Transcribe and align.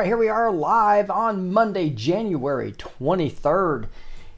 Right, 0.00 0.06
here 0.06 0.16
we 0.16 0.30
are 0.30 0.50
live 0.50 1.10
on 1.10 1.52
Monday, 1.52 1.90
January 1.90 2.72
23rd 2.72 3.86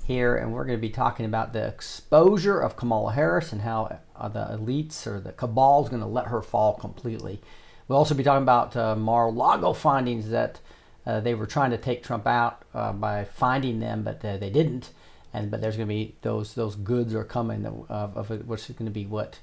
here, 0.04 0.34
and 0.34 0.52
we're 0.52 0.64
going 0.64 0.76
to 0.76 0.82
be 0.82 0.90
talking 0.90 1.24
about 1.24 1.52
the 1.52 1.64
exposure 1.64 2.58
of 2.58 2.74
Kamala 2.74 3.12
Harris 3.12 3.52
and 3.52 3.60
how 3.62 4.00
uh, 4.16 4.28
the 4.28 4.40
elites 4.58 5.06
or 5.06 5.20
the 5.20 5.30
cabal 5.30 5.84
is 5.84 5.88
going 5.88 6.02
to 6.02 6.08
let 6.08 6.26
her 6.26 6.42
fall 6.42 6.74
completely. 6.74 7.40
We'll 7.86 7.98
also 7.98 8.16
be 8.16 8.24
talking 8.24 8.42
about 8.42 8.74
uh, 8.74 8.96
Mar-a-Lago 8.96 9.72
findings 9.72 10.30
that 10.30 10.58
uh, 11.06 11.20
they 11.20 11.36
were 11.36 11.46
trying 11.46 11.70
to 11.70 11.78
take 11.78 12.02
Trump 12.02 12.26
out 12.26 12.64
uh, 12.74 12.92
by 12.92 13.24
finding 13.24 13.78
them, 13.78 14.02
but 14.02 14.24
uh, 14.24 14.38
they 14.38 14.50
didn't. 14.50 14.90
And 15.32 15.48
but 15.48 15.60
there's 15.60 15.76
going 15.76 15.86
to 15.86 15.94
be 15.94 16.16
those 16.22 16.54
those 16.54 16.74
goods 16.74 17.14
are 17.14 17.22
coming 17.22 17.64
of, 17.66 17.88
of 17.88 18.30
it, 18.32 18.46
which 18.48 18.68
is 18.68 18.74
going 18.74 18.90
to 18.90 18.92
be 18.92 19.06
what 19.06 19.38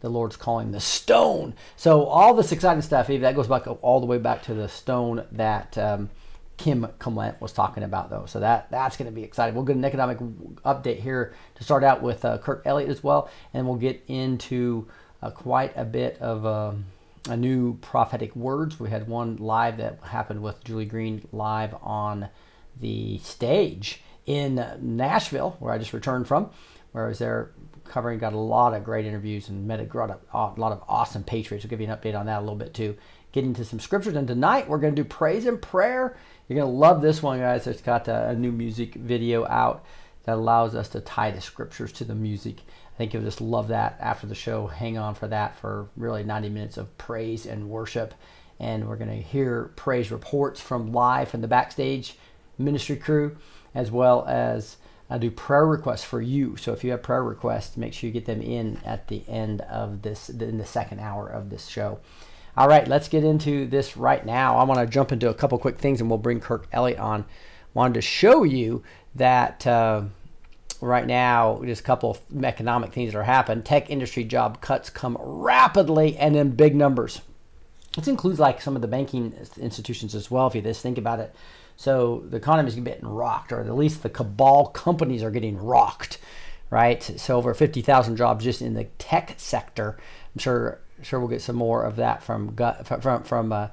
the 0.00 0.08
Lord's 0.08 0.36
calling 0.36 0.72
the 0.72 0.80
stone. 0.80 1.54
So 1.76 2.04
all 2.04 2.34
this 2.34 2.52
exciting 2.52 2.82
stuff, 2.82 3.08
that 3.08 3.34
goes 3.34 3.48
back 3.48 3.66
all 3.82 4.00
the 4.00 4.06
way 4.06 4.18
back 4.18 4.42
to 4.44 4.54
the 4.54 4.68
stone 4.68 5.24
that 5.32 5.76
um, 5.78 6.10
Kim 6.56 6.86
Clement 6.98 7.40
was 7.40 7.52
talking 7.52 7.82
about, 7.82 8.10
though. 8.10 8.26
So 8.26 8.40
that 8.40 8.70
that's 8.70 8.96
going 8.96 9.10
to 9.10 9.14
be 9.14 9.24
exciting. 9.24 9.54
We'll 9.54 9.64
get 9.64 9.76
an 9.76 9.84
economic 9.84 10.18
update 10.18 11.00
here 11.00 11.34
to 11.54 11.64
start 11.64 11.84
out 11.84 12.02
with 12.02 12.24
uh, 12.24 12.38
Kirk 12.38 12.62
Elliott 12.66 12.90
as 12.90 13.02
well, 13.02 13.30
and 13.54 13.66
we'll 13.66 13.76
get 13.76 14.02
into 14.08 14.88
uh, 15.22 15.30
quite 15.30 15.72
a 15.76 15.84
bit 15.84 16.18
of 16.20 16.44
um, 16.44 16.86
a 17.28 17.36
new 17.36 17.78
prophetic 17.78 18.34
words. 18.36 18.78
We 18.78 18.90
had 18.90 19.08
one 19.08 19.36
live 19.36 19.78
that 19.78 20.00
happened 20.02 20.42
with 20.42 20.62
Julie 20.64 20.84
Green 20.84 21.26
live 21.32 21.74
on 21.82 22.28
the 22.78 23.18
stage 23.18 24.02
in 24.26 24.64
Nashville, 24.80 25.56
where 25.60 25.72
I 25.72 25.78
just 25.78 25.92
returned 25.92 26.28
from, 26.28 26.50
where 26.92 27.06
I 27.06 27.08
was 27.08 27.18
there 27.18 27.52
covering, 27.90 28.18
got 28.18 28.32
a 28.32 28.38
lot 28.38 28.72
of 28.72 28.84
great 28.84 29.04
interviews 29.04 29.48
and 29.48 29.66
met 29.66 29.80
a 29.80 29.98
lot 29.98 30.10
of, 30.10 30.20
a 30.32 30.60
lot 30.60 30.72
of 30.72 30.82
awesome 30.88 31.22
patriots. 31.22 31.64
We'll 31.64 31.70
give 31.70 31.80
you 31.80 31.88
an 31.88 31.96
update 31.96 32.18
on 32.18 32.26
that 32.26 32.38
a 32.38 32.40
little 32.40 32.56
bit 32.56 32.72
too. 32.72 32.96
Get 33.32 33.44
into 33.44 33.64
some 33.64 33.78
scriptures, 33.80 34.16
and 34.16 34.26
tonight 34.26 34.68
we're 34.68 34.78
going 34.78 34.94
to 34.94 35.02
do 35.02 35.08
praise 35.08 35.46
and 35.46 35.60
prayer. 35.60 36.16
You're 36.48 36.58
going 36.58 36.72
to 36.72 36.78
love 36.78 37.02
this 37.02 37.22
one, 37.22 37.38
guys. 37.38 37.66
It's 37.66 37.82
got 37.82 38.08
a, 38.08 38.34
new 38.34 38.50
music 38.50 38.94
video 38.94 39.46
out 39.46 39.84
that 40.24 40.34
allows 40.34 40.74
us 40.74 40.88
to 40.90 41.00
tie 41.00 41.30
the 41.30 41.40
scriptures 41.40 41.92
to 41.92 42.04
the 42.04 42.14
music. 42.14 42.56
I 42.94 42.96
think 42.96 43.12
you'll 43.12 43.22
just 43.22 43.40
love 43.40 43.68
that 43.68 43.96
after 44.00 44.26
the 44.26 44.34
show. 44.34 44.66
Hang 44.66 44.98
on 44.98 45.14
for 45.14 45.28
that 45.28 45.58
for 45.58 45.88
really 45.96 46.24
90 46.24 46.48
minutes 46.48 46.76
of 46.76 46.96
praise 46.98 47.46
and 47.46 47.68
worship. 47.68 48.14
And 48.58 48.88
we're 48.88 48.96
going 48.96 49.10
to 49.10 49.16
hear 49.16 49.70
praise 49.76 50.10
reports 50.10 50.60
from 50.60 50.92
live 50.92 51.28
from 51.28 51.40
the 51.40 51.48
backstage 51.48 52.16
ministry 52.58 52.96
crew, 52.96 53.36
as 53.74 53.90
well 53.90 54.24
as 54.26 54.76
I 55.10 55.18
do 55.18 55.30
prayer 55.30 55.66
requests 55.66 56.04
for 56.04 56.22
you. 56.22 56.56
So 56.56 56.72
if 56.72 56.84
you 56.84 56.92
have 56.92 57.02
prayer 57.02 57.24
requests, 57.24 57.76
make 57.76 57.92
sure 57.92 58.06
you 58.06 58.12
get 58.12 58.26
them 58.26 58.40
in 58.40 58.78
at 58.84 59.08
the 59.08 59.24
end 59.28 59.60
of 59.62 60.02
this, 60.02 60.28
in 60.28 60.58
the 60.58 60.64
second 60.64 61.00
hour 61.00 61.28
of 61.28 61.50
this 61.50 61.66
show. 61.66 61.98
All 62.56 62.68
right, 62.68 62.86
let's 62.86 63.08
get 63.08 63.24
into 63.24 63.66
this 63.66 63.96
right 63.96 64.24
now. 64.24 64.56
I 64.56 64.64
want 64.64 64.80
to 64.80 64.86
jump 64.86 65.12
into 65.12 65.28
a 65.28 65.34
couple 65.34 65.58
quick 65.58 65.78
things, 65.78 66.00
and 66.00 66.08
we'll 66.08 66.18
bring 66.18 66.40
Kirk 66.40 66.68
Elliott 66.72 66.98
on. 66.98 67.24
Wanted 67.74 67.94
to 67.94 68.02
show 68.02 68.44
you 68.44 68.82
that 69.14 69.66
uh, 69.66 70.02
right 70.80 71.06
now, 71.06 71.60
just 71.64 71.80
a 71.80 71.84
couple 71.84 72.10
of 72.10 72.44
economic 72.44 72.92
things 72.92 73.12
that 73.12 73.18
are 73.18 73.24
happening. 73.24 73.62
Tech 73.62 73.90
industry 73.90 74.24
job 74.24 74.60
cuts 74.60 74.90
come 74.90 75.16
rapidly 75.20 76.16
and 76.16 76.36
in 76.36 76.50
big 76.50 76.74
numbers. 76.74 77.20
This 77.96 78.08
includes 78.08 78.38
like 78.38 78.60
some 78.60 78.76
of 78.76 78.82
the 78.82 78.88
banking 78.88 79.34
institutions 79.56 80.14
as 80.14 80.30
well. 80.30 80.46
If 80.46 80.54
you 80.54 80.62
just 80.62 80.82
think 80.82 80.98
about 80.98 81.18
it, 81.20 81.34
so 81.80 82.22
the 82.28 82.36
economy 82.36 82.68
is 82.68 82.74
getting 82.74 83.08
rocked, 83.08 83.52
or 83.52 83.60
at 83.60 83.74
least 83.74 84.02
the 84.02 84.10
cabal 84.10 84.66
companies 84.66 85.22
are 85.22 85.30
getting 85.30 85.56
rocked, 85.56 86.18
right? 86.68 87.02
So 87.02 87.38
over 87.38 87.54
50,000 87.54 88.16
jobs 88.16 88.44
just 88.44 88.60
in 88.60 88.74
the 88.74 88.84
tech 88.98 89.36
sector. 89.38 89.96
I'm 90.34 90.38
sure 90.38 90.80
sure 91.00 91.18
we'll 91.18 91.30
get 91.30 91.40
some 91.40 91.56
more 91.56 91.84
of 91.84 91.96
that 91.96 92.22
from 92.22 92.54
from 93.00 93.22
from 93.22 93.52
uh, 93.54 93.68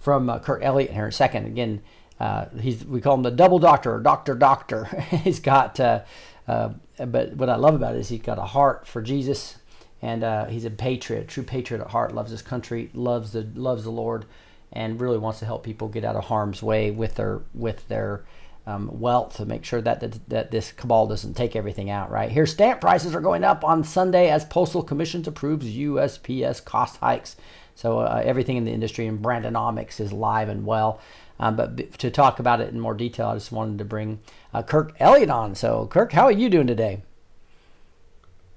from 0.00 0.28
uh, 0.28 0.40
Kirk 0.40 0.60
Elliott 0.64 0.90
here 0.90 1.04
in 1.04 1.10
a 1.10 1.12
second. 1.12 1.46
Again, 1.46 1.82
uh, 2.18 2.46
he's 2.58 2.84
we 2.84 3.00
call 3.00 3.14
him 3.14 3.22
the 3.22 3.30
double 3.30 3.60
doctor 3.60 3.94
or 3.94 4.00
doctor 4.00 4.34
doctor. 4.34 4.86
he's 5.22 5.38
got, 5.38 5.78
uh, 5.78 6.00
uh, 6.48 6.70
but 6.98 7.34
what 7.36 7.48
I 7.48 7.54
love 7.54 7.76
about 7.76 7.94
it 7.94 7.98
is 7.98 8.08
he's 8.08 8.22
got 8.22 8.38
a 8.38 8.44
heart 8.44 8.88
for 8.88 9.00
Jesus, 9.00 9.54
and 10.02 10.24
uh, 10.24 10.46
he's 10.46 10.64
a 10.64 10.70
patriot, 10.70 11.20
a 11.20 11.26
true 11.26 11.44
patriot 11.44 11.80
at 11.80 11.90
heart. 11.92 12.12
Loves 12.12 12.32
his 12.32 12.42
country, 12.42 12.90
loves 12.92 13.30
the 13.30 13.42
loves 13.54 13.84
the 13.84 13.90
Lord 13.90 14.26
and 14.76 15.00
really 15.00 15.18
wants 15.18 15.38
to 15.38 15.46
help 15.46 15.64
people 15.64 15.88
get 15.88 16.04
out 16.04 16.16
of 16.16 16.24
harm's 16.24 16.62
way 16.62 16.90
with 16.90 17.14
their 17.14 17.40
with 17.54 17.88
their 17.88 18.24
um, 18.66 19.00
wealth 19.00 19.36
to 19.36 19.46
make 19.46 19.64
sure 19.64 19.80
that, 19.80 20.00
that 20.00 20.28
that 20.28 20.50
this 20.50 20.70
cabal 20.70 21.06
doesn't 21.06 21.34
take 21.34 21.56
everything 21.56 21.88
out. 21.88 22.10
Right 22.10 22.30
here, 22.30 22.46
stamp 22.46 22.80
prices 22.80 23.14
are 23.14 23.20
going 23.20 23.42
up 23.42 23.64
on 23.64 23.82
Sunday 23.82 24.28
as 24.28 24.44
Postal 24.44 24.82
Commissions 24.82 25.26
approves 25.26 25.66
USPS 25.66 26.64
cost 26.64 26.98
hikes. 26.98 27.36
So 27.74 28.00
uh, 28.00 28.22
everything 28.24 28.56
in 28.56 28.64
the 28.64 28.72
industry 28.72 29.06
and 29.06 29.22
Brandonomics 29.22 30.00
is 30.00 30.12
live 30.12 30.48
and 30.48 30.66
well. 30.66 31.00
Um, 31.38 31.56
but 31.56 31.76
b- 31.76 31.84
to 31.98 32.10
talk 32.10 32.38
about 32.38 32.60
it 32.60 32.72
in 32.72 32.80
more 32.80 32.94
detail, 32.94 33.28
I 33.28 33.34
just 33.34 33.52
wanted 33.52 33.78
to 33.78 33.84
bring 33.84 34.20
uh, 34.54 34.62
Kirk 34.62 34.94
Elliott 34.98 35.28
on. 35.28 35.54
So, 35.54 35.86
Kirk, 35.86 36.12
how 36.12 36.24
are 36.24 36.32
you 36.32 36.48
doing 36.48 36.66
today? 36.66 37.02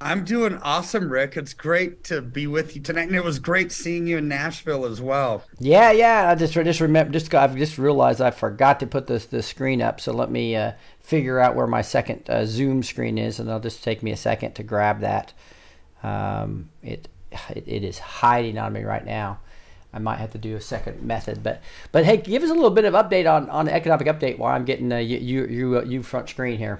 I'm 0.01 0.23
doing 0.23 0.57
awesome, 0.59 1.11
Rick. 1.11 1.35
It's 1.35 1.53
great 1.53 2.05
to 2.05 2.21
be 2.21 2.47
with 2.47 2.73
you 2.73 2.81
tonight, 2.81 3.07
and 3.07 3.15
it 3.15 3.23
was 3.23 3.37
great 3.37 3.69
seeing 3.69 4.07
you 4.07 4.17
in 4.19 4.29
Nashville 4.29 4.85
as 4.85 5.01
well. 5.01 5.43
Yeah, 5.59 5.91
yeah. 5.91 6.29
I 6.29 6.35
just 6.35 6.53
just 6.53 6.79
remember, 6.79 7.11
just 7.11 7.33
I've 7.35 7.57
just 7.57 7.77
realized 7.77 8.21
I 8.21 8.31
forgot 8.31 8.79
to 8.79 8.87
put 8.87 9.07
this 9.07 9.25
the 9.25 9.43
screen 9.43 9.81
up. 9.81 9.99
So 9.99 10.13
let 10.13 10.31
me 10.31 10.55
uh, 10.55 10.71
figure 11.01 11.37
out 11.39 11.55
where 11.55 11.67
my 11.67 11.81
second 11.81 12.29
uh, 12.29 12.45
Zoom 12.45 12.81
screen 12.81 13.17
is, 13.17 13.39
and 13.39 13.49
it'll 13.49 13.59
just 13.59 13.83
take 13.83 14.01
me 14.01 14.11
a 14.11 14.17
second 14.17 14.53
to 14.53 14.63
grab 14.63 15.01
that. 15.01 15.33
Um, 16.01 16.69
it, 16.81 17.09
it 17.49 17.65
it 17.67 17.83
is 17.83 17.99
hiding 17.99 18.57
on 18.57 18.71
me 18.71 18.83
right 18.83 19.05
now. 19.05 19.39
I 19.93 19.99
might 19.99 20.19
have 20.19 20.31
to 20.31 20.37
do 20.37 20.55
a 20.55 20.61
second 20.61 21.03
method, 21.03 21.43
but 21.43 21.61
but 21.91 22.05
hey, 22.05 22.17
give 22.17 22.41
us 22.41 22.49
a 22.49 22.53
little 22.53 22.69
bit 22.69 22.85
of 22.85 22.93
update 22.93 23.29
on 23.29 23.49
on 23.49 23.65
the 23.65 23.73
economic 23.73 24.07
update 24.07 24.37
while 24.37 24.55
I'm 24.55 24.63
getting 24.63 24.93
uh, 24.93 24.97
you 24.97 25.17
you 25.17 25.45
you, 25.45 25.77
uh, 25.77 25.83
you 25.83 26.03
front 26.03 26.29
screen 26.29 26.57
here. 26.57 26.79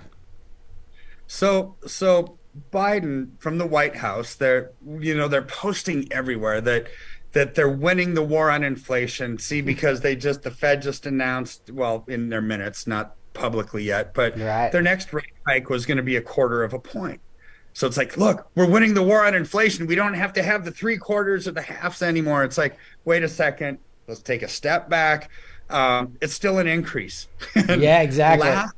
So 1.27 1.75
so 1.85 2.38
Biden 2.71 3.29
from 3.39 3.57
the 3.57 3.65
White 3.65 3.95
House, 3.97 4.35
they're 4.35 4.71
you 4.99 5.15
know 5.15 5.27
they're 5.27 5.41
posting 5.41 6.11
everywhere 6.11 6.61
that 6.61 6.87
that 7.31 7.53
they're 7.55 7.69
winning 7.69 8.13
the 8.15 8.23
war 8.23 8.49
on 8.49 8.63
inflation. 8.63 9.37
See, 9.37 9.61
because 9.61 10.01
they 10.01 10.15
just 10.15 10.41
the 10.41 10.51
Fed 10.51 10.81
just 10.81 11.05
announced, 11.05 11.69
well, 11.71 12.03
in 12.07 12.29
their 12.29 12.41
minutes, 12.41 12.87
not 12.87 13.15
publicly 13.33 13.83
yet, 13.83 14.13
but 14.13 14.37
Right. 14.39 14.71
their 14.71 14.81
next 14.81 15.13
rate 15.13 15.25
hike 15.47 15.69
was 15.69 15.85
going 15.85 15.97
to 15.97 16.03
be 16.03 16.15
a 16.15 16.21
quarter 16.21 16.63
of 16.63 16.73
a 16.73 16.79
point. 16.79 17.21
So 17.73 17.85
it's 17.85 17.97
like, 17.97 18.17
look, 18.17 18.49
we're 18.55 18.65
winning 18.69 18.95
the 18.95 19.03
war 19.03 19.23
on 19.25 19.35
inflation. 19.35 19.85
We 19.85 19.93
don't 19.95 20.15
have 20.15 20.33
to 20.33 20.43
have 20.43 20.65
the 20.65 20.71
three 20.71 20.97
quarters 20.97 21.47
or 21.47 21.51
the 21.51 21.61
halves 21.61 22.01
anymore. 22.01 22.43
It's 22.43 22.57
like, 22.57 22.77
wait 23.05 23.21
a 23.23 23.29
second. 23.29 23.77
let's 24.07 24.21
take 24.23 24.41
a 24.41 24.47
step 24.47 24.89
back. 24.89 25.29
Um, 25.69 26.17
it's 26.19 26.33
still 26.33 26.57
an 26.57 26.65
increase. 26.67 27.27
yeah, 27.55 28.01
exactly. 28.01 28.49
Last, 28.49 28.73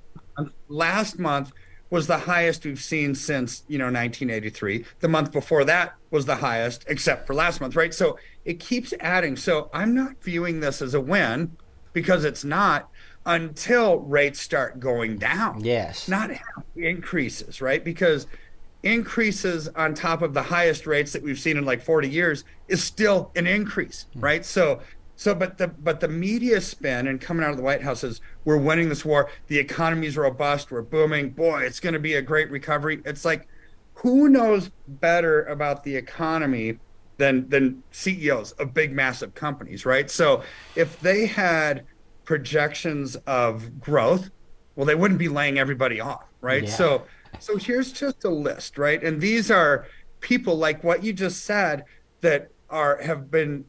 last 0.68 1.20
month 1.20 1.54
was 1.92 2.08
the 2.08 2.18
highest 2.18 2.66
we've 2.66 2.82
seen 2.82 3.14
since 3.14 3.64
you 3.68 3.78
know 3.78 3.86
1983. 3.86 4.86
The 5.02 5.08
month 5.08 5.32
before 5.32 5.64
that 5.66 5.94
was 6.10 6.26
the 6.26 6.38
highest, 6.38 6.86
except 6.88 7.28
for 7.28 7.36
last 7.36 7.62
month, 7.62 7.76
right? 7.76 7.94
So 7.94 8.18
it 8.46 8.60
keeps 8.60 8.94
adding. 9.00 9.36
So 9.36 9.70
I'm 9.72 9.94
not 9.94 10.24
viewing 10.24 10.60
this 10.62 10.82
as 10.82 10.96
a 10.96 11.02
win 11.02 11.56
because 11.94 12.26
it's 12.26 12.44
not 12.44 12.90
until 13.26 14.00
rates 14.00 14.42
start 14.42 14.80
going 14.80 15.18
down. 15.18 15.64
Yes. 15.64 16.08
Not 16.08 16.32
increases, 16.76 17.62
right? 17.62 17.84
Because 17.84 18.26
increases 18.84 19.68
on 19.70 19.94
top 19.94 20.24
of 20.24 20.34
the 20.34 20.42
highest 20.42 20.88
rates 20.88 21.14
that 21.14 21.22
we've 21.22 21.40
seen 21.40 21.58
in 21.58 21.66
like 21.66 21.84
40 21.84 22.10
years 22.10 22.46
is 22.68 22.84
still 22.84 23.32
an 23.36 23.46
increase, 23.46 24.08
hmm. 24.14 24.22
right? 24.22 24.46
So 24.46 24.80
so 25.22 25.36
but 25.36 25.60
the 25.60 25.68
but 25.68 26.00
the 26.00 26.08
media 26.08 26.60
spin 26.60 27.06
and 27.06 27.22
coming 27.22 27.44
out 27.44 27.52
of 27.52 27.58
the 27.58 27.62
White 27.62 27.84
House 27.84 28.04
is 28.04 28.22
we're 28.44 28.58
winning 28.58 28.90
this 28.90 29.06
war, 29.06 29.30
the 29.50 29.60
economy's 29.60 30.18
robust, 30.18 30.72
we're 30.72 30.82
booming, 30.82 31.30
boy, 31.30 31.62
it's 31.62 31.80
going 31.80 31.94
to 31.94 32.00
be 32.00 32.16
a 32.16 32.24
great 32.24 32.50
recovery. 32.50 33.04
It's 33.06 33.24
like 33.24 33.48
who 33.94 34.30
knows 34.30 34.72
better 34.88 35.44
about 35.44 35.84
the 35.84 35.96
economy 35.96 36.80
than 37.18 37.48
than 37.50 37.84
CEOs 37.92 38.54
of 38.54 38.74
big 38.74 38.94
massive 38.94 39.36
companies, 39.36 39.86
right? 39.86 40.10
So 40.10 40.42
if 40.76 41.00
they 41.02 41.28
had 41.28 41.86
projections 42.24 43.16
of 43.28 43.80
growth, 43.80 44.32
well, 44.76 44.88
they 44.88 44.96
wouldn't 44.96 45.20
be 45.20 45.30
laying 45.30 45.60
everybody 45.60 46.02
off, 46.02 46.26
right? 46.42 46.64
Yeah. 46.64 46.70
So, 46.72 47.06
so 47.38 47.58
here's 47.58 47.92
just 47.92 48.24
a 48.24 48.30
list, 48.30 48.80
right? 48.80 49.04
And 49.04 49.22
these 49.22 49.52
are 49.52 49.86
people 50.20 50.58
like 50.58 50.84
what 50.84 51.04
you 51.04 51.14
just 51.14 51.46
said 51.46 51.86
that 52.22 52.50
are 52.72 53.00
have 53.04 53.30
been 53.30 53.66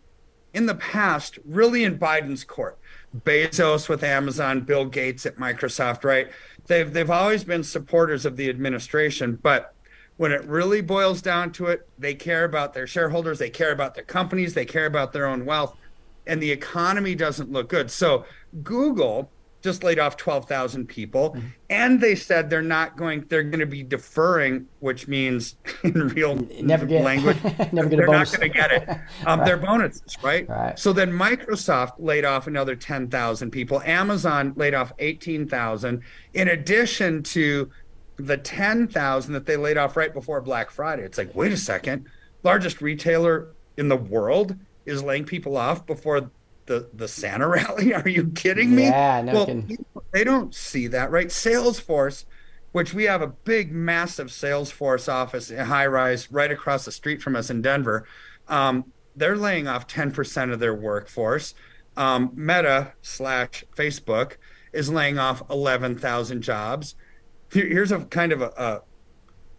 in 0.55 0.67
the 0.67 0.75
past 0.75 1.39
really 1.45 1.85
in 1.85 1.99
Biden's 1.99 2.45
court. 2.45 2.79
Bezos 3.25 3.89
with 3.89 4.03
Amazon, 4.03 4.61
Bill 4.63 4.87
Gates 4.87 5.27
at 5.27 5.37
Microsoft, 5.37 6.05
right? 6.05 6.31
They've 6.67 6.91
they've 6.91 7.11
always 7.11 7.45
been 7.45 7.63
supporters 7.63 8.25
of 8.25 8.37
the 8.37 8.49
administration, 8.49 9.39
but 9.43 9.75
when 10.17 10.33
it 10.33 10.45
really 10.45 10.81
boils 10.81 11.21
down 11.21 11.53
to 11.53 11.67
it, 11.67 11.89
they 11.99 12.15
care 12.15 12.45
about 12.45 12.75
their 12.75 12.87
shareholders, 12.87 13.39
they 13.39 13.51
care 13.51 13.73
about 13.73 13.95
their 13.95 14.05
companies, 14.05 14.55
they 14.55 14.65
care 14.65 14.87
about 14.87 15.13
their 15.13 15.27
own 15.27 15.45
wealth, 15.45 15.77
and 16.27 16.43
the 16.43 16.51
economy 16.51 17.15
doesn't 17.15 17.51
look 17.51 17.69
good. 17.69 17.91
So 17.91 18.25
Google 18.63 19.31
just 19.63 19.85
laid 19.85 19.99
off 19.99 20.17
12,000 20.17 20.87
people 20.87 21.31
mm-hmm. 21.31 21.47
and 21.71 22.01
they 22.01 22.15
said 22.15 22.51
they're 22.51 22.61
not 22.61 22.97
going 22.97 23.25
they're 23.29 23.43
going 23.43 23.61
to 23.61 23.67
be 23.67 23.83
deferring 23.83 24.67
which 24.81 25.09
means 25.09 25.57
in 25.85 25.93
real 26.09 26.37
never 26.61 26.85
get, 26.85 27.03
language 27.03 27.43
never 27.73 27.89
get 27.89 27.97
they're 27.97 28.07
bonus. 28.07 28.33
not 28.33 28.41
going 28.41 28.53
to 28.53 28.59
get 28.59 28.73
it 28.73 28.89
um, 29.27 29.39
right. 29.39 29.47
their 29.47 29.57
bonuses 29.57 30.17
right? 30.23 30.49
right 30.49 30.79
so 30.79 30.93
then 30.93 31.11
microsoft 31.11 31.93
laid 31.99 32.25
off 32.25 32.47
another 32.47 32.75
10,000 32.75 33.51
people 33.51 33.81
amazon 33.83 34.53
laid 34.57 34.75
off 34.75 34.93
18,000 34.99 36.03
in 36.35 36.49
addition 36.49 37.23
to 37.23 37.71
the 38.17 38.37
10,000 38.37 39.33
that 39.33 39.47
they 39.47 39.57
laid 39.57 39.79
off 39.79 39.97
right 39.97 40.13
before 40.13 40.41
black 40.41 40.71
friday 40.71 41.03
it's 41.03 41.19
like 41.19 41.35
wait 41.35 41.53
a 41.53 41.57
second 41.57 42.07
largest 42.43 42.83
retailer 42.83 43.49
in 43.77 43.89
the 43.89 43.97
world 43.97 44.57
is 44.85 45.03
laying 45.03 45.25
people 45.25 45.57
off 45.57 45.87
before 45.87 46.31
the 46.67 46.89
the 46.93 47.09
Santa 47.09 47.49
rally? 47.49 47.95
Are 47.95 48.09
you 48.09 48.31
kidding 48.35 48.75
me? 48.75 48.85
Yeah, 48.85 49.23
no 49.23 49.33
well, 49.33 50.03
they 50.13 50.25
don't 50.25 50.55
see 50.55 50.87
that, 50.89 51.11
right? 51.11 51.29
Salesforce, 51.29 52.25
which 52.73 52.95
we 52.95 53.05
have 53.05 53.23
a 53.23 53.27
big, 53.27 53.73
massive 53.73 54.29
Salesforce 54.29 55.13
office, 55.13 55.51
a 55.51 55.65
high 55.65 55.87
rise 55.87 56.31
right 56.31 56.51
across 56.51 56.85
the 56.85 56.93
street 56.93 57.23
from 57.23 57.37
us 57.37 57.51
in 57.51 57.63
Denver. 57.63 58.07
Um, 58.49 58.93
they're 59.15 59.37
laying 59.37 59.69
off 59.69 59.87
10% 59.87 60.53
of 60.53 60.59
their 60.59 60.75
workforce. 60.75 61.55
Um, 61.97 62.33
Meta 62.35 62.93
slash 63.03 63.65
Facebook 63.77 64.37
is 64.73 64.89
laying 64.89 65.19
off 65.19 65.43
11,000 65.51 66.41
jobs. 66.41 66.95
here's 67.53 67.93
a 67.93 68.01
kind 68.07 68.33
of 68.33 68.41
a, 68.41 68.83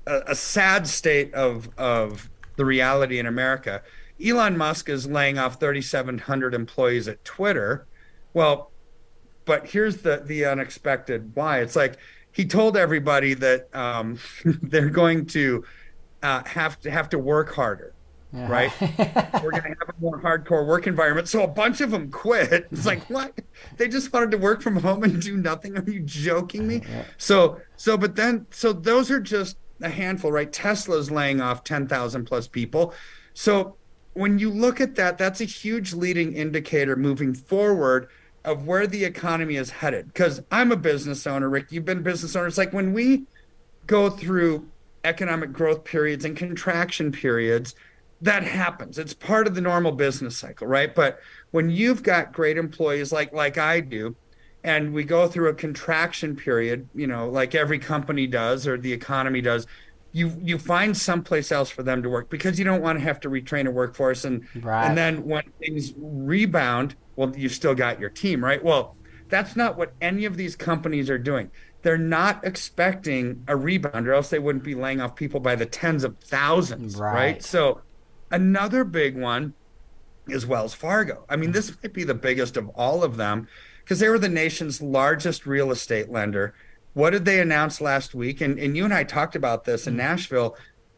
a, 0.07 0.21
a 0.27 0.35
sad 0.35 0.87
state 0.87 1.33
of 1.33 1.69
of 1.77 2.29
the 2.55 2.65
reality 2.65 3.19
in 3.19 3.25
America 3.25 3.81
Elon 4.23 4.57
Musk 4.57 4.89
is 4.89 5.07
laying 5.07 5.37
off 5.37 5.59
3,700 5.59 6.53
employees 6.53 7.07
at 7.07 7.23
Twitter. 7.23 7.85
Well, 8.33 8.71
but 9.45 9.67
here's 9.67 9.97
the 9.97 10.23
the 10.25 10.45
unexpected 10.45 11.31
why. 11.35 11.59
It's 11.59 11.75
like 11.75 11.97
he 12.31 12.45
told 12.45 12.77
everybody 12.77 13.33
that 13.35 13.73
um, 13.75 14.19
they're 14.45 14.89
going 14.89 15.25
to 15.27 15.63
uh, 16.21 16.43
have 16.45 16.79
to 16.81 16.91
have 16.91 17.09
to 17.09 17.19
work 17.19 17.53
harder, 17.53 17.93
yeah. 18.31 18.49
right? 18.49 18.71
We're 19.43 19.51
going 19.51 19.63
to 19.63 19.69
have 19.69 19.89
a 19.89 20.01
more 20.01 20.21
hardcore 20.21 20.65
work 20.65 20.87
environment. 20.87 21.27
So 21.27 21.43
a 21.43 21.47
bunch 21.47 21.81
of 21.81 21.91
them 21.91 22.09
quit. 22.09 22.67
It's 22.71 22.85
like 22.85 23.09
what? 23.09 23.33
They 23.77 23.87
just 23.87 24.13
wanted 24.13 24.31
to 24.31 24.37
work 24.37 24.61
from 24.61 24.77
home 24.77 25.03
and 25.03 25.21
do 25.21 25.37
nothing. 25.37 25.77
Are 25.77 25.89
you 25.89 25.99
joking 26.01 26.67
me? 26.67 26.81
So 27.17 27.59
so 27.75 27.97
but 27.97 28.15
then 28.15 28.47
so 28.51 28.73
those 28.73 29.11
are 29.11 29.19
just 29.19 29.57
a 29.81 29.89
handful, 29.89 30.31
right? 30.31 30.51
Tesla's 30.51 31.11
laying 31.11 31.41
off 31.41 31.63
10,000 31.63 32.25
plus 32.25 32.47
people. 32.47 32.93
So 33.33 33.75
when 34.13 34.39
you 34.39 34.49
look 34.49 34.79
at 34.79 34.95
that, 34.95 35.17
that's 35.17 35.41
a 35.41 35.45
huge 35.45 35.93
leading 35.93 36.33
indicator 36.33 36.95
moving 36.95 37.33
forward 37.33 38.09
of 38.45 38.67
where 38.67 38.87
the 38.87 39.05
economy 39.05 39.55
is 39.55 39.69
headed. 39.69 40.07
Because 40.07 40.41
I'm 40.51 40.71
a 40.71 40.75
business 40.75 41.25
owner, 41.25 41.49
Rick. 41.49 41.71
You've 41.71 41.85
been 41.85 41.99
a 41.99 42.01
business 42.01 42.35
owner. 42.35 42.47
It's 42.47 42.57
like 42.57 42.73
when 42.73 42.93
we 42.93 43.25
go 43.87 44.09
through 44.09 44.69
economic 45.03 45.51
growth 45.51 45.83
periods 45.83 46.25
and 46.25 46.35
contraction 46.35 47.11
periods, 47.11 47.75
that 48.21 48.43
happens. 48.43 48.97
It's 48.97 49.13
part 49.13 49.47
of 49.47 49.55
the 49.55 49.61
normal 49.61 49.91
business 49.91 50.37
cycle, 50.37 50.67
right? 50.67 50.93
But 50.93 51.19
when 51.51 51.69
you've 51.69 52.03
got 52.03 52.31
great 52.31 52.57
employees 52.57 53.11
like 53.11 53.33
like 53.33 53.57
I 53.57 53.81
do, 53.81 54.15
and 54.63 54.93
we 54.93 55.03
go 55.03 55.27
through 55.27 55.49
a 55.49 55.53
contraction 55.53 56.35
period, 56.35 56.87
you 56.95 57.05
know, 57.05 57.29
like 57.29 57.53
every 57.53 57.79
company 57.79 58.27
does 58.27 58.65
or 58.65 58.77
the 58.77 58.93
economy 58.93 59.41
does, 59.41 59.67
you 60.13 60.31
you 60.41 60.57
find 60.57 60.95
someplace 60.95 61.51
else 61.51 61.69
for 61.69 61.83
them 61.83 62.01
to 62.03 62.09
work 62.09 62.29
because 62.29 62.57
you 62.57 62.63
don't 62.63 62.81
want 62.81 62.97
to 62.97 63.03
have 63.03 63.19
to 63.19 63.29
retrain 63.29 63.67
a 63.67 63.71
workforce 63.71 64.23
and 64.23 64.47
right. 64.61 64.85
and 64.87 64.97
then 64.97 65.25
when 65.25 65.43
things 65.59 65.93
rebound 65.97 66.95
well 67.15 67.35
you've 67.35 67.51
still 67.51 67.75
got 67.75 67.99
your 67.99 68.09
team 68.09 68.43
right 68.43 68.63
well 68.63 68.95
that's 69.27 69.55
not 69.55 69.75
what 69.75 69.93
any 69.99 70.25
of 70.25 70.37
these 70.37 70.55
companies 70.55 71.09
are 71.09 71.17
doing 71.17 71.49
they're 71.81 71.97
not 71.97 72.45
expecting 72.45 73.43
a 73.47 73.55
rebound 73.55 74.07
or 74.07 74.13
else 74.13 74.29
they 74.29 74.39
wouldn't 74.39 74.63
be 74.63 74.75
laying 74.75 75.01
off 75.01 75.15
people 75.15 75.39
by 75.39 75.55
the 75.55 75.65
tens 75.65 76.03
of 76.03 76.17
thousands 76.19 76.95
right, 76.95 77.13
right? 77.13 77.43
so 77.43 77.81
another 78.31 78.83
big 78.83 79.17
one 79.17 79.53
is 80.27 80.45
wells 80.45 80.75
fargo 80.75 81.25
i 81.27 81.35
mean 81.35 81.51
this 81.51 81.75
might 81.81 81.91
be 81.91 82.03
the 82.03 82.13
biggest 82.13 82.55
of 82.55 82.69
all 82.69 83.03
of 83.03 83.17
them 83.17 83.47
because 83.83 83.99
they 83.99 84.07
were 84.07 84.19
the 84.19 84.29
nation's 84.29 84.79
largest 84.79 85.47
real 85.47 85.71
estate 85.71 86.09
lender 86.09 86.53
what 86.93 87.09
did 87.09 87.25
they 87.25 87.39
announce 87.39 87.81
last 87.81 88.13
week? 88.13 88.41
And, 88.41 88.59
and 88.59 88.77
you 88.77 88.85
and 88.85 88.93
I 88.93 89.03
talked 89.03 89.35
about 89.35 89.63
this 89.63 89.87
in 89.87 89.95
mm. 89.95 89.97
Nashville. 89.97 90.55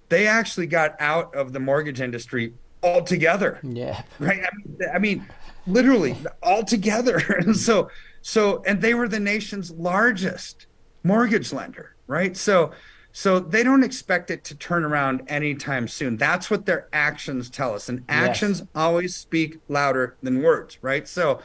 They 0.09 0.27
actually 0.27 0.67
got 0.67 0.95
out 0.99 1.33
of 1.35 1.53
the 1.53 1.59
mortgage 1.59 2.01
industry 2.01 2.53
altogether. 2.83 3.59
Yeah. 3.63 4.03
Right. 4.19 4.43
I 4.43 4.49
mean, 4.55 4.77
I 4.93 4.99
mean 4.99 5.25
literally 5.65 6.15
altogether. 6.43 7.17
and 7.39 7.55
so, 7.55 7.89
so, 8.21 8.61
and 8.65 8.81
they 8.81 8.93
were 8.93 9.07
the 9.07 9.19
nation's 9.19 9.71
largest 9.71 10.67
mortgage 11.03 11.51
lender. 11.51 11.95
Right. 12.07 12.35
So, 12.37 12.71
so 13.11 13.39
they 13.39 13.63
don't 13.63 13.83
expect 13.83 14.29
it 14.29 14.43
to 14.43 14.55
turn 14.55 14.83
around 14.83 15.23
anytime 15.27 15.87
soon. 15.87 16.17
That's 16.17 16.51
what 16.51 16.65
their 16.65 16.89
actions 16.91 17.49
tell 17.49 17.73
us. 17.73 17.87
And 17.87 18.03
actions 18.09 18.59
yes. 18.59 18.67
always 18.75 19.15
speak 19.15 19.59
louder 19.69 20.17
than 20.21 20.43
words. 20.43 20.77
Right. 20.81 21.07
So, 21.07 21.39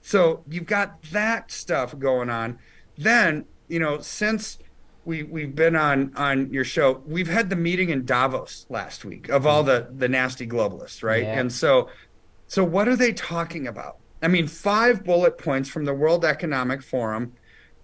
so 0.00 0.42
you've 0.48 0.66
got 0.66 1.00
that 1.12 1.52
stuff 1.52 1.96
going 1.96 2.28
on. 2.28 2.58
Then 2.98 3.46
you 3.72 3.78
know, 3.78 4.00
since 4.00 4.58
we 5.06 5.22
we've 5.22 5.54
been 5.54 5.74
on 5.74 6.12
on 6.14 6.52
your 6.52 6.62
show, 6.64 7.02
we've 7.06 7.28
had 7.28 7.48
the 7.48 7.56
meeting 7.56 7.88
in 7.88 8.04
Davos 8.04 8.66
last 8.68 9.02
week 9.02 9.30
of 9.30 9.46
all 9.46 9.62
the 9.62 9.88
the 9.96 10.08
nasty 10.08 10.46
globalists, 10.46 11.02
right? 11.02 11.22
Yeah. 11.22 11.40
And 11.40 11.50
so 11.50 11.88
so 12.48 12.62
what 12.62 12.86
are 12.86 12.96
they 12.96 13.14
talking 13.14 13.66
about? 13.66 13.96
I 14.20 14.28
mean, 14.28 14.46
five 14.46 15.04
bullet 15.04 15.38
points 15.38 15.70
from 15.70 15.86
the 15.86 15.94
World 15.94 16.22
Economic 16.24 16.82
Forum 16.82 17.32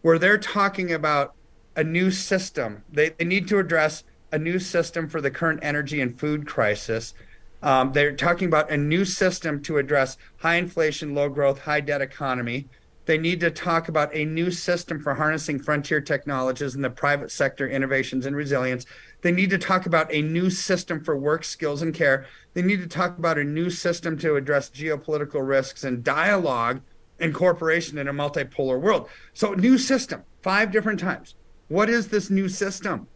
where 0.03 0.19
they're 0.19 0.39
talking 0.39 0.93
about 0.93 1.35
a 1.75 1.83
new 1.83 2.11
system. 2.11 2.85
They, 2.93 3.09
they 3.11 3.25
need 3.25 3.49
to 3.49 3.59
address 3.59 4.05
a 4.31 4.39
new 4.39 4.59
system 4.59 5.09
for 5.09 5.23
the 5.23 5.31
current 5.31 5.61
energy 5.63 6.03
and 6.03 6.21
food 6.21 6.47
crisis. 6.47 7.15
Um, 7.63 7.93
they're 7.93 8.15
talking 8.15 8.47
about 8.47 8.71
a 8.71 8.77
new 8.77 9.07
system 9.07 9.63
to 9.63 9.79
address 9.79 10.19
high 10.37 10.57
inflation, 10.57 11.15
low 11.15 11.31
growth, 11.31 11.61
high 11.61 11.81
debt 11.81 12.03
economy. 12.03 12.69
They 13.09 13.17
need 13.17 13.41
to 13.41 13.51
talk 13.51 13.89
about 13.89 14.15
a 14.15 14.27
new 14.27 14.51
system 14.51 15.01
for 15.01 15.15
harnessing 15.15 15.61
frontier 15.61 15.99
technologies 15.99 16.75
in 16.75 16.83
the 16.83 16.91
private 16.91 17.31
sector 17.31 17.67
innovations 17.67 18.27
and 18.27 18.37
resilience. 18.37 18.85
They 19.23 19.33
need 19.33 19.49
to 19.49 19.57
talk 19.57 19.87
about 19.87 20.13
a 20.13 20.21
new 20.21 20.51
system 20.51 21.03
for 21.03 21.17
work 21.17 21.43
skills 21.43 21.81
and 21.81 21.95
care. 21.95 22.27
They 22.53 22.61
need 22.61 22.83
to 22.83 22.87
talk 22.87 23.17
about 23.17 23.39
a 23.39 23.45
new 23.45 23.71
system 23.71 24.19
to 24.19 24.37
address 24.37 24.69
geopolitical 24.69 25.41
risks 25.49 25.85
and 25.85 26.05
dialogue 26.05 26.83
and 27.19 27.35
cooperation 27.35 27.97
in 27.97 28.09
a 28.09 28.13
multipolar 28.13 28.79
world. 28.79 29.09
So, 29.33 29.55
new 29.55 29.79
system, 29.79 30.23
five 30.43 30.71
different 30.71 31.01
times. 31.01 31.35
What 31.69 31.89
is 31.89 32.09
this 32.09 32.29
new 32.29 32.51
system? 32.51 33.09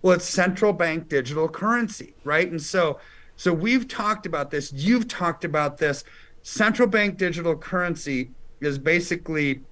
Well, 0.00 0.14
it's 0.14 0.24
central 0.24 0.72
bank 0.72 1.10
digital 1.10 1.50
currency, 1.50 2.14
right? 2.24 2.50
And 2.50 2.62
so, 2.62 2.98
so 3.36 3.52
we've 3.52 3.88
talked 3.88 4.24
about 4.24 4.50
this. 4.50 4.72
You've 4.72 5.06
talked 5.06 5.44
about 5.44 5.76
this 5.76 6.02
central 6.40 6.88
bank 6.88 7.18
digital 7.18 7.54
currency 7.58 8.30
is 8.64 8.78
basically 8.78 9.62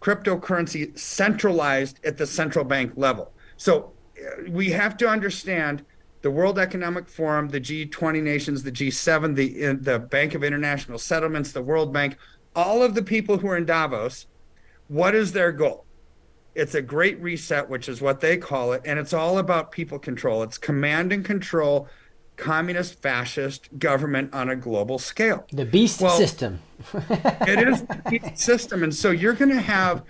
cryptocurrency 0.00 0.96
centralized 0.98 2.00
at 2.04 2.16
the 2.16 2.26
central 2.26 2.64
bank 2.64 2.92
level. 2.96 3.32
So 3.56 3.92
uh, 4.18 4.50
we 4.50 4.70
have 4.70 4.96
to 4.98 5.08
understand 5.08 5.84
the 6.22 6.30
World 6.30 6.58
Economic 6.58 7.08
Forum, 7.08 7.48
the 7.48 7.60
G20 7.60 8.22
nations, 8.22 8.62
the 8.62 8.72
G7, 8.72 9.34
the 9.34 9.66
uh, 9.66 9.74
the 9.80 9.98
Bank 9.98 10.34
of 10.34 10.42
International 10.42 10.98
Settlements, 10.98 11.52
the 11.52 11.62
World 11.62 11.92
Bank, 11.92 12.16
all 12.56 12.82
of 12.82 12.94
the 12.94 13.02
people 13.02 13.38
who 13.38 13.48
are 13.48 13.56
in 13.56 13.64
Davos. 13.64 14.26
What 14.88 15.14
is 15.14 15.32
their 15.32 15.52
goal? 15.52 15.84
It's 16.54 16.74
a 16.74 16.82
great 16.82 17.20
reset, 17.20 17.68
which 17.68 17.88
is 17.88 18.00
what 18.00 18.20
they 18.20 18.36
call 18.36 18.72
it, 18.72 18.82
and 18.84 18.98
it's 18.98 19.12
all 19.12 19.38
about 19.38 19.70
people 19.70 19.98
control. 19.98 20.42
It's 20.42 20.58
command 20.58 21.12
and 21.12 21.24
control 21.24 21.88
communist 22.38 23.02
fascist 23.02 23.68
government 23.78 24.32
on 24.32 24.48
a 24.48 24.56
global 24.56 24.98
scale. 24.98 25.44
The 25.52 25.66
beast 25.66 26.00
Well, 26.00 26.16
system. 26.16 26.60
it 26.94 27.68
is 27.68 27.82
the 27.82 28.02
beast 28.08 28.38
system. 28.38 28.82
And 28.82 28.94
so 28.94 29.10
you're 29.10 29.34
going 29.34 29.50
to 29.50 29.60
have 29.60 30.04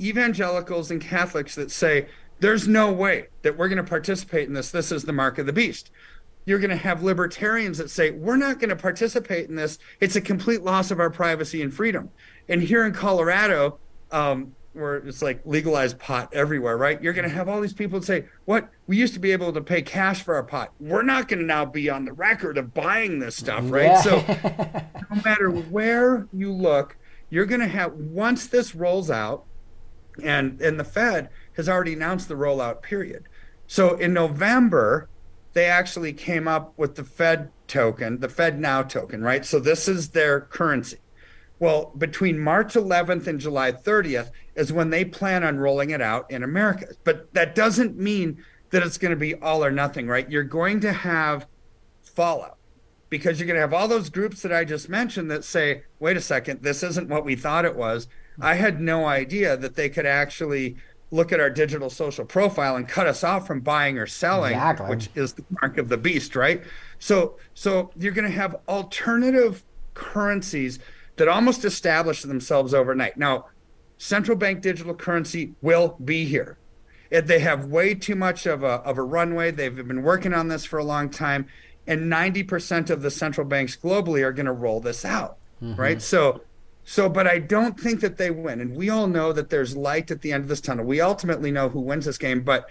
evangelicals 0.00 0.90
and 0.90 1.00
Catholics 1.00 1.56
that 1.56 1.70
say, 1.70 2.06
there's 2.38 2.66
no 2.66 2.90
way 2.90 3.26
that 3.42 3.58
we're 3.58 3.68
going 3.68 3.84
to 3.84 3.84
participate 3.84 4.48
in 4.48 4.54
this. 4.54 4.70
This 4.70 4.90
is 4.92 5.04
the 5.04 5.12
mark 5.12 5.38
of 5.38 5.44
the 5.44 5.52
beast. 5.52 5.90
You're 6.46 6.58
going 6.58 6.70
to 6.70 6.76
have 6.76 7.02
libertarians 7.02 7.76
that 7.78 7.90
say, 7.90 8.12
we're 8.12 8.36
not 8.36 8.58
going 8.58 8.70
to 8.70 8.76
participate 8.76 9.50
in 9.50 9.56
this. 9.56 9.78
It's 10.00 10.16
a 10.16 10.20
complete 10.22 10.62
loss 10.62 10.90
of 10.90 11.00
our 11.00 11.10
privacy 11.10 11.60
and 11.60 11.74
freedom. 11.74 12.08
And 12.48 12.62
here 12.62 12.86
in 12.86 12.94
Colorado, 12.94 13.78
um, 14.10 14.54
where 14.72 14.96
it's 14.96 15.22
like 15.22 15.40
legalized 15.44 15.98
pot 15.98 16.28
everywhere, 16.32 16.76
right? 16.76 17.02
You're 17.02 17.12
going 17.12 17.28
to 17.28 17.34
have 17.34 17.48
all 17.48 17.60
these 17.60 17.72
people 17.72 18.00
say, 18.02 18.26
what? 18.44 18.68
We 18.86 18.96
used 18.96 19.14
to 19.14 19.20
be 19.20 19.32
able 19.32 19.52
to 19.52 19.60
pay 19.60 19.82
cash 19.82 20.22
for 20.22 20.34
our 20.34 20.44
pot. 20.44 20.72
We're 20.78 21.02
not 21.02 21.28
going 21.28 21.40
to 21.40 21.44
now 21.44 21.64
be 21.64 21.90
on 21.90 22.04
the 22.04 22.12
record 22.12 22.56
of 22.56 22.72
buying 22.72 23.18
this 23.18 23.36
stuff, 23.36 23.64
right? 23.70 23.86
Yeah. 23.86 24.00
So 24.00 24.16
no 25.14 25.22
matter 25.24 25.50
where 25.50 26.28
you 26.32 26.52
look, 26.52 26.96
you're 27.30 27.46
going 27.46 27.60
to 27.60 27.68
have 27.68 27.92
once 27.94 28.46
this 28.46 28.74
rolls 28.74 29.10
out, 29.10 29.44
and 30.22 30.60
and 30.60 30.78
the 30.78 30.84
Fed 30.84 31.30
has 31.54 31.68
already 31.68 31.94
announced 31.94 32.28
the 32.28 32.34
rollout 32.34 32.82
period. 32.82 33.24
So 33.66 33.94
in 33.96 34.12
November, 34.12 35.08
they 35.52 35.66
actually 35.66 36.12
came 36.12 36.46
up 36.48 36.74
with 36.76 36.96
the 36.96 37.04
Fed 37.04 37.50
token, 37.66 38.20
the 38.20 38.28
Fed 38.28 38.58
Now 38.58 38.82
token, 38.82 39.22
right? 39.22 39.44
So 39.44 39.60
this 39.60 39.88
is 39.88 40.10
their 40.10 40.40
currency. 40.40 40.98
Well, 41.60 41.92
between 41.96 42.38
March 42.38 42.74
11th 42.74 43.26
and 43.26 43.38
July 43.38 43.70
30th 43.70 44.30
is 44.60 44.72
when 44.72 44.90
they 44.90 45.06
plan 45.06 45.42
on 45.42 45.58
rolling 45.58 45.88
it 45.88 46.02
out 46.02 46.30
in 46.30 46.42
America. 46.42 46.86
But 47.02 47.32
that 47.32 47.54
doesn't 47.54 47.96
mean 47.96 48.44
that 48.70 48.82
it's 48.82 48.98
going 48.98 49.10
to 49.10 49.16
be 49.16 49.34
all 49.36 49.64
or 49.64 49.70
nothing, 49.70 50.06
right? 50.06 50.30
You're 50.30 50.44
going 50.44 50.80
to 50.80 50.92
have 50.92 51.46
fallout 52.02 52.58
because 53.08 53.40
you're 53.40 53.46
going 53.46 53.56
to 53.56 53.62
have 53.62 53.72
all 53.72 53.88
those 53.88 54.10
groups 54.10 54.42
that 54.42 54.52
I 54.52 54.64
just 54.64 54.90
mentioned 54.90 55.30
that 55.30 55.44
say, 55.44 55.84
wait 55.98 56.18
a 56.18 56.20
second, 56.20 56.62
this 56.62 56.82
isn't 56.82 57.08
what 57.08 57.24
we 57.24 57.36
thought 57.36 57.64
it 57.64 57.74
was. 57.74 58.06
I 58.38 58.54
had 58.54 58.80
no 58.82 59.06
idea 59.06 59.56
that 59.56 59.76
they 59.76 59.88
could 59.88 60.06
actually 60.06 60.76
look 61.10 61.32
at 61.32 61.40
our 61.40 61.50
digital 61.50 61.88
social 61.88 62.24
profile 62.26 62.76
and 62.76 62.86
cut 62.86 63.06
us 63.06 63.24
off 63.24 63.46
from 63.46 63.60
buying 63.60 63.98
or 63.98 64.06
selling, 64.06 64.52
Exactly. 64.52 64.90
which 64.90 65.08
is 65.14 65.32
the 65.32 65.44
mark 65.60 65.78
of 65.78 65.88
the 65.88 65.96
beast, 65.96 66.36
right? 66.36 66.62
So, 66.98 67.38
so 67.54 67.90
you're 67.98 68.12
going 68.12 68.30
to 68.30 68.36
have 68.36 68.56
alternative 68.68 69.64
currencies 69.94 70.78
that 71.16 71.28
almost 71.28 71.64
establish 71.64 72.22
themselves 72.22 72.74
overnight. 72.74 73.16
Now, 73.16 73.46
central 74.00 74.34
bank 74.34 74.62
digital 74.62 74.94
currency 74.94 75.52
will 75.60 75.94
be 76.02 76.24
here. 76.24 76.56
It, 77.10 77.26
they 77.26 77.40
have 77.40 77.66
way 77.66 77.94
too 77.94 78.14
much 78.14 78.46
of 78.46 78.62
a, 78.62 78.80
of 78.80 78.96
a 78.96 79.02
runway. 79.02 79.50
They've 79.50 79.76
been 79.76 80.02
working 80.02 80.32
on 80.32 80.48
this 80.48 80.64
for 80.64 80.78
a 80.78 80.84
long 80.84 81.10
time, 81.10 81.46
and 81.86 82.10
90% 82.10 82.88
of 82.88 83.02
the 83.02 83.10
central 83.10 83.46
banks 83.46 83.76
globally 83.76 84.22
are 84.22 84.32
going 84.32 84.46
to 84.46 84.52
roll 84.52 84.80
this 84.80 85.04
out, 85.04 85.36
mm-hmm. 85.62 85.78
right? 85.78 86.00
So, 86.00 86.40
so, 86.82 87.10
but 87.10 87.26
I 87.26 87.40
don't 87.40 87.78
think 87.78 88.00
that 88.00 88.16
they 88.16 88.30
win. 88.30 88.62
And 88.62 88.74
we 88.74 88.88
all 88.88 89.06
know 89.06 89.34
that 89.34 89.50
there's 89.50 89.76
light 89.76 90.10
at 90.10 90.22
the 90.22 90.32
end 90.32 90.44
of 90.44 90.48
this 90.48 90.62
tunnel. 90.62 90.86
We 90.86 91.02
ultimately 91.02 91.50
know 91.50 91.68
who 91.68 91.80
wins 91.80 92.06
this 92.06 92.16
game, 92.16 92.40
but 92.40 92.70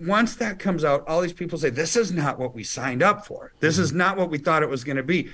once 0.00 0.34
that 0.36 0.58
comes 0.58 0.82
out, 0.82 1.06
all 1.06 1.20
these 1.20 1.32
people 1.32 1.56
say, 1.56 1.70
This 1.70 1.94
is 1.94 2.10
not 2.10 2.36
what 2.36 2.52
we 2.52 2.64
signed 2.64 3.02
up 3.02 3.24
for. 3.24 3.52
This 3.60 3.74
mm-hmm. 3.74 3.84
is 3.84 3.92
not 3.92 4.16
what 4.16 4.28
we 4.28 4.38
thought 4.38 4.64
it 4.64 4.68
was 4.68 4.82
going 4.82 4.96
to 4.96 5.04
be. 5.04 5.30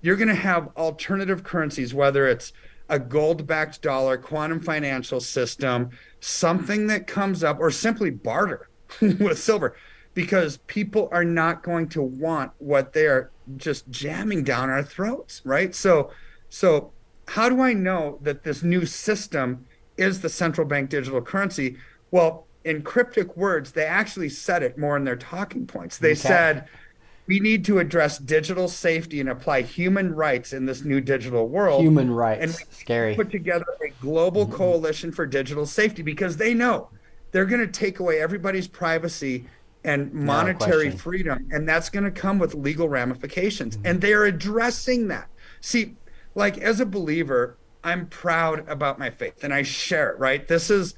You're 0.00 0.16
going 0.16 0.28
to 0.28 0.34
have 0.34 0.68
alternative 0.76 1.42
currencies, 1.42 1.92
whether 1.92 2.28
it's 2.28 2.52
a 2.88 2.98
gold 2.98 3.46
backed 3.46 3.82
dollar, 3.82 4.16
quantum 4.16 4.60
financial 4.60 5.20
system, 5.20 5.90
something 6.20 6.86
that 6.88 7.06
comes 7.06 7.42
up, 7.42 7.58
or 7.60 7.70
simply 7.70 8.10
barter 8.10 8.68
with 9.00 9.38
silver, 9.38 9.76
because 10.14 10.58
people 10.66 11.08
are 11.12 11.24
not 11.24 11.62
going 11.62 11.88
to 11.90 12.02
want 12.02 12.52
what 12.58 12.92
they're 12.92 13.32
just 13.56 13.88
jamming 13.90 14.44
down 14.44 14.70
our 14.70 14.82
throats, 14.82 15.42
right? 15.44 15.74
So, 15.74 16.10
so 16.48 16.94
how 17.28 17.48
do 17.48 17.60
I 17.60 17.72
know 17.72 18.18
that 18.22 18.42
this 18.42 18.62
new 18.62 18.86
system 18.86 19.66
is 19.96 20.20
the 20.20 20.28
central 20.28 20.66
bank 20.66 20.90
digital 20.90 21.22
currency? 21.22 21.76
Well, 22.10 22.48
in 22.64 22.82
cryptic 22.82 23.36
words, 23.36 23.72
they 23.72 23.84
actually 23.84 24.28
said 24.28 24.62
it 24.62 24.78
more 24.78 24.96
in 24.96 25.04
their 25.04 25.16
talking 25.16 25.66
points. 25.66 25.98
They 25.98 26.12
Okay. 26.12 26.16
said, 26.16 26.68
we 27.26 27.40
need 27.40 27.64
to 27.64 27.78
address 27.78 28.18
digital 28.18 28.68
safety 28.68 29.20
and 29.20 29.28
apply 29.28 29.62
human 29.62 30.14
rights 30.14 30.52
in 30.52 30.64
this 30.64 30.84
new 30.84 31.00
digital 31.00 31.48
world. 31.48 31.82
Human 31.82 32.10
rights. 32.10 32.42
And 32.42 32.68
Scary. 32.72 33.14
put 33.14 33.30
together 33.30 33.66
a 33.84 33.90
global 34.00 34.46
mm-hmm. 34.46 34.54
coalition 34.54 35.12
for 35.12 35.26
digital 35.26 35.66
safety 35.66 36.02
because 36.02 36.36
they 36.36 36.54
know 36.54 36.88
they're 37.32 37.46
going 37.46 37.60
to 37.60 37.72
take 37.72 37.98
away 37.98 38.20
everybody's 38.20 38.68
privacy 38.68 39.46
and 39.84 40.12
monetary 40.12 40.86
question. 40.86 40.98
freedom 40.98 41.48
and 41.52 41.68
that's 41.68 41.88
going 41.88 42.04
to 42.04 42.10
come 42.10 42.38
with 42.38 42.54
legal 42.54 42.88
ramifications 42.88 43.76
mm-hmm. 43.76 43.86
and 43.86 44.00
they 44.00 44.12
are 44.12 44.24
addressing 44.24 45.06
that 45.06 45.28
see 45.60 45.94
like 46.34 46.58
as 46.58 46.80
a 46.80 46.86
believer 46.86 47.56
i'm 47.84 48.06
proud 48.08 48.68
about 48.68 48.98
my 48.98 49.08
faith 49.08 49.44
and 49.44 49.54
i 49.54 49.62
share 49.62 50.10
it 50.10 50.18
right 50.18 50.48
this 50.48 50.70
is 50.70 50.94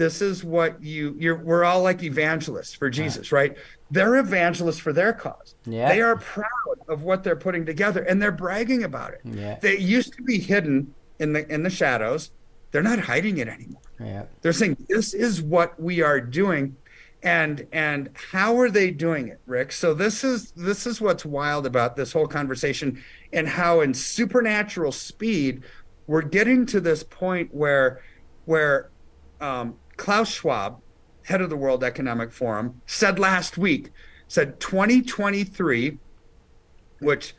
this 0.00 0.22
is 0.22 0.42
what 0.42 0.82
you 0.82 1.14
you're 1.18 1.36
we're 1.36 1.62
all 1.62 1.82
like 1.82 2.02
evangelists 2.02 2.72
for 2.72 2.88
jesus 2.88 3.32
right? 3.32 3.54
They're 3.90 4.16
evangelists 4.16 4.78
for 4.78 4.94
their 4.94 5.12
cause. 5.12 5.54
Yeah. 5.66 5.90
they 5.90 6.00
are 6.00 6.16
proud 6.16 6.78
of 6.88 7.02
what 7.02 7.22
they're 7.22 7.36
putting 7.36 7.66
together 7.66 8.02
and 8.04 8.22
they're 8.22 8.32
bragging 8.32 8.84
about 8.84 9.12
it. 9.12 9.20
Yeah. 9.24 9.58
they 9.60 9.76
used 9.76 10.14
to 10.14 10.22
be 10.22 10.38
hidden 10.38 10.94
in 11.18 11.34
the 11.34 11.46
in 11.52 11.62
the 11.64 11.68
shadows. 11.68 12.30
They're 12.70 12.82
not 12.82 12.98
hiding 12.98 13.38
it 13.38 13.48
anymore. 13.48 13.82
Yeah. 14.00 14.24
they're 14.40 14.54
saying 14.54 14.78
this 14.88 15.12
is 15.12 15.42
what 15.42 15.78
we 15.78 16.00
are 16.00 16.18
doing 16.18 16.76
and 17.22 17.66
and 17.70 18.08
how 18.32 18.58
are 18.58 18.70
they 18.70 18.90
doing 18.90 19.28
it 19.28 19.40
rick? 19.44 19.70
So 19.70 19.92
this 19.92 20.24
is 20.24 20.52
this 20.52 20.86
is 20.86 21.02
what's 21.02 21.26
wild 21.26 21.66
about 21.66 21.94
this 21.94 22.10
whole 22.10 22.26
conversation 22.26 23.04
and 23.34 23.46
how 23.46 23.82
in 23.82 23.92
supernatural 23.92 24.92
speed 24.92 25.62
we're 26.06 26.22
getting 26.22 26.64
to 26.66 26.80
this 26.80 27.02
point 27.02 27.54
where 27.54 28.00
where 28.46 28.88
um, 29.40 29.76
klaus 30.00 30.30
schwab 30.30 30.80
head 31.24 31.40
of 31.40 31.50
the 31.50 31.56
world 31.56 31.84
economic 31.84 32.32
forum 32.32 32.80
said 32.86 33.18
last 33.18 33.58
week 33.58 33.90
said 34.28 34.58
2023 34.60 35.98
which 37.00 37.34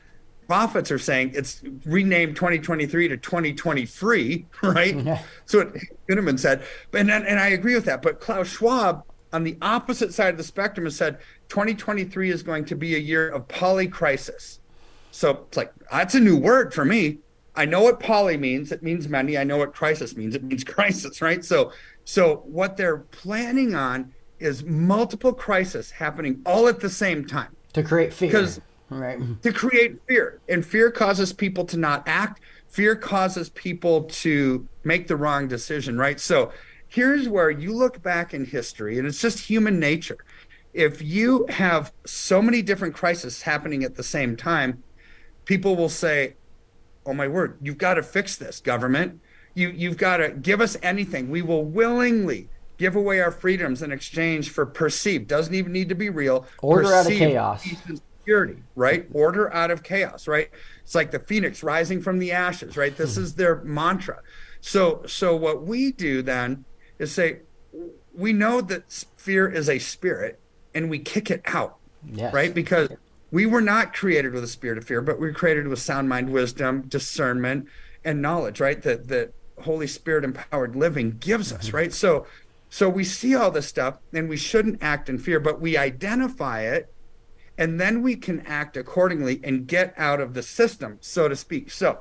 prophets 0.51 0.91
are 0.91 1.00
saying 1.00 1.32
it's 1.34 1.63
renamed 1.86 2.36
2023 2.36 3.08
to 3.08 3.15
2023, 3.15 4.46
right? 4.63 4.98
Yeah. 4.98 5.22
So 5.46 5.60
what 5.60 5.74
Kunneman 6.10 6.38
said, 6.38 6.63
and 6.91 7.10
and 7.10 7.25
and 7.25 7.39
I 7.39 7.50
agree 7.50 7.74
with 7.74 7.86
that. 7.86 8.01
But 8.01 8.20
Klaus 8.20 8.50
Schwab 8.50 9.06
on 9.32 9.46
the 9.46 9.58
opposite 9.62 10.13
side 10.13 10.34
of 10.34 10.38
the 10.38 10.44
spectrum 10.44 10.86
has 10.86 10.98
said 10.98 11.20
2023 11.48 12.32
is 12.32 12.44
going 12.44 12.65
to 12.65 12.75
be 12.75 12.96
a 12.96 13.00
year 13.00 13.30
of 13.30 13.48
polycrisis. 13.48 14.60
So 15.12 15.46
it's 15.48 15.56
like 15.56 15.72
that's 15.89 16.15
a 16.15 16.20
new 16.20 16.36
word 16.36 16.74
for 16.74 16.84
me. 16.84 17.20
I 17.56 17.63
know 17.63 17.84
what 17.84 18.01
poly 18.01 18.36
means. 18.36 18.74
It 18.74 18.84
means 18.84 19.08
many. 19.08 19.38
I 19.38 19.46
know 19.46 19.56
what 19.56 19.74
crisis 19.74 20.18
means. 20.18 20.36
It 20.36 20.44
means 20.44 20.63
crisis, 20.75 21.22
right? 21.22 21.46
So 21.46 21.72
so 22.05 22.38
what 22.46 22.77
they're 22.77 22.98
planning 22.98 23.75
on 23.75 24.13
is 24.39 24.63
multiple 24.63 25.34
crises 25.34 25.91
happening 25.91 26.41
all 26.46 26.67
at 26.67 26.79
the 26.79 26.89
same 26.89 27.25
time 27.25 27.55
To 27.74 27.84
create 27.84 28.13
fear. 28.13 28.29
Because 28.29 28.62
Right. 28.89 29.20
to 29.43 29.53
create 29.53 29.96
fear 30.05 30.41
and 30.50 30.65
fear 30.65 30.91
causes 30.91 31.31
people 31.31 31.63
to 31.65 31.77
not 31.77 32.03
act 32.08 32.41
fear 32.67 32.93
causes 32.93 33.50
people 33.50 34.03
to 34.03 34.67
make 34.84 35.08
the 35.08 35.15
wrong 35.15 35.48
decision 35.48 35.98
right 35.98 36.20
so 36.20 36.51
here's 36.89 37.29
where 37.29 37.50
you 37.50 37.74
look 37.74 38.01
back 38.01 38.34
in 38.34 38.43
history 38.43 38.98
and 39.00 39.08
it's 39.08 39.22
just 39.22 39.39
human 39.39 39.79
nature 39.79 40.17
if 40.74 41.01
you 41.01 41.46
have 41.48 41.93
so 42.05 42.41
many 42.41 42.62
different 42.62 42.93
crises 42.93 43.41
happening 43.43 43.86
at 43.86 43.96
the 43.96 44.03
same 44.03 44.36
time 44.36 44.84
people 45.46 45.77
will 45.77 45.88
say 45.88 46.36
oh 47.05 47.13
my 47.13 47.29
word 47.29 47.58
you've 47.62 47.77
got 47.77 47.93
to 47.93 48.03
fix 48.03 48.36
this 48.36 48.60
government 48.60 49.22
you 49.53 49.70
you've 49.70 49.98
got 49.98 50.17
to 50.17 50.29
give 50.29 50.62
us 50.62 50.77
anything 50.81 51.29
we 51.29 51.41
will 51.41 51.63
willingly 51.63 52.48
give 52.77 52.96
away 52.96 53.20
our 53.20 53.31
freedoms 53.31 53.81
in 53.81 53.91
exchange 53.91 54.50
for 54.50 54.65
perceived 54.65 55.27
doesn't 55.27 55.53
even 55.53 55.72
need 55.72 55.89
to 55.89 55.96
be 55.96 56.10
real 56.10 56.46
Order 56.62 56.93
out 56.93 57.05
of 57.05 57.12
chaos. 57.12 57.63
peace 57.63 57.79
and 57.88 58.01
security 58.20 58.58
right 58.75 59.08
order 59.13 59.53
out 59.53 59.72
of 59.72 59.84
chaos 59.84 60.27
right 60.27 60.50
it's 60.84 60.96
like 60.96 61.12
the 61.12 61.20
phoenix 61.20 61.63
rising 61.63 62.01
from 62.01 62.20
the 62.20 62.31
ashes 62.31 62.77
right 62.77 62.96
this 62.96 63.15
hmm. 63.15 63.24
is 63.24 63.36
their 63.36 63.58
mantra 63.63 64.22
so 64.62 65.03
so 65.05 65.36
what 65.36 65.63
we 65.63 65.91
do 65.91 66.22
then 66.22 66.63
is 67.00 67.12
say 67.12 67.39
we 68.13 68.34
know 68.34 68.62
that 68.62 68.91
fear 69.17 69.48
is 69.48 69.70
a 69.70 69.79
spirit 69.79 70.39
and 70.74 70.89
we 70.89 71.00
kick 71.00 71.31
it 71.31 71.41
out 71.46 71.77
Yes. 72.05 72.34
right? 72.34 72.53
Because 72.53 72.89
We 73.31 73.46
were 73.46 73.62
not 73.62 73.93
created 73.93 74.34
with 74.34 74.43
a 74.43 74.48
spirit 74.48 74.77
of 74.77 74.84
fear, 74.84 75.01
but 75.01 75.17
we 75.17 75.27
were 75.27 75.34
created 75.34 75.65
with 75.67 75.79
sound 75.79 76.10
mind, 76.10 76.29
wisdom, 76.31 76.81
discernment, 76.89 77.67
and 78.03 78.22
knowledge, 78.22 78.60
right? 78.60 78.81
That 78.81 79.08
that 79.08 79.34
Holy 79.62 79.88
Spirit 79.88 80.24
empowered 80.24 80.75
living 80.75 81.18
gives 81.20 81.51
us, 81.51 81.74
right? 81.74 81.94
So 81.94 82.25
so 82.70 82.88
we 82.88 83.03
see 83.03 83.36
all 83.36 83.51
this 83.51 83.68
stuff 83.68 84.00
and 84.13 84.30
we 84.30 84.38
shouldn't 84.38 84.82
act 84.82 85.10
in 85.10 85.18
fear, 85.18 85.39
but 85.39 85.60
we 85.60 85.75
identify 85.75 86.62
it 86.62 86.94
and 87.58 87.80
then 87.80 88.01
we 88.01 88.15
can 88.15 88.39
act 88.48 88.77
accordingly 88.77 89.41
and 89.44 89.68
get 89.68 89.94
out 89.98 90.22
of 90.22 90.34
the 90.34 90.41
system, 90.41 90.98
so 91.01 91.27
to 91.27 91.36
speak. 91.36 91.70
So 91.70 92.00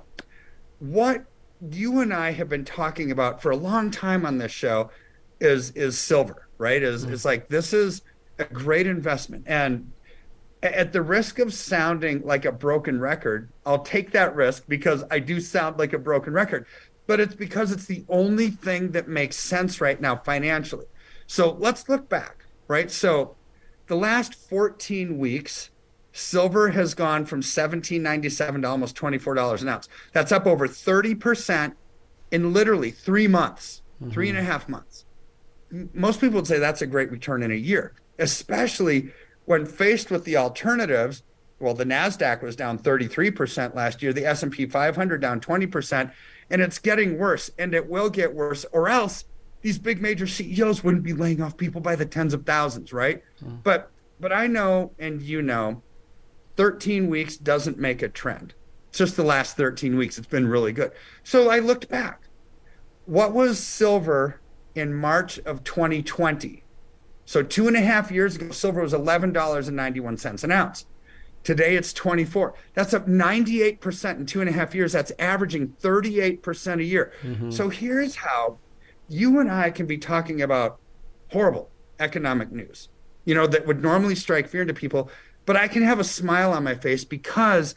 what 0.79 1.25
you 1.71 2.01
and 2.01 2.15
I 2.15 2.33
have 2.33 2.49
been 2.49 2.65
talking 2.65 3.11
about 3.11 3.43
for 3.43 3.51
a 3.51 3.57
long 3.57 3.91
time 3.91 4.25
on 4.25 4.39
this 4.39 4.53
show 4.53 4.91
is 5.41 5.71
is 5.73 5.99
silver, 5.99 6.49
right? 6.59 6.83
Is 6.83 7.05
mm-hmm. 7.05 7.15
is 7.15 7.25
like 7.25 7.49
this 7.49 7.73
is 7.73 8.03
a 8.39 8.45
great 8.45 8.87
investment. 8.87 9.45
And 9.47 9.93
at 10.63 10.93
the 10.93 11.03
risk 11.03 11.39
of 11.39 11.53
sounding 11.53 12.23
like 12.25 12.45
a 12.45 12.53
broken 12.53 13.01
record, 13.01 13.51
I'll 13.65 13.83
take 13.83 14.13
that 14.13 14.35
risk 14.35 14.65
because 14.69 15.05
I 15.11 15.19
do 15.19 15.41
sound 15.41 15.79
like 15.79 15.93
a 15.93 15.99
broken 15.99 16.33
record. 16.33 16.67
But 17.11 17.19
it's 17.19 17.35
because 17.35 17.73
it's 17.73 17.87
the 17.87 18.05
only 18.09 18.51
thing 18.51 18.93
that 18.93 19.09
makes 19.09 19.35
sense 19.35 19.81
right 19.81 20.01
now 20.01 20.15
financially. 20.15 20.87
So 21.27 21.57
let's 21.59 21.89
look 21.89 22.09
back, 22.09 22.45
right? 22.69 22.89
So 22.89 23.35
the 23.89 23.97
last 23.97 24.37
14 24.37 25.19
weeks, 25.19 25.71
silver 26.13 26.69
has 26.69 26.95
gone 26.95 27.27
from 27.27 27.41
17.97 27.43 28.63
to 28.63 28.69
almost 28.69 28.95
$24 28.95 29.61
an 29.61 29.69
ounce. 29.69 29.89
That's 30.13 30.31
up 30.31 30.47
over 30.47 30.69
30% 30.69 31.75
in 32.31 32.53
literally 32.53 32.93
three 32.93 33.27
months, 33.27 33.83
mm-hmm. 34.01 34.13
three 34.13 34.29
and 34.29 34.39
a 34.39 34.45
half 34.45 34.69
months. 34.69 35.05
Most 35.93 36.21
people 36.21 36.37
would 36.37 36.47
say 36.47 36.61
that's 36.61 36.83
a 36.83 36.87
great 36.87 37.11
return 37.11 37.43
in 37.43 37.51
a 37.51 37.57
year, 37.57 37.93
especially 38.21 39.11
when 39.47 39.67
faced 39.67 40.13
with 40.13 40.25
the 40.25 40.37
alternatives. 40.37 41.25
Well, 41.59 41.75
the 41.75 41.85
Nasdaq 41.85 42.41
was 42.41 42.55
down 42.55 42.79
33% 42.79 43.75
last 43.75 44.01
year, 44.01 44.13
the 44.13 44.27
S&P 44.27 44.67
500 44.67 45.21
down 45.21 45.41
20%, 45.41 46.13
and 46.51 46.61
it's 46.61 46.79
getting 46.79 47.19
worse 47.19 47.51
and 47.59 47.75
it 47.75 47.89
will 47.89 48.11
get 48.11 48.35
worse 48.35 48.65
or 48.73 48.89
else 48.89 49.25
these 49.63 49.79
big 49.79 50.01
major 50.01 50.27
CEOs 50.27 50.83
wouldn't 50.83 51.03
be 51.03 51.13
laying 51.13 51.43
off 51.43 51.57
people 51.57 51.81
by 51.81 51.95
the 51.95 52.07
tens 52.07 52.33
of 52.33 52.47
thousands, 52.47 52.93
right? 52.93 53.23
Mm. 53.45 53.63
But 53.63 53.91
but 54.19 54.33
I 54.33 54.47
know 54.47 54.93
and 54.99 55.21
you 55.23 55.43
know 55.43 55.83
13 56.57 57.09
weeks 57.09 57.37
doesn't 57.37 57.79
make 57.79 58.03
a 58.03 58.09
trend. 58.09 58.55
It's 58.89 58.99
just 58.99 59.17
the 59.17 59.25
last 59.25 59.57
13 59.57 59.97
weeks. 59.97 60.19
It's 60.19 60.27
been 60.27 60.49
really 60.49 60.73
good. 60.73 60.93
So 61.23 61.49
I 61.49 61.61
looked 61.61 61.89
back. 61.89 62.23
What 63.07 63.33
was 63.33 63.59
silver 63.59 64.41
in 64.75 64.95
March 64.95 65.39
of 65.41 65.63
2020? 65.65 66.65
So 67.25 67.43
two 67.43 67.69
and 67.69 67.77
a 67.77 67.81
half 67.81 68.11
years 68.11 68.37
ago, 68.37 68.51
silver 68.51 68.83
was 68.83 68.93
$11.91 68.93 70.45
an 70.45 70.53
ounce. 70.53 70.87
Today 71.43 71.77
it's 71.77 71.93
24. 71.93 72.55
That's 72.75 72.93
up 72.93 73.07
98% 73.07 74.17
in 74.17 74.27
two 74.27 74.41
and 74.41 74.51
a 74.51 74.53
half 74.53 74.75
years. 74.75 74.93
That's 74.93 75.13
averaging 75.19 75.69
38% 75.81 76.81
a 76.81 76.85
year. 76.85 77.13
Mm-hmm. 77.23 77.51
So 77.51 77.69
here's 77.69 78.17
how 78.17 78.59
you 79.09 79.41
and 79.41 79.51
I 79.51 79.71
can 79.71 79.87
be 79.87 79.99
talking 79.99 80.43
about 80.43 80.79
horrible 81.33 81.71
economic 81.99 82.53
news, 82.53 82.89
you 83.25 83.35
know, 83.35 83.47
that 83.47 83.67
would 83.67 83.83
normally 83.83 84.15
strike 84.15 84.49
fear 84.49 84.63
into 84.63 84.75
people 84.75 85.11
but 85.51 85.57
I 85.57 85.69
can 85.69 85.83
have 85.83 85.99
a 85.99 86.05
smile 86.05 86.53
on 86.53 86.65
my 86.65 86.75
face 86.75 87.05
because 87.05 87.75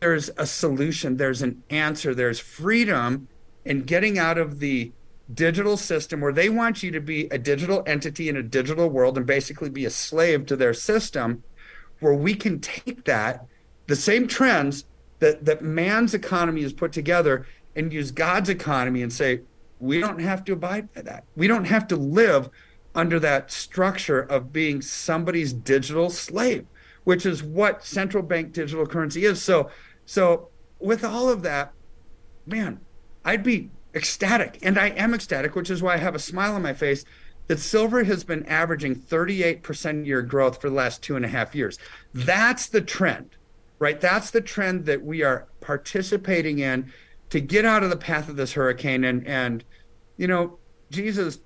there's 0.00 0.30
a 0.36 0.46
solution, 0.46 1.16
there's 1.16 1.42
an 1.42 1.62
answer, 1.70 2.14
there's 2.14 2.38
freedom 2.38 3.28
in 3.64 3.82
getting 3.82 4.18
out 4.18 4.38
of 4.38 4.58
the 4.58 4.92
digital 5.32 5.76
system 5.76 6.20
where 6.20 6.32
they 6.32 6.48
want 6.48 6.82
you 6.82 6.90
to 6.90 7.00
be 7.00 7.26
a 7.30 7.38
digital 7.38 7.82
entity 7.86 8.28
in 8.28 8.36
a 8.36 8.42
digital 8.42 8.88
world 8.88 9.16
and 9.16 9.26
basically 9.26 9.70
be 9.70 9.84
a 9.84 9.90
slave 9.90 10.46
to 10.46 10.56
their 10.56 10.74
system, 10.74 11.42
where 12.04 12.14
we 12.14 12.34
can 12.34 12.60
take 12.60 13.04
that, 13.04 13.46
the 13.86 13.96
same 13.96 14.28
trends 14.28 14.84
that, 15.18 15.44
that 15.44 15.62
man's 15.62 16.14
economy 16.14 16.62
is 16.62 16.72
put 16.72 16.92
together, 16.92 17.46
and 17.76 17.92
use 17.92 18.12
God's 18.12 18.48
economy 18.48 19.02
and 19.02 19.12
say, 19.12 19.40
we 19.80 19.98
don't 19.98 20.20
have 20.20 20.44
to 20.44 20.52
abide 20.52 20.92
by 20.94 21.02
that. 21.02 21.24
We 21.34 21.48
don't 21.48 21.64
have 21.64 21.88
to 21.88 21.96
live 21.96 22.48
under 22.94 23.18
that 23.18 23.50
structure 23.50 24.20
of 24.20 24.52
being 24.52 24.80
somebody's 24.80 25.52
digital 25.52 26.08
slave 26.10 26.66
which 27.04 27.26
is 27.26 27.42
what 27.42 27.84
central 27.84 28.22
bank 28.22 28.52
digital 28.52 28.86
currency 28.86 29.24
is. 29.24 29.40
So, 29.40 29.70
so 30.06 30.48
with 30.78 31.04
all 31.04 31.28
of 31.28 31.42
that, 31.42 31.72
man, 32.46 32.80
I'd 33.24 33.42
be 33.42 33.70
ecstatic, 33.94 34.58
and 34.62 34.78
I 34.78 34.88
am 34.88 35.14
ecstatic, 35.14 35.54
which 35.54 35.70
is 35.70 35.82
why 35.82 35.94
I 35.94 35.98
have 35.98 36.14
a 36.14 36.18
smile 36.18 36.54
on 36.54 36.62
my 36.62 36.72
face. 36.72 37.04
That 37.46 37.58
silver 37.58 38.04
has 38.04 38.24
been 38.24 38.46
averaging 38.46 38.96
38% 38.96 40.06
year 40.06 40.22
growth 40.22 40.60
for 40.60 40.70
the 40.70 40.74
last 40.74 41.02
two 41.02 41.16
and 41.16 41.24
a 41.24 41.28
half 41.28 41.54
years. 41.54 41.78
That's 42.14 42.68
the 42.68 42.80
trend, 42.80 43.36
right? 43.78 44.00
That's 44.00 44.30
the 44.30 44.40
trend 44.40 44.86
that 44.86 45.02
we 45.02 45.22
are 45.22 45.46
participating 45.60 46.58
in 46.58 46.90
to 47.30 47.40
get 47.40 47.64
out 47.64 47.82
of 47.82 47.90
the 47.90 47.96
path 47.96 48.28
of 48.28 48.36
this 48.36 48.52
hurricane. 48.52 49.04
And 49.04 49.26
and 49.26 49.64
you 50.16 50.26
know, 50.26 50.58
Jesus, 50.90 51.40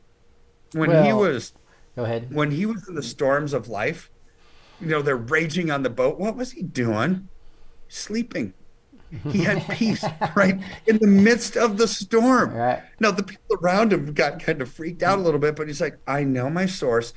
when 0.72 0.90
well, 0.90 1.04
he 1.04 1.12
was 1.12 1.52
go 1.96 2.04
ahead 2.04 2.32
when 2.32 2.50
he 2.50 2.66
was 2.66 2.86
in 2.88 2.94
the 2.94 3.02
storms 3.02 3.52
of 3.52 3.68
life, 3.68 4.10
you 4.80 4.86
know, 4.86 5.02
they're 5.02 5.16
raging 5.16 5.70
on 5.70 5.82
the 5.82 5.90
boat. 5.90 6.18
What 6.18 6.36
was 6.36 6.52
he 6.52 6.62
doing? 6.62 7.28
Sleeping. 7.88 8.54
He 9.30 9.44
had 9.44 9.66
peace 9.68 10.04
right 10.34 10.60
in 10.86 10.98
the 10.98 11.06
midst 11.06 11.56
of 11.56 11.78
the 11.78 11.88
storm. 11.88 12.54
Right. 12.54 12.82
Now 13.00 13.10
the 13.10 13.22
people 13.22 13.56
around 13.62 13.92
him 13.92 14.12
got 14.12 14.40
kind 14.40 14.60
of 14.60 14.70
freaked 14.70 15.02
out 15.02 15.18
a 15.18 15.22
little 15.22 15.40
bit, 15.40 15.56
but 15.56 15.66
he's 15.66 15.80
like, 15.80 15.98
I 16.06 16.24
know 16.24 16.50
my 16.50 16.66
source. 16.66 17.12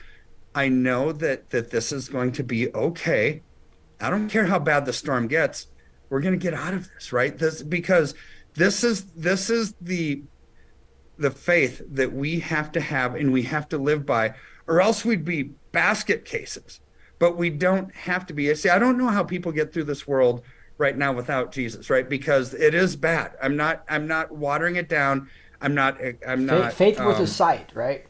I 0.56 0.70
know 0.70 1.12
that 1.14 1.50
that 1.52 1.72
this 1.72 1.92
is 1.92 2.10
going 2.10 2.32
to 2.34 2.44
be 2.44 2.74
okay. 2.74 3.44
I 4.00 4.10
don't 4.10 4.30
care 4.30 4.46
how 4.46 4.60
bad 4.60 4.86
the 4.86 4.94
storm 4.94 5.28
gets. 5.28 5.68
We're 6.10 6.22
going 6.22 6.38
to 6.38 6.44
get 6.44 6.54
out 6.54 6.74
of 6.74 6.90
this, 6.94 7.14
right? 7.14 7.38
This 7.38 7.62
because 7.62 8.16
this 8.54 8.84
is 8.84 9.06
this 9.16 9.50
is 9.50 9.74
the 9.82 10.24
the 11.18 11.32
faith 11.32 11.82
that 11.92 12.12
we 12.12 12.40
have 12.40 12.72
to 12.72 12.82
have 12.82 13.16
and 13.16 13.32
we 13.32 13.44
have 13.44 13.70
to 13.70 13.78
live 13.78 14.06
by, 14.06 14.34
or 14.68 14.82
else 14.82 15.06
we'd 15.06 15.26
be 15.26 15.52
basket 15.72 16.26
cases 16.26 16.82
but 17.22 17.38
we 17.38 17.52
don't 17.52 17.94
have 17.94 18.26
to 18.26 18.34
be. 18.34 18.50
I 18.50 18.56
see, 18.56 18.70
I 18.70 18.80
don't 18.80 18.98
know 18.98 19.10
how 19.10 19.24
people 19.24 19.52
get 19.52 19.72
through 19.72 19.84
this 19.84 20.08
world 20.08 20.42
right 20.82 20.98
now 20.98 21.14
without 21.14 21.54
Jesus, 21.54 21.90
right? 21.90 22.10
Because 22.10 22.54
it 22.54 22.74
is 22.74 22.98
bad. 22.98 23.34
I'm 23.42 23.56
not. 23.56 23.84
I'm 23.88 24.08
not 24.08 24.32
watering 24.32 24.76
it 24.76 24.90
down. 24.90 25.30
I'm 25.62 25.74
not. 25.74 25.98
I'm 26.28 26.46
not. 26.46 26.74
Faith, 26.74 26.98
faith 26.98 27.00
um, 27.00 27.08
with 27.08 27.20
a 27.20 27.28
sight, 27.28 27.72
right? 27.74 28.06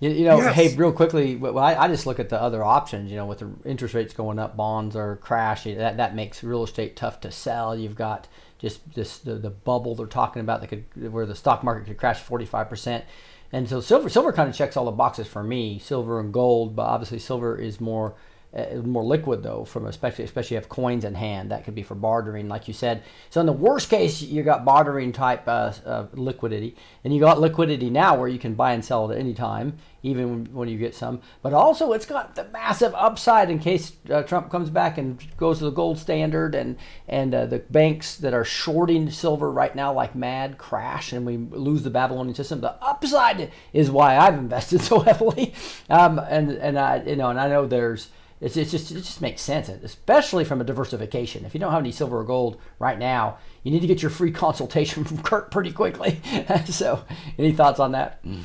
You, 0.00 0.10
you 0.10 0.24
know, 0.24 0.38
yes. 0.38 0.54
hey, 0.54 0.74
real 0.76 0.92
quickly, 0.92 1.36
well, 1.36 1.58
I, 1.58 1.74
I, 1.74 1.88
just 1.88 2.06
look 2.06 2.20
at 2.20 2.28
the 2.28 2.40
other 2.40 2.62
options. 2.62 3.10
You 3.10 3.16
know, 3.16 3.26
with 3.26 3.40
the 3.40 3.50
interest 3.64 3.94
rates 3.94 4.14
going 4.14 4.38
up, 4.38 4.56
bonds 4.56 4.96
are 4.96 5.16
crashing. 5.16 5.76
That 5.76 5.96
that 5.96 6.14
makes 6.14 6.42
real 6.42 6.64
estate 6.64 6.96
tough 6.96 7.20
to 7.20 7.30
sell. 7.30 7.76
You've 7.76 7.96
got 7.96 8.28
just 8.58 8.94
this 8.94 9.18
the, 9.18 9.34
the 9.34 9.50
bubble 9.50 9.94
they're 9.94 10.06
talking 10.06 10.40
about 10.40 10.60
that 10.60 10.68
could 10.68 11.12
where 11.12 11.26
the 11.26 11.34
stock 11.34 11.62
market 11.62 11.86
could 11.86 11.98
crash 11.98 12.20
45 12.20 12.68
percent. 12.68 13.04
And 13.52 13.68
so 13.68 13.80
silver 13.80 14.08
silver 14.08 14.32
kind 14.32 14.48
of 14.48 14.54
checks 14.54 14.76
all 14.76 14.84
the 14.84 14.92
boxes 14.92 15.26
for 15.26 15.42
me. 15.42 15.78
Silver 15.78 16.20
and 16.20 16.32
gold, 16.32 16.76
but 16.76 16.82
obviously 16.82 17.18
silver 17.18 17.56
is 17.56 17.80
more 17.80 18.14
uh, 18.54 18.76
more 18.76 19.04
liquid 19.04 19.42
though 19.42 19.64
from 19.64 19.86
especially 19.86 20.24
especially 20.24 20.56
if 20.56 20.68
coins 20.68 21.04
in 21.04 21.14
hand 21.14 21.50
that 21.50 21.64
could 21.64 21.74
be 21.74 21.82
for 21.82 21.94
bartering 21.94 22.48
like 22.48 22.66
you 22.66 22.72
said. 22.72 23.02
So 23.28 23.40
in 23.40 23.46
the 23.46 23.52
worst 23.52 23.90
case 23.90 24.22
you 24.22 24.42
got 24.42 24.64
bartering 24.64 25.12
type 25.12 25.46
uh, 25.46 25.72
uh, 25.84 26.06
liquidity 26.14 26.74
and 27.04 27.12
you 27.12 27.20
got 27.20 27.40
liquidity 27.40 27.90
now 27.90 28.16
where 28.16 28.28
you 28.28 28.38
can 28.38 28.54
buy 28.54 28.72
and 28.72 28.82
sell 28.82 29.10
at 29.12 29.18
any 29.18 29.34
time 29.34 29.76
even 30.02 30.46
when 30.54 30.68
you 30.68 30.78
get 30.78 30.94
some. 30.94 31.20
But 31.42 31.52
also 31.52 31.92
it's 31.92 32.06
got 32.06 32.36
the 32.36 32.44
massive 32.44 32.94
upside 32.94 33.50
in 33.50 33.58
case 33.58 33.92
uh, 34.10 34.22
Trump 34.22 34.50
comes 34.50 34.70
back 34.70 34.96
and 34.96 35.22
goes 35.36 35.58
to 35.58 35.64
the 35.64 35.70
gold 35.70 35.98
standard 35.98 36.54
and 36.54 36.76
and 37.06 37.34
uh, 37.34 37.44
the 37.44 37.58
banks 37.58 38.16
that 38.16 38.32
are 38.32 38.44
shorting 38.44 39.10
silver 39.10 39.50
right 39.50 39.76
now 39.76 39.92
like 39.92 40.14
mad 40.14 40.56
crash 40.56 41.12
and 41.12 41.26
we 41.26 41.36
lose 41.36 41.82
the 41.82 41.90
Babylonian 41.90 42.34
system. 42.34 42.62
The 42.62 42.82
upside 42.82 43.50
is 43.74 43.90
why 43.90 44.16
I've 44.16 44.38
invested 44.38 44.80
so 44.82 45.00
heavily. 45.00 45.52
Um, 45.90 46.18
and 46.18 46.52
and 46.52 46.78
I 46.78 47.02
you 47.02 47.16
know 47.16 47.28
and 47.28 47.38
I 47.38 47.48
know 47.48 47.66
there's 47.66 48.08
it's, 48.40 48.56
it's 48.56 48.70
just 48.70 48.90
it 48.90 48.96
just 48.96 49.20
makes 49.20 49.42
sense, 49.42 49.68
especially 49.68 50.44
from 50.44 50.60
a 50.60 50.64
diversification. 50.64 51.44
If 51.44 51.54
you 51.54 51.60
don't 51.60 51.72
have 51.72 51.80
any 51.80 51.92
silver 51.92 52.20
or 52.20 52.24
gold 52.24 52.58
right 52.78 52.98
now, 52.98 53.38
you 53.62 53.72
need 53.72 53.80
to 53.80 53.86
get 53.86 54.02
your 54.02 54.10
free 54.10 54.30
consultation 54.44 55.04
from 55.04 55.18
Kirk 55.22 55.50
pretty 55.50 55.72
quickly. 55.72 56.20
so, 56.66 57.04
any 57.38 57.52
thoughts 57.52 57.80
on 57.80 57.92
that? 57.92 58.20
Hmm. 58.22 58.40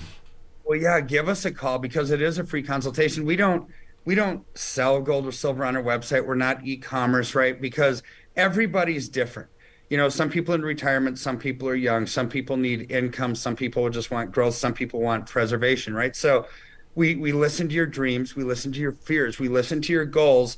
Well, 0.65 0.79
yeah, 0.79 1.01
give 1.01 1.27
us 1.27 1.45
a 1.45 1.51
call 1.51 1.77
because 1.77 2.10
it 2.10 2.21
is 2.21 2.38
a 2.38 2.45
free 2.45 2.63
consultation. 2.63 3.25
We 3.25 3.36
don't 3.36 3.69
we 4.06 4.15
don't 4.15 4.45
sell 4.58 5.01
gold 5.01 5.27
or 5.27 5.32
silver 5.32 5.63
on 5.63 5.75
our 5.75 5.84
website. 5.84 6.25
We're 6.25 6.36
not 6.36 6.65
e-commerce, 6.65 7.36
right? 7.36 7.60
Because 7.60 8.03
everybody's 8.36 9.08
different. 9.10 9.49
You 9.89 9.97
know, 9.97 10.10
some 10.10 10.29
people 10.29 10.56
in 10.56 10.63
retirement, 10.63 11.19
some 11.19 11.38
people 11.38 11.69
are 11.69 11.75
young, 11.75 12.08
some 12.08 12.27
people 12.27 12.58
need 12.58 12.91
income, 12.91 13.36
some 13.36 13.56
people 13.56 13.88
just 13.89 14.10
want 14.10 14.32
growth, 14.32 14.56
some 14.56 14.73
people 14.73 15.01
want 15.01 15.27
preservation, 15.27 15.93
right? 15.93 16.15
So 16.15 16.47
we 16.95 17.15
we 17.15 17.32
listen 17.32 17.67
to 17.67 17.75
your 17.75 17.86
dreams 17.86 18.36
we 18.36 18.43
listen 18.43 18.71
to 18.71 18.79
your 18.79 18.91
fears 18.91 19.39
we 19.39 19.47
listen 19.47 19.82
to 19.82 19.93
your 19.93 20.06
goals 20.06 20.58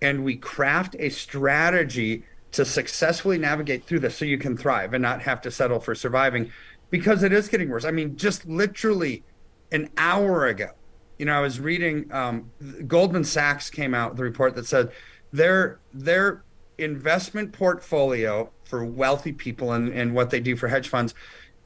and 0.00 0.24
we 0.24 0.36
craft 0.36 0.96
a 0.98 1.08
strategy 1.08 2.22
to 2.52 2.64
successfully 2.64 3.38
navigate 3.38 3.84
through 3.84 3.98
this 3.98 4.16
so 4.16 4.24
you 4.24 4.38
can 4.38 4.56
thrive 4.56 4.94
and 4.94 5.02
not 5.02 5.20
have 5.22 5.40
to 5.40 5.50
settle 5.50 5.80
for 5.80 5.94
surviving 5.94 6.50
because 6.90 7.22
it 7.22 7.32
is 7.32 7.48
getting 7.48 7.68
worse. 7.68 7.84
I 7.84 7.90
mean 7.90 8.16
just 8.16 8.46
literally 8.46 9.22
an 9.70 9.90
hour 9.98 10.46
ago 10.46 10.70
you 11.18 11.26
know 11.26 11.34
i 11.34 11.40
was 11.40 11.60
reading 11.60 12.10
um, 12.10 12.50
goldman 12.86 13.22
sachs 13.22 13.68
came 13.68 13.94
out 13.94 14.12
with 14.12 14.20
a 14.20 14.22
report 14.22 14.54
that 14.54 14.66
said 14.66 14.90
their 15.30 15.78
their 15.92 16.42
investment 16.78 17.52
portfolio 17.52 18.50
for 18.64 18.84
wealthy 18.84 19.32
people 19.32 19.72
and, 19.72 19.88
and 19.88 20.14
what 20.14 20.30
they 20.30 20.40
do 20.40 20.56
for 20.56 20.68
hedge 20.68 20.88
funds, 20.88 21.14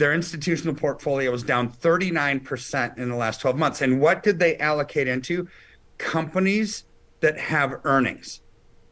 their 0.03 0.13
institutional 0.13 0.75
portfolio 0.75 1.31
was 1.31 1.45
down 1.45 1.71
39% 1.71 2.99
in 2.99 3.09
the 3.09 3.15
last 3.15 3.41
12 3.41 3.57
months. 3.57 3.83
And 3.83 4.01
what 4.01 4.25
did 4.25 4.41
they 4.41 4.57
allocate 4.59 5.07
into? 5.07 5.47
Companies 5.97 6.83
that 7.21 7.39
have 7.39 7.77
earnings. 7.85 8.41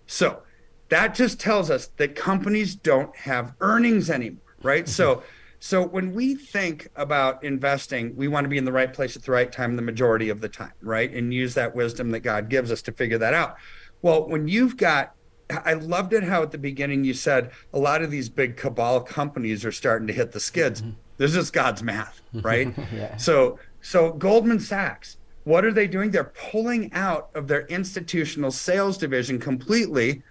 So 0.07 0.43
that 0.89 1.17
just 1.17 1.41
tells 1.41 1.69
us 1.69 1.89
that 1.97 2.15
companies 2.15 2.77
don't 2.77 3.15
have 3.17 3.55
earnings 3.61 4.09
anymore, 4.09 4.55
right? 4.63 4.89
So 4.89 5.17
mm-hmm. 5.17 5.25
so 5.59 5.85
when 5.85 6.15
we 6.15 6.37
think 6.37 6.87
about 6.95 7.43
investing, 7.43 8.15
we 8.15 8.29
want 8.29 8.45
to 8.45 8.49
be 8.49 8.59
in 8.59 8.65
the 8.65 8.71
right 8.71 8.95
place 8.95 9.17
at 9.17 9.25
the 9.25 9.33
right 9.33 9.51
time 9.51 9.75
the 9.75 9.83
majority 9.83 10.29
of 10.29 10.41
the 10.41 10.49
time, 10.49 10.75
right? 10.81 11.13
And 11.13 11.35
use 11.35 11.55
that 11.55 11.75
wisdom 11.75 12.13
that 12.13 12.21
God 12.21 12.49
gives 12.49 12.71
us 12.71 12.83
to 12.83 12.93
figure 12.93 13.19
that 13.19 13.35
out. 13.35 13.57
Well, 14.01 14.29
when 14.29 14.47
you've 14.47 14.77
got 14.77 15.17
I 15.51 15.75
loved 15.75 16.13
it 16.13 16.23
how 16.23 16.43
at 16.43 16.51
the 16.51 16.59
beginning 16.59 17.05
you 17.05 17.15
said 17.15 17.51
a 17.73 17.79
lot 17.79 18.03
of 18.03 18.11
these 18.11 18.29
big 18.29 18.57
cabal 18.57 19.01
companies 19.01 19.65
are 19.65 19.73
starting 19.73 20.07
to 20.07 20.13
hit 20.13 20.33
the 20.33 20.41
skids. 20.41 20.83
Mm-hmm. 20.83 20.93
This 21.17 21.37
is 21.37 21.51
God's 21.51 21.83
math, 21.83 22.21
right? 22.35 22.75
yeah. 22.95 23.17
So 23.17 23.59
so 23.83 24.13
Goldman 24.13 24.61
Sachs, 24.61 25.17
what 25.45 25.65
are 25.65 25.73
they 25.73 25.87
doing? 25.87 26.11
They're 26.11 26.33
pulling 26.51 26.93
out 26.93 27.31
of 27.35 27.49
their 27.49 27.67
institutional 27.67 28.51
sales 28.51 28.99
division 28.99 29.39
completely. 29.39 30.23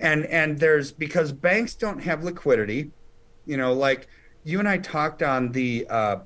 And 0.00 0.26
and 0.26 0.58
there's 0.58 0.92
because 0.92 1.32
banks 1.32 1.74
don't 1.74 2.02
have 2.02 2.22
liquidity, 2.22 2.90
you 3.46 3.56
know, 3.56 3.72
like 3.72 4.08
you 4.44 4.58
and 4.58 4.68
I 4.68 4.78
talked 4.78 5.22
on 5.22 5.52
the 5.52 5.86
uh, 5.88 6.16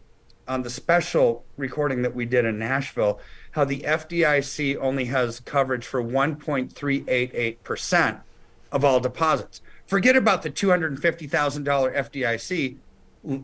on 0.48 0.62
the 0.62 0.70
special 0.70 1.44
recording 1.56 2.02
that 2.02 2.14
we 2.14 2.26
did 2.26 2.44
in 2.44 2.58
Nashville, 2.58 3.20
how 3.52 3.64
the 3.64 3.80
FDIC 3.80 4.76
only 4.80 5.04
has 5.04 5.38
coverage 5.40 5.86
for 5.86 6.02
1.388 6.02 7.56
percent 7.62 8.18
of 8.72 8.84
all 8.84 9.00
deposits. 9.00 9.60
Forget 9.86 10.16
about 10.16 10.42
the 10.42 10.50
$250,000 10.50 11.96
FDIC, 11.96 12.76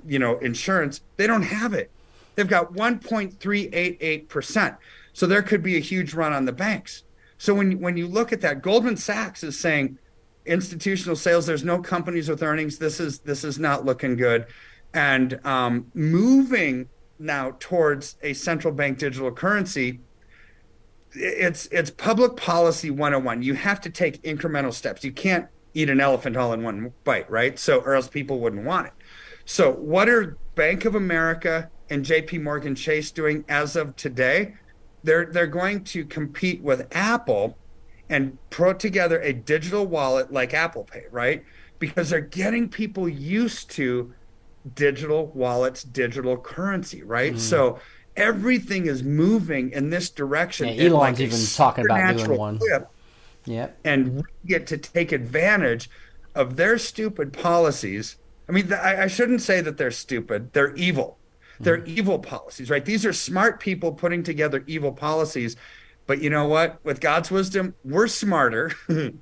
you 0.06 0.18
know, 0.18 0.38
insurance. 0.38 1.00
They 1.16 1.26
don't 1.26 1.42
have 1.42 1.74
it. 1.74 1.90
They've 2.34 2.46
got 2.46 2.74
1.388%. 2.74 4.76
So 5.12 5.26
there 5.26 5.42
could 5.42 5.62
be 5.62 5.76
a 5.76 5.80
huge 5.80 6.14
run 6.14 6.32
on 6.32 6.44
the 6.44 6.52
banks. 6.52 7.02
So 7.38 7.54
when 7.54 7.80
when 7.80 7.96
you 7.96 8.06
look 8.06 8.32
at 8.32 8.40
that, 8.42 8.62
Goldman 8.62 8.96
Sachs 8.96 9.42
is 9.42 9.58
saying 9.58 9.98
institutional 10.46 11.16
sales. 11.16 11.46
There's 11.46 11.64
no 11.64 11.80
companies 11.80 12.28
with 12.28 12.42
earnings. 12.42 12.78
This 12.78 13.00
is 13.00 13.18
this 13.20 13.44
is 13.44 13.58
not 13.58 13.84
looking 13.84 14.16
good, 14.16 14.46
and 14.94 15.38
um, 15.44 15.90
moving 15.94 16.88
now 17.18 17.56
towards 17.58 18.16
a 18.22 18.32
central 18.34 18.72
bank 18.72 18.98
digital 18.98 19.30
currency 19.30 20.00
it's 21.16 21.66
it's 21.66 21.90
public 21.90 22.36
policy 22.36 22.90
101 22.90 23.42
you 23.42 23.54
have 23.54 23.80
to 23.80 23.90
take 23.90 24.22
incremental 24.22 24.72
steps. 24.72 25.04
You 25.04 25.12
can't 25.12 25.46
eat 25.74 25.90
an 25.90 26.00
elephant 26.00 26.36
all 26.36 26.52
in 26.52 26.62
one 26.62 26.92
bite 27.04 27.30
right? 27.30 27.58
So 27.58 27.80
or 27.80 27.94
else 27.94 28.08
people 28.08 28.40
wouldn't 28.40 28.64
want 28.64 28.88
it. 28.88 28.92
So 29.44 29.72
what 29.72 30.08
are 30.08 30.36
bank 30.54 30.84
of 30.84 30.94
america 30.94 31.70
and 31.90 32.04
jp 32.04 32.42
morgan 32.42 32.74
chase 32.74 33.10
doing 33.10 33.44
as 33.48 33.76
of 33.76 33.96
today? 33.96 34.54
They're 35.04 35.26
they're 35.26 35.46
going 35.46 35.84
to 35.84 36.04
compete 36.04 36.62
with 36.62 36.86
apple 36.92 37.56
and 38.08 38.38
put 38.50 38.78
together 38.78 39.20
a 39.20 39.32
digital 39.32 39.86
wallet 39.86 40.32
like 40.32 40.54
apple 40.54 40.84
pay 40.84 41.04
right? 41.10 41.44
Because 41.78 42.10
they're 42.10 42.20
getting 42.20 42.68
people 42.68 43.08
used 43.08 43.70
to 43.72 44.14
digital 44.74 45.26
wallets 45.28 45.84
digital 45.84 46.36
currency 46.36 47.02
right? 47.02 47.34
Mm. 47.34 47.38
so 47.38 47.78
everything 48.16 48.86
is 48.86 49.02
moving 49.02 49.70
in 49.72 49.90
this 49.90 50.10
direction. 50.10 50.68
Yeah, 50.68 50.84
Elon's 50.84 51.18
like 51.18 51.20
even 51.20 51.40
talking 51.54 51.84
about 51.84 52.16
doing 52.16 52.38
one. 52.38 52.60
Yeah, 53.44 53.68
and 53.84 54.16
we 54.16 54.22
get 54.46 54.66
to 54.68 54.78
take 54.78 55.12
advantage 55.12 55.88
of 56.34 56.56
their 56.56 56.78
stupid 56.78 57.32
policies. 57.32 58.16
I 58.48 58.52
mean, 58.52 58.72
I, 58.72 59.04
I 59.04 59.06
shouldn't 59.06 59.42
say 59.42 59.60
that 59.60 59.76
they're 59.76 59.90
stupid; 59.90 60.52
they're 60.52 60.74
evil. 60.74 61.18
They're 61.60 61.78
mm. 61.78 61.86
evil 61.86 62.18
policies, 62.18 62.70
right? 62.70 62.84
These 62.84 63.06
are 63.06 63.12
smart 63.12 63.60
people 63.60 63.92
putting 63.92 64.22
together 64.22 64.64
evil 64.66 64.92
policies. 64.92 65.56
But 66.06 66.22
you 66.22 66.30
know 66.30 66.46
what? 66.46 66.84
With 66.84 67.00
God's 67.00 67.30
wisdom, 67.30 67.74
we're 67.84 68.06
smarter, 68.06 68.72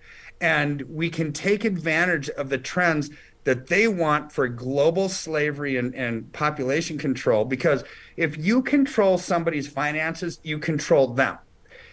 and 0.40 0.82
we 0.82 1.08
can 1.08 1.32
take 1.32 1.64
advantage 1.64 2.28
of 2.30 2.50
the 2.50 2.58
trends 2.58 3.10
that 3.44 3.66
they 3.66 3.86
want 3.88 4.32
for 4.32 4.48
global 4.48 5.08
slavery 5.08 5.76
and, 5.76 5.94
and 5.94 6.32
population 6.32 6.98
control 6.98 7.44
because 7.44 7.84
if 8.16 8.36
you 8.38 8.62
control 8.62 9.18
somebody's 9.18 9.68
finances, 9.68 10.40
you 10.42 10.58
control 10.58 11.08
them. 11.08 11.38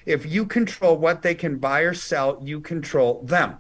If 0.05 0.25
you 0.25 0.45
control 0.45 0.97
what 0.97 1.21
they 1.21 1.35
can 1.35 1.57
buy 1.57 1.81
or 1.81 1.93
sell, 1.93 2.39
you 2.41 2.59
control 2.59 3.21
them. 3.23 3.57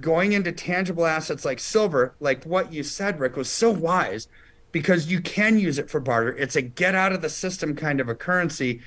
Going 0.00 0.32
into 0.32 0.52
tangible 0.52 1.06
assets 1.06 1.44
like 1.44 1.58
silver, 1.58 2.14
like 2.20 2.44
what 2.44 2.72
you 2.72 2.82
said, 2.82 3.18
Rick, 3.18 3.36
was 3.36 3.50
so 3.50 3.70
wise 3.70 4.28
because 4.72 5.10
you 5.10 5.20
can 5.20 5.58
use 5.58 5.78
it 5.78 5.90
for 5.90 6.00
barter. 6.00 6.34
It's 6.36 6.56
a 6.56 6.62
get 6.62 6.94
out 6.94 7.12
of 7.12 7.22
the 7.22 7.28
system 7.28 7.74
kind 7.74 8.00
of 8.00 8.08
a 8.08 8.14
currency. 8.14 8.80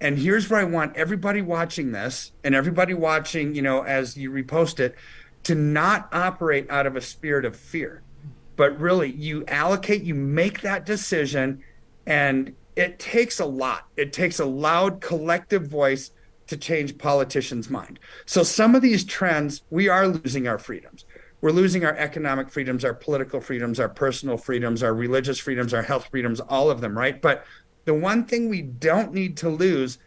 And 0.00 0.18
here's 0.18 0.50
where 0.50 0.60
I 0.60 0.64
want 0.64 0.96
everybody 0.96 1.40
watching 1.40 1.92
this 1.92 2.32
and 2.42 2.54
everybody 2.54 2.94
watching, 2.94 3.54
you 3.54 3.62
know, 3.62 3.82
as 3.82 4.16
you 4.16 4.30
repost 4.30 4.80
it, 4.80 4.96
to 5.44 5.54
not 5.54 6.08
operate 6.12 6.66
out 6.70 6.86
of 6.86 6.96
a 6.96 7.00
spirit 7.00 7.44
of 7.44 7.56
fear, 7.56 8.02
but 8.56 8.78
really 8.80 9.10
you 9.10 9.44
allocate, 9.46 10.02
you 10.02 10.14
make 10.14 10.60
that 10.62 10.86
decision, 10.86 11.62
and 12.06 12.54
it 12.76 12.98
takes 12.98 13.40
a 13.40 13.46
lot. 13.46 13.86
It 13.96 14.12
takes 14.12 14.40
a 14.40 14.44
loud 14.44 15.00
collective 15.00 15.66
voice 15.68 16.10
to 16.46 16.56
change 16.56 16.98
politicians' 16.98 17.70
mind. 17.70 17.98
So 18.26 18.42
some 18.42 18.74
of 18.74 18.82
these 18.82 19.04
trends, 19.04 19.62
we 19.70 19.88
are 19.88 20.08
losing 20.08 20.46
our 20.48 20.58
freedoms. 20.58 21.04
We're 21.40 21.50
losing 21.50 21.84
our 21.84 21.96
economic 21.96 22.50
freedoms, 22.50 22.84
our 22.84 22.94
political 22.94 23.40
freedoms, 23.40 23.78
our 23.78 23.88
personal 23.88 24.38
freedoms, 24.38 24.82
our 24.82 24.94
religious 24.94 25.38
freedoms, 25.38 25.74
our 25.74 25.82
health 25.82 26.08
freedoms, 26.10 26.40
all 26.40 26.70
of 26.70 26.80
them, 26.80 26.96
right? 26.96 27.20
But 27.20 27.44
the 27.84 27.94
one 27.94 28.24
thing 28.24 28.48
we 28.48 28.62
don't 28.62 29.12
need 29.12 29.36
to 29.38 29.50
lose 29.50 29.98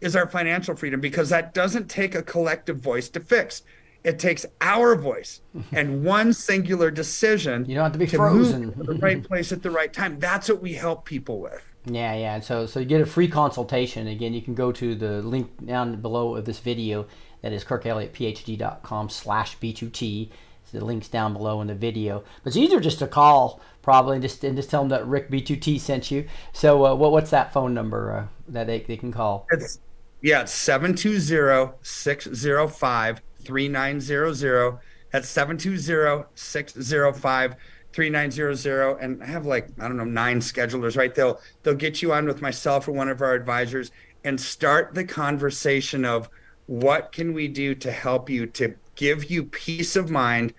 is 0.00 0.16
our 0.16 0.26
financial 0.26 0.74
freedom 0.74 1.00
because 1.00 1.28
that 1.30 1.54
doesn't 1.54 1.88
take 1.88 2.14
a 2.14 2.22
collective 2.22 2.78
voice 2.78 3.08
to 3.10 3.20
fix. 3.20 3.62
It 4.06 4.20
takes 4.20 4.46
our 4.60 4.94
voice 4.94 5.40
and 5.72 6.04
one 6.04 6.32
singular 6.32 6.92
decision. 6.92 7.68
You 7.68 7.74
don't 7.74 7.82
have 7.82 7.92
to 7.92 7.98
be 7.98 8.06
to 8.06 8.16
frozen. 8.16 8.72
to 8.72 8.84
the 8.84 8.94
right 8.94 9.22
place 9.22 9.50
at 9.50 9.64
the 9.64 9.70
right 9.70 9.92
time. 9.92 10.20
That's 10.20 10.48
what 10.48 10.62
we 10.62 10.74
help 10.74 11.04
people 11.04 11.40
with. 11.40 11.60
Yeah, 11.86 12.14
yeah. 12.14 12.38
So, 12.38 12.66
so 12.66 12.78
you 12.78 12.86
get 12.86 13.00
a 13.00 13.06
free 13.06 13.26
consultation. 13.26 14.06
Again, 14.06 14.32
you 14.32 14.42
can 14.42 14.54
go 14.54 14.70
to 14.70 14.94
the 14.94 15.22
link 15.22 15.66
down 15.66 16.00
below 16.00 16.36
of 16.36 16.44
this 16.44 16.60
video. 16.60 17.06
That 17.42 17.52
is 17.52 17.64
kirkelliottphd.com 17.64 19.08
slash 19.08 19.58
B2T. 19.58 20.30
The 20.72 20.84
link's 20.84 21.08
down 21.08 21.32
below 21.32 21.60
in 21.60 21.66
the 21.66 21.74
video. 21.74 22.22
But 22.44 22.48
it's 22.48 22.56
easier 22.56 22.80
just 22.80 23.00
to 23.00 23.08
call 23.08 23.60
probably 23.82 24.16
and 24.16 24.22
just 24.22 24.44
and 24.44 24.56
just 24.56 24.70
tell 24.70 24.82
them 24.82 24.90
that 24.90 25.06
Rick 25.06 25.30
B2T 25.30 25.80
sent 25.80 26.10
you. 26.10 26.26
So, 26.52 26.86
uh, 26.86 26.94
what 26.94 27.12
what's 27.12 27.30
that 27.30 27.52
phone 27.52 27.72
number 27.72 28.12
uh, 28.12 28.26
that 28.48 28.66
they, 28.66 28.80
they 28.80 28.96
can 28.96 29.12
call? 29.12 29.46
It's 29.50 29.80
yeah, 30.22 30.44
720 30.44 31.72
605 31.82 33.22
3900. 33.46 34.78
That's 35.12 35.28
720 35.28 36.24
605 36.34 37.56
3900 37.92 38.98
and 39.00 39.22
I 39.22 39.26
have 39.26 39.46
like 39.46 39.68
I 39.80 39.88
don't 39.88 39.96
know 39.96 40.04
nine 40.04 40.40
schedulers 40.40 40.96
right? 40.96 41.14
They'll 41.14 41.40
they'll 41.62 41.74
get 41.74 42.02
you 42.02 42.12
on 42.12 42.26
with 42.26 42.42
myself 42.42 42.88
or 42.88 42.92
one 42.92 43.08
of 43.08 43.22
our 43.22 43.32
advisors 43.32 43.90
and 44.24 44.38
start 44.38 44.94
the 44.94 45.04
conversation 45.04 46.04
of 46.04 46.28
what 46.66 47.12
can 47.12 47.32
we 47.32 47.48
do 47.48 47.74
to 47.76 47.90
help 47.90 48.28
you 48.28 48.46
to 48.46 48.74
give 48.96 49.30
you 49.30 49.44
peace 49.44 49.96
of 49.96 50.10
mind. 50.10 50.52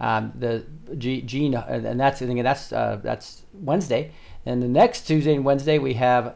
Um, 0.01 0.31
the 0.33 0.65
Gene, 0.95 1.53
and 1.53 1.99
that's 1.99 2.19
the 2.19 2.41
that's 2.41 2.71
uh, 2.71 2.99
that's 3.03 3.43
Wednesday, 3.53 4.11
and 4.45 4.63
the 4.63 4.67
next 4.67 5.01
Tuesday 5.01 5.35
and 5.35 5.43
Wednesday 5.43 5.77
we 5.77 5.95
have 5.95 6.35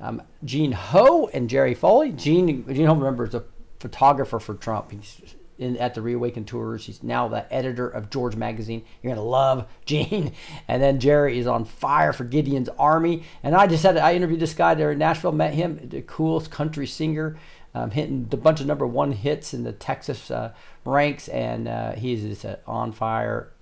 um, 0.00 0.22
Gene 0.44 0.72
Ho 0.72 1.28
and 1.34 1.50
Jerry 1.50 1.74
Foley. 1.74 2.12
Gene 2.12 2.64
Gene 2.66 2.86
Ho, 2.86 2.94
remember, 2.94 3.26
is 3.26 3.34
a 3.34 3.44
photographer 3.78 4.38
for 4.38 4.54
Trump. 4.54 4.90
He's 4.90 5.34
in, 5.58 5.76
at 5.76 5.94
the 5.94 6.02
Reawaken 6.02 6.44
Tours. 6.44 6.86
He's 6.86 7.02
now 7.02 7.28
the 7.28 7.52
editor 7.52 7.88
of 7.88 8.10
George 8.10 8.36
Magazine. 8.36 8.84
You're 9.02 9.14
gonna 9.14 9.26
love 9.26 9.66
Gene. 9.86 10.32
And 10.68 10.82
then 10.82 11.00
Jerry 11.00 11.38
is 11.38 11.46
on 11.46 11.64
fire 11.64 12.12
for 12.12 12.24
Gideon's 12.24 12.68
Army. 12.78 13.24
And 13.42 13.54
I 13.54 13.66
just 13.66 13.82
had 13.82 13.96
I 13.96 14.14
interviewed 14.14 14.40
this 14.40 14.54
guy 14.54 14.74
there 14.74 14.92
in 14.92 14.98
Nashville. 14.98 15.32
Met 15.32 15.54
him, 15.54 15.88
the 15.88 16.02
coolest 16.02 16.50
country 16.50 16.86
singer, 16.86 17.38
um, 17.74 17.90
hitting 17.90 18.28
a 18.32 18.36
bunch 18.36 18.60
of 18.60 18.66
number 18.66 18.86
one 18.86 19.12
hits 19.12 19.54
in 19.54 19.64
the 19.64 19.72
Texas 19.72 20.30
uh, 20.30 20.52
ranks. 20.84 21.28
And 21.28 21.68
uh, 21.68 21.92
he's 21.92 22.44
an 22.44 22.56
on 22.66 22.92
fire 22.92 23.52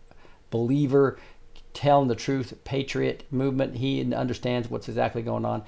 believer, 0.50 1.18
telling 1.74 2.08
the 2.08 2.14
truth, 2.14 2.54
patriot 2.64 3.24
movement. 3.30 3.76
He 3.76 4.14
understands 4.14 4.70
what's 4.70 4.88
exactly 4.88 5.22
going 5.22 5.44
on 5.44 5.64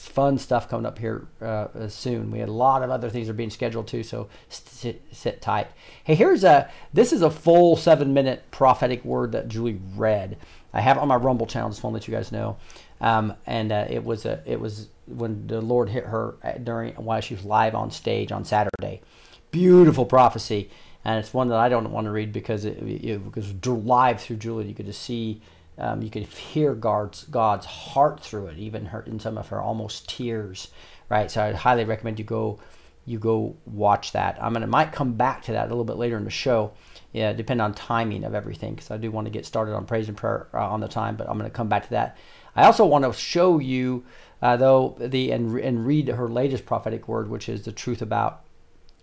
fun 0.00 0.38
stuff 0.38 0.68
coming 0.68 0.86
up 0.86 0.98
here 0.98 1.28
uh, 1.42 1.88
soon. 1.88 2.30
We 2.30 2.38
had 2.38 2.48
a 2.48 2.52
lot 2.52 2.82
of 2.82 2.90
other 2.90 3.10
things 3.10 3.26
that 3.26 3.32
are 3.32 3.36
being 3.36 3.50
scheduled 3.50 3.86
too, 3.86 4.02
so 4.02 4.28
sit, 4.48 5.02
sit, 5.12 5.42
tight. 5.42 5.68
Hey, 6.04 6.14
here's 6.14 6.42
a 6.42 6.70
this 6.92 7.12
is 7.12 7.22
a 7.22 7.30
full 7.30 7.76
seven 7.76 8.14
minute 8.14 8.44
prophetic 8.50 9.04
word 9.04 9.32
that 9.32 9.48
Julie 9.48 9.80
read. 9.94 10.38
I 10.72 10.80
have 10.80 10.96
it 10.96 11.00
on 11.00 11.08
my 11.08 11.16
Rumble 11.16 11.46
channel. 11.46 11.68
Just 11.68 11.82
want 11.82 11.92
to 11.92 11.96
let 11.98 12.08
you 12.08 12.14
guys 12.14 12.32
know. 12.32 12.56
Um, 13.00 13.34
and 13.46 13.72
uh, 13.72 13.86
it 13.88 14.04
was 14.04 14.24
a 14.24 14.42
it 14.46 14.58
was 14.58 14.88
when 15.06 15.46
the 15.46 15.60
Lord 15.60 15.88
hit 15.88 16.04
her 16.06 16.34
during 16.62 16.94
while 16.94 17.20
she 17.20 17.34
was 17.34 17.44
live 17.44 17.74
on 17.74 17.90
stage 17.90 18.32
on 18.32 18.44
Saturday. 18.44 19.02
Beautiful 19.50 20.06
prophecy, 20.06 20.70
and 21.04 21.18
it's 21.18 21.34
one 21.34 21.48
that 21.48 21.58
I 21.58 21.68
don't 21.68 21.90
want 21.90 22.06
to 22.06 22.10
read 22.10 22.32
because 22.32 22.64
it, 22.64 22.78
it 22.78 23.24
because 23.24 23.52
live 23.66 24.20
through 24.20 24.36
Julie 24.36 24.66
you 24.66 24.74
could 24.74 24.86
just 24.86 25.02
see 25.02 25.42
um, 25.80 26.02
you 26.02 26.10
could 26.10 26.24
hear 26.24 26.74
God's 26.74 27.24
God's 27.24 27.66
heart 27.66 28.20
through 28.20 28.48
it, 28.48 28.58
even 28.58 28.86
her 28.86 29.02
in 29.02 29.18
some 29.18 29.38
of 29.38 29.48
her 29.48 29.60
almost 29.60 30.08
tears, 30.08 30.68
right? 31.08 31.30
So 31.30 31.42
I 31.42 31.52
highly 31.52 31.84
recommend 31.84 32.18
you 32.18 32.24
go 32.24 32.58
you 33.06 33.18
go 33.18 33.56
watch 33.66 34.12
that. 34.12 34.38
I'm 34.40 34.52
gonna 34.52 34.66
might 34.66 34.92
come 34.92 35.14
back 35.14 35.42
to 35.44 35.52
that 35.52 35.66
a 35.66 35.68
little 35.68 35.84
bit 35.84 35.96
later 35.96 36.16
in 36.16 36.24
the 36.24 36.30
show, 36.30 36.72
yeah, 37.12 37.32
depend 37.32 37.60
on 37.60 37.74
timing 37.74 38.24
of 38.24 38.34
everything 38.34 38.74
because 38.74 38.90
I 38.90 38.96
do 38.96 39.10
want 39.10 39.26
to 39.26 39.32
get 39.32 39.46
started 39.46 39.74
on 39.74 39.86
praise 39.86 40.08
and 40.08 40.16
prayer 40.16 40.48
uh, 40.54 40.68
on 40.68 40.80
the 40.80 40.88
time, 40.88 41.16
but 41.16 41.28
I'm 41.28 41.38
gonna 41.38 41.50
come 41.50 41.68
back 41.68 41.84
to 41.84 41.90
that. 41.90 42.16
I 42.54 42.64
also 42.64 42.84
want 42.84 43.04
to 43.04 43.12
show 43.12 43.58
you 43.58 44.04
uh, 44.42 44.56
though 44.56 44.96
the 44.98 45.32
and 45.32 45.58
and 45.58 45.86
read 45.86 46.08
her 46.08 46.28
latest 46.28 46.66
prophetic 46.66 47.08
word, 47.08 47.28
which 47.30 47.48
is 47.48 47.62
the 47.62 47.72
truth 47.72 48.02
about 48.02 48.44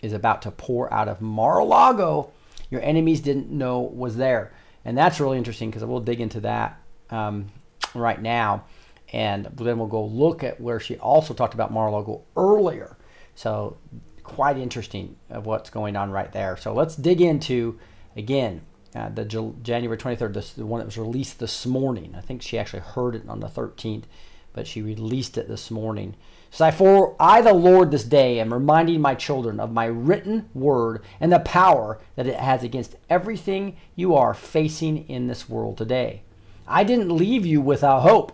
is 0.02 0.14
about 0.14 0.44
to 0.44 0.52
pour 0.52 0.94
out 0.94 1.08
of 1.08 1.22
Mar-a-Lago. 1.22 2.32
Your 2.70 2.82
enemies 2.82 3.22
didn't 3.22 3.50
know 3.50 3.80
was 3.80 4.18
there 4.18 4.52
and 4.88 4.98
that's 4.98 5.20
really 5.20 5.38
interesting 5.38 5.70
because 5.70 5.84
we'll 5.84 6.00
dig 6.00 6.22
into 6.22 6.40
that 6.40 6.82
um, 7.10 7.48
right 7.94 8.22
now, 8.22 8.64
and 9.12 9.46
then 9.46 9.78
we'll 9.78 9.88
go 9.88 10.06
look 10.06 10.46
at 10.46 10.62
where 10.62 10.80
she 10.80 10.96
also 10.96 11.34
talked 11.34 11.54
about 11.54 11.74
Mar-a-Lago 11.74 12.24
earlier. 12.38 12.98
So 13.36 13.76
quite 14.24 14.58
interesting 14.58 15.18
of 15.30 15.46
what's 15.46 15.70
going 15.70 15.98
on 15.98 16.10
right 16.10 16.32
there. 16.32 16.56
So 16.56 16.74
let's 16.74 16.96
dig 16.96 17.20
into 17.20 17.78
again 18.16 18.62
uh, 18.96 19.10
the 19.10 19.26
J- 19.26 19.52
January 19.62 19.98
23rd, 19.98 20.34
this, 20.34 20.54
the 20.54 20.66
one 20.66 20.80
that 20.80 20.86
was 20.86 20.98
released 20.98 21.40
this 21.40 21.66
morning. 21.66 22.16
I 22.18 22.22
think 22.22 22.42
she 22.42 22.58
actually 22.58 22.80
heard 22.80 23.14
it 23.14 23.28
on 23.28 23.42
the 23.42 23.50
13th, 23.50 24.06
but 24.54 24.68
she 24.68 24.82
released 24.82 25.38
it 25.38 25.50
this 25.50 25.70
morning. 25.70 26.16
So 26.50 26.72
for 26.72 27.16
I, 27.20 27.42
the 27.42 27.54
Lord, 27.54 27.92
this 27.92 28.04
day 28.04 28.40
am 28.40 28.54
reminding 28.54 29.02
my 29.02 29.16
children 29.16 29.60
of 29.60 29.72
my 29.72 29.86
written 29.86 30.50
word 30.54 31.04
and 31.20 31.32
the 31.32 31.40
power 31.40 32.00
that 32.16 32.28
it 32.28 32.38
has 32.38 32.64
against 32.64 32.96
everything 33.10 33.78
you 33.96 34.16
are 34.16 34.34
facing 34.34 35.08
in 35.10 35.28
this 35.28 35.50
world 35.50 35.78
today. 35.78 36.24
I 36.68 36.84
didn't 36.84 37.16
leave 37.16 37.46
you 37.46 37.62
without 37.62 38.02
hope. 38.02 38.34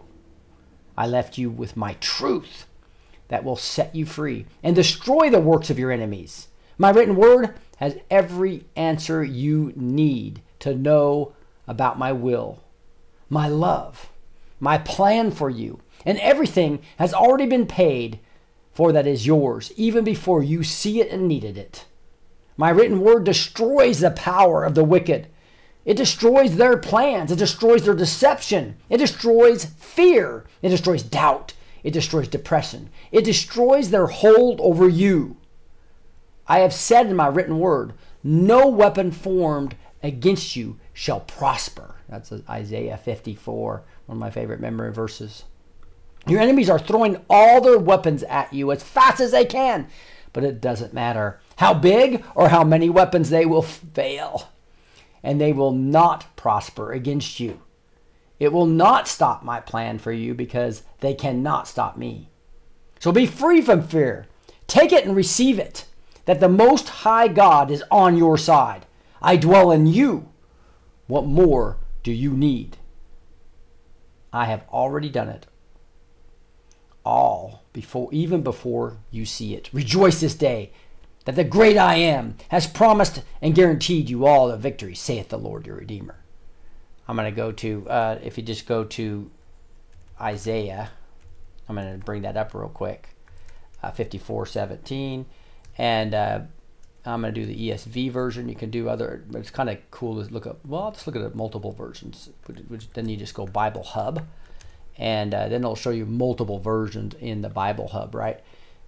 I 0.97 1.07
left 1.07 1.37
you 1.37 1.49
with 1.49 1.75
my 1.75 1.95
truth 1.95 2.65
that 3.27 3.43
will 3.43 3.55
set 3.55 3.95
you 3.95 4.05
free 4.05 4.45
and 4.61 4.75
destroy 4.75 5.29
the 5.29 5.39
works 5.39 5.69
of 5.69 5.79
your 5.79 5.91
enemies. 5.91 6.47
My 6.77 6.89
written 6.89 7.15
word 7.15 7.55
has 7.77 7.97
every 8.09 8.65
answer 8.75 9.23
you 9.23 9.73
need 9.75 10.41
to 10.59 10.75
know 10.75 11.33
about 11.67 11.99
my 11.99 12.11
will, 12.11 12.63
my 13.29 13.47
love, 13.47 14.09
my 14.59 14.77
plan 14.77 15.31
for 15.31 15.49
you, 15.49 15.81
and 16.05 16.17
everything 16.19 16.79
has 16.97 17.13
already 17.13 17.45
been 17.45 17.65
paid 17.65 18.19
for 18.73 18.91
that 18.91 19.07
is 19.07 19.27
yours, 19.27 19.71
even 19.75 20.03
before 20.03 20.43
you 20.43 20.63
see 20.63 20.99
it 20.99 21.11
and 21.11 21.27
needed 21.27 21.57
it. 21.57 21.85
My 22.57 22.69
written 22.69 23.01
word 23.01 23.23
destroys 23.23 23.99
the 23.99 24.11
power 24.11 24.63
of 24.63 24.75
the 24.75 24.83
wicked. 24.83 25.27
It 25.85 25.97
destroys 25.97 26.55
their 26.55 26.77
plans. 26.77 27.31
It 27.31 27.39
destroys 27.39 27.83
their 27.83 27.93
deception. 27.93 28.77
It 28.89 28.97
destroys 28.97 29.65
fear. 29.65 30.45
It 30.61 30.69
destroys 30.69 31.03
doubt. 31.03 31.53
It 31.83 31.91
destroys 31.91 32.27
depression. 32.27 32.89
It 33.11 33.25
destroys 33.25 33.89
their 33.89 34.07
hold 34.07 34.61
over 34.61 34.87
you. 34.87 35.37
I 36.47 36.59
have 36.59 36.73
said 36.73 37.07
in 37.07 37.15
my 37.15 37.27
written 37.27 37.59
word, 37.59 37.93
no 38.23 38.67
weapon 38.67 39.11
formed 39.11 39.75
against 40.01 40.55
you 40.55 40.79
shall 40.93 41.21
prosper. 41.21 41.95
That's 42.07 42.31
Isaiah 42.49 42.97
54, 42.97 43.83
one 44.05 44.17
of 44.17 44.19
my 44.19 44.29
favorite 44.29 44.59
memory 44.59 44.91
verses. 44.91 45.43
Your 46.27 46.39
enemies 46.39 46.69
are 46.69 46.79
throwing 46.79 47.23
all 47.29 47.59
their 47.59 47.77
weapons 47.77 48.23
at 48.23 48.53
you 48.53 48.71
as 48.71 48.81
fast 48.81 49.19
as 49.19 49.31
they 49.31 49.45
can, 49.45 49.87
but 50.31 50.43
it 50.43 50.61
doesn't 50.61 50.93
matter 50.93 51.39
how 51.57 51.73
big 51.73 52.23
or 52.33 52.49
how 52.49 52.63
many 52.63 52.89
weapons 52.89 53.29
they 53.29 53.45
will 53.45 53.61
fail, 53.61 54.49
and 55.21 55.39
they 55.39 55.51
will 55.51 55.73
not 55.73 56.35
prosper 56.35 56.93
against 56.93 57.39
you. 57.39 57.61
It 58.39 58.53
will 58.53 58.65
not 58.65 59.07
stop 59.07 59.43
my 59.43 59.59
plan 59.59 59.99
for 59.99 60.11
you 60.11 60.33
because 60.33 60.83
they 61.01 61.13
cannot 61.13 61.67
stop 61.67 61.97
me. 61.97 62.29
So 62.99 63.11
be 63.11 63.25
free 63.25 63.61
from 63.61 63.83
fear. 63.83 64.27
Take 64.65 64.91
it 64.91 65.05
and 65.05 65.15
receive 65.15 65.59
it 65.59 65.85
that 66.25 66.39
the 66.39 66.49
Most 66.49 66.89
High 66.89 67.27
God 67.27 67.69
is 67.69 67.83
on 67.91 68.17
your 68.17 68.37
side. 68.37 68.85
I 69.21 69.35
dwell 69.35 69.71
in 69.71 69.87
you. 69.87 70.29
What 71.07 71.25
more 71.25 71.77
do 72.01 72.11
you 72.11 72.31
need? 72.31 72.77
I 74.31 74.45
have 74.45 74.63
already 74.69 75.09
done 75.09 75.29
it 75.29 75.45
all 77.05 77.63
before 77.73 78.09
even 78.11 78.41
before 78.41 78.97
you 79.11 79.25
see 79.25 79.53
it. 79.53 79.69
Rejoice 79.73 80.21
this 80.21 80.35
day 80.35 80.71
that 81.25 81.35
the 81.35 81.43
great 81.43 81.77
I 81.77 81.95
am 81.95 82.35
has 82.49 82.67
promised 82.67 83.23
and 83.41 83.55
guaranteed 83.55 84.09
you 84.09 84.25
all 84.25 84.51
a 84.51 84.57
victory, 84.57 84.95
saith 84.95 85.29
the 85.29 85.37
Lord 85.37 85.65
your 85.65 85.77
Redeemer. 85.77 86.17
I'm 87.07 87.15
going 87.15 87.31
to 87.31 87.35
go 87.35 87.51
to, 87.51 87.89
uh, 87.89 88.19
if 88.23 88.37
you 88.37 88.43
just 88.43 88.65
go 88.65 88.83
to 88.85 89.29
Isaiah, 90.19 90.89
I'm 91.67 91.75
going 91.75 91.99
to 91.99 92.05
bring 92.05 92.21
that 92.23 92.37
up 92.37 92.53
real 92.53 92.69
quick, 92.69 93.09
uh, 93.81 93.91
54 93.91 94.45
17. 94.45 95.25
And 95.77 96.13
uh, 96.13 96.41
I'm 97.05 97.21
going 97.21 97.33
to 97.33 97.39
do 97.39 97.45
the 97.45 97.69
ESV 97.69 98.11
version. 98.11 98.47
You 98.47 98.55
can 98.55 98.69
do 98.69 98.87
other, 98.87 99.23
it's 99.33 99.49
kind 99.49 99.69
of 99.69 99.79
cool 99.91 100.23
to 100.23 100.31
look 100.31 100.45
up, 100.45 100.59
well, 100.65 100.85
let's 100.85 101.05
look 101.07 101.15
at 101.15 101.35
multiple 101.35 101.71
versions, 101.71 102.29
then 102.93 103.09
you 103.09 103.17
just 103.17 103.33
go 103.33 103.45
Bible 103.45 103.83
Hub 103.83 104.25
and 104.97 105.33
uh, 105.33 105.47
then 105.47 105.61
it'll 105.61 105.75
show 105.75 105.89
you 105.89 106.05
multiple 106.05 106.59
versions 106.59 107.15
in 107.19 107.41
the 107.41 107.49
Bible 107.49 107.87
Hub, 107.87 108.13
right? 108.13 108.39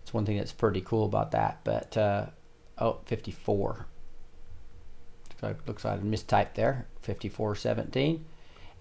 It's 0.03 0.13
one 0.13 0.25
thing 0.25 0.37
that's 0.37 0.51
pretty 0.51 0.81
cool 0.81 1.05
about 1.05 1.31
that. 1.31 1.61
But 1.63 1.97
uh, 1.97 2.27
oh, 2.77 2.99
54. 3.05 3.87
So 5.41 5.55
looks 5.67 5.83
like 5.83 5.99
I 5.99 6.03
mistyped 6.03 6.53
there, 6.53 6.87
54:17, 7.05 8.21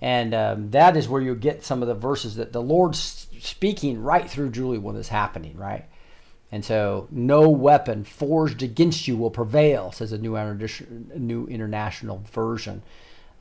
and 0.01 0.35
um, 0.35 0.71
that 0.71 0.97
is 0.97 1.09
where 1.09 1.23
you 1.23 1.35
get 1.35 1.65
some 1.65 1.83
of 1.83 1.89
the 1.89 1.95
verses 1.95 2.37
that 2.37 2.53
the 2.53 2.63
Lord's 2.63 3.27
speaking 3.41 4.03
right 4.03 4.31
through 4.31 4.51
Julie 4.51 4.79
when 4.79 4.95
this 4.95 5.09
happening, 5.09 5.57
right? 5.57 5.87
And 6.53 6.65
so, 6.65 7.09
no 7.11 7.49
weapon 7.49 8.05
forged 8.05 8.63
against 8.63 9.09
you 9.09 9.17
will 9.17 9.31
prevail, 9.31 9.91
says 9.91 10.13
a 10.13 10.19
new, 10.19 10.37
new 11.17 11.47
international 11.49 12.23
version 12.31 12.83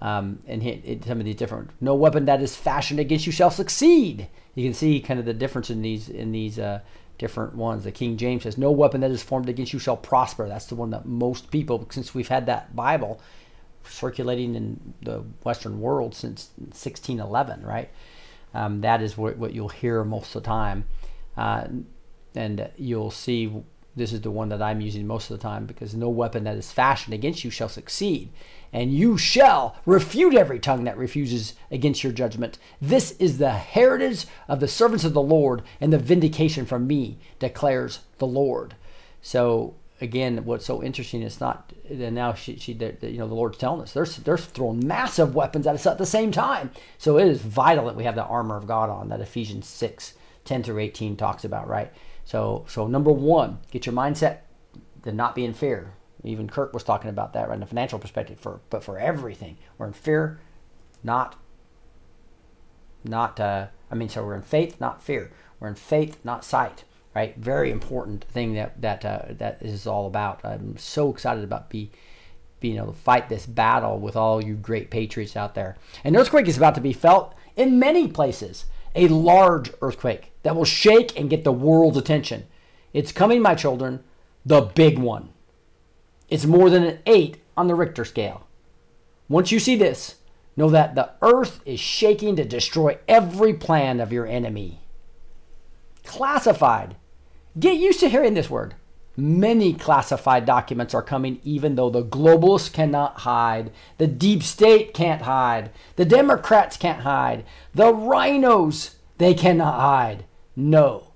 um, 0.04 0.40
and 0.46 0.62
hit, 0.62 0.84
hit, 0.84 1.06
some 1.06 1.20
of 1.20 1.26
these 1.26 1.38
different. 1.38 1.72
No 1.80 1.96
weapon 1.96 2.26
that 2.26 2.42
is 2.42 2.58
fashioned 2.58 3.00
against 3.00 3.26
you 3.26 3.32
shall 3.32 3.50
succeed. 3.50 4.28
You 4.54 4.66
can 4.66 4.74
see 4.74 5.00
kind 5.00 5.18
of 5.18 5.26
the 5.26 5.34
difference 5.34 5.70
in 5.70 5.82
these 5.82 6.10
in 6.10 6.34
these 6.34 6.60
uh, 6.60 6.82
different 7.18 7.56
ones. 7.56 7.86
The 7.86 7.92
King 7.92 8.18
James 8.18 8.44
says, 8.44 8.58
"No 8.58 8.70
weapon 8.70 9.00
that 9.02 9.12
is 9.12 9.24
formed 9.24 9.48
against 9.48 9.72
you 9.72 9.80
shall 9.80 9.96
prosper." 9.96 10.48
That's 10.48 10.66
the 10.66 10.76
one 10.76 10.90
that 10.90 11.06
most 11.06 11.50
people, 11.52 11.88
since 11.90 12.14
we've 12.14 12.28
had 12.28 12.46
that 12.48 12.76
Bible 12.76 13.22
circulating 13.86 14.56
in 14.56 14.94
the 15.02 15.24
Western 15.44 15.80
world 15.80 16.16
since 16.16 16.50
1611, 16.58 17.66
right? 17.66 17.90
Um, 18.54 18.82
that 18.82 19.02
is 19.02 19.18
what, 19.18 19.38
what 19.38 19.54
you'll 19.54 19.70
hear 19.70 20.04
most 20.04 20.36
of 20.36 20.44
the 20.44 20.48
time. 20.48 20.86
Uh, 21.36 21.68
and 22.36 22.70
you'll 22.78 23.12
see 23.12 23.64
this 23.96 24.14
is 24.14 24.22
the 24.22 24.32
one 24.32 24.50
that 24.50 24.62
I'm 24.62 24.82
using 24.82 25.06
most 25.06 25.30
of 25.30 25.38
the 25.38 25.44
time 25.44 25.66
because 25.66 25.94
no 25.94 26.10
weapon 26.10 26.44
that 26.46 26.58
is 26.58 26.72
fashioned 26.72 27.14
against 27.14 27.44
you 27.44 27.52
shall 27.52 27.70
succeed, 27.70 28.30
and 28.72 28.94
you 28.94 29.18
shall 29.18 29.76
refute 29.86 30.34
every 30.34 30.60
tongue 30.60 30.84
that 30.86 30.98
refuses 30.98 31.54
against 31.70 32.04
your 32.04 32.14
judgment. 32.14 32.58
This 32.82 33.12
is 33.20 33.38
the 33.38 33.52
heritage 33.52 34.26
of 34.48 34.60
the 34.60 34.68
servants 34.68 35.04
of 35.04 35.14
the 35.14 35.22
Lord, 35.22 35.62
and 35.80 35.94
the 35.94 36.00
vindication 36.00 36.66
from 36.66 36.88
me, 36.88 37.18
declares 37.40 38.00
the 38.18 38.28
Lord. 38.28 38.76
So 39.22 39.76
again, 40.02 40.44
what's 40.44 40.66
so 40.66 40.84
interesting 40.84 41.22
is 41.22 41.40
not 41.40 41.72
and 41.90 42.16
now 42.16 42.34
she, 42.34 42.58
she 42.58 42.74
you 42.74 43.18
know 43.18 43.28
the 43.28 43.36
Lord's 43.36 43.58
telling 43.58 43.82
us 43.82 43.94
they're 43.94 44.06
they're 44.06 44.38
throwing 44.38 44.86
massive 44.86 45.36
weapons 45.36 45.68
at 45.68 45.76
us 45.76 45.86
at 45.86 45.98
the 45.98 46.06
same 46.06 46.32
time. 46.32 46.72
So 46.98 47.18
it 47.18 47.28
is 47.28 47.42
vital 47.42 47.86
that 47.86 47.96
we 47.96 48.04
have 48.04 48.16
the 48.16 48.26
armor 48.26 48.58
of 48.58 48.68
God 48.68 48.90
on 48.90 49.10
that 49.10 49.22
Ephesians 49.22 49.68
6, 49.68 50.14
10 50.46 50.64
through 50.64 50.80
18 50.80 51.16
talks 51.16 51.46
about, 51.46 51.68
right? 51.68 51.92
So, 52.26 52.66
so 52.68 52.88
number 52.88 53.12
one, 53.12 53.60
get 53.72 53.86
your 53.86 53.94
mindset 53.94 54.40
to 55.04 55.12
not 55.12 55.36
be 55.36 55.46
in 55.46 55.54
fear. 55.54 55.94
Even 56.24 56.48
Kirk 56.48 56.74
was 56.74 56.84
talking 56.84 57.10
about 57.10 57.34
that 57.34 57.50
right 57.50 57.56
in 57.56 57.60
the 57.60 57.66
financial 57.66 58.00
perspective. 58.00 58.40
For 58.40 58.62
but 58.70 58.84
for 58.84 58.98
everything, 58.98 59.58
we're 59.78 59.88
in 59.88 59.94
fear, 59.94 60.40
not 61.04 61.36
not. 63.04 63.40
Uh, 63.40 63.68
I 63.92 63.96
mean, 63.96 64.10
so 64.10 64.24
we're 64.26 64.36
in 64.36 64.42
faith, 64.42 64.80
not 64.80 65.04
fear. 65.04 65.32
We're 65.60 65.68
in 65.68 65.76
faith, 65.76 66.20
not 66.24 66.46
sight. 66.46 66.86
Right? 67.14 67.36
Very 67.38 67.70
important 67.70 68.24
thing 68.24 68.54
that 68.54 68.82
that 68.82 69.04
uh, 69.04 69.22
that 69.32 69.62
is 69.62 69.86
all 69.86 70.08
about. 70.08 70.44
I'm 70.46 70.78
so 70.78 71.10
excited 71.12 71.44
about 71.44 71.70
be 71.70 71.92
being 72.60 72.78
able 72.78 72.94
to 72.94 73.00
fight 73.00 73.28
this 73.28 73.46
battle 73.46 74.00
with 74.00 74.16
all 74.16 74.42
you 74.42 74.56
great 74.56 74.90
patriots 74.90 75.36
out 75.36 75.54
there. 75.54 75.76
An 76.06 76.16
earthquake 76.16 76.48
is 76.48 76.56
about 76.56 76.76
to 76.76 76.82
be 76.82 76.94
felt 76.94 77.36
in 77.58 77.78
many 77.78 78.08
places. 78.08 78.66
A 78.96 79.08
large 79.08 79.72
earthquake 79.82 80.32
that 80.44 80.56
will 80.56 80.66
shake 80.66 81.18
and 81.20 81.30
get 81.30 81.44
the 81.44 81.52
world's 81.52 81.98
attention. 81.98 82.46
It's 82.94 83.12
coming, 83.12 83.42
my 83.42 83.56
children, 83.56 84.04
the 84.46 84.62
big 84.62 85.00
one. 85.00 85.30
It's 86.30 86.46
more 86.46 86.70
than 86.70 86.84
an 86.84 87.00
8 87.06 87.38
on 87.58 87.68
the 87.68 87.76
Richter 87.76 88.06
scale. 88.06 88.48
Once 89.28 89.52
you 89.52 89.60
see 89.60 89.76
this, 89.76 90.16
know 90.56 90.70
that 90.70 90.96
the 90.96 91.12
earth 91.22 91.60
is 91.66 91.80
shaking 91.80 92.36
to 92.36 92.46
destroy 92.46 92.98
every 93.08 93.54
plan 93.54 94.00
of 94.00 94.14
your 94.14 94.28
enemy. 94.28 94.82
Classified. 96.04 96.96
Get 97.60 97.78
used 97.78 98.00
to 98.02 98.10
hearing 98.10 98.34
this 98.34 98.50
word. 98.50 98.76
Many 99.16 99.74
classified 99.74 100.46
documents 100.46 100.96
are 100.96 101.04
coming, 101.04 101.40
even 101.44 101.76
though 101.76 101.92
the 101.92 102.04
globalists 102.04 102.74
cannot 102.74 103.20
hide, 103.20 103.72
the 104.00 104.08
deep 104.08 104.42
state 104.42 104.94
can't 104.94 105.22
hide, 105.22 105.70
the 105.98 106.06
Democrats 106.06 106.78
can't 106.78 107.02
hide, 107.02 107.46
the 107.76 107.94
rhinos, 107.94 108.96
they 109.20 109.36
cannot 109.36 109.80
hide. 109.80 110.26
No, 110.56 111.14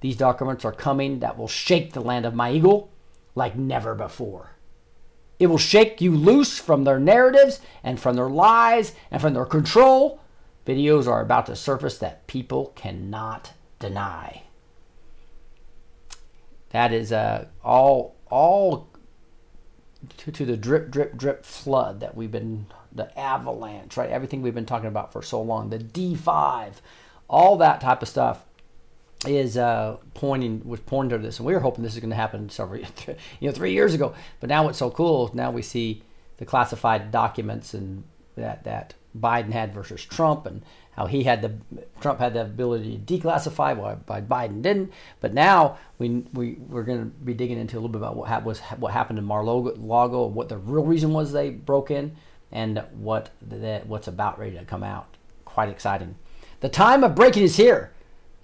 these 0.00 0.16
documents 0.16 0.64
are 0.64 0.72
coming 0.72 1.18
that 1.18 1.36
will 1.36 1.48
shake 1.48 1.92
the 1.92 2.00
land 2.00 2.24
of 2.24 2.34
my 2.34 2.52
eagle 2.52 2.92
like 3.34 3.56
never 3.56 3.96
before. 3.96 4.52
It 5.40 5.48
will 5.48 5.58
shake 5.58 6.00
you 6.00 6.14
loose 6.14 6.58
from 6.58 6.84
their 6.84 7.00
narratives 7.00 7.60
and 7.82 7.98
from 7.98 8.14
their 8.14 8.28
lies 8.28 8.92
and 9.10 9.20
from 9.20 9.34
their 9.34 9.46
control. 9.46 10.20
Videos 10.66 11.08
are 11.08 11.22
about 11.22 11.46
to 11.46 11.56
surface 11.56 11.98
that 11.98 12.26
people 12.28 12.72
cannot 12.76 13.54
deny. 13.80 14.42
That 16.70 16.92
is 16.92 17.12
uh, 17.12 17.46
all 17.62 18.16
all 18.30 18.88
to, 20.18 20.32
to 20.32 20.44
the 20.44 20.56
drip 20.56 20.90
drip 20.90 21.16
drip 21.16 21.44
flood 21.44 22.00
that 22.00 22.16
we've 22.16 22.30
been 22.30 22.66
the 22.92 23.16
avalanche, 23.18 23.96
right? 23.96 24.10
Everything 24.10 24.42
we've 24.42 24.54
been 24.54 24.66
talking 24.66 24.88
about 24.88 25.12
for 25.12 25.22
so 25.22 25.40
long, 25.40 25.70
the 25.70 25.78
D5, 25.78 26.74
all 27.28 27.56
that 27.58 27.80
type 27.80 28.02
of 28.02 28.08
stuff 28.08 28.44
is 29.26 29.56
uh, 29.56 29.96
pointing 30.14 30.62
was 30.64 30.80
pointing 30.80 31.18
to 31.18 31.24
this, 31.24 31.38
and 31.38 31.46
we 31.46 31.52
were 31.52 31.60
hoping 31.60 31.84
this 31.84 31.94
is 31.94 32.00
going 32.00 32.10
to 32.10 32.16
happen 32.16 32.48
several, 32.48 32.80
you 33.40 33.48
know, 33.48 33.52
three 33.52 33.72
years 33.72 33.94
ago. 33.94 34.14
But 34.40 34.48
now 34.48 34.64
what's 34.64 34.78
so 34.78 34.90
cool? 34.90 35.30
Now 35.34 35.50
we 35.50 35.62
see 35.62 36.02
the 36.38 36.46
classified 36.46 37.10
documents 37.10 37.74
and 37.74 38.04
that 38.36 38.64
that 38.64 38.94
Biden 39.18 39.52
had 39.52 39.74
versus 39.74 40.04
Trump, 40.04 40.46
and 40.46 40.62
how 41.00 41.06
he 41.06 41.22
had 41.22 41.40
the 41.40 41.54
Trump 42.02 42.18
had 42.18 42.34
the 42.34 42.42
ability 42.42 42.98
to 42.98 43.18
declassify, 43.18 43.74
while 43.74 43.96
Biden 44.06 44.60
didn't. 44.60 44.92
But 45.22 45.32
now 45.32 45.78
we 45.98 46.24
we 46.34 46.58
we're 46.68 46.82
going 46.82 46.98
to 46.98 47.06
be 47.06 47.32
digging 47.32 47.58
into 47.58 47.76
a 47.76 47.78
little 47.78 47.88
bit 47.88 48.02
about 48.02 48.16
what 48.16 48.28
ha- 48.28 48.40
was 48.40 48.60
what 48.78 48.92
happened 48.92 49.18
in 49.18 49.24
Mar-a-Lago, 49.24 50.26
what 50.26 50.50
the 50.50 50.58
real 50.58 50.84
reason 50.84 51.14
was 51.14 51.32
they 51.32 51.48
broke 51.48 51.90
in, 51.90 52.16
and 52.52 52.84
what 52.92 53.30
the, 53.40 53.80
what's 53.86 54.08
about 54.08 54.38
ready 54.38 54.58
to 54.58 54.64
come 54.66 54.82
out. 54.82 55.16
Quite 55.46 55.70
exciting. 55.70 56.16
The 56.60 56.68
time 56.68 57.02
of 57.02 57.14
breaking 57.14 57.44
is 57.44 57.56
here. 57.56 57.92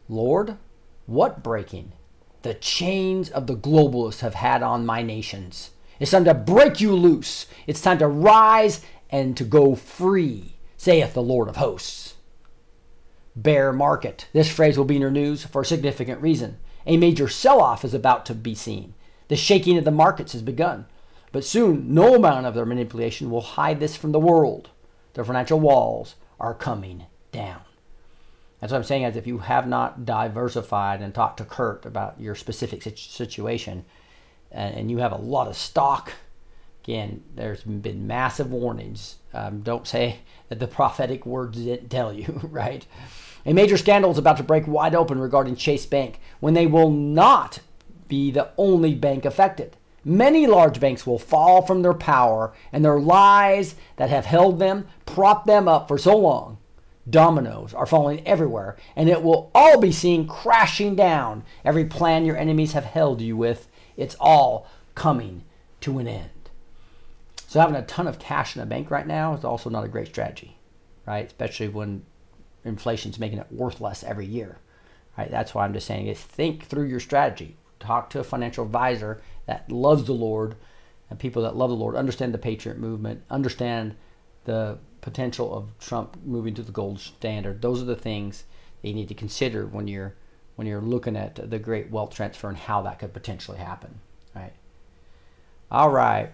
Lord, 0.09 0.57
what 1.05 1.43
breaking? 1.43 1.93
The 2.41 2.55
chains 2.55 3.29
of 3.29 3.49
the 3.49 3.57
globalists 3.57 4.21
have 4.21 4.35
had 4.35 4.63
on 4.63 4.87
my 4.87 5.03
nations. 5.03 5.73
It's 6.01 6.13
time 6.13 6.25
to 6.25 6.33
break 6.33 6.81
you 6.81 6.95
loose. 6.95 7.49
It's 7.67 7.83
time 7.83 7.99
to 7.99 8.09
rise 8.09 8.81
and 9.11 9.37
to 9.37 9.45
go 9.45 9.75
free, 9.75 10.55
saith 10.79 11.13
the 11.13 11.23
Lord 11.23 11.49
of 11.49 11.57
hosts. 11.57 12.15
Bear 13.37 13.71
market. 13.73 14.29
This 14.33 14.51
phrase 14.51 14.79
will 14.79 14.87
be 14.87 14.97
in 14.97 15.03
your 15.03 15.11
news 15.11 15.45
for 15.45 15.61
a 15.61 15.67
significant 15.67 16.23
reason. 16.23 16.57
A 16.87 16.97
major 16.97 17.29
sell 17.29 17.61
off 17.61 17.85
is 17.85 17.93
about 17.93 18.25
to 18.27 18.35
be 18.35 18.55
seen. 18.55 18.95
The 19.29 19.37
shaking 19.37 19.77
of 19.77 19.85
the 19.85 19.91
markets 19.91 20.33
has 20.33 20.41
begun. 20.41 20.87
But 21.33 21.45
soon, 21.45 21.93
no 21.93 22.15
amount 22.15 22.47
of 22.47 22.55
their 22.55 22.65
manipulation 22.65 23.31
will 23.31 23.43
hide 23.43 23.79
this 23.79 23.95
from 23.95 24.13
the 24.13 24.19
world. 24.19 24.71
The 25.13 25.25
financial 25.25 25.61
walls 25.61 26.15
are 26.41 26.55
coming 26.55 27.05
down. 27.31 27.61
That's 28.61 28.73
what 28.73 28.79
I'm 28.79 28.85
saying 28.85 29.03
is 29.03 29.17
if 29.17 29.27
you 29.27 29.39
have 29.39 29.69
not 29.69 30.07
diversified 30.07 31.03
and 31.03 31.15
talked 31.15 31.37
to 31.39 31.45
Kirk 31.45 31.85
about 31.85 32.19
your 32.19 32.35
specific 32.35 32.83
situation 32.83 33.85
and, 34.51 34.75
and 34.75 34.91
you 34.91 34.99
have 34.99 35.13
a 35.13 35.17
lot 35.17 35.49
of 35.49 35.57
stock, 35.57 36.13
again, 36.83 37.23
there's 37.35 37.63
been 37.65 38.07
massive 38.07 38.51
warnings. 38.51 39.17
Um, 39.35 39.61
don't 39.61 39.87
say 39.87 40.21
that 40.49 40.59
the 40.59 40.67
prophetic 40.67 41.27
words 41.27 41.59
didn't 41.59 41.91
tell 41.91 42.13
you, 42.13 42.41
right? 42.51 42.87
A 43.47 43.55
major 43.55 43.77
scandal 43.77 44.11
is 44.11 44.19
about 44.19 44.37
to 44.37 44.43
break 44.43 44.67
wide 44.67 44.95
open 44.95 45.19
regarding 45.19 45.57
Chase 45.57 45.87
Bank 45.87 46.21
when 46.41 46.55
they 46.55 46.67
will 46.67 46.91
not 46.91 47.61
be 48.09 48.31
the 48.31 48.51
only 48.59 48.95
bank 48.95 49.25
affected. 49.25 49.77
Many 50.05 50.47
large 50.47 50.79
banks 50.79 51.07
will 51.07 51.19
fall 51.19 51.63
from 51.63 51.83
their 51.83 51.95
power 51.95 52.53
and 52.73 52.85
their 52.85 53.01
lies 53.01 53.75
that 53.97 54.11
have 54.11 54.27
held 54.27 54.59
them, 54.59 54.87
propped 55.05 55.47
them 55.47 55.67
up 55.67 55.89
for 55.89 55.97
so 55.97 56.17
long 56.17 56.59
dominoes 57.09 57.73
are 57.75 57.87
falling 57.87 58.27
everywhere, 58.27 58.77
and 58.95 59.09
it 59.09 59.23
will 59.23 59.51
all 59.55 59.81
be 59.81 59.93
seen 59.93 60.27
crashing 60.27 60.95
down. 60.95 61.45
Every 61.65 61.85
plan 61.85 62.25
your 62.25 62.37
enemies 62.37 62.73
have 62.73 62.85
held 62.85 63.21
you 63.21 63.37
with, 63.37 63.69
it's 63.97 64.17
all 64.21 64.69
coming 64.95 65.45
to 65.83 65.99
an 65.99 66.09
end. 66.09 66.31
So 67.47 67.61
having 67.61 67.77
a 67.77 67.83
ton 67.83 68.07
of 68.07 68.19
cash 68.19 68.57
in 68.57 68.63
a 68.63 68.67
bank 68.67 68.91
right 68.91 69.07
now 69.07 69.35
is 69.35 69.45
also 69.45 69.71
not 69.71 69.85
a 69.85 69.89
great 69.89 70.09
strategy, 70.09 70.59
right? 71.07 71.27
Especially 71.27 71.69
when 71.69 72.05
inflation's 72.67 73.19
making 73.19 73.39
it 73.39 73.51
worth 73.51 73.81
less 73.81 74.05
every 74.05 74.27
year. 74.27 74.59
Right? 75.17 75.31
That's 75.31 75.55
why 75.55 75.65
I'm 75.65 75.73
just 75.73 75.87
saying 75.87 76.07
is 76.07 76.21
think 76.21 76.65
through 76.65 76.87
your 76.87 77.01
strategy. 77.01 77.57
Talk 77.81 78.11
to 78.11 78.21
a 78.21 78.25
financial 78.25 78.65
advisor 78.65 79.23
that 79.47 79.71
loves 79.71 80.05
the 80.05 80.13
Lord 80.13 80.57
and 81.09 81.19
people 81.19 81.43
that 81.43 81.57
love 81.57 81.71
the 81.71 81.77
Lord, 81.77 81.95
understand 81.95 82.35
the 82.35 82.39
patriot 82.39 82.79
movement, 82.79 83.23
understand 83.31 83.95
the 84.45 84.79
potential 85.01 85.57
of 85.57 85.79
Trump 85.79 86.17
moving 86.25 86.55
to 86.55 86.63
the 86.63 86.73
gold 86.73 86.99
standard. 87.01 87.63
Those 87.63 87.81
are 87.81 87.87
the 87.87 87.97
things 87.97 88.45
that 88.83 88.89
you 88.89 88.95
need 88.95 89.09
to 89.09 89.15
consider 89.15 89.67
when 89.67 89.89
you're 89.89 90.15
when 90.57 90.67
you're 90.67 90.81
looking 90.81 91.17
at 91.17 91.51
the 91.51 91.59
great 91.59 91.91
wealth 91.91 92.15
transfer 92.15 92.49
and 92.49 92.57
how 92.57 92.81
that 92.83 92.99
could 92.99 93.13
potentially 93.13 93.59
happen. 93.59 94.01
Right. 94.35 94.55
All 95.71 95.91
right. 95.91 96.33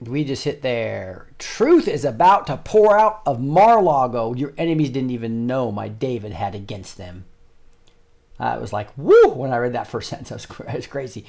We 0.00 0.24
just 0.24 0.44
hit 0.44 0.60
there. 0.60 1.28
Truth 1.38 1.88
is 1.88 2.04
about 2.04 2.46
to 2.48 2.58
pour 2.58 2.98
out 2.98 3.22
of 3.24 3.40
Mar-a-Lago. 3.40 4.34
Your 4.34 4.52
enemies 4.58 4.90
didn't 4.90 5.10
even 5.10 5.46
know 5.46 5.72
my 5.72 5.88
David 5.88 6.32
had 6.32 6.54
against 6.54 6.98
them. 6.98 7.24
I 8.38 8.58
was 8.58 8.72
like, 8.72 8.88
woo, 8.98 9.28
when 9.28 9.52
I 9.52 9.56
read 9.56 9.72
that 9.72 9.86
first 9.86 10.08
sentence. 10.10 10.46
That 10.46 10.76
was 10.76 10.86
crazy. 10.86 11.24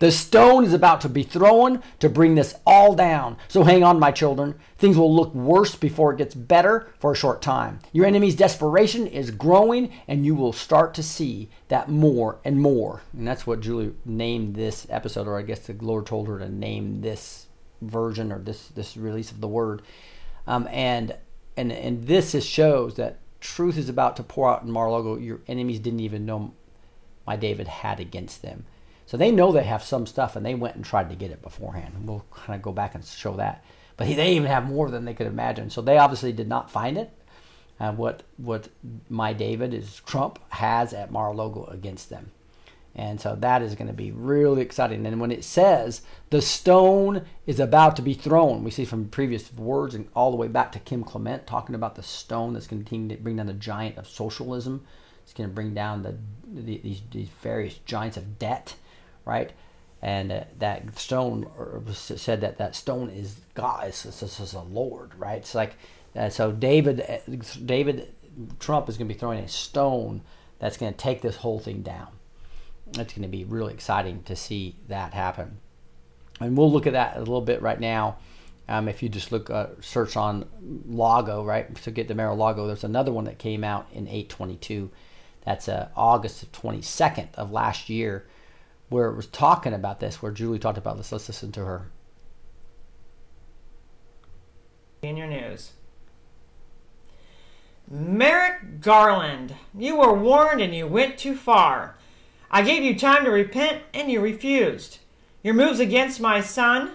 The 0.00 0.10
stone 0.10 0.64
is 0.64 0.74
about 0.74 1.00
to 1.02 1.08
be 1.08 1.22
thrown 1.22 1.82
to 2.00 2.08
bring 2.08 2.34
this 2.34 2.54
all 2.66 2.94
down. 2.94 3.36
So 3.48 3.62
hang 3.62 3.84
on, 3.84 4.00
my 4.00 4.10
children. 4.10 4.56
Things 4.76 4.98
will 4.98 5.14
look 5.14 5.32
worse 5.34 5.76
before 5.76 6.12
it 6.12 6.18
gets 6.18 6.34
better 6.34 6.88
for 6.98 7.12
a 7.12 7.16
short 7.16 7.40
time. 7.40 7.78
Your 7.92 8.04
enemy's 8.04 8.34
desperation 8.34 9.06
is 9.06 9.30
growing, 9.30 9.92
and 10.08 10.26
you 10.26 10.34
will 10.34 10.52
start 10.52 10.94
to 10.94 11.02
see 11.02 11.48
that 11.68 11.88
more 11.88 12.38
and 12.44 12.60
more. 12.60 13.02
And 13.16 13.26
that's 13.26 13.46
what 13.46 13.60
Julie 13.60 13.94
named 14.04 14.56
this 14.56 14.86
episode, 14.90 15.28
or 15.28 15.38
I 15.38 15.42
guess 15.42 15.60
the 15.60 15.74
Lord 15.74 16.06
told 16.06 16.26
her 16.26 16.38
to 16.40 16.48
name 16.48 17.00
this 17.00 17.43
version 17.88 18.32
or 18.32 18.38
this 18.38 18.68
this 18.68 18.96
release 18.96 19.30
of 19.30 19.40
the 19.40 19.48
word. 19.48 19.82
Um, 20.46 20.68
and 20.70 21.16
and 21.56 21.72
and 21.72 22.06
this 22.06 22.34
is, 22.34 22.44
shows 22.44 22.94
that 22.94 23.18
truth 23.40 23.76
is 23.76 23.88
about 23.88 24.16
to 24.16 24.22
pour 24.22 24.50
out 24.50 24.62
in 24.62 24.70
Mar-a-Lago. 24.70 25.16
Your 25.18 25.40
enemies 25.46 25.78
didn't 25.78 26.00
even 26.00 26.26
know 26.26 26.54
my 27.26 27.36
David 27.36 27.68
had 27.68 28.00
against 28.00 28.42
them. 28.42 28.64
So 29.06 29.16
they 29.16 29.30
know 29.30 29.52
they 29.52 29.64
have 29.64 29.82
some 29.82 30.06
stuff, 30.06 30.34
and 30.36 30.44
they 30.44 30.54
went 30.54 30.76
and 30.76 30.84
tried 30.84 31.10
to 31.10 31.16
get 31.16 31.30
it 31.30 31.42
beforehand. 31.42 31.94
We'll 32.06 32.24
kind 32.30 32.56
of 32.56 32.62
go 32.62 32.72
back 32.72 32.94
and 32.94 33.04
show 33.04 33.36
that. 33.36 33.62
But 33.96 34.08
they 34.08 34.32
even 34.32 34.48
have 34.48 34.66
more 34.66 34.90
than 34.90 35.04
they 35.04 35.14
could 35.14 35.26
imagine. 35.26 35.70
So 35.70 35.82
they 35.82 35.98
obviously 35.98 36.32
did 36.32 36.48
not 36.48 36.70
find 36.70 36.98
it. 36.98 37.10
uh, 37.80 37.92
what 37.92 38.22
what 38.36 38.68
my 39.08 39.32
David 39.32 39.74
is 39.74 40.00
Trump 40.06 40.38
has 40.50 40.92
at 40.92 41.10
Mar-a-Lago 41.10 41.66
against 41.66 42.10
them. 42.10 42.30
And 42.96 43.20
so 43.20 43.34
that 43.36 43.60
is 43.60 43.74
going 43.74 43.88
to 43.88 43.94
be 43.94 44.12
really 44.12 44.62
exciting. 44.62 45.04
And 45.04 45.20
when 45.20 45.32
it 45.32 45.42
says 45.42 46.02
the 46.30 46.40
stone 46.40 47.24
is 47.44 47.58
about 47.58 47.96
to 47.96 48.02
be 48.02 48.14
thrown, 48.14 48.62
we 48.62 48.70
see 48.70 48.84
from 48.84 49.08
previous 49.08 49.52
words 49.52 49.94
and 49.94 50.08
all 50.14 50.30
the 50.30 50.36
way 50.36 50.46
back 50.46 50.70
to 50.72 50.78
Kim 50.78 51.02
Clement 51.02 51.46
talking 51.46 51.74
about 51.74 51.96
the 51.96 52.04
stone 52.04 52.52
that's 52.52 52.68
going 52.68 52.84
to 52.84 53.16
bring 53.16 53.36
down 53.36 53.46
the 53.46 53.52
giant 53.52 53.98
of 53.98 54.06
socialism. 54.06 54.86
It's 55.24 55.32
going 55.32 55.48
to 55.48 55.54
bring 55.54 55.74
down 55.74 56.02
the, 56.02 56.16
the 56.46 56.78
these, 56.78 57.02
these 57.10 57.28
various 57.42 57.78
giants 57.78 58.16
of 58.16 58.38
debt, 58.38 58.76
right? 59.24 59.50
And 60.00 60.30
uh, 60.30 60.44
that 60.58 60.96
stone 60.96 61.48
said 61.94 62.42
that 62.42 62.58
that 62.58 62.76
stone 62.76 63.10
is 63.10 63.40
God, 63.54 63.88
it's, 63.88 64.04
it's, 64.04 64.22
it's 64.22 64.52
a 64.52 64.60
Lord, 64.60 65.12
right? 65.18 65.38
It's 65.38 65.54
like 65.54 65.74
uh, 66.14 66.28
so 66.28 66.52
David 66.52 67.00
uh, 67.00 67.18
David 67.64 68.12
Trump 68.60 68.88
is 68.88 68.96
going 68.98 69.08
to 69.08 69.14
be 69.14 69.18
throwing 69.18 69.40
a 69.40 69.48
stone 69.48 70.20
that's 70.60 70.76
going 70.76 70.92
to 70.92 70.98
take 70.98 71.22
this 71.22 71.36
whole 71.36 71.58
thing 71.58 71.82
down 71.82 72.08
it's 73.00 73.12
going 73.12 73.22
to 73.22 73.28
be 73.28 73.44
really 73.44 73.72
exciting 73.72 74.22
to 74.24 74.36
see 74.36 74.76
that 74.88 75.14
happen. 75.14 75.58
And 76.40 76.56
we'll 76.56 76.72
look 76.72 76.86
at 76.86 76.92
that 76.94 77.16
a 77.16 77.20
little 77.20 77.40
bit 77.40 77.62
right 77.62 77.78
now. 77.78 78.16
Um, 78.68 78.88
if 78.88 79.02
you 79.02 79.08
just 79.08 79.30
look 79.30 79.50
uh, 79.50 79.66
search 79.80 80.16
on 80.16 80.46
Lago, 80.86 81.44
right, 81.44 81.66
So 81.78 81.92
get 81.92 82.08
the 82.08 82.14
Mar-a-Lago, 82.14 82.66
there's 82.66 82.84
another 82.84 83.12
one 83.12 83.24
that 83.24 83.38
came 83.38 83.62
out 83.62 83.86
in 83.92 84.08
822. 84.08 84.90
That's 85.44 85.68
uh, 85.68 85.88
August 85.94 86.42
of 86.42 86.52
22nd 86.52 87.34
of 87.34 87.52
last 87.52 87.90
year, 87.90 88.26
where 88.88 89.10
it 89.10 89.16
was 89.16 89.26
talking 89.26 89.74
about 89.74 90.00
this, 90.00 90.22
where 90.22 90.32
Julie 90.32 90.58
talked 90.58 90.78
about 90.78 90.96
this. 90.96 91.12
Let's 91.12 91.28
listen 91.28 91.52
to 91.52 91.64
her. 91.64 91.90
In 95.02 95.18
your 95.18 95.26
news. 95.26 95.72
Merrick 97.90 98.80
Garland, 98.80 99.54
you 99.76 99.96
were 99.96 100.14
warned 100.14 100.62
and 100.62 100.74
you 100.74 100.86
went 100.86 101.18
too 101.18 101.36
far. 101.36 101.96
I 102.54 102.62
gave 102.62 102.84
you 102.84 102.96
time 102.96 103.24
to 103.24 103.32
repent, 103.32 103.82
and 103.92 104.08
you 104.08 104.20
refused. 104.20 104.98
Your 105.42 105.54
moves 105.54 105.80
against 105.80 106.20
my 106.20 106.40
son 106.40 106.92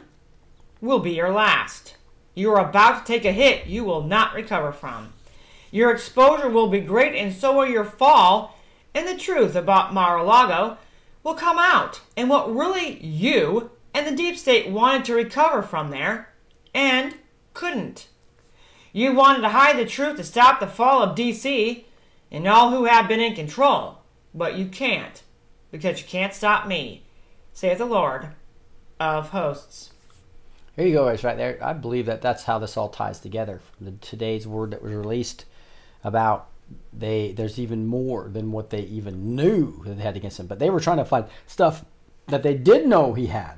will 0.80 1.00
be 1.00 1.12
your 1.12 1.32
last. 1.32 1.98
You 2.34 2.50
are 2.54 2.70
about 2.70 3.06
to 3.06 3.12
take 3.12 3.26
a 3.26 3.34
hit 3.34 3.68
you 3.68 3.84
will 3.84 4.02
not 4.02 4.34
recover 4.34 4.72
from. 4.72 5.12
Your 5.70 5.92
exposure 5.92 6.48
will 6.48 6.70
be 6.70 6.80
great, 6.80 7.14
and 7.14 7.34
so 7.34 7.58
will 7.58 7.68
your 7.68 7.84
fall, 7.84 8.58
and 8.96 9.06
the 9.06 9.18
truth 9.18 9.54
about 9.54 9.94
Mar-a-Lago 9.94 10.78
will 11.24 11.34
come 11.34 11.60
out, 11.60 12.00
and 12.16 12.30
what 12.30 12.56
really 12.56 12.98
you 13.06 13.70
and 13.94 14.08
the 14.08 14.16
deep 14.16 14.38
state 14.38 14.70
wanted 14.70 15.04
to 15.04 15.14
recover 15.14 15.62
from 15.62 15.90
there, 15.90 16.30
and 16.74 17.16
couldn't. 17.54 18.08
You 18.94 19.14
wanted 19.14 19.42
to 19.42 19.50
hide 19.50 19.78
the 19.78 19.86
truth 19.86 20.16
to 20.16 20.24
stop 20.24 20.62
the 20.62 20.68
fall 20.68 21.04
of 21.04 21.18
DC 21.18 21.84
and 22.32 22.48
all 22.48 22.70
who 22.70 22.86
have 22.86 23.10
been 23.10 23.20
in 23.20 23.36
control, 23.36 23.98
but 24.34 24.58
you 24.58 24.66
can't 24.68 25.22
because 25.72 26.02
you 26.02 26.08
can't 26.08 26.34
stop 26.34 26.68
me, 26.68 27.04
saith 27.54 27.78
the 27.78 27.86
Lord 27.86 28.30
of 29.00 29.30
hosts. 29.30 29.92
Here 30.76 30.88
you 30.88 30.94
go, 30.94 31.06
guys, 31.06 31.24
right 31.24 31.38
there. 31.38 31.58
I 31.62 31.74
believe 31.74 32.06
that 32.06 32.22
that's 32.22 32.44
how 32.44 32.60
this 32.60 32.78
all 32.78 32.90
ties 32.90 33.20
together. 33.20 33.60
The, 33.82 33.92
today's 33.92 34.48
word 34.48 34.72
that 34.72 34.82
was 34.82 34.94
released 34.94 35.46
about 36.04 36.50
they 36.94 37.32
there's 37.32 37.60
even 37.60 37.88
more 37.88 38.30
than 38.30 38.52
what 38.52 38.70
they 38.70 38.82
even 38.82 39.36
knew 39.36 39.82
that 39.86 39.98
they 39.98 40.04
had 40.04 40.16
against 40.16 40.40
him. 40.40 40.48
But 40.48 40.60
they 40.60 40.70
were 40.70 40.80
trying 40.80 40.98
to 40.98 41.06
find 41.06 41.26
stuff 41.48 41.84
that 42.28 42.44
they 42.44 42.54
did 42.54 42.88
know 42.88 43.14
he 43.14 43.28
had, 43.28 43.56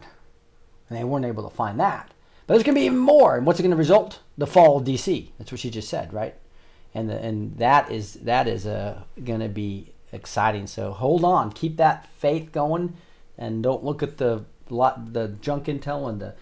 and 0.89 0.97
they 0.97 1.03
weren't 1.03 1.25
able 1.25 1.47
to 1.47 1.55
find 1.55 1.79
that. 1.79 2.11
But 2.47 2.55
there's 2.55 2.63
going 2.63 2.75
to 2.75 2.81
be 2.81 2.85
even 2.85 2.97
more, 2.97 3.37
and 3.37 3.45
what's 3.45 3.59
it 3.59 3.63
going 3.63 3.71
to 3.71 3.77
result? 3.77 4.19
The 4.37 4.47
fall 4.47 4.77
of 4.77 4.85
DC. 4.85 5.29
That's 5.37 5.51
what 5.51 5.59
she 5.59 5.69
just 5.69 5.89
said, 5.89 6.13
right? 6.13 6.35
And 6.93 7.09
the, 7.09 7.17
and 7.17 7.57
that 7.57 7.91
is 7.91 8.13
that 8.13 8.47
is 8.47 8.65
uh, 8.65 9.01
going 9.23 9.41
to 9.41 9.49
be 9.49 9.90
exciting. 10.11 10.67
So 10.67 10.91
hold 10.91 11.23
on, 11.23 11.51
keep 11.51 11.77
that 11.77 12.07
faith 12.07 12.51
going, 12.51 12.95
and 13.37 13.63
don't 13.63 13.83
look 13.83 14.03
at 14.03 14.17
the 14.17 14.45
the 14.69 15.35
junk 15.41 15.65
intel 15.65 16.07
and 16.07 16.21
the 16.21 16.33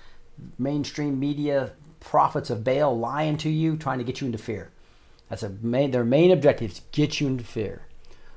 mainstream 0.60 1.20
media 1.20 1.72
prophets 2.00 2.50
of 2.50 2.64
Baal 2.64 2.98
lying 2.98 3.38
to 3.38 3.50
you, 3.50 3.76
trying 3.76 3.98
to 3.98 4.04
get 4.04 4.22
you 4.22 4.28
into 4.28 4.38
fear. 4.38 4.72
That's 5.30 5.44
a 5.44 5.50
main, 5.50 5.92
their 5.92 6.04
main 6.04 6.32
objective 6.32 6.72
is 6.72 6.82
get 6.92 7.20
you 7.20 7.28
into 7.28 7.44
fear. 7.44 7.84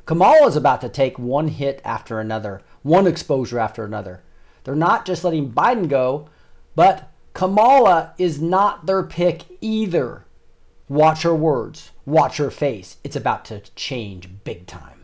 Kamala 0.04 0.46
is 0.46 0.56
about 0.56 0.80
to 0.80 0.88
take 0.88 1.18
one 1.18 1.48
hit 1.48 1.80
after 1.84 2.18
another, 2.18 2.62
one 2.82 3.06
exposure 3.06 3.58
after 3.58 3.84
another. 3.84 4.22
They're 4.64 4.74
not 4.74 5.06
just 5.06 5.24
letting 5.24 5.52
Biden 5.52 5.88
go, 5.88 6.28
but 6.74 7.10
Kamala 7.34 8.14
is 8.18 8.40
not 8.40 8.86
their 8.86 9.02
pick 9.02 9.44
either. 9.60 10.24
Watch 10.88 11.22
her 11.22 11.34
words, 11.34 11.90
watch 12.04 12.36
her 12.36 12.50
face. 12.50 12.96
It's 13.04 13.16
about 13.16 13.44
to 13.46 13.60
change 13.74 14.28
big 14.44 14.66
time. 14.66 15.01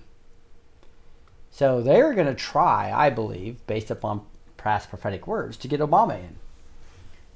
So 1.58 1.80
they're 1.80 2.14
going 2.14 2.28
to 2.28 2.36
try, 2.36 2.92
I 2.94 3.10
believe, 3.10 3.66
based 3.66 3.90
upon 3.90 4.24
past 4.56 4.90
prophetic 4.90 5.26
words, 5.26 5.56
to 5.56 5.66
get 5.66 5.80
Obama 5.80 6.16
in. 6.16 6.36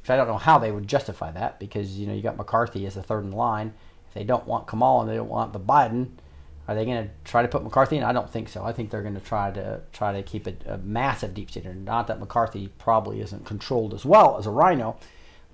Which 0.00 0.10
I 0.10 0.16
don't 0.16 0.28
know 0.28 0.38
how 0.38 0.60
they 0.60 0.70
would 0.70 0.86
justify 0.86 1.32
that 1.32 1.58
because 1.58 1.98
you 1.98 2.06
know 2.06 2.14
you 2.14 2.22
got 2.22 2.36
McCarthy 2.36 2.86
as 2.86 2.94
the 2.94 3.02
third 3.02 3.24
in 3.24 3.32
line. 3.32 3.74
If 4.06 4.14
they 4.14 4.22
don't 4.22 4.46
want 4.46 4.68
Kamala 4.68 5.00
and 5.00 5.10
they 5.10 5.16
don't 5.16 5.28
want 5.28 5.52
the 5.52 5.58
Biden, 5.58 6.10
are 6.68 6.74
they 6.76 6.84
going 6.84 7.02
to 7.02 7.10
try 7.24 7.42
to 7.42 7.48
put 7.48 7.64
McCarthy 7.64 7.96
in? 7.96 8.04
I 8.04 8.12
don't 8.12 8.30
think 8.30 8.48
so. 8.48 8.62
I 8.62 8.70
think 8.70 8.90
they're 8.90 9.02
going 9.02 9.16
to 9.16 9.20
try 9.20 9.50
to 9.50 9.80
try 9.92 10.12
to 10.12 10.22
keep 10.22 10.46
it 10.46 10.62
a 10.68 10.78
massive 10.78 11.34
deep 11.34 11.50
state. 11.50 11.64
Not 11.64 12.06
that 12.06 12.20
McCarthy 12.20 12.68
probably 12.78 13.20
isn't 13.22 13.44
controlled 13.44 13.92
as 13.92 14.04
well 14.04 14.38
as 14.38 14.46
a 14.46 14.50
Rhino, 14.50 14.98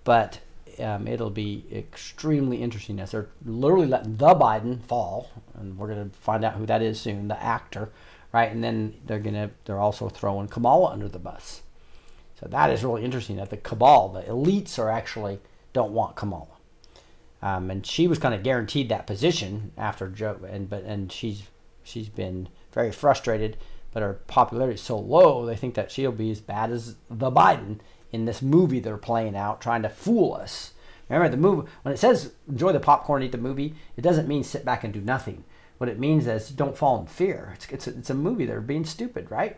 but 0.05 0.41
um, 0.79 1.09
it'll 1.09 1.31
be 1.31 1.65
extremely 1.73 2.59
interesting 2.59 3.01
as 3.01 3.13
they're 3.13 3.31
literally 3.47 3.87
letting 3.87 4.19
the 4.19 4.35
Biden 4.35 4.83
fall, 4.83 5.31
and 5.55 5.79
we're 5.79 5.89
going 5.89 6.11
to 6.11 6.15
find 6.19 6.45
out 6.45 6.53
who 6.53 6.67
that 6.67 6.83
is 6.83 7.01
soon, 7.01 7.29
the 7.29 7.43
actor 7.43 7.91
right? 8.33 8.51
And 8.51 8.63
then 8.63 8.95
they're 9.07 9.19
gonna 9.19 9.51
they're 9.65 9.81
also 9.81 10.09
throwing 10.09 10.49
Kamala 10.49 10.93
under 10.93 11.09
the 11.09 11.19
bus. 11.19 11.63
So 12.41 12.47
that 12.49 12.71
is 12.71 12.85
really 12.85 13.05
interesting 13.05 13.37
that 13.37 13.51
the 13.51 13.57
cabal, 13.57 14.11
the 14.11 14.23
elites, 14.23 14.79
are 14.79 14.91
actually 14.91 15.41
don't 15.73 15.93
want 15.93 16.17
Kamala. 16.17 16.47
Um, 17.43 17.71
and 17.71 17.87
she 17.87 18.07
was 18.07 18.19
kind 18.19 18.35
of 18.35 18.43
guaranteed 18.43 18.89
that 18.89 19.07
position 19.07 19.73
after 19.77 20.09
Joe, 20.09 20.39
and 20.49 20.69
but 20.69 20.85
and 20.85 21.11
she's 21.11 21.43
she's 21.83 22.09
been 22.09 22.49
very 22.73 22.93
frustrated. 22.93 23.57
But 23.93 24.03
her 24.03 24.15
popularity 24.27 24.75
is 24.75 24.83
so 24.83 24.99
low, 24.99 25.47
they 25.47 25.57
think 25.57 25.75
that 25.75 25.91
she'll 25.91 26.13
be 26.13 26.31
as 26.31 26.41
bad 26.41 26.71
as 26.71 26.97
the 27.11 27.31
Biden 27.31 27.79
in 28.13 28.27
this 28.27 28.43
movie 28.43 28.81
they're 28.81 28.99
playing 28.99 29.35
out, 29.35 29.61
trying 29.61 29.83
to 29.83 29.89
fool 29.89 30.35
us. 30.35 30.73
Remember 31.09 31.31
the 31.31 31.41
movie 31.41 31.69
when 31.83 31.95
it 31.95 31.99
says 31.99 32.33
enjoy 32.49 32.73
the 32.73 32.81
popcorn, 32.81 33.23
eat 33.23 33.33
the 33.33 33.39
movie. 33.39 33.75
It 33.97 34.03
doesn't 34.03 34.29
mean 34.29 34.45
sit 34.45 34.65
back 34.65 34.85
and 34.85 34.93
do 34.93 35.01
nothing. 35.01 35.45
What 35.79 35.89
it 35.89 35.99
means 35.99 36.27
is 36.27 36.51
don't 36.51 36.77
fall 36.77 37.01
in 37.01 37.07
fear. 37.07 37.53
It's, 37.55 37.69
it's, 37.71 37.87
a, 37.87 37.91
it's 37.91 38.11
a 38.11 38.15
movie. 38.15 38.47
They're 38.47 38.61
being 38.61 38.85
stupid, 38.85 39.31
right? 39.31 39.57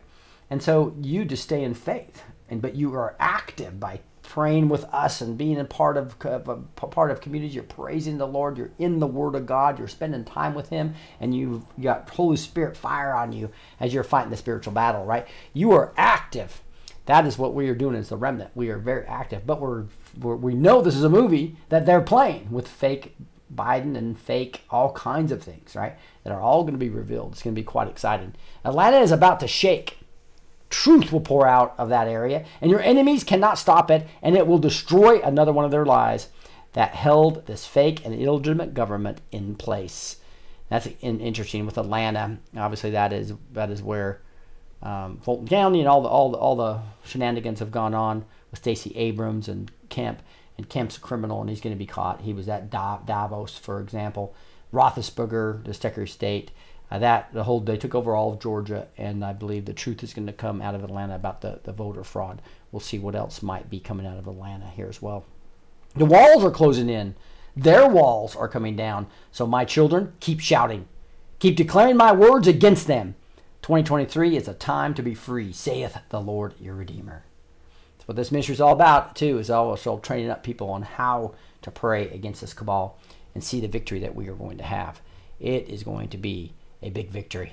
And 0.51 0.63
so 0.63 0.95
you 1.01 1.25
just 1.25 1.45
stay 1.45 1.63
in 1.63 1.75
faith, 1.75 2.25
and 2.49 2.61
but 2.61 2.75
you 2.75 2.93
are 2.95 3.17
active 3.19 3.79
by 3.79 4.01
praying 4.23 4.69
with 4.69 4.85
us 4.93 5.21
and 5.21 5.37
being 5.37 5.59
a 5.59 5.65
part 5.65 5.97
of 5.97 6.15
a 6.25 6.57
part 6.57 7.11
of 7.11 7.21
community. 7.21 7.55
You're 7.55 7.65
praising 7.65 8.19
the 8.19 8.27
Lord. 8.27 8.59
You're 8.59 8.73
in 8.79 8.99
the 8.99 9.07
Word 9.07 9.37
of 9.37 9.47
God. 9.47 9.79
You're 9.79 9.89
spending 9.89 10.25
time 10.25 10.55
with 10.55 10.69
Him, 10.69 10.95
and 11.21 11.35
you've 11.35 11.65
got 11.81 12.11
Holy 12.11 12.37
Spirit 12.37 12.77
fire 12.77 13.15
on 13.15 13.33
you 13.33 13.51
as 13.79 13.95
you're 13.95 14.05
fighting 14.05 14.31
the 14.31 14.37
spiritual 14.37 14.73
battle. 14.73 15.05
Right? 15.05 15.27
You 15.53 15.73
are 15.73 15.93
active. 15.97 16.63
That 17.07 17.27
is 17.27 17.39
what 17.39 17.55
we 17.55 17.69
are 17.69 17.75
doing 17.75 17.97
as 17.97 18.09
the 18.09 18.17
remnant. 18.17 18.51
We 18.55 18.69
are 18.69 18.79
very 18.79 19.05
active, 19.07 19.47
but 19.47 19.61
we're, 19.61 19.87
we're 20.21 20.37
we 20.37 20.55
know 20.55 20.81
this 20.81 20.95
is 20.95 21.05
a 21.05 21.09
movie 21.09 21.57
that 21.69 21.87
they're 21.87 22.01
playing 22.01 22.49
with 22.51 22.69
fake 22.69 23.17
Biden 23.55 23.97
and 23.97 24.19
fake 24.19 24.63
all 24.71 24.93
kinds 24.93 25.33
of 25.33 25.43
things, 25.43 25.75
right? 25.75 25.97
That 26.25 26.33
are 26.33 26.41
all 26.41 26.63
going 26.63 26.75
to 26.75 26.79
be 26.79 26.89
revealed. 26.89 27.33
It's 27.33 27.43
going 27.43 27.55
to 27.55 27.61
be 27.61 27.65
quite 27.65 27.89
exciting. 27.89 28.35
Atlanta 28.65 28.99
is 28.99 29.13
about 29.13 29.41
to 29.41 29.49
shake. 29.49 29.99
Truth 30.69 31.13
will 31.13 31.21
pour 31.21 31.47
out 31.47 31.75
of 31.79 31.89
that 31.89 32.07
area, 32.07 32.45
and 32.61 32.71
your 32.71 32.81
enemies 32.81 33.25
cannot 33.25 33.59
stop 33.59 33.91
it, 33.91 34.07
and 34.23 34.37
it 34.37 34.47
will 34.47 34.59
destroy 34.59 35.21
another 35.21 35.53
one 35.53 35.65
of 35.65 35.73
their 35.73 35.85
lies 35.85 36.29
that 36.75 36.95
held 36.95 37.47
this 37.47 37.67
fake 37.67 38.05
and 38.05 38.15
illegitimate 38.15 38.75
government 38.75 39.21
in 39.33 39.57
place. 39.57 40.17
That's 40.69 40.87
interesting 41.01 41.67
with 41.67 41.77
Atlanta. 41.77 42.39
Obviously, 42.57 42.91
that 42.91 43.13
is 43.13 43.33
that 43.53 43.71
is 43.71 43.83
where 43.83 44.23
um, 44.81 45.19
Fulton 45.19 45.49
County 45.49 45.81
and 45.81 45.89
all 45.89 46.03
the 46.03 46.09
all 46.09 46.31
the 46.31 46.39
all 46.39 46.55
the 46.55 46.81
shenanigans 47.05 47.59
have 47.59 47.73
gone 47.73 47.95
on 47.95 48.25
with 48.53 48.61
Stacey 48.61 48.93
Abrams 48.95 49.49
and 49.49 49.73
Kemp 49.89 50.23
and 50.61 50.69
Kemp's 50.69 50.99
a 50.99 51.01
criminal 51.01 51.41
and 51.41 51.49
he's 51.49 51.61
going 51.61 51.75
to 51.75 51.79
be 51.79 51.87
caught. 51.87 52.21
He 52.21 52.35
was 52.35 52.49
at 52.49 52.71
Davos, 52.71 53.57
for 53.57 53.81
example. 53.81 54.35
Raffensperger, 54.73 55.65
the 55.65 55.73
Secretary 55.73 56.05
of 56.05 56.11
State, 56.11 56.51
uh, 56.91 56.99
that 56.99 57.33
the 57.33 57.45
whole 57.45 57.61
they 57.61 57.79
took 57.79 57.95
over 57.95 58.15
all 58.15 58.33
of 58.33 58.41
Georgia, 58.41 58.89
and 58.99 59.25
I 59.25 59.33
believe 59.33 59.65
the 59.65 59.73
truth 59.73 60.05
is 60.05 60.13
going 60.13 60.27
to 60.27 60.33
come 60.33 60.61
out 60.61 60.75
of 60.75 60.85
Atlanta 60.85 61.15
about 61.15 61.41
the, 61.41 61.61
the 61.65 61.73
voter 61.73 62.05
fraud. 62.05 62.43
We'll 62.71 62.81
see 62.81 62.99
what 62.99 63.17
else 63.17 63.43
might 63.43 63.71
be 63.71 63.81
coming 63.81 64.07
out 64.07 64.19
of 64.19 64.29
Atlanta 64.29 64.69
here 64.69 64.87
as 64.87 65.01
well. 65.01 65.25
The 65.97 66.05
walls 66.05 66.45
are 66.45 66.51
closing 66.51 66.89
in. 66.89 67.15
Their 67.57 67.89
walls 67.89 68.37
are 68.37 68.49
coming 68.49 68.77
down. 68.77 69.07
So 69.33 69.47
my 69.47 69.65
children, 69.65 70.13
keep 70.21 70.41
shouting. 70.41 70.87
Keep 71.41 71.57
declaring 71.57 71.97
my 71.97 72.13
words 72.13 72.47
against 72.47 72.87
them. 72.87 73.17
2023 73.63 74.37
is 74.37 74.47
a 74.47 74.55
time 74.55 74.95
to 74.95 75.03
be 75.03 75.15
free, 75.15 75.53
saith 75.53 75.97
the 76.11 76.21
Lord 76.21 76.55
your 76.61 76.75
Redeemer 76.75 77.25
what 78.11 78.17
this 78.17 78.33
ministry 78.33 78.55
is 78.55 78.61
all 78.61 78.73
about 78.73 79.15
too 79.15 79.39
is 79.39 79.51
also 79.51 80.01
training 80.01 80.31
up 80.31 80.43
people 80.43 80.69
on 80.71 80.83
how 80.83 81.33
to 81.63 81.71
pray 81.71 82.11
against 82.11 82.41
this 82.41 82.53
cabal 82.53 82.99
and 83.37 83.45
see 83.45 83.61
the 83.61 83.69
victory 83.69 84.01
that 84.01 84.17
we 84.17 84.29
are 84.29 84.35
going 84.35 84.59
to 84.59 84.65
have. 84.65 85.01
It 85.39 85.69
is 85.69 85.85
going 85.85 86.09
to 86.09 86.19
be 86.19 86.53
a 86.83 86.91
big 86.91 87.11
victory 87.11 87.53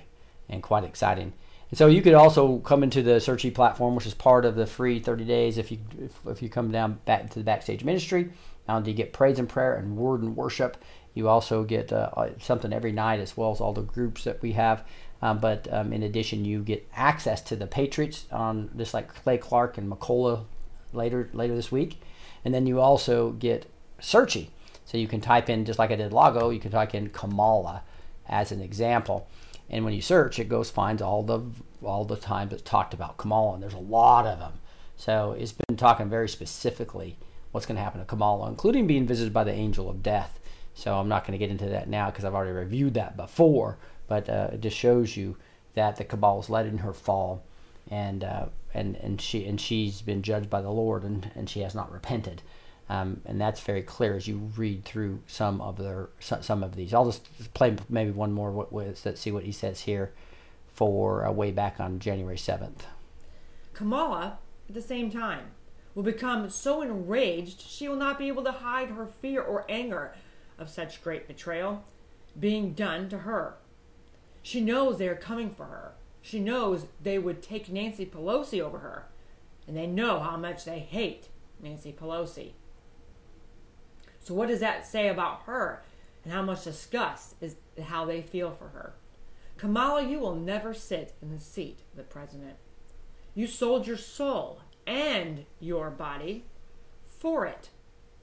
and 0.50 0.64
quite 0.64 0.84
exciting. 0.84 1.34
And 1.70 1.78
so 1.78 1.86
you 1.86 2.02
could 2.02 2.16
also 2.16 2.58
come 2.58 2.82
into 2.82 3.04
the 3.04 3.20
Searchy 3.20 3.54
platform, 3.54 3.94
which 3.94 4.08
is 4.08 4.16
part 4.16 4.46
of 4.46 4.56
the 4.56 4.66
free 4.66 5.00
30 5.00 5.26
days. 5.26 5.60
If 5.60 5.72
you 5.72 5.78
if, 6.00 6.14
if 6.26 6.42
you 6.42 6.50
come 6.50 6.72
down 6.72 7.02
back 7.06 7.30
to 7.30 7.38
the 7.38 7.46
backstage 7.46 7.84
ministry, 7.84 8.32
now 8.68 8.80
you 8.80 8.94
get 8.94 9.14
praise 9.14 9.38
and 9.38 9.48
prayer 9.48 9.76
and 9.76 9.96
word 9.96 10.24
and 10.24 10.36
worship. 10.36 10.84
You 11.14 11.30
also 11.30 11.66
get 11.66 11.94
uh, 11.94 12.36
something 12.40 12.74
every 12.74 12.94
night 12.94 13.20
as 13.20 13.38
well 13.38 13.52
as 13.52 13.62
all 13.62 13.74
the 13.74 13.82
groups 13.82 14.24
that 14.24 14.42
we 14.42 14.54
have. 14.54 14.84
Um, 15.22 15.40
but 15.40 15.72
um, 15.74 15.94
in 15.94 16.04
addition, 16.04 16.46
you 16.46 16.62
get 16.62 16.88
access 16.96 17.42
to 17.44 17.56
the 17.56 17.68
Patriots 17.68 18.26
on 18.32 18.70
just 18.78 18.94
like 18.94 19.14
Clay 19.14 19.38
Clark 19.38 19.78
and 19.78 19.92
McCullough 19.92 20.46
later 20.94 21.30
later 21.34 21.56
this 21.56 21.72
week, 21.72 22.02
and 22.46 22.54
then 22.54 22.68
you 22.68 22.80
also 22.80 23.32
get 23.32 23.70
Searchy. 24.00 24.50
So 24.86 24.98
you 24.98 25.08
can 25.08 25.20
type 25.20 25.50
in 25.50 25.66
just 25.66 25.80
like 25.80 25.92
I 25.92 25.96
did 25.96 26.14
Lago. 26.14 26.50
You 26.50 26.60
can 26.60 26.72
type 26.72 26.96
in 26.96 27.10
Kamala 27.10 27.84
as 28.28 28.52
an 28.52 28.62
example, 28.62 29.28
and 29.70 29.84
when 29.84 29.94
you 29.94 30.02
search, 30.02 30.40
it 30.40 30.50
goes 30.50 30.70
finds 30.70 31.02
all 31.02 31.24
the 31.24 31.42
all 31.84 32.06
the 32.06 32.16
times 32.16 32.54
it's 32.54 32.62
talked 32.62 32.94
about 32.94 33.18
Kamala, 33.18 33.56
and 33.56 33.64
there's 33.64 33.74
a 33.74 33.80
lot 33.80 34.26
of 34.26 34.40
them. 34.40 34.54
So 34.98 35.36
it's 35.38 35.52
been 35.52 35.78
talking 35.78 36.10
very 36.10 36.30
specifically 36.30 37.18
what's 37.52 37.66
going 37.66 37.76
to 37.76 37.84
happen 37.84 38.00
to 38.00 38.06
Kamala, 38.06 38.50
including 38.50 38.88
being 38.88 39.08
visited 39.08 39.34
by 39.34 39.44
the 39.44 39.54
angel 39.54 39.90
of 39.90 40.04
death. 40.04 40.40
So 40.74 40.96
I'm 40.96 41.08
not 41.08 41.26
going 41.26 41.32
to 41.32 41.44
get 41.44 41.52
into 41.52 41.70
that 41.70 41.90
now 41.90 42.10
because 42.10 42.26
I've 42.26 42.36
already 42.36 42.52
reviewed 42.52 42.94
that 42.96 43.18
before. 43.18 43.78
But 44.08 44.30
uh, 44.30 44.50
it 44.54 44.62
just 44.62 44.78
shows 44.78 45.18
you 45.18 45.38
that 45.76 45.98
the 45.98 46.04
cabal 46.04 46.40
is 46.40 46.50
letting 46.50 46.80
her 46.80 46.94
fall, 46.94 47.44
and 47.90 48.24
uh, 48.24 48.46
and 48.74 48.96
and 48.98 49.22
she 49.22 49.46
and 49.46 49.60
she's 49.60 50.02
been 50.02 50.22
judged 50.22 50.50
by 50.50 50.62
the 50.62 50.70
Lord, 50.72 51.04
and 51.04 51.32
and 51.36 51.50
she 51.50 51.62
has 51.62 51.76
not 51.76 51.92
repented. 51.92 52.42
Um, 52.90 53.22
and 53.26 53.40
that's 53.40 53.60
very 53.60 53.82
clear 53.82 54.16
as 54.16 54.28
you 54.28 54.38
read 54.56 54.86
through 54.86 55.22
some 55.28 55.60
of 55.60 55.78
their 55.78 56.10
some 56.20 56.64
of 56.64 56.76
these. 56.76 56.94
I'll 56.94 57.06
just 57.06 57.54
play 57.54 57.76
maybe 57.90 58.12
one 58.12 58.32
more 58.32 58.68
let's 58.72 59.20
see 59.20 59.32
what 59.32 59.44
he 59.44 59.52
says 59.52 59.82
here 59.82 60.14
for 60.74 61.26
uh, 61.26 61.32
way 61.32 61.52
back 61.52 61.80
on 61.80 62.00
January 62.00 62.38
seventh. 62.38 62.86
Kamala, 63.74 64.40
at 64.70 64.76
the 64.76 64.82
same 64.82 65.12
time, 65.12 65.52
will 65.94 66.04
become 66.04 66.50
so 66.50 66.82
enraged 66.82 67.62
she 67.62 67.90
will 67.90 67.96
not 67.98 68.18
be 68.18 68.28
able 68.28 68.44
to 68.44 68.52
hide 68.52 68.90
her 68.90 69.06
fear 69.06 69.42
or 69.42 69.66
anger 69.68 70.16
of 70.58 70.70
such 70.70 71.04
great 71.04 71.28
betrayal 71.28 71.84
being 72.40 72.74
done 72.74 73.10
to 73.10 73.20
her. 73.20 73.56
She 74.48 74.62
knows 74.62 74.98
they 74.98 75.10
are 75.10 75.16
coming 75.16 75.50
for 75.50 75.66
her. 75.66 75.96
She 76.22 76.40
knows 76.40 76.86
they 77.02 77.20
would 77.20 77.44
take 77.44 77.68
Nancy 77.68 78.06
Pelosi 78.06 78.62
over 78.62 78.80
her. 78.80 79.10
And 79.68 79.76
they 79.76 79.88
know 79.88 80.22
how 80.22 80.38
much 80.38 80.64
they 80.64 80.80
hate 80.80 81.28
Nancy 81.62 81.92
Pelosi. 81.92 82.54
So, 84.22 84.34
what 84.34 84.48
does 84.48 84.62
that 84.62 84.88
say 84.88 85.10
about 85.10 85.42
her 85.48 85.84
and 86.24 86.32
how 86.32 86.44
much 86.44 86.64
disgust 86.64 87.36
is 87.42 87.58
how 87.88 88.06
they 88.06 88.22
feel 88.22 88.52
for 88.52 88.70
her? 88.70 88.94
Kamala, 89.58 90.08
you 90.08 90.18
will 90.18 90.36
never 90.36 90.74
sit 90.74 91.14
in 91.22 91.30
the 91.30 91.42
seat 91.42 91.82
of 91.92 91.98
the 91.98 92.04
president. 92.04 92.56
You 93.36 93.48
sold 93.48 93.86
your 93.86 93.98
soul 93.98 94.62
and 94.86 95.46
your 95.60 95.90
body 95.90 96.46
for 97.04 97.46
it, 97.46 97.68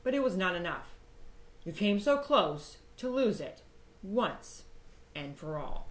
but 0.02 0.14
it 0.14 0.22
was 0.22 0.38
not 0.38 0.56
enough. 0.56 0.94
You 1.66 1.72
came 1.72 2.00
so 2.00 2.16
close 2.16 2.78
to 2.96 3.10
lose 3.10 3.42
it 3.42 3.60
once 4.02 4.62
and 5.14 5.36
for 5.36 5.58
all. 5.58 5.90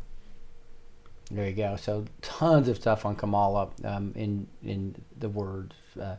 There 1.33 1.47
you 1.47 1.53
go. 1.53 1.75
So 1.77 2.05
tons 2.21 2.67
of 2.67 2.77
stuff 2.77 3.05
on 3.05 3.15
Kamala 3.15 3.69
um, 3.83 4.13
in 4.15 4.47
in 4.63 4.95
the 5.17 5.29
words. 5.29 5.73
Uh, 5.99 6.17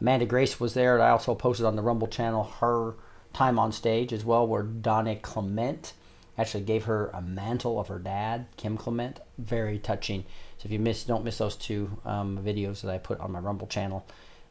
Amanda 0.00 0.24
Grace 0.24 0.58
was 0.58 0.72
there. 0.72 1.00
I 1.00 1.10
also 1.10 1.34
posted 1.34 1.66
on 1.66 1.76
the 1.76 1.82
Rumble 1.82 2.08
channel 2.08 2.44
her 2.60 2.94
time 3.34 3.58
on 3.58 3.72
stage 3.72 4.12
as 4.12 4.24
well, 4.24 4.46
where 4.46 4.64
Donné 4.64 5.20
Clement 5.20 5.92
actually 6.38 6.64
gave 6.64 6.84
her 6.84 7.10
a 7.12 7.20
mantle 7.20 7.78
of 7.78 7.88
her 7.88 7.98
dad, 7.98 8.46
Kim 8.56 8.78
Clement. 8.78 9.20
Very 9.36 9.78
touching. 9.78 10.24
So 10.56 10.66
if 10.66 10.72
you 10.72 10.78
miss, 10.78 11.04
don't 11.04 11.24
miss 11.24 11.38
those 11.38 11.56
two 11.56 11.98
um, 12.06 12.38
videos 12.42 12.80
that 12.80 12.90
I 12.90 12.98
put 12.98 13.20
on 13.20 13.32
my 13.32 13.40
Rumble 13.40 13.66
channel. 13.66 14.06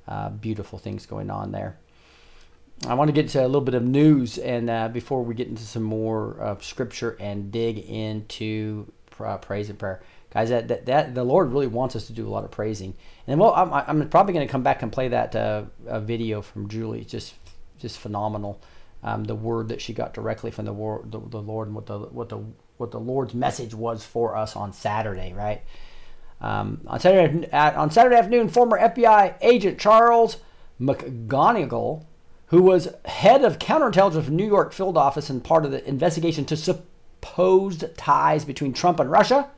Uh, 0.07 0.29
beautiful 0.29 0.77
things 0.77 1.05
going 1.07 1.31
on 1.31 1.51
there. 1.51 1.77
I 2.87 2.93
want 2.93 3.07
to 3.07 3.13
get 3.13 3.29
to 3.29 3.41
a 3.41 3.47
little 3.47 3.61
bit 3.61 3.75
of 3.75 3.83
news, 3.83 4.37
and 4.37 4.69
uh, 4.69 4.89
before 4.89 5.23
we 5.23 5.33
get 5.33 5.47
into 5.47 5.63
some 5.63 5.83
more 5.83 6.41
uh, 6.41 6.59
scripture 6.59 7.15
and 7.19 7.51
dig 7.51 7.77
into 7.79 8.91
uh, 9.19 9.37
praise 9.37 9.69
and 9.69 9.79
prayer, 9.79 10.01
guys, 10.31 10.49
that, 10.49 10.67
that, 10.67 10.85
that 10.85 11.15
the 11.15 11.23
Lord 11.23 11.51
really 11.51 11.67
wants 11.67 11.95
us 11.95 12.07
to 12.07 12.13
do 12.13 12.27
a 12.27 12.29
lot 12.29 12.43
of 12.43 12.51
praising. 12.51 12.95
And 13.27 13.39
well, 13.39 13.53
I'm, 13.53 13.73
I'm 13.73 14.09
probably 14.09 14.33
going 14.33 14.47
to 14.47 14.51
come 14.51 14.63
back 14.63 14.81
and 14.81 14.91
play 14.91 15.09
that 15.09 15.35
uh, 15.35 15.65
video 15.99 16.41
from 16.41 16.67
Julie. 16.67 17.05
Just 17.05 17.35
just 17.79 17.99
phenomenal. 17.99 18.61
Um, 19.03 19.25
the 19.25 19.35
word 19.35 19.67
that 19.69 19.81
she 19.81 19.93
got 19.93 20.13
directly 20.13 20.49
from 20.49 20.63
the, 20.63 20.71
war, 20.71 21.03
the, 21.03 21.19
the 21.19 21.41
Lord 21.41 21.67
and 21.67 21.75
what 21.75 21.85
the 21.87 21.99
what 21.99 22.29
the 22.29 22.43
what 22.77 22.91
the 22.91 22.99
Lord's 22.99 23.33
message 23.33 23.73
was 23.73 24.05
for 24.05 24.35
us 24.35 24.55
on 24.55 24.71
Saturday, 24.71 25.33
right? 25.33 25.61
Um, 26.39 26.81
on 26.87 26.99
Saturday 26.99 27.47
at, 27.51 27.75
on 27.75 27.91
Saturday 27.91 28.15
afternoon, 28.15 28.49
former 28.49 28.79
FBI 28.79 29.35
agent 29.41 29.79
Charles 29.79 30.37
McGonigal 30.79 32.05
who 32.53 32.61
was 32.61 32.87
head 33.05 33.43
of 33.43 33.57
counterintelligence 33.57 34.29
New 34.29 34.45
York 34.45 34.73
field 34.73 34.95
office 34.95 35.27
and 35.27 35.43
part 35.43 35.65
of 35.65 35.71
the 35.71 35.83
investigation 35.89 36.45
to 36.45 36.55
supposed 37.23 37.85
ties 37.95 38.43
between 38.43 38.73
Trump 38.73 38.99
and 38.99 39.09
Russia. 39.09 39.49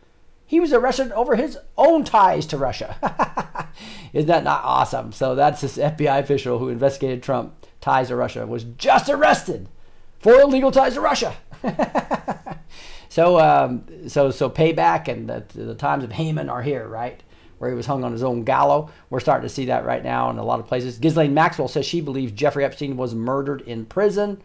He 0.45 0.59
was 0.59 0.71
arrested 0.71 1.11
over 1.13 1.35
his 1.35 1.57
own 1.77 2.03
ties 2.03 2.45
to 2.47 2.57
Russia. 2.57 2.95
Isn't 4.13 4.27
that 4.27 4.43
not 4.43 4.63
awesome? 4.63 5.11
So 5.11 5.33
that's 5.33 5.61
this 5.61 5.77
FBI 5.77 6.19
official 6.19 6.59
who 6.59 6.69
investigated 6.69 7.23
Trump 7.23 7.53
ties 7.81 8.09
to 8.09 8.15
Russia 8.15 8.45
was 8.45 8.63
just 8.63 9.09
arrested 9.09 9.67
for 10.19 10.39
illegal 10.39 10.71
ties 10.71 10.93
to 10.93 11.01
Russia. 11.01 11.35
so, 13.09 13.39
um, 13.39 13.83
so, 14.07 14.29
so 14.29 14.47
payback 14.47 15.07
and 15.07 15.27
the, 15.27 15.43
the 15.55 15.75
times 15.75 16.03
of 16.03 16.11
Haman 16.11 16.49
are 16.49 16.61
here, 16.61 16.87
right? 16.87 17.21
where 17.57 17.69
he 17.69 17.75
was 17.75 17.85
hung 17.85 18.03
on 18.03 18.11
his 18.11 18.21
own 18.21 18.43
gallows. 18.43 18.91
We're 19.09 19.21
starting 19.21 19.47
to 19.47 19.53
see 19.53 19.65
that 19.67 19.85
right 19.85 20.03
now 20.03 20.29
in 20.29 20.37
a 20.37 20.43
lot 20.43 20.59
of 20.59 20.67
places. 20.67 20.97
Ghislaine 20.97 21.33
Maxwell 21.33 21.69
says 21.69 21.85
she 21.85 22.01
believes 22.01 22.33
Jeffrey 22.33 22.65
Epstein 22.65 22.97
was 22.97 23.15
murdered 23.15 23.61
in 23.61 23.85
prison. 23.85 24.41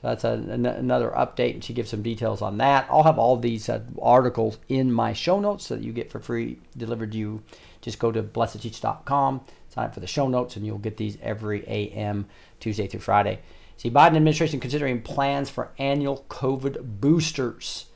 So 0.00 0.08
that's 0.08 0.24
a, 0.24 0.32
an, 0.32 0.64
another 0.64 1.10
update, 1.10 1.54
and 1.54 1.64
she 1.64 1.72
gives 1.72 1.90
some 1.90 2.02
details 2.02 2.40
on 2.40 2.58
that. 2.58 2.86
I'll 2.88 3.02
have 3.02 3.18
all 3.18 3.36
these 3.36 3.68
uh, 3.68 3.80
articles 4.00 4.58
in 4.68 4.92
my 4.92 5.12
show 5.12 5.40
notes 5.40 5.66
so 5.66 5.76
that 5.76 5.82
you 5.82 5.92
get 5.92 6.10
for 6.10 6.20
free 6.20 6.58
delivered 6.76 7.12
to 7.12 7.18
you. 7.18 7.42
Just 7.80 7.98
go 7.98 8.12
to 8.12 8.22
blessedteach.com, 8.22 9.40
sign 9.68 9.86
up 9.86 9.94
for 9.94 10.00
the 10.00 10.06
show 10.06 10.28
notes, 10.28 10.56
and 10.56 10.64
you'll 10.64 10.78
get 10.78 10.96
these 10.96 11.18
every 11.20 11.66
AM 11.66 12.26
Tuesday 12.60 12.86
through 12.86 13.00
Friday. 13.00 13.40
See, 13.76 13.90
Biden 13.90 14.16
administration 14.16 14.60
considering 14.60 15.02
plans 15.02 15.50
for 15.50 15.70
annual 15.78 16.24
COVID 16.28 17.00
boosters. 17.00 17.86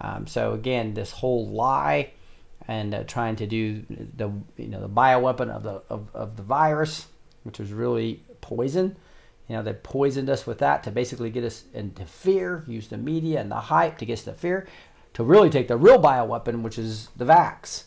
Um, 0.00 0.26
so 0.26 0.52
again, 0.52 0.94
this 0.94 1.10
whole 1.10 1.48
lie 1.48 2.12
and 2.66 2.94
uh, 2.94 3.04
trying 3.04 3.36
to 3.36 3.46
do 3.46 3.84
the 3.88 4.30
you 4.56 4.68
know 4.68 4.80
the 4.80 4.88
bioweapon 4.88 5.48
of 5.48 5.62
the 5.62 5.82
of, 5.88 6.08
of 6.14 6.36
the 6.36 6.42
virus, 6.42 7.06
which 7.42 7.58
was 7.58 7.72
really 7.72 8.22
poison. 8.40 8.96
You 9.48 9.56
know, 9.56 9.62
they 9.62 9.72
poisoned 9.72 10.28
us 10.28 10.46
with 10.46 10.58
that 10.58 10.82
to 10.84 10.90
basically 10.90 11.30
get 11.30 11.44
us 11.44 11.64
into 11.72 12.04
fear, 12.04 12.64
use 12.66 12.88
the 12.88 12.98
media 12.98 13.40
and 13.40 13.50
the 13.50 13.56
hype 13.56 13.96
to 13.98 14.04
get 14.04 14.18
us 14.18 14.24
to 14.24 14.34
fear, 14.34 14.68
to 15.14 15.24
really 15.24 15.48
take 15.48 15.68
the 15.68 15.76
real 15.76 16.00
bioweapon, 16.00 16.62
which 16.62 16.78
is 16.78 17.08
the 17.16 17.24
vax. 17.24 17.84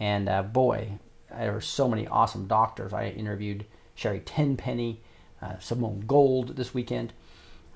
And 0.00 0.28
uh, 0.28 0.42
boy, 0.42 0.98
there 1.30 1.52
were 1.52 1.60
so 1.60 1.88
many 1.88 2.06
awesome 2.08 2.46
doctors. 2.46 2.92
I 2.92 3.08
interviewed 3.08 3.64
Sherri 3.94 4.20
Tenpenny, 4.20 5.02
uh, 5.40 5.58
Simone 5.60 6.02
Gold 6.06 6.56
this 6.56 6.74
weekend. 6.74 7.12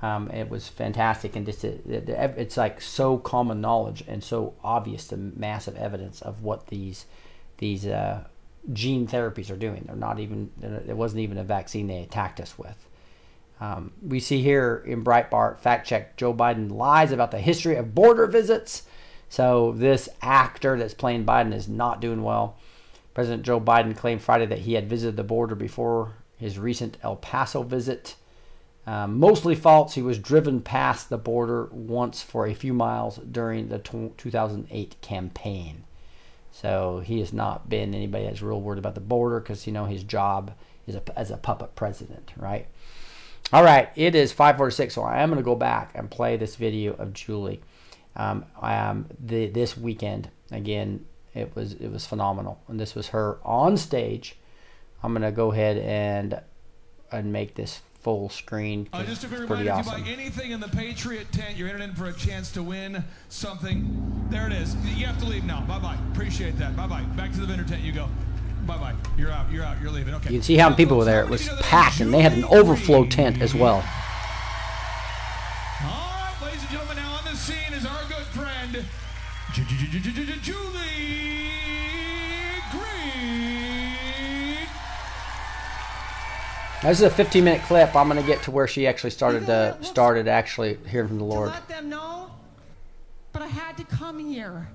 Um, 0.01 0.31
it 0.31 0.49
was 0.49 0.69
fantastic, 0.69 1.35
and 1.35 1.45
just 1.45 1.65
it, 1.65 2.09
it's 2.09 2.57
like 2.57 2.81
so 2.81 3.19
common 3.19 3.61
knowledge 3.61 4.05
and 4.07 4.23
so 4.23 4.55
obvious 4.63 5.09
the 5.09 5.17
massive 5.17 5.77
evidence 5.77 6.23
of 6.23 6.43
what 6.43 6.69
these 6.69 7.07
these 7.59 7.85
uh, 7.85 8.23
gene 8.73 9.09
therapies 9.09 9.51
are 9.51 9.57
doing. 9.57 9.85
They're 9.87 9.97
not 9.97 10.21
even 10.21 10.51
it 10.63 10.97
wasn't 10.97 11.23
even 11.23 11.39
a 11.39 11.45
vaccine 11.45 11.89
they 11.89 12.03
attacked 12.03 12.39
us 12.41 12.57
with. 12.57 12.88
Um, 13.61 13.93
we 14.03 14.21
see 14.21 14.43
here 14.43 14.83
in 14.87 15.03
Breitbart 15.03 15.59
fact 15.59 15.87
check 15.87 16.17
Joe 16.17 16.33
Biden 16.33 16.71
lies 16.71 17.11
about 17.11 17.31
the 17.31 17.41
history 17.41 17.77
of 17.77 17.95
border 17.95 18.27
visits. 18.27 18.85
So 19.29 19.73
this 19.73 20.09
actor 20.23 20.79
that's 20.79 20.95
playing 20.95 21.27
Biden 21.27 21.53
is 21.53 21.69
not 21.69 22.01
doing 22.01 22.23
well. 22.23 22.57
President 23.15 23.43
Joe 23.43 23.61
Biden 23.61 23.97
claimed 23.97 24.23
Friday 24.23 24.47
that 24.47 24.61
he 24.61 24.75
had 24.75 24.89
visited 24.89 25.17
the 25.17 25.25
border 25.25 25.55
before 25.55 26.13
his 26.39 26.59
recent 26.59 26.97
El 27.03 27.17
Paso 27.17 27.63
visit. 27.63 28.15
Um, 28.87 29.19
mostly 29.19 29.55
false. 29.55 29.95
He 29.95 30.03
was 30.03 30.19
driven 30.19 30.63
past 30.63 31.11
the 31.11 31.19
border 31.19 31.69
once 31.73 32.23
for 32.23 32.47
a 32.47 32.55
few 32.55 32.73
miles 32.73 33.19
during 33.19 33.69
the 33.69 33.81
t- 33.81 34.13
2008 34.17 34.97
campaign. 35.03 35.85
So 36.53 37.03
he 37.05 37.21
has 37.21 37.33
not 37.33 37.69
been 37.69 37.95
anybody 37.95 38.25
that's 38.25 38.41
real 38.41 38.61
worried 38.61 38.79
about 38.79 38.95
the 38.95 39.01
border 39.01 39.41
because 39.41 39.67
you 39.67 39.73
know 39.73 39.85
his 39.85 40.05
job 40.05 40.53
is 40.87 40.95
a, 40.95 41.19
as 41.19 41.31
a 41.31 41.37
puppet 41.37 41.77
president, 41.77 42.33
right? 42.37 42.67
All 43.51 43.65
right, 43.65 43.89
it 43.97 44.15
is 44.15 44.33
5:46, 44.33 44.93
so 44.93 45.03
I 45.03 45.23
am 45.23 45.31
going 45.31 45.39
to 45.39 45.45
go 45.45 45.55
back 45.55 45.93
and 45.95 46.11
play 46.11 46.37
this 46.37 46.57
video 46.57 46.93
of 46.95 47.15
Julie. 47.15 47.63
Um, 48.15 48.45
um, 48.61 49.07
the, 49.19 49.47
this 49.49 49.77
weekend 49.77 50.29
again, 50.51 51.07
it 51.35 51.55
was 51.57 51.73
it 51.73 51.91
was 51.91 52.05
phenomenal, 52.05 52.61
and 52.69 52.79
this 52.79 52.95
was 52.95 53.09
her 53.09 53.39
on 53.45 53.79
stage. 53.79 54.37
I'm 55.03 55.13
going 55.13 55.23
to 55.23 55.33
go 55.33 55.53
ahead 55.53 55.79
and 55.79 56.41
and 57.11 57.33
make 57.33 57.55
this 57.55 57.81
full 58.01 58.29
screen. 58.29 58.89
Uh, 58.93 59.03
just 59.05 59.25
a 59.25 59.29
reminder, 59.29 59.73
awesome. 59.73 59.95
if 59.95 59.99
you 59.99 60.05
buy 60.05 60.11
anything 60.11 60.51
in 60.51 60.61
the 60.61 60.69
Patriot 60.69 61.33
tent, 61.33 61.57
you're 61.57 61.69
entered 61.69 61.83
in 61.83 61.95
for 61.95 62.07
a 62.07 62.13
chance 62.13 62.53
to 62.53 62.63
win 62.63 63.03
something. 63.31 64.27
There 64.29 64.47
it 64.47 64.53
is. 64.53 64.77
You 64.85 65.07
have 65.07 65.19
to 65.21 65.25
leave 65.25 65.45
now. 65.45 65.63
Bye-bye. 65.63 65.97
Appreciate 66.13 66.59
that. 66.59 66.77
Bye-bye. 66.77 67.03
Back 67.17 67.33
to 67.33 67.41
the 67.41 67.47
vendor 67.47 67.65
tent 67.65 67.83
you 67.83 67.93
go. 67.93 68.09
Bye-bye. 68.69 68.95
You're 69.17 69.31
out. 69.33 69.51
You're 69.51 69.65
out. 69.65 69.81
You're 69.81 69.91
leaving. 69.91 70.13
Okay. 70.17 70.29
You 70.31 70.37
can 70.39 70.43
see 70.45 70.57
how 70.59 70.69
many 70.69 70.77
people 70.77 70.99
were 70.99 71.05
there. 71.07 71.23
It 71.23 71.31
was 71.31 71.49
packed, 71.63 72.01
and 72.01 72.13
they 72.13 72.21
had 72.21 72.35
an 72.35 72.45
overflow 72.45 73.07
tent 73.07 73.41
as 73.41 73.55
well. 73.55 73.77
All 73.77 73.83
right, 75.83 76.35
ladies 76.43 76.61
and 76.61 76.71
gentlemen, 76.71 76.97
now 76.99 77.15
on 77.15 77.25
the 77.25 77.35
scene 77.35 77.73
is 77.73 77.87
our 77.87 78.05
good 78.09 78.27
friend, 78.27 78.85
Ju- 79.55 79.65
Ju- 79.65 79.77
Ju- 79.77 79.99
Ju- 80.01 80.11
Ju- 80.13 80.25
Ju- 80.27 80.41
Julie 80.43 81.51
Green. 82.71 84.69
This 86.83 86.99
is 86.99 87.03
a 87.03 87.11
15 87.11 87.43
minute 87.45 87.63
clip. 87.63 87.97
I'm 87.97 88.07
going 88.11 88.21
to 88.21 88.27
get 88.27 88.43
to 88.43 88.51
where 88.51 88.67
she 88.69 88.87
actually 88.87 89.11
started 89.11 89.47
to 89.47 89.79
started 89.81 90.29
actually 90.29 90.79
hearing 90.89 91.09
from 91.09 91.19
the 91.19 91.25
Lord. 91.25 91.49
let 91.49 91.67
them 91.69 91.89
know. 91.89 92.31
But 93.33 93.41
I 93.41 93.47
had 93.47 93.79
to 93.79 93.85
come 93.85 94.19
here 94.19 94.69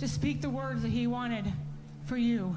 to 0.00 0.06
speak 0.06 0.42
the 0.42 0.50
words 0.50 0.82
that 0.82 0.90
he 0.90 1.06
wanted 1.06 1.50
for 2.04 2.18
you. 2.18 2.56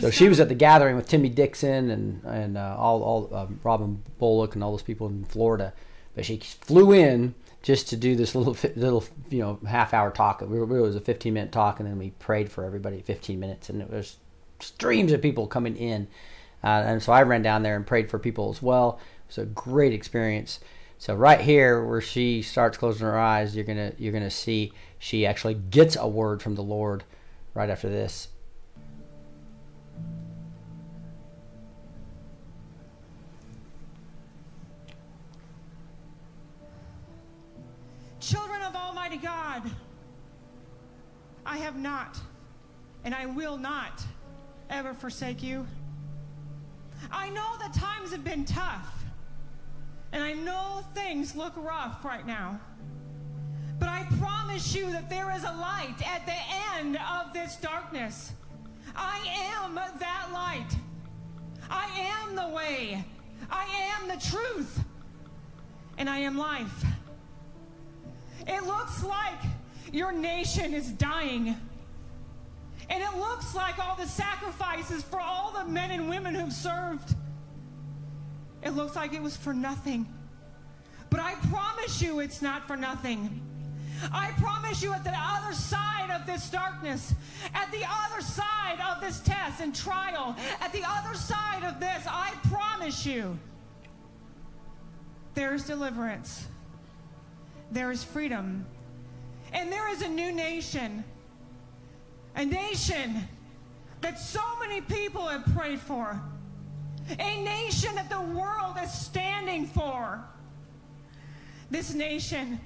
So 0.00 0.10
she 0.10 0.28
was 0.28 0.40
at 0.40 0.48
the 0.48 0.54
gathering 0.54 0.96
with 0.96 1.08
Timmy 1.08 1.28
Dixon 1.28 1.90
and 1.90 2.24
and 2.24 2.58
uh, 2.58 2.76
all 2.78 3.02
all 3.02 3.34
um, 3.34 3.60
Robin 3.62 4.02
Bullock 4.18 4.54
and 4.54 4.62
all 4.62 4.70
those 4.70 4.82
people 4.82 5.06
in 5.06 5.24
Florida, 5.24 5.72
but 6.14 6.24
she 6.24 6.38
flew 6.38 6.92
in 6.92 7.34
just 7.62 7.88
to 7.88 7.96
do 7.96 8.14
this 8.14 8.34
little 8.34 8.56
little 8.76 9.04
you 9.30 9.40
know 9.40 9.58
half 9.66 9.94
hour 9.94 10.10
talk. 10.10 10.42
It 10.42 10.48
was 10.48 10.60
it 10.60 10.80
was 10.80 10.96
a 10.96 11.00
15 11.00 11.32
minute 11.32 11.52
talk, 11.52 11.80
and 11.80 11.88
then 11.88 11.98
we 11.98 12.10
prayed 12.10 12.50
for 12.50 12.64
everybody 12.64 13.00
15 13.02 13.40
minutes, 13.40 13.70
and 13.70 13.80
it 13.80 13.90
was 13.90 14.16
streams 14.60 15.12
of 15.12 15.22
people 15.22 15.46
coming 15.46 15.76
in, 15.76 16.08
uh, 16.62 16.84
and 16.86 17.02
so 17.02 17.12
I 17.12 17.22
ran 17.22 17.42
down 17.42 17.62
there 17.62 17.76
and 17.76 17.86
prayed 17.86 18.10
for 18.10 18.18
people 18.18 18.50
as 18.50 18.60
well. 18.60 19.00
It 19.24 19.28
was 19.28 19.38
a 19.38 19.46
great 19.46 19.92
experience. 19.92 20.60
So 20.98 21.14
right 21.14 21.40
here, 21.40 21.84
where 21.84 22.00
she 22.00 22.40
starts 22.42 22.78
closing 22.78 23.06
her 23.06 23.18
eyes, 23.18 23.56
you're 23.56 23.64
gonna 23.64 23.92
you're 23.98 24.12
gonna 24.12 24.30
see 24.30 24.72
she 24.98 25.26
actually 25.26 25.54
gets 25.54 25.96
a 25.96 26.08
word 26.08 26.42
from 26.42 26.54
the 26.54 26.62
Lord 26.62 27.04
right 27.54 27.70
after 27.70 27.88
this. 27.88 28.28
Children 38.26 38.60
of 38.62 38.74
Almighty 38.74 39.18
God, 39.18 39.62
I 41.46 41.58
have 41.58 41.76
not 41.76 42.18
and 43.04 43.14
I 43.14 43.26
will 43.26 43.56
not 43.56 44.02
ever 44.68 44.94
forsake 44.94 45.44
you. 45.44 45.64
I 47.12 47.28
know 47.28 47.54
that 47.60 47.72
times 47.72 48.10
have 48.10 48.24
been 48.24 48.44
tough, 48.44 49.04
and 50.10 50.24
I 50.24 50.32
know 50.32 50.84
things 50.92 51.36
look 51.36 51.52
rough 51.56 52.04
right 52.04 52.26
now. 52.26 52.58
But 53.78 53.90
I 53.90 54.04
promise 54.18 54.74
you 54.74 54.90
that 54.90 55.08
there 55.08 55.30
is 55.30 55.44
a 55.44 55.52
light 55.52 55.94
at 56.04 56.26
the 56.26 56.80
end 56.80 56.96
of 56.96 57.32
this 57.32 57.54
darkness. 57.54 58.32
I 58.96 59.20
am 59.54 59.76
that 59.76 60.30
light. 60.32 60.76
I 61.70 61.86
am 62.24 62.34
the 62.34 62.48
way. 62.48 63.04
I 63.48 63.66
am 63.94 64.08
the 64.08 64.16
truth. 64.16 64.80
And 65.96 66.10
I 66.10 66.18
am 66.18 66.36
life. 66.36 66.84
It 68.46 68.64
looks 68.64 69.02
like 69.02 69.40
your 69.92 70.12
nation 70.12 70.74
is 70.74 70.90
dying. 70.92 71.56
And 72.88 73.02
it 73.02 73.16
looks 73.18 73.54
like 73.54 73.78
all 73.78 73.96
the 73.96 74.06
sacrifices 74.06 75.02
for 75.02 75.20
all 75.20 75.52
the 75.52 75.64
men 75.64 75.90
and 75.90 76.08
women 76.08 76.34
who've 76.34 76.52
served. 76.52 77.14
It 78.62 78.70
looks 78.70 78.96
like 78.96 79.12
it 79.12 79.22
was 79.22 79.36
for 79.36 79.52
nothing. 79.52 80.06
But 81.10 81.20
I 81.20 81.34
promise 81.50 82.00
you 82.02 82.20
it's 82.20 82.42
not 82.42 82.66
for 82.66 82.76
nothing. 82.76 83.42
I 84.12 84.30
promise 84.38 84.82
you 84.82 84.92
at 84.92 85.04
the 85.04 85.14
other 85.16 85.54
side 85.54 86.10
of 86.10 86.26
this 86.26 86.50
darkness, 86.50 87.14
at 87.54 87.70
the 87.72 87.84
other 87.88 88.20
side 88.20 88.78
of 88.80 89.00
this 89.00 89.20
test 89.20 89.60
and 89.60 89.74
trial, 89.74 90.36
at 90.60 90.72
the 90.72 90.82
other 90.86 91.14
side 91.14 91.64
of 91.64 91.80
this, 91.80 92.04
I 92.06 92.32
promise 92.50 93.06
you 93.06 93.38
there 95.34 95.54
is 95.54 95.64
deliverance, 95.64 96.46
there 97.70 97.90
is 97.90 98.02
freedom, 98.04 98.64
and 99.52 99.70
there 99.72 99.88
is 99.88 100.02
a 100.02 100.08
new 100.08 100.32
nation. 100.32 101.04
A 102.34 102.44
nation 102.44 103.26
that 104.00 104.18
so 104.18 104.42
many 104.60 104.80
people 104.80 105.26
have 105.26 105.44
prayed 105.54 105.80
for. 105.80 106.20
A 107.18 107.42
nation 107.42 107.94
that 107.94 108.10
the 108.10 108.20
world 108.20 108.76
is 108.82 108.92
standing 108.92 109.66
for. 109.66 110.22
This 111.70 111.94
nation 111.94 112.60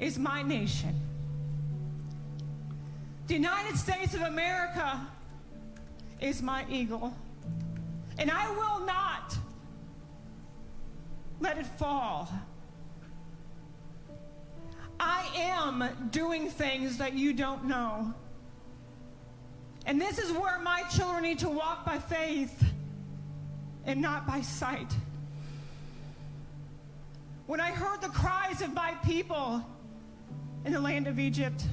is 0.00 0.18
my 0.18 0.42
nation. 0.42 1.00
The 3.28 3.34
United 3.34 3.76
States 3.76 4.14
of 4.14 4.22
America 4.22 5.06
is 6.20 6.42
my 6.42 6.64
eagle. 6.68 7.14
And 8.18 8.30
I 8.30 8.50
will 8.50 8.84
not 8.84 9.36
let 11.40 11.58
it 11.58 11.66
fall. 11.66 12.28
I 15.04 15.26
am 15.34 16.08
doing 16.12 16.48
things 16.48 16.98
that 16.98 17.14
you 17.14 17.32
don't 17.32 17.64
know. 17.64 18.14
And 19.84 20.00
this 20.00 20.18
is 20.18 20.30
where 20.30 20.60
my 20.60 20.82
children 20.94 21.24
need 21.24 21.40
to 21.40 21.48
walk 21.48 21.84
by 21.84 21.98
faith 21.98 22.64
and 23.84 24.00
not 24.00 24.28
by 24.28 24.42
sight. 24.42 24.94
When 27.46 27.60
I 27.60 27.72
heard 27.72 28.00
the 28.00 28.10
cries 28.10 28.62
of 28.62 28.72
my 28.74 28.92
people 29.04 29.66
in 30.64 30.72
the 30.72 30.80
land 30.80 31.08
of 31.08 31.18
Egypt, 31.18 31.66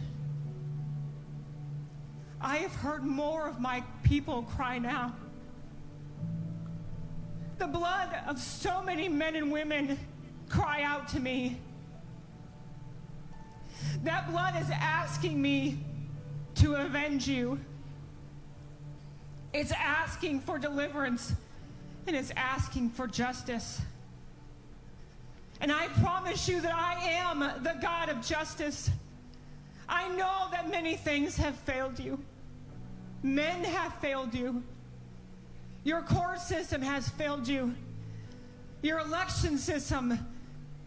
I 2.41 2.57
have 2.57 2.73
heard 2.73 3.03
more 3.03 3.47
of 3.47 3.59
my 3.59 3.83
people 4.01 4.41
cry 4.41 4.79
now. 4.79 5.13
The 7.59 7.67
blood 7.67 8.09
of 8.27 8.39
so 8.39 8.81
many 8.81 9.07
men 9.07 9.35
and 9.35 9.51
women 9.51 9.99
cry 10.47 10.81
out 10.81 11.09
to 11.09 11.19
me. 11.19 11.59
That 14.03 14.29
blood 14.31 14.55
is 14.61 14.69
asking 14.71 15.41
me 15.41 15.79
to 16.55 16.75
avenge 16.75 17.27
you. 17.27 17.59
It's 19.53 19.71
asking 19.71 20.41
for 20.41 20.59
deliverance 20.59 21.33
and 22.07 22.15
it's 22.15 22.31
asking 22.35 22.91
for 22.91 23.07
justice. 23.07 23.81
And 25.61 25.71
I 25.71 25.87
promise 25.99 26.47
you 26.47 26.61
that 26.61 26.73
I 26.73 26.95
am 27.09 27.39
the 27.39 27.75
God 27.81 28.09
of 28.09 28.25
justice. 28.25 28.89
I 29.87 30.07
know 30.09 30.47
that 30.51 30.69
many 30.69 30.95
things 30.95 31.35
have 31.37 31.55
failed 31.55 31.99
you. 31.99 32.19
Men 33.23 33.63
have 33.63 33.93
failed 33.95 34.33
you. 34.33 34.63
Your 35.83 36.01
court 36.01 36.39
system 36.39 36.81
has 36.81 37.09
failed 37.09 37.47
you. 37.47 37.73
Your 38.81 38.99
election 38.99 39.57
system 39.57 40.17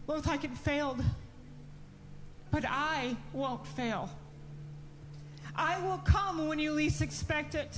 looks 0.07 0.25
like 0.27 0.43
it 0.43 0.57
failed. 0.57 1.03
But 2.53 2.65
I 2.67 3.17
won't 3.33 3.65
fail. 3.65 4.11
I 5.55 5.81
will 5.81 5.97
come 5.97 6.47
when 6.47 6.59
you 6.59 6.71
least 6.71 7.01
expect 7.01 7.55
it. 7.55 7.75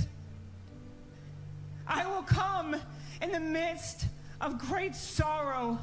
I 1.87 2.05
will 2.05 2.23
come 2.23 2.75
in 3.21 3.31
the 3.31 3.39
midst 3.39 4.07
of 4.41 4.59
great 4.59 4.93
sorrow. 4.93 5.79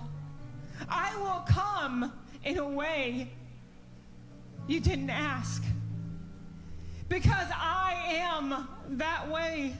I 0.91 1.17
will 1.17 1.43
come 1.49 2.13
in 2.45 2.59
a 2.59 2.69
way 2.69 3.31
you 4.67 4.79
didn't 4.79 5.09
ask. 5.09 5.65
Because 7.09 7.49
I 7.51 7.95
am 8.11 8.69
that 8.99 9.27
way. 9.31 9.75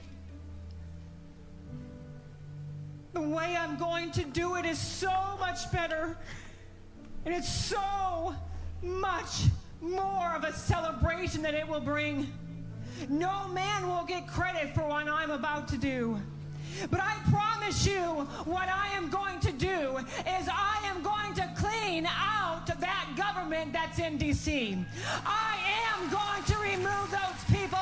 The 3.13 3.21
way 3.21 3.55
I'm 3.55 3.77
going 3.77 4.09
to 4.13 4.23
do 4.23 4.55
it 4.55 4.65
is 4.65 4.79
so 4.79 5.13
much 5.39 5.71
better. 5.71 6.17
And 7.25 7.35
it's 7.35 7.53
so 7.53 8.33
much 8.83 9.43
more 9.81 10.33
of 10.35 10.43
a 10.43 10.53
celebration 10.53 11.41
that 11.41 11.53
it 11.53 11.67
will 11.67 11.79
bring. 11.79 12.31
No 13.09 13.47
man 13.49 13.87
will 13.87 14.05
get 14.05 14.27
credit 14.27 14.73
for 14.73 14.87
what 14.87 15.07
I'm 15.07 15.31
about 15.31 15.67
to 15.69 15.77
do. 15.77 16.19
But 16.89 17.01
I 17.01 17.15
promise 17.29 17.85
you, 17.85 18.01
what 18.45 18.67
I 18.67 18.89
am 18.95 19.09
going 19.09 19.39
to 19.41 19.51
do 19.51 19.97
is 19.97 20.49
I 20.49 20.79
am 20.85 21.03
going 21.03 21.33
to 21.35 21.52
clean 21.93 22.07
out 22.07 22.67
of 22.71 22.79
that 22.79 23.07
government 23.15 23.71
that's 23.71 23.99
in 23.99 24.17
D.C. 24.17 24.83
I 25.25 25.57
am 25.91 26.09
going 26.09 26.43
to 26.45 26.57
remove 26.57 27.11
those 27.11 27.55
people. 27.55 27.77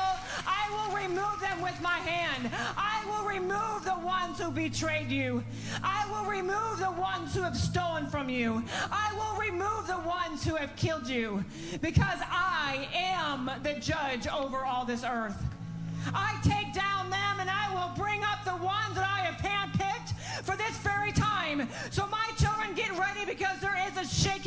I 0.46 0.68
will 0.70 0.94
remove 0.94 1.40
them 1.40 1.62
with 1.62 1.80
my 1.80 1.96
hand. 1.96 2.50
I 2.76 3.02
will 3.06 3.26
remove 3.26 3.86
the 3.86 3.98
ones 4.04 4.38
who 4.38 4.50
betrayed 4.50 5.10
you. 5.10 5.42
I 5.82 6.06
will 6.10 6.30
remove 6.30 6.78
the 6.78 6.90
ones 6.90 7.34
who 7.34 7.40
have 7.40 7.56
stolen 7.56 8.06
from 8.06 8.28
you. 8.28 8.62
I 8.90 9.14
will 9.16 9.40
remove 9.40 9.86
the 9.86 10.06
ones 10.06 10.44
who 10.44 10.56
have 10.56 10.76
killed 10.76 11.08
you. 11.08 11.42
Because 11.80 12.20
I 12.30 12.88
am 12.94 13.50
the 13.62 13.80
judge 13.80 14.26
over 14.26 14.58
all 14.58 14.84
this 14.84 15.04
earth. 15.04 15.42
I 16.12 16.38
take 16.42 16.74
down 16.74 17.08
them 17.08 17.40
and 17.40 17.48
I 17.48 17.72
will 17.72 17.96
bring 17.96 18.22
up 18.24 18.44
the 18.44 18.56
ones 18.62 18.94
that 18.94 19.08
I 19.08 19.24
have 19.24 19.40
handpicked 19.40 19.62
a 22.02 22.06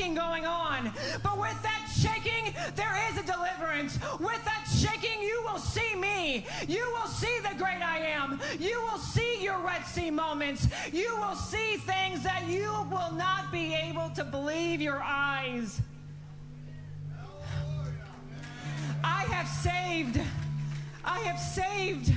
shaking 0.05 0.15
going 0.15 0.45
on. 0.45 0.91
But 1.23 1.39
with 1.39 1.61
that 1.63 1.87
shaking, 1.95 2.53
there 2.75 2.95
is 3.09 3.17
a 3.17 3.25
deliverance. 3.25 3.97
With 4.19 4.43
that 4.45 4.65
shaking, 4.77 5.21
you 5.21 5.41
will 5.43 5.57
see 5.57 5.95
me. 5.95 6.45
You 6.67 6.85
will 6.93 7.07
see 7.07 7.39
the 7.41 7.55
great 7.57 7.81
I 7.81 7.99
am. 7.99 8.39
You 8.59 8.81
will 8.83 8.99
see 8.99 9.43
your 9.43 9.57
Red 9.59 9.85
Sea 9.85 10.11
moments. 10.11 10.67
You 10.91 11.15
will 11.17 11.35
see 11.35 11.77
things 11.77 12.23
that 12.23 12.45
you 12.47 12.69
will 12.91 13.11
not 13.13 13.51
be 13.51 13.73
able 13.73 14.09
to 14.11 14.23
believe 14.23 14.81
your 14.81 15.01
eyes. 15.01 15.81
I 19.03 19.23
have 19.23 19.47
saved. 19.47 20.19
I 21.03 21.19
have 21.19 21.39
saved. 21.39 22.13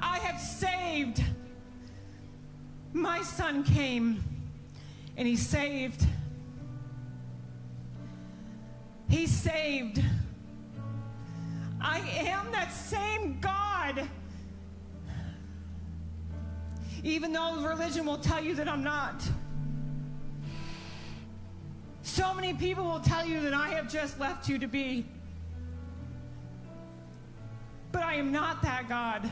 I 0.00 0.18
have 0.18 0.40
saved. 0.40 1.24
My 2.92 3.22
son 3.22 3.64
came 3.64 4.22
and 5.16 5.26
he 5.26 5.36
saved. 5.36 6.06
He 9.08 9.26
saved. 9.26 10.02
I 11.80 11.98
am 11.98 12.50
that 12.52 12.72
same 12.72 13.38
God. 13.40 14.08
Even 17.02 17.32
though 17.32 17.62
religion 17.62 18.06
will 18.06 18.18
tell 18.18 18.42
you 18.42 18.54
that 18.54 18.68
I'm 18.68 18.82
not. 18.82 19.22
So 22.02 22.32
many 22.32 22.54
people 22.54 22.84
will 22.84 23.00
tell 23.00 23.26
you 23.26 23.40
that 23.42 23.52
I 23.52 23.68
have 23.70 23.90
just 23.90 24.18
left 24.18 24.48
you 24.48 24.58
to 24.58 24.66
be. 24.66 25.06
But 27.92 28.02
I 28.02 28.14
am 28.14 28.32
not 28.32 28.62
that 28.62 28.88
God. 28.88 29.30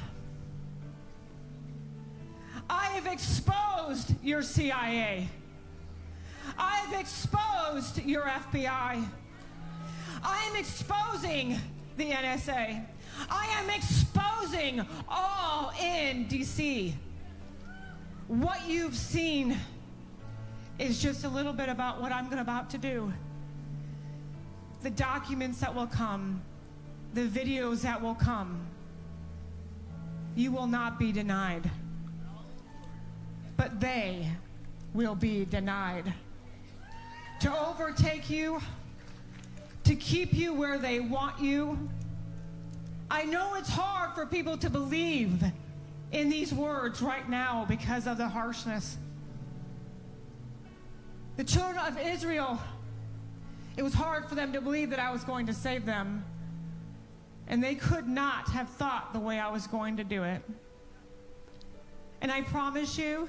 I 2.69 2.87
have 2.87 3.07
exposed 3.07 4.15
your 4.23 4.43
CIA. 4.43 5.29
I 6.59 6.77
have 6.77 7.01
exposed 7.01 8.05
your 8.05 8.23
FBI. 8.23 9.05
I 10.23 10.45
am 10.45 10.57
exposing 10.57 11.59
the 11.97 12.11
NSA. 12.11 12.85
I 13.31 13.47
am 13.61 13.71
exposing 13.71 14.87
all 15.09 15.73
in 15.81 16.27
DC. 16.27 16.93
What 18.29 18.67
you've 18.69 18.97
seen 18.97 19.57
is 20.79 21.01
just 21.03 21.25
a 21.25 21.29
little 21.29 21.53
bit 21.53 21.69
about 21.69 22.01
what 22.01 22.13
I'm 22.13 22.33
about 22.33 22.71
to 22.71 22.79
do. 22.79 23.13
The 24.83 24.91
documents 24.91 25.61
that 25.61 25.75
will 25.75 25.87
come, 25.87 26.43
the 27.15 27.27
videos 27.27 27.83
that 27.83 28.01
will 28.01 28.15
come. 28.15 28.67
You 30.35 30.51
will 30.51 30.67
not 30.67 30.99
be 30.99 31.13
denied, 31.13 31.71
but 33.57 33.79
they 33.81 34.29
will 34.95 35.15
be 35.15 35.45
denied. 35.45 36.13
To 37.41 37.69
overtake 37.69 38.31
you, 38.31 38.61
to 39.85 39.95
keep 39.97 40.33
you 40.33 40.55
where 40.55 40.79
they 40.79 41.01
want 41.01 41.41
you. 41.41 41.89
I 43.11 43.25
know 43.25 43.55
it's 43.55 43.69
hard 43.69 44.15
for 44.15 44.27
people 44.27 44.57
to 44.59 44.71
believe 44.71 45.43
in 46.13 46.29
these 46.29 46.53
words 46.53 47.03
right 47.03 47.29
now 47.29 47.65
because 47.69 48.07
of 48.07 48.19
the 48.19 48.29
harshness. 48.29 48.97
The 51.37 51.45
children 51.45 51.79
of 51.79 51.99
Israel, 51.99 52.61
it 53.77 53.83
was 53.83 53.95
hard 53.95 54.29
for 54.29 54.35
them 54.35 54.53
to 54.53 54.61
believe 54.61 54.91
that 54.91 55.01
I 55.01 55.11
was 55.11 55.25
going 55.25 55.47
to 55.47 55.55
save 55.55 55.87
them. 55.87 56.25
And 57.49 57.63
they 57.63 57.75
could 57.75 58.07
not 58.07 58.49
have 58.51 58.69
thought 58.69 59.13
the 59.13 59.21
way 59.21 59.39
I 59.39 59.51
was 59.51 59.67
going 59.67 59.97
to 59.97 60.05
do 60.05 60.23
it. 60.23 60.43
And 62.21 62.31
I 62.31 62.43
promise 62.43 62.97
you 62.97 63.29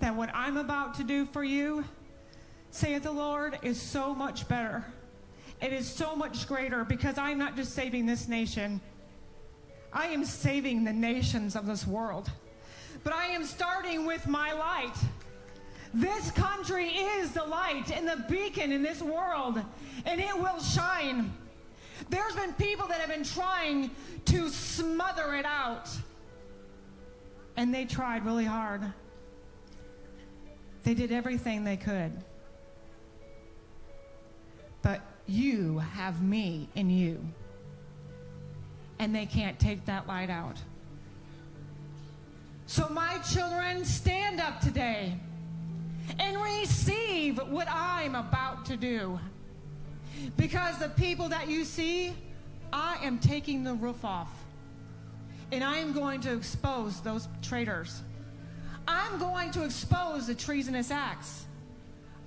that 0.00 0.14
what 0.14 0.30
I'm 0.34 0.56
about 0.56 0.94
to 0.94 1.04
do 1.04 1.24
for 1.24 1.42
you, 1.42 1.84
saith 2.70 3.04
the 3.04 3.12
Lord, 3.12 3.58
is 3.62 3.80
so 3.80 4.14
much 4.14 4.46
better. 4.46 4.84
It 5.62 5.72
is 5.72 5.88
so 5.88 6.16
much 6.16 6.48
greater 6.48 6.84
because 6.84 7.16
I'm 7.18 7.38
not 7.38 7.54
just 7.54 7.72
saving 7.72 8.04
this 8.04 8.26
nation, 8.26 8.80
I 9.92 10.08
am 10.08 10.24
saving 10.24 10.82
the 10.82 10.92
nations 10.92 11.54
of 11.54 11.66
this 11.66 11.86
world. 11.86 12.28
But 13.04 13.12
I 13.12 13.26
am 13.26 13.44
starting 13.44 14.04
with 14.04 14.26
my 14.26 14.52
light. 14.52 14.96
This 15.94 16.32
country 16.32 16.88
is 16.88 17.32
the 17.32 17.44
light 17.44 17.92
and 17.92 18.08
the 18.08 18.24
beacon 18.28 18.72
in 18.72 18.82
this 18.82 19.00
world, 19.00 19.60
and 20.04 20.20
it 20.20 20.36
will 20.36 20.60
shine. 20.60 21.32
There's 22.10 22.34
been 22.34 22.54
people 22.54 22.88
that 22.88 23.00
have 23.00 23.10
been 23.10 23.24
trying 23.24 23.90
to 24.26 24.48
smother 24.48 25.34
it 25.34 25.44
out, 25.44 25.88
and 27.56 27.72
they 27.72 27.84
tried 27.84 28.24
really 28.24 28.44
hard. 28.44 28.82
They 30.82 30.94
did 30.94 31.12
everything 31.12 31.62
they 31.62 31.76
could. 31.76 32.12
But 34.80 35.00
you 35.26 35.78
have 35.78 36.22
me 36.22 36.68
in 36.74 36.90
you, 36.90 37.20
and 38.98 39.14
they 39.14 39.26
can't 39.26 39.58
take 39.58 39.84
that 39.86 40.06
light 40.06 40.30
out. 40.30 40.56
So, 42.66 42.88
my 42.88 43.18
children, 43.18 43.84
stand 43.84 44.40
up 44.40 44.60
today 44.60 45.14
and 46.18 46.40
receive 46.40 47.38
what 47.38 47.68
I'm 47.70 48.14
about 48.14 48.64
to 48.66 48.76
do. 48.76 49.18
Because 50.36 50.78
the 50.78 50.88
people 50.88 51.28
that 51.28 51.48
you 51.48 51.64
see, 51.64 52.14
I 52.72 52.98
am 53.02 53.18
taking 53.18 53.64
the 53.64 53.74
roof 53.74 54.04
off. 54.04 54.30
And 55.50 55.62
I 55.62 55.76
am 55.78 55.92
going 55.92 56.20
to 56.22 56.32
expose 56.32 57.00
those 57.00 57.28
traitors. 57.42 58.02
I'm 58.88 59.18
going 59.18 59.50
to 59.52 59.64
expose 59.64 60.26
the 60.26 60.34
treasonous 60.34 60.90
acts. 60.90 61.44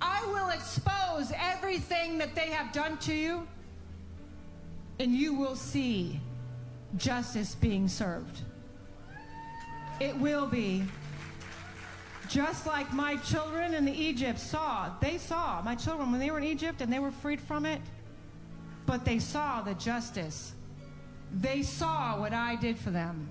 I 0.00 0.24
will 0.26 0.50
expose 0.50 1.32
everything 1.36 2.18
that 2.18 2.34
they 2.34 2.50
have 2.50 2.72
done 2.72 2.98
to 2.98 3.14
you. 3.14 3.46
And 4.98 5.14
you 5.14 5.34
will 5.34 5.56
see 5.56 6.20
justice 6.96 7.54
being 7.54 7.88
served. 7.88 8.40
It 10.00 10.16
will 10.16 10.46
be. 10.46 10.84
Just 12.28 12.66
like 12.66 12.92
my 12.92 13.16
children 13.16 13.72
in 13.74 13.84
the 13.84 13.92
Egypt 13.92 14.38
saw, 14.38 14.90
they 15.00 15.16
saw 15.18 15.62
my 15.62 15.74
children 15.74 16.10
when 16.10 16.20
they 16.20 16.30
were 16.30 16.38
in 16.38 16.44
Egypt 16.44 16.80
and 16.80 16.92
they 16.92 16.98
were 16.98 17.12
freed 17.12 17.40
from 17.40 17.64
it, 17.64 17.80
but 18.84 19.04
they 19.04 19.18
saw 19.18 19.62
the 19.62 19.74
justice. 19.74 20.52
They 21.32 21.62
saw 21.62 22.18
what 22.18 22.32
I 22.32 22.56
did 22.56 22.78
for 22.78 22.90
them. 22.90 23.28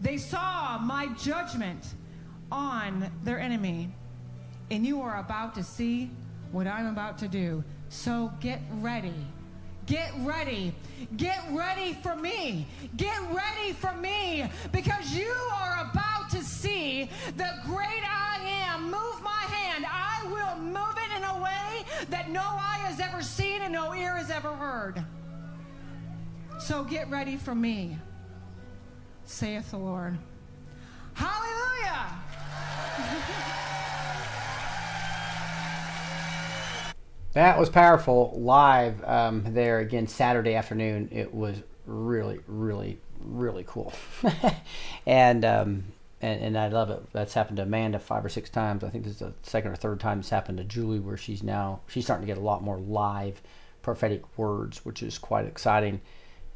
They 0.00 0.18
saw 0.18 0.78
my 0.78 1.08
judgment 1.18 1.94
on 2.52 3.10
their 3.22 3.38
enemy. 3.38 3.90
And 4.70 4.86
you 4.86 5.02
are 5.02 5.18
about 5.18 5.54
to 5.56 5.64
see 5.64 6.10
what 6.52 6.66
I'm 6.66 6.86
about 6.86 7.18
to 7.18 7.28
do. 7.28 7.64
So 7.88 8.32
get 8.40 8.60
ready. 8.74 9.14
Get 9.86 10.12
ready. 10.20 10.72
Get 11.16 11.42
ready 11.50 11.94
for 11.94 12.14
me. 12.14 12.66
Get 12.96 13.18
ready 13.32 13.72
for 13.72 13.92
me 13.94 14.48
because 14.70 15.12
you 15.12 15.32
are 15.54 15.90
about 15.90 16.30
to 16.30 16.44
see 16.44 17.10
the 17.36 17.52
great 17.66 18.04
I 18.08 18.38
am 18.68 18.84
move 18.84 19.22
my 19.22 19.42
hand. 19.50 19.84
I 19.88 20.24
will 20.26 20.62
move 20.62 20.96
it 20.96 21.16
in 21.16 21.24
a 21.24 21.42
way 21.42 21.84
that 22.10 22.30
no 22.30 22.40
eye 22.40 22.78
has 22.82 23.00
ever 23.00 23.22
seen 23.22 23.62
and 23.62 23.72
no 23.72 23.92
ear 23.94 24.14
has 24.16 24.30
ever 24.30 24.52
heard. 24.52 25.04
So 26.60 26.84
get 26.84 27.10
ready 27.10 27.36
for 27.36 27.54
me, 27.54 27.96
saith 29.24 29.72
the 29.72 29.78
Lord. 29.78 30.16
Hallelujah. 31.14 32.06
That 37.32 37.58
was 37.60 37.68
powerful 37.68 38.32
live 38.36 39.04
um, 39.04 39.44
there 39.54 39.78
again 39.78 40.08
Saturday 40.08 40.54
afternoon. 40.54 41.10
It 41.12 41.32
was 41.32 41.62
really, 41.86 42.40
really, 42.48 42.98
really 43.20 43.64
cool, 43.68 43.92
and 45.06 45.44
um, 45.44 45.84
and 46.20 46.42
and 46.42 46.58
I 46.58 46.66
love 46.68 46.90
it. 46.90 47.00
That's 47.12 47.32
happened 47.32 47.58
to 47.58 47.62
Amanda 47.62 48.00
five 48.00 48.24
or 48.24 48.28
six 48.28 48.50
times. 48.50 48.82
I 48.82 48.88
think 48.88 49.04
this 49.04 49.12
is 49.12 49.18
the 49.20 49.32
second 49.44 49.70
or 49.70 49.76
third 49.76 50.00
time 50.00 50.18
it's 50.18 50.30
happened 50.30 50.58
to 50.58 50.64
Julie, 50.64 50.98
where 50.98 51.16
she's 51.16 51.40
now 51.40 51.82
she's 51.86 52.04
starting 52.04 52.26
to 52.26 52.32
get 52.32 52.38
a 52.38 52.44
lot 52.44 52.64
more 52.64 52.80
live 52.80 53.40
prophetic 53.80 54.22
words, 54.36 54.84
which 54.84 55.00
is 55.00 55.16
quite 55.16 55.46
exciting 55.46 56.00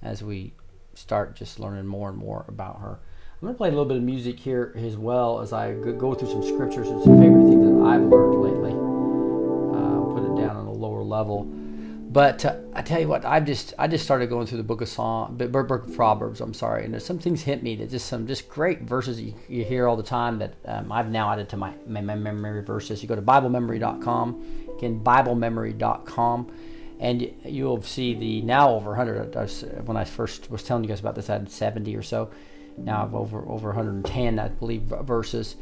as 0.02 0.24
we 0.24 0.54
start 0.94 1.36
just 1.36 1.60
learning 1.60 1.86
more 1.86 2.08
and 2.08 2.18
more 2.18 2.44
about 2.48 2.80
her. 2.80 2.98
I'm 3.34 3.46
going 3.46 3.54
to 3.54 3.58
play 3.58 3.68
a 3.68 3.72
little 3.72 3.84
bit 3.84 3.98
of 3.98 4.02
music 4.02 4.40
here 4.40 4.72
as 4.76 4.96
well 4.96 5.40
as 5.40 5.52
I 5.52 5.74
go 5.74 6.14
through 6.14 6.30
some 6.30 6.42
scriptures 6.42 6.88
and 6.88 7.02
some 7.02 7.20
favorite 7.20 7.48
things 7.48 7.64
that 7.64 7.86
I've 7.86 8.02
learned 8.02 8.42
lately 8.42 8.93
level. 11.14 11.44
But 12.14 12.44
uh, 12.44 12.56
I 12.74 12.82
tell 12.82 13.00
you 13.00 13.08
what, 13.08 13.24
I've 13.24 13.44
just 13.44 13.74
I 13.76 13.88
just 13.88 14.04
started 14.04 14.28
going 14.28 14.46
through 14.46 14.58
the 14.58 14.64
Book 14.72 14.80
of 14.82 14.88
Psalm, 14.88 15.36
Book 15.36 15.70
of 15.70 15.94
Proverbs. 15.96 16.40
I'm 16.40 16.54
sorry, 16.54 16.84
and 16.84 17.02
some 17.02 17.18
things 17.18 17.42
hit 17.42 17.62
me 17.62 17.74
that 17.76 17.90
just 17.90 18.06
some 18.06 18.26
just 18.26 18.48
great 18.48 18.82
verses 18.82 19.20
you, 19.20 19.34
you 19.48 19.64
hear 19.64 19.88
all 19.88 19.96
the 19.96 20.02
time 20.18 20.38
that 20.38 20.54
um, 20.66 20.92
I've 20.92 21.10
now 21.10 21.32
added 21.32 21.48
to 21.48 21.56
my, 21.56 21.72
my, 21.88 22.00
my 22.00 22.14
memory 22.14 22.62
verses. 22.62 23.02
You 23.02 23.08
go 23.08 23.16
to 23.16 23.22
BibleMemory.com, 23.22 24.68
again 24.78 25.00
BibleMemory.com, 25.02 26.52
and 27.00 27.34
you'll 27.44 27.82
see 27.82 28.14
the 28.14 28.42
now 28.42 28.70
over 28.70 28.90
100. 28.90 29.36
I 29.36 29.40
was- 29.42 29.64
When 29.84 29.96
I 29.96 30.04
first 30.04 30.50
was 30.50 30.62
telling 30.62 30.84
you 30.84 30.88
guys 30.88 31.00
about 31.00 31.16
this, 31.16 31.28
I 31.28 31.34
had 31.34 31.50
70 31.50 31.96
or 31.96 32.02
so. 32.02 32.30
Now 32.76 33.02
I've 33.02 33.14
over 33.14 33.40
over 33.48 33.68
110, 33.70 34.38
I 34.38 34.48
believe, 34.48 34.82
verses 34.82 35.56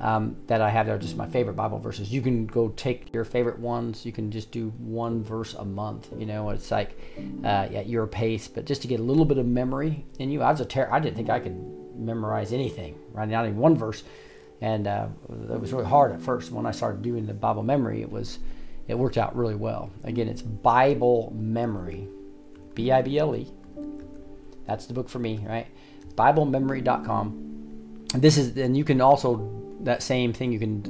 um, 0.00 0.36
that 0.46 0.60
I 0.60 0.70
have 0.70 0.86
there, 0.86 0.98
just 0.98 1.16
my 1.16 1.26
favorite 1.26 1.54
Bible 1.54 1.78
verses. 1.78 2.12
You 2.12 2.22
can 2.22 2.46
go 2.46 2.68
take 2.70 3.12
your 3.12 3.24
favorite 3.24 3.58
ones. 3.58 4.06
You 4.06 4.12
can 4.12 4.30
just 4.30 4.50
do 4.50 4.70
one 4.78 5.22
verse 5.22 5.54
a 5.54 5.64
month. 5.64 6.08
You 6.16 6.26
know, 6.26 6.50
it's 6.50 6.70
like 6.70 6.98
uh, 7.42 7.46
at 7.46 7.88
your 7.88 8.06
pace, 8.06 8.48
but 8.48 8.64
just 8.64 8.82
to 8.82 8.88
get 8.88 9.00
a 9.00 9.02
little 9.02 9.24
bit 9.24 9.38
of 9.38 9.46
memory 9.46 10.04
in 10.18 10.30
you. 10.30 10.42
I 10.42 10.50
was 10.50 10.60
a 10.60 10.64
ter- 10.64 10.88
I 10.90 11.00
didn't 11.00 11.16
think 11.16 11.30
I 11.30 11.40
could 11.40 11.56
memorize 11.96 12.52
anything, 12.52 12.96
right? 13.12 13.28
Not 13.28 13.46
even 13.46 13.58
one 13.58 13.76
verse, 13.76 14.04
and 14.60 14.86
uh, 14.86 15.08
it 15.50 15.60
was 15.60 15.72
really 15.72 15.86
hard 15.86 16.12
at 16.12 16.20
first. 16.20 16.52
When 16.52 16.66
I 16.66 16.70
started 16.70 17.02
doing 17.02 17.26
the 17.26 17.34
Bible 17.34 17.62
memory, 17.62 18.00
it 18.02 18.10
was 18.10 18.38
it 18.86 18.96
worked 18.96 19.18
out 19.18 19.36
really 19.36 19.56
well. 19.56 19.90
Again, 20.04 20.28
it's 20.28 20.42
Bible 20.42 21.32
memory, 21.36 22.08
B 22.74 22.92
I 22.92 23.02
B 23.02 23.18
L 23.18 23.34
E. 23.34 23.52
That's 24.66 24.86
the 24.86 24.94
book 24.94 25.08
for 25.08 25.18
me, 25.18 25.44
right? 25.48 25.66
BibleMemory.com. 26.14 28.04
This 28.14 28.36
is, 28.36 28.56
and 28.56 28.76
you 28.76 28.84
can 28.84 29.00
also 29.00 29.57
that 29.80 30.02
same 30.02 30.32
thing. 30.32 30.52
You 30.52 30.58
can 30.58 30.82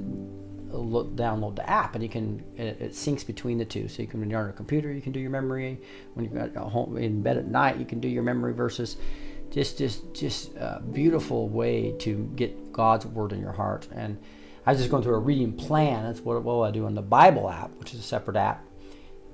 look, 0.70 1.14
download 1.14 1.56
the 1.56 1.68
app, 1.68 1.94
and 1.94 2.02
you 2.02 2.08
can 2.08 2.44
it, 2.56 2.80
it, 2.80 2.92
syncs 2.92 3.26
between 3.26 3.58
the 3.58 3.64
two. 3.64 3.88
So 3.88 4.02
you 4.02 4.08
can 4.08 4.20
when 4.20 4.30
you're 4.30 4.40
on 4.40 4.48
a 4.48 4.52
computer, 4.52 4.92
you 4.92 5.00
can 5.00 5.12
do 5.12 5.20
your 5.20 5.30
memory. 5.30 5.80
When 6.14 6.26
you're 6.26 6.38
at 6.38 6.56
home 6.56 6.96
in 6.96 7.22
bed 7.22 7.36
at 7.36 7.46
night, 7.46 7.78
you 7.78 7.84
can 7.84 8.00
do 8.00 8.08
your 8.08 8.22
memory 8.22 8.52
verses. 8.52 8.96
Just, 9.50 9.78
just, 9.78 10.12
just 10.14 10.54
a 10.56 10.82
beautiful 10.92 11.48
way 11.48 11.92
to 12.00 12.30
get 12.36 12.70
God's 12.70 13.06
word 13.06 13.32
in 13.32 13.40
your 13.40 13.52
heart. 13.52 13.88
And 13.94 14.18
I 14.66 14.72
was 14.72 14.78
just 14.78 14.90
going 14.90 15.02
through 15.02 15.14
a 15.14 15.20
reading 15.20 15.54
plan. 15.54 16.04
That's 16.04 16.20
what, 16.20 16.42
what 16.42 16.68
I 16.68 16.70
do 16.70 16.84
on 16.84 16.94
the 16.94 17.02
Bible 17.02 17.48
app, 17.48 17.70
which 17.78 17.94
is 17.94 18.00
a 18.00 18.02
separate 18.02 18.36
app, 18.36 18.62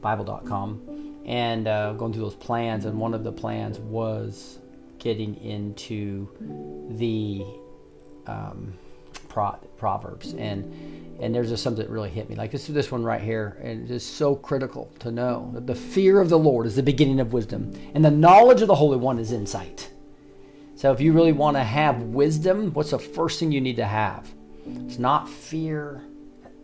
Bible.com, 0.01 1.23
and 1.27 1.67
uh, 1.67 1.95
going 1.95 2.13
through 2.13 2.23
those 2.23 2.37
plans. 2.37 2.85
And 2.85 3.01
one 3.01 3.13
of 3.13 3.25
the 3.25 3.33
plans 3.33 3.81
was 3.81 4.61
getting 5.01 5.35
into 5.43 6.29
the 6.97 7.45
um, 8.29 8.75
pro- 9.35 9.59
proverbs. 9.77 10.33
And 10.35 10.93
and 11.21 11.33
there's 11.33 11.49
just 11.49 11.63
something 11.63 11.85
that 11.85 11.91
really 11.91 12.11
hit 12.11 12.29
me. 12.29 12.37
Like 12.37 12.51
this 12.51 12.67
this 12.67 12.91
one 12.91 13.05
right 13.05 13.21
here 13.21 13.59
and 13.63 13.91
it's 13.91 14.05
so 14.05 14.35
critical 14.35 14.91
to 15.01 15.11
know 15.11 15.51
that 15.55 15.67
the 15.67 15.75
fear 15.75 16.21
of 16.21 16.29
the 16.29 16.39
lord 16.39 16.67
is 16.67 16.77
the 16.77 16.83
beginning 16.83 17.21
of 17.21 17.33
wisdom 17.33 17.73
and 17.95 18.05
the 18.05 18.11
knowledge 18.11 18.63
of 18.63 18.69
the 18.69 18.75
holy 18.75 18.97
one 18.97 19.19
is 19.19 19.33
insight. 19.33 19.91
So 20.77 20.93
if 20.93 21.01
you 21.01 21.13
really 21.13 21.33
want 21.33 21.57
to 21.57 21.63
have 21.63 22.01
wisdom 22.03 22.73
what's 22.73 22.91
the 22.91 22.99
first 22.99 23.39
thing 23.39 23.53
you 23.53 23.61
need 23.61 23.77
to 23.77 23.85
have? 23.85 24.33
It's 24.67 24.99
not 24.99 25.29
fear 25.29 26.03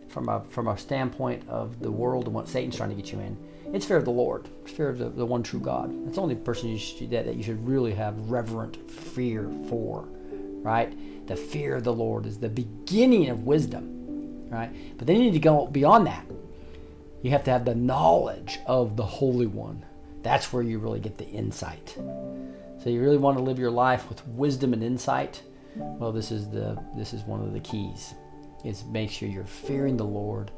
from 0.09 0.27
a 0.27 0.43
from 0.49 0.67
a 0.67 0.77
standpoint 0.77 1.47
of 1.47 1.79
the 1.79 1.91
world 1.91 2.25
and 2.25 2.33
what 2.33 2.47
satan's 2.49 2.75
trying 2.75 2.89
to 2.89 2.95
get 2.95 3.11
you 3.11 3.19
in. 3.19 3.37
It's 3.73 3.85
fear 3.85 3.97
of 3.97 4.05
the 4.05 4.11
lord 4.11 4.49
it's 4.63 4.71
fear 4.71 4.89
of 4.89 4.97
the, 4.97 5.09
the 5.09 5.25
one 5.25 5.43
true 5.43 5.61
god. 5.61 5.93
That's 6.05 6.15
the 6.15 6.21
only 6.21 6.35
person 6.35 6.69
you 6.69 6.77
should, 6.77 7.09
that, 7.11 7.25
that 7.25 7.35
you 7.35 7.43
should 7.43 7.65
really 7.65 7.93
have 7.93 8.17
reverent 8.29 8.91
fear 8.91 9.49
for 9.69 10.07
right 10.61 10.93
the 11.27 11.35
fear 11.35 11.75
of 11.75 11.83
the 11.83 11.93
Lord 11.93 12.25
is 12.25 12.39
the 12.39 12.49
beginning 12.49 13.29
of 13.29 13.45
wisdom, 13.45 14.49
right? 14.49 14.69
But 14.97 15.07
then 15.07 15.17
you 15.17 15.23
need 15.23 15.33
to 15.33 15.39
go 15.39 15.67
beyond 15.67 16.07
that. 16.07 16.25
You 17.21 17.31
have 17.31 17.43
to 17.45 17.51
have 17.51 17.65
the 17.65 17.75
knowledge 17.75 18.59
of 18.65 18.97
the 18.97 19.05
Holy 19.05 19.47
One. 19.47 19.85
That's 20.23 20.51
where 20.51 20.63
you 20.63 20.79
really 20.79 20.99
get 20.99 21.17
the 21.17 21.27
insight. 21.27 21.95
So 22.83 22.89
you 22.89 23.01
really 23.01 23.17
want 23.17 23.37
to 23.37 23.43
live 23.43 23.59
your 23.59 23.71
life 23.71 24.09
with 24.09 24.25
wisdom 24.27 24.73
and 24.73 24.83
insight. 24.83 25.41
Well, 25.75 26.11
this 26.11 26.31
is 26.31 26.49
the 26.49 26.81
this 26.97 27.13
is 27.13 27.23
one 27.23 27.41
of 27.41 27.53
the 27.53 27.59
keys. 27.59 28.13
Is 28.65 28.83
make 28.85 29.09
sure 29.09 29.29
you're 29.29 29.43
fearing 29.43 29.97
the 29.97 30.05
Lord, 30.05 30.51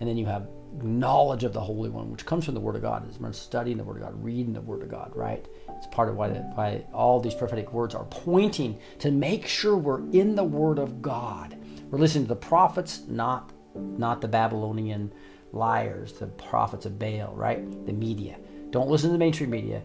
and 0.00 0.08
then 0.08 0.16
you 0.16 0.26
have 0.26 0.48
knowledge 0.82 1.44
of 1.44 1.52
the 1.52 1.60
Holy 1.60 1.90
One, 1.90 2.10
which 2.10 2.26
comes 2.26 2.44
from 2.44 2.54
the 2.54 2.60
Word 2.60 2.76
of 2.76 2.82
God. 2.82 3.08
Is 3.08 3.36
studying 3.36 3.76
the 3.76 3.84
Word 3.84 3.96
of 3.96 4.02
God, 4.02 4.24
reading 4.24 4.52
the 4.52 4.60
Word 4.60 4.82
of 4.82 4.88
God, 4.88 5.12
right? 5.14 5.46
It's 5.70 5.86
part 5.88 6.08
of 6.08 6.16
why, 6.16 6.28
why 6.28 6.84
all 6.92 7.20
these 7.20 7.34
prophetic 7.34 7.72
words 7.72 7.94
are 7.94 8.04
pointing 8.06 8.78
to 8.98 9.10
make 9.10 9.46
sure 9.46 9.76
we're 9.76 10.08
in 10.10 10.34
the 10.34 10.44
Word 10.44 10.78
of 10.78 11.00
God. 11.02 11.56
We're 11.90 11.98
listening 11.98 12.24
to 12.24 12.28
the 12.28 12.36
prophets, 12.36 13.02
not 13.08 13.52
not 13.74 14.20
the 14.20 14.28
Babylonian 14.28 15.12
liars, 15.52 16.12
the 16.14 16.26
prophets 16.26 16.86
of 16.86 16.98
Baal, 16.98 17.32
right? 17.34 17.86
The 17.86 17.92
media. 17.92 18.36
Don't 18.70 18.88
listen 18.88 19.10
to 19.10 19.12
the 19.12 19.18
mainstream 19.18 19.50
media. 19.50 19.82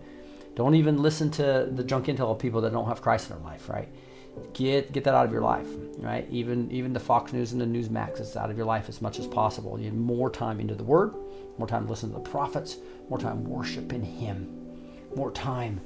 Don't 0.55 0.75
even 0.75 1.01
listen 1.01 1.31
to 1.31 1.69
the 1.71 1.83
junk 1.83 2.07
intel 2.07 2.31
of 2.31 2.39
people 2.39 2.61
that 2.61 2.73
don't 2.73 2.87
have 2.87 3.01
Christ 3.01 3.29
in 3.29 3.35
their 3.35 3.45
life, 3.45 3.69
right? 3.69 3.89
Get 4.53 4.91
get 4.91 5.03
that 5.03 5.13
out 5.13 5.25
of 5.25 5.31
your 5.31 5.41
life, 5.41 5.67
right? 5.97 6.27
Even 6.29 6.71
even 6.71 6.93
the 6.93 6.99
Fox 6.99 7.33
News 7.33 7.53
and 7.53 7.61
the 7.61 7.65
Newsmax 7.65 8.19
is 8.19 8.35
out 8.35 8.49
of 8.49 8.57
your 8.57 8.65
life 8.65 8.89
as 8.89 9.01
much 9.01 9.19
as 9.19 9.27
possible. 9.27 9.79
You 9.79 9.91
need 9.91 9.99
more 9.99 10.29
time 10.29 10.59
into 10.59 10.75
the 10.75 10.83
Word, 10.83 11.13
more 11.57 11.67
time 11.67 11.85
to 11.85 11.89
listen 11.89 12.09
to 12.09 12.15
the 12.15 12.21
prophets, 12.21 12.77
more 13.09 13.19
time 13.19 13.43
worshiping 13.43 14.03
Him, 14.03 14.77
more 15.15 15.31
time 15.31 15.81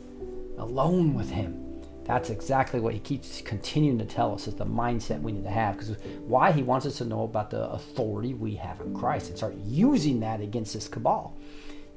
alone 0.58 1.14
with 1.14 1.30
Him. 1.30 1.64
That's 2.06 2.30
exactly 2.30 2.80
what 2.80 2.94
He 2.94 3.00
keeps 3.00 3.42
continuing 3.42 4.00
to 4.00 4.06
tell 4.06 4.34
us 4.34 4.48
is 4.48 4.56
the 4.56 4.66
mindset 4.66 5.22
we 5.22 5.34
need 5.34 5.44
to 5.44 5.50
have. 5.50 5.78
Because 5.78 5.98
why 6.22 6.54
He 6.54 6.64
wants 6.64 6.86
us 6.86 6.98
to 7.00 7.06
know 7.06 7.24
about 7.24 7.50
the 7.50 7.70
authority 7.70 8.34
we 8.34 8.56
have 8.56 8.80
in 8.80 8.94
Christ 8.96 9.28
and 9.28 9.38
start 9.38 9.56
using 9.66 10.22
that 10.22 10.40
against 10.40 10.74
this 10.74 10.88
cabal. 10.88 11.38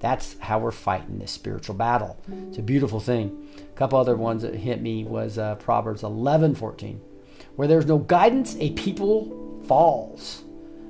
That's 0.01 0.37
how 0.39 0.59
we're 0.59 0.73
fighting 0.73 1.19
this 1.19 1.31
spiritual 1.31 1.77
battle. 1.77 2.19
It's 2.49 2.59
a 2.59 2.63
beautiful 2.63 3.01
thing. 3.01 3.49
Couple 3.81 3.99
other 3.99 4.15
ones 4.15 4.43
that 4.43 4.55
hit 4.55 4.83
me 4.83 5.05
was 5.05 5.39
uh, 5.39 5.55
Proverbs 5.55 6.03
11, 6.03 6.55
14. 6.55 7.01
Where 7.57 7.67
there's 7.67 7.87
no 7.87 7.97
guidance, 7.97 8.55
a 8.61 8.73
people 8.73 9.63
falls. 9.67 10.43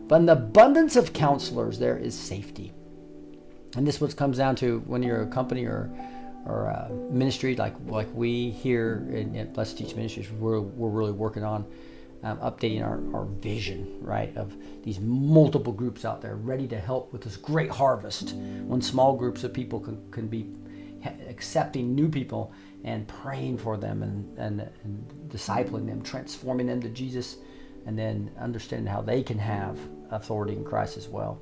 But 0.08 0.16
in 0.16 0.26
the 0.26 0.32
abundance 0.32 0.96
of 0.96 1.12
counselors, 1.12 1.78
there 1.78 1.96
is 1.96 2.18
safety. 2.18 2.72
And 3.76 3.86
this 3.86 4.00
what 4.00 4.16
comes 4.16 4.38
down 4.38 4.56
to 4.56 4.80
when 4.86 5.04
you're 5.04 5.22
a 5.22 5.26
company 5.28 5.66
or 5.66 5.88
or 6.46 6.66
a 6.66 6.90
ministry 7.12 7.54
like 7.54 7.74
like 7.86 8.08
we 8.12 8.50
here 8.50 9.06
in, 9.12 9.36
at 9.36 9.54
Blessed 9.54 9.78
Teach 9.78 9.94
Ministries, 9.94 10.28
we're, 10.32 10.58
we're 10.60 10.88
really 10.88 11.12
working 11.12 11.44
on 11.44 11.64
um, 12.24 12.38
updating 12.38 12.82
our, 12.84 13.00
our 13.16 13.26
vision, 13.26 13.98
right, 14.00 14.36
of 14.36 14.52
these 14.82 14.98
multiple 14.98 15.72
groups 15.72 16.04
out 16.04 16.20
there 16.20 16.34
ready 16.34 16.66
to 16.66 16.80
help 16.80 17.12
with 17.12 17.22
this 17.22 17.36
great 17.36 17.70
harvest 17.70 18.34
when 18.66 18.82
small 18.82 19.14
groups 19.14 19.44
of 19.44 19.54
people 19.54 19.78
can, 19.78 20.10
can 20.10 20.26
be 20.26 20.48
accepting 21.28 21.94
new 21.94 22.08
people 22.08 22.52
and 22.84 23.06
praying 23.06 23.58
for 23.58 23.76
them 23.76 24.02
and, 24.02 24.38
and, 24.38 24.60
and 24.84 25.28
discipling 25.28 25.86
them, 25.86 26.02
transforming 26.02 26.66
them 26.66 26.80
to 26.80 26.88
Jesus, 26.88 27.36
and 27.86 27.98
then 27.98 28.30
understanding 28.38 28.86
how 28.86 29.00
they 29.00 29.22
can 29.22 29.38
have 29.38 29.78
authority 30.10 30.54
in 30.54 30.64
Christ 30.64 30.96
as 30.96 31.08
well 31.08 31.40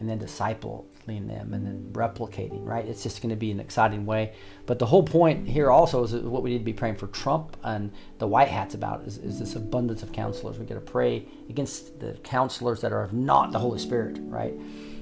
and 0.00 0.08
then 0.08 0.18
discipling 0.18 0.84
them 1.06 1.54
and 1.54 1.66
then 1.66 1.88
replicating, 1.92 2.64
right? 2.66 2.84
It's 2.84 3.02
just 3.02 3.22
going 3.22 3.30
to 3.30 3.36
be 3.36 3.50
an 3.50 3.60
exciting 3.60 4.04
way. 4.06 4.34
But 4.66 4.78
the 4.78 4.86
whole 4.86 5.02
point 5.02 5.46
here 5.46 5.70
also 5.70 6.04
is 6.04 6.14
what 6.14 6.42
we 6.42 6.50
need 6.50 6.58
to 6.58 6.64
be 6.64 6.72
praying 6.72 6.96
for 6.96 7.06
Trump 7.08 7.56
and 7.62 7.92
the 8.18 8.26
White 8.26 8.48
Hats 8.48 8.74
about 8.74 9.02
is, 9.02 9.18
is 9.18 9.38
this 9.38 9.54
abundance 9.54 10.02
of 10.02 10.12
counselors. 10.12 10.58
We 10.58 10.66
got 10.66 10.74
to 10.74 10.80
pray 10.80 11.26
against 11.48 12.00
the 12.00 12.14
counselors 12.24 12.80
that 12.80 12.92
are 12.92 13.08
not 13.12 13.52
the 13.52 13.58
Holy 13.58 13.78
Spirit, 13.78 14.18
right? 14.22 14.52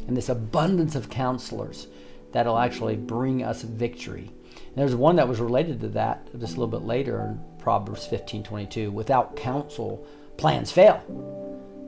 And 0.07 0.16
this 0.16 0.28
abundance 0.28 0.95
of 0.95 1.09
counselors 1.09 1.87
that'll 2.33 2.59
actually 2.59 2.97
bring 2.97 3.43
us 3.43 3.62
victory. 3.62 4.30
And 4.73 4.81
there's 4.81 4.95
one 4.95 5.16
that 5.16 5.29
was 5.29 5.39
related 5.39 5.81
to 5.81 5.89
that 5.89 6.27
just 6.41 6.57
a 6.57 6.61
little 6.61 6.66
bit 6.66 6.87
later 6.87 7.20
in 7.20 7.45
Proverbs 7.59 8.07
15 8.07 8.43
22. 8.43 8.91
Without 8.91 9.37
counsel, 9.37 10.07
plans 10.39 10.73
fail, 10.73 11.03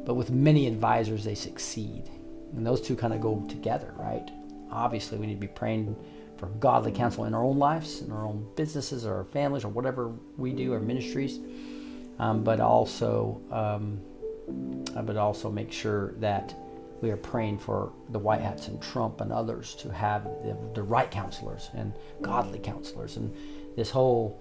but 0.04 0.14
with 0.14 0.30
many 0.30 0.66
advisors, 0.66 1.24
they 1.24 1.34
succeed. 1.34 2.10
And 2.54 2.66
those 2.66 2.82
two 2.82 2.94
kind 2.94 3.14
of 3.14 3.22
go 3.22 3.42
together, 3.48 3.94
right? 3.96 4.30
Obviously, 4.70 5.16
we 5.16 5.26
need 5.26 5.36
to 5.36 5.40
be 5.40 5.46
praying 5.46 5.96
for 6.36 6.46
godly 6.46 6.92
counsel 6.92 7.24
in 7.24 7.32
our 7.32 7.42
own 7.42 7.58
lives, 7.58 8.02
in 8.02 8.12
our 8.12 8.26
own 8.26 8.46
businesses, 8.54 9.06
or 9.06 9.14
our 9.14 9.24
families, 9.24 9.64
or 9.64 9.68
whatever 9.68 10.08
we 10.36 10.52
do, 10.52 10.74
our 10.74 10.80
ministries. 10.80 11.38
Um, 12.18 12.44
but 12.44 12.60
also, 12.60 13.40
um, 13.50 13.98
but 15.06 15.16
also 15.16 15.50
make 15.50 15.72
sure 15.72 16.12
that 16.18 16.54
we 17.04 17.10
are 17.10 17.18
praying 17.18 17.58
for 17.58 17.92
the 18.08 18.18
White 18.18 18.40
Hats 18.40 18.68
and 18.68 18.80
Trump 18.80 19.20
and 19.20 19.30
others 19.30 19.74
to 19.74 19.92
have 19.92 20.24
the, 20.24 20.56
the 20.72 20.82
right 20.82 21.10
counselors 21.10 21.68
and 21.74 21.92
godly 22.22 22.58
counselors. 22.58 23.18
And 23.18 23.30
this 23.76 23.90
whole 23.90 24.40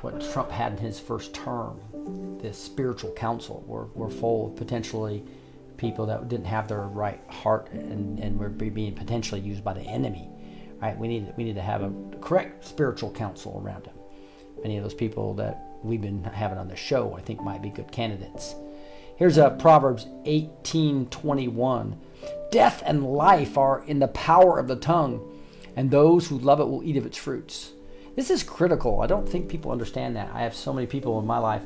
what 0.00 0.20
Trump 0.32 0.50
had 0.50 0.72
in 0.72 0.78
his 0.78 0.98
first 0.98 1.32
term, 1.32 1.80
this 2.42 2.58
spiritual 2.58 3.12
council, 3.12 3.64
were, 3.66 3.86
were 3.94 4.10
full 4.10 4.48
of 4.48 4.56
potentially 4.56 5.22
people 5.76 6.04
that 6.06 6.28
didn't 6.28 6.46
have 6.46 6.66
their 6.66 6.82
right 6.82 7.20
heart 7.28 7.70
and, 7.70 8.18
and 8.18 8.36
were 8.36 8.48
being 8.48 8.92
potentially 8.92 9.40
used 9.40 9.62
by 9.62 9.72
the 9.72 9.82
enemy. 9.82 10.28
Right? 10.82 10.98
We 10.98 11.06
need 11.06 11.32
we 11.36 11.44
need 11.44 11.54
to 11.54 11.62
have 11.62 11.82
a 11.82 11.92
correct 12.20 12.66
spiritual 12.66 13.12
counsel 13.12 13.62
around 13.64 13.86
him. 13.86 13.94
Many 14.62 14.78
of 14.78 14.82
those 14.82 14.94
people 14.94 15.32
that 15.34 15.62
we've 15.84 16.02
been 16.02 16.24
having 16.24 16.58
on 16.58 16.66
the 16.66 16.76
show, 16.76 17.14
I 17.16 17.20
think, 17.20 17.40
might 17.40 17.62
be 17.62 17.70
good 17.70 17.92
candidates. 17.92 18.56
Here's 19.16 19.38
a 19.38 19.50
Proverbs 19.50 20.08
18:21. 20.24 21.96
Death 22.50 22.82
and 22.84 23.06
life 23.06 23.56
are 23.56 23.84
in 23.86 24.00
the 24.00 24.08
power 24.08 24.58
of 24.58 24.66
the 24.66 24.74
tongue, 24.74 25.20
and 25.76 25.88
those 25.88 26.26
who 26.26 26.38
love 26.38 26.58
it 26.58 26.64
will 26.64 26.82
eat 26.82 26.96
of 26.96 27.06
its 27.06 27.16
fruits. 27.16 27.74
This 28.16 28.28
is 28.28 28.42
critical. 28.42 29.02
I 29.02 29.06
don't 29.06 29.28
think 29.28 29.48
people 29.48 29.70
understand 29.70 30.16
that. 30.16 30.30
I 30.34 30.42
have 30.42 30.54
so 30.54 30.72
many 30.72 30.88
people 30.88 31.20
in 31.20 31.26
my 31.26 31.38
life 31.38 31.62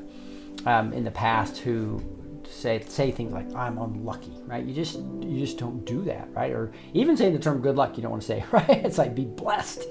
um, 0.66 0.92
in 0.92 1.04
the 1.04 1.10
past 1.10 1.56
who 1.58 2.02
say 2.46 2.82
say 2.86 3.10
things 3.10 3.32
like 3.32 3.54
I'm 3.54 3.78
unlucky, 3.78 4.36
right? 4.44 4.62
You 4.62 4.74
just 4.74 4.98
you 4.98 5.38
just 5.38 5.56
don't 5.56 5.86
do 5.86 6.02
that, 6.02 6.28
right? 6.34 6.52
Or 6.52 6.70
even 6.92 7.16
saying 7.16 7.32
the 7.32 7.38
term 7.38 7.62
good 7.62 7.76
luck, 7.76 7.96
you 7.96 8.02
don't 8.02 8.10
want 8.10 8.22
to 8.22 8.28
say, 8.28 8.44
right? 8.52 8.84
It's 8.84 8.98
like 8.98 9.14
be 9.14 9.24
blessed, 9.24 9.84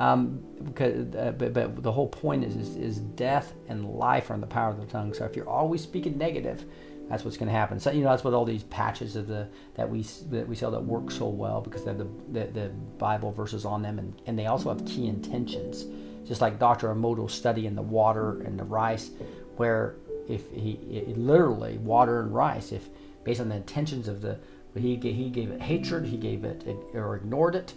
um, 0.00 0.42
because 0.64 1.14
uh, 1.14 1.32
but, 1.38 1.52
but 1.52 1.80
the 1.80 1.92
whole 1.92 2.08
point 2.08 2.42
is, 2.42 2.56
is 2.56 2.76
is 2.76 2.98
death 2.98 3.52
and 3.68 3.88
life 3.88 4.30
are 4.30 4.34
in 4.34 4.40
the 4.40 4.48
power 4.48 4.70
of 4.70 4.80
the 4.80 4.86
tongue. 4.86 5.14
So 5.14 5.24
if 5.24 5.36
you're 5.36 5.48
always 5.48 5.80
speaking 5.80 6.18
negative, 6.18 6.64
that's 7.08 7.24
what's 7.24 7.36
going 7.36 7.48
to 7.48 7.54
happen. 7.54 7.78
So 7.78 7.90
you 7.90 8.02
know 8.02 8.10
that's 8.10 8.24
what 8.24 8.34
all 8.34 8.44
these 8.44 8.64
patches 8.64 9.16
of 9.16 9.26
the 9.26 9.48
that 9.74 9.88
we 9.88 10.02
that 10.30 10.48
we 10.48 10.56
sell 10.56 10.70
that 10.70 10.84
work 10.84 11.10
so 11.10 11.28
well 11.28 11.60
because 11.60 11.84
they 11.84 11.90
have 11.90 11.98
the, 11.98 12.08
the, 12.32 12.46
the 12.46 12.68
Bible 12.98 13.32
verses 13.32 13.64
on 13.64 13.82
them, 13.82 13.98
and, 13.98 14.20
and 14.26 14.38
they 14.38 14.46
also 14.46 14.70
have 14.70 14.84
key 14.86 15.06
intentions, 15.06 15.84
just 16.26 16.40
like 16.40 16.58
Dr. 16.58 16.88
Emoto's 16.88 17.34
study 17.34 17.66
in 17.66 17.74
the 17.74 17.82
water 17.82 18.40
and 18.42 18.58
the 18.58 18.64
rice, 18.64 19.10
where 19.56 19.96
if 20.28 20.50
he 20.52 20.72
it, 20.90 21.18
literally 21.18 21.78
water 21.78 22.20
and 22.20 22.34
rice, 22.34 22.72
if 22.72 22.88
based 23.22 23.40
on 23.40 23.48
the 23.48 23.56
intentions 23.56 24.08
of 24.08 24.20
the 24.20 24.38
he 24.76 24.96
gave, 24.96 25.14
he 25.14 25.30
gave 25.30 25.50
it 25.50 25.60
hatred, 25.60 26.06
he 26.06 26.16
gave 26.16 26.44
it 26.44 26.64
or 26.94 27.16
ignored 27.16 27.54
it, 27.54 27.74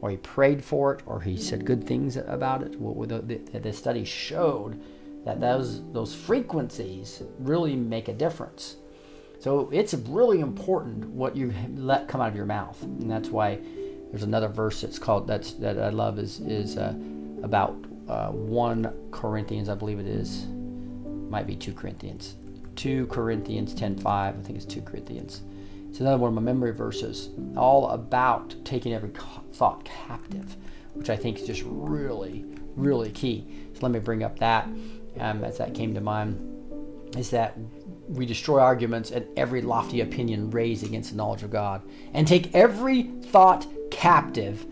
or 0.00 0.10
he 0.10 0.16
prayed 0.16 0.64
for 0.64 0.94
it, 0.94 1.02
or 1.06 1.20
he 1.20 1.36
said 1.36 1.64
good 1.64 1.86
things 1.86 2.16
about 2.16 2.62
it. 2.62 2.80
Well, 2.80 3.06
the, 3.06 3.20
the, 3.20 3.58
the 3.58 3.72
study 3.72 4.04
showed 4.04 4.80
that 5.24 5.40
those 5.40 5.82
those 5.92 6.14
frequencies 6.14 7.22
really 7.38 7.76
make 7.76 8.08
a 8.08 8.12
difference. 8.12 8.76
So 9.38 9.70
it's 9.72 9.94
really 9.94 10.40
important 10.40 11.06
what 11.06 11.34
you 11.34 11.54
let 11.74 12.08
come 12.08 12.20
out 12.20 12.28
of 12.28 12.36
your 12.36 12.46
mouth, 12.46 12.80
and 12.82 13.10
that's 13.10 13.30
why 13.30 13.58
there's 14.10 14.22
another 14.22 14.48
verse 14.48 14.80
that's 14.80 14.98
called 14.98 15.26
that's 15.26 15.52
that 15.54 15.78
I 15.78 15.90
love 15.90 16.18
is 16.18 16.40
is 16.40 16.76
uh, 16.76 16.94
about 17.42 17.76
uh, 18.08 18.28
one 18.28 18.92
Corinthians, 19.10 19.68
I 19.68 19.74
believe 19.74 19.98
it 19.98 20.06
is, 20.06 20.46
might 21.30 21.46
be 21.46 21.56
two 21.56 21.72
Corinthians, 21.72 22.36
two 22.76 23.06
Corinthians 23.06 23.74
ten 23.74 23.96
five. 23.96 24.38
I 24.38 24.42
think 24.42 24.56
it's 24.56 24.66
two 24.66 24.82
Corinthians. 24.82 25.42
It's 25.88 26.00
another 26.00 26.18
one 26.18 26.28
of 26.28 26.34
my 26.34 26.42
memory 26.42 26.72
verses, 26.72 27.30
all 27.56 27.90
about 27.90 28.54
taking 28.64 28.94
every 28.94 29.10
thought 29.52 29.84
captive, 29.84 30.56
which 30.94 31.10
I 31.10 31.16
think 31.16 31.40
is 31.40 31.46
just 31.46 31.62
really 31.64 32.44
really 32.76 33.10
key. 33.10 33.46
So 33.74 33.80
let 33.82 33.92
me 33.92 33.98
bring 33.98 34.22
up 34.22 34.38
that 34.38 34.68
um, 35.20 35.44
as 35.44 35.58
that 35.58 35.74
came 35.74 35.94
to 35.94 36.00
mind, 36.00 36.38
is 37.16 37.30
that 37.30 37.56
we 38.08 38.26
destroy 38.26 38.58
arguments 38.58 39.10
and 39.10 39.26
every 39.36 39.62
lofty 39.62 40.00
opinion 40.00 40.50
raised 40.50 40.84
against 40.84 41.10
the 41.10 41.16
knowledge 41.16 41.42
of 41.42 41.50
God, 41.50 41.82
and 42.14 42.26
take 42.26 42.54
every 42.54 43.04
thought 43.04 43.66
captive 43.90 44.66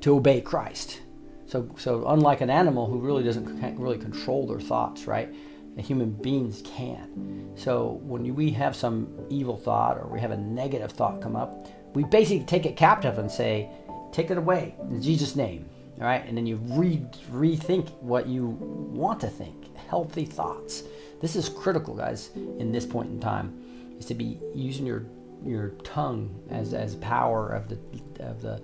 to 0.00 0.16
obey 0.16 0.40
Christ. 0.40 1.00
So, 1.46 1.68
so 1.76 2.06
unlike 2.08 2.40
an 2.40 2.50
animal 2.50 2.86
who 2.86 2.98
really 2.98 3.22
doesn't 3.22 3.78
really 3.78 3.98
control 3.98 4.46
their 4.46 4.60
thoughts, 4.60 5.06
right? 5.06 5.32
The 5.76 5.82
human 5.82 6.12
beings 6.12 6.62
can. 6.64 7.52
So 7.56 8.00
when 8.02 8.34
we 8.34 8.50
have 8.50 8.76
some 8.76 9.08
evil 9.28 9.56
thought 9.56 9.98
or 9.98 10.06
we 10.06 10.20
have 10.20 10.30
a 10.30 10.36
negative 10.36 10.92
thought 10.92 11.20
come 11.20 11.36
up, 11.36 11.66
we 11.94 12.04
basically 12.04 12.44
take 12.44 12.66
it 12.66 12.76
captive 12.76 13.18
and 13.18 13.30
say, 13.30 13.68
"Take 14.12 14.30
it 14.30 14.38
away 14.38 14.74
in 14.90 15.00
Jesus' 15.02 15.36
name." 15.36 15.66
All 15.98 16.06
right, 16.06 16.24
and 16.26 16.36
then 16.36 16.46
you 16.46 16.56
re- 16.70 17.06
rethink 17.30 17.90
what 18.00 18.26
you 18.26 18.46
want 18.92 19.20
to 19.20 19.28
think, 19.28 19.63
healthy 19.88 20.24
thoughts. 20.24 20.84
This 21.20 21.36
is 21.36 21.48
critical, 21.48 21.94
guys, 21.94 22.30
in 22.34 22.72
this 22.72 22.84
point 22.86 23.10
in 23.10 23.20
time, 23.20 23.54
is 23.98 24.06
to 24.06 24.14
be 24.14 24.38
using 24.54 24.86
your 24.86 25.04
your 25.44 25.70
tongue 25.82 26.34
as 26.50 26.74
as 26.74 26.96
power 26.96 27.50
of 27.50 27.68
the 27.68 27.78
of 28.24 28.42
the 28.42 28.60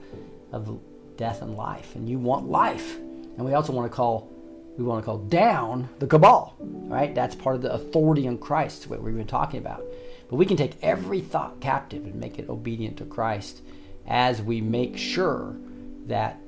of 0.53 0.81
death 1.17 1.43
and 1.43 1.57
life, 1.57 1.95
and 1.95 2.09
you 2.09 2.19
want 2.19 2.49
life, 2.49 2.97
and 2.97 3.45
we 3.45 3.55
also 3.55 3.73
want 3.73 3.91
to 3.91 3.95
call 3.95 4.31
we 4.77 4.85
want 4.85 5.03
to 5.03 5.07
call 5.07 5.19
down 5.19 5.89
the 5.99 6.07
cabal, 6.07 6.57
right? 6.61 7.15
That's 7.15 7.35
part 7.35 7.57
of 7.57 7.63
the 7.63 7.73
authority 7.73 8.27
in 8.27 8.39
Christ, 8.39 8.89
what 8.89 9.03
we've 9.03 9.17
been 9.17 9.27
talking 9.27 9.61
about. 9.61 9.85
But 10.29 10.37
we 10.37 10.47
can 10.47 10.57
take 10.57 10.77
every 10.81 11.21
thought 11.21 11.61
captive 11.61 12.05
and 12.05 12.15
make 12.15 12.39
it 12.39 12.49
obedient 12.49 12.97
to 12.99 13.05
Christ 13.05 13.63
as 14.07 14.41
we 14.41 14.61
make 14.61 14.97
sure 14.97 15.57
that 16.07 16.41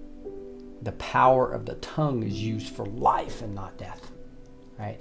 the 0.83 0.93
power 0.93 1.53
of 1.53 1.67
the 1.67 1.75
tongue 1.75 2.23
is 2.23 2.35
used 2.35 2.75
for 2.75 2.87
life 2.87 3.43
and 3.43 3.55
not 3.55 3.77
death, 3.77 4.02
right? 4.83 5.01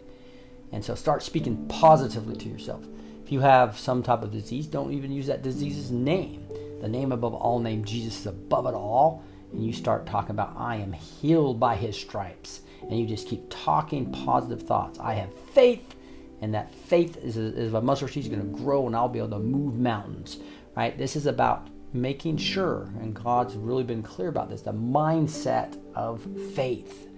And 0.72 0.86
so 0.86 0.96
start 0.96 1.24
speaking 1.24 1.68
positively 1.68 2.36
to 2.38 2.48
yourself. 2.48 2.86
If 3.24 3.32
you 3.32 3.40
have 3.42 3.78
some 3.78 4.04
type 4.04 4.22
of 4.22 4.32
disease, 4.32 4.68
don't 4.68 4.94
even 4.94 5.12
use 5.12 5.28
that 5.28 5.42
disease's 5.42 5.92
name. 5.92 6.48
The 6.82 6.88
name 6.88 7.12
above 7.12 7.34
all 7.34 7.60
name, 7.60 7.84
Jesus 7.84 8.20
is 8.22 8.28
above 8.28 8.68
it 8.68 8.74
all. 8.74 9.24
And 9.52 9.66
you 9.66 9.74
start 9.74 10.06
talking 10.06 10.32
about, 10.32 10.54
I 10.56 10.78
am 10.78 10.94
healed 10.94 11.60
by 11.60 11.76
his 11.76 11.98
stripes. 11.98 12.62
And 12.82 12.98
you 12.98 13.06
just 13.06 13.28
keep 13.28 13.44
talking 13.50 14.12
positive 14.12 14.64
thoughts. 14.64 15.00
I 15.00 15.14
have 15.16 15.34
faith, 15.54 15.96
and 16.42 16.54
that 16.54 16.74
faith 16.74 17.18
is 17.18 17.38
a, 17.38 17.42
is 17.42 17.74
a 17.74 17.82
going 17.82 18.54
to 18.54 18.64
grow, 18.64 18.88
and 18.88 18.96
I'll 18.96 19.10
be 19.10 19.20
able 19.20 19.30
to 19.32 19.40
move 19.40 19.78
mountains, 19.78 20.40
right? 20.76 20.98
This 20.98 21.16
is 21.16 21.26
about 21.26 21.68
making 21.94 22.38
sure, 22.38 22.90
and 23.02 23.14
God's 23.14 23.56
really 23.56 23.84
been 23.84 24.02
clear 24.02 24.30
about 24.30 24.50
this, 24.50 24.62
the 24.62 24.74
mindset 24.74 25.78
of 25.94 26.26
faith 26.56 27.11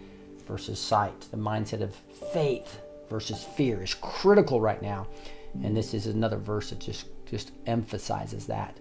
versus 0.47 0.79
sight, 0.79 1.27
the 1.31 1.37
mindset 1.37 1.81
of 1.81 1.95
faith 2.31 2.81
versus 3.09 3.43
fear 3.43 3.83
is 3.83 3.93
critical 3.95 4.61
right 4.61 4.81
now. 4.81 5.07
And 5.63 5.75
this 5.75 5.93
is 5.93 6.07
another 6.07 6.37
verse 6.37 6.69
that 6.71 6.79
just, 6.79 7.07
just 7.25 7.51
emphasizes 7.65 8.47
that. 8.47 8.77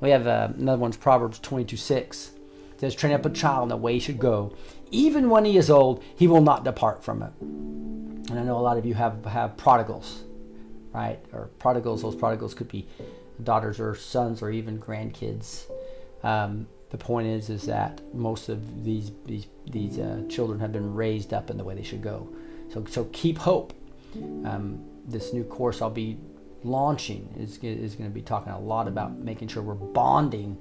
We 0.00 0.10
have 0.10 0.26
uh, 0.26 0.48
another 0.56 0.80
one's 0.80 0.96
Proverbs 0.96 1.38
22 1.38 1.76
6. 1.76 2.32
It 2.72 2.80
says, 2.80 2.94
Train 2.94 3.12
up 3.12 3.26
a 3.26 3.30
child 3.30 3.64
in 3.64 3.68
the 3.70 3.76
way 3.76 3.94
he 3.94 4.00
should 4.00 4.18
go. 4.18 4.54
Even 4.90 5.30
when 5.30 5.44
he 5.44 5.56
is 5.56 5.70
old, 5.70 6.02
he 6.16 6.28
will 6.28 6.40
not 6.40 6.64
depart 6.64 7.04
from 7.04 7.22
it. 7.22 7.32
And 7.40 8.38
I 8.38 8.42
know 8.42 8.58
a 8.58 8.60
lot 8.60 8.78
of 8.78 8.86
you 8.86 8.94
have, 8.94 9.24
have 9.24 9.56
prodigals, 9.56 10.22
right? 10.92 11.18
Or 11.32 11.50
prodigals, 11.58 12.02
those 12.02 12.14
prodigals 12.14 12.54
could 12.54 12.68
be 12.68 12.86
daughters 13.42 13.80
or 13.80 13.94
sons 13.94 14.42
or 14.42 14.50
even 14.50 14.78
grandkids. 14.78 15.64
Um, 16.22 16.66
the 16.90 16.98
point 16.98 17.26
is, 17.26 17.50
is 17.50 17.64
that 17.64 18.00
most 18.14 18.48
of 18.48 18.84
these 18.84 19.12
these 19.26 19.46
these 19.66 19.98
uh, 19.98 20.22
children 20.28 20.58
have 20.60 20.72
been 20.72 20.94
raised 20.94 21.34
up 21.34 21.50
in 21.50 21.56
the 21.56 21.64
way 21.64 21.74
they 21.74 21.82
should 21.82 22.02
go. 22.02 22.28
So 22.72 22.84
so 22.88 23.04
keep 23.12 23.38
hope. 23.38 23.74
Um, 24.44 24.84
this 25.06 25.32
new 25.32 25.44
course 25.44 25.82
I'll 25.82 25.90
be 25.90 26.18
launching 26.64 27.28
is 27.38 27.58
is 27.58 27.94
going 27.94 28.10
to 28.10 28.14
be 28.14 28.22
talking 28.22 28.52
a 28.52 28.58
lot 28.58 28.88
about 28.88 29.12
making 29.18 29.48
sure 29.48 29.62
we're 29.62 29.74
bonding, 29.74 30.56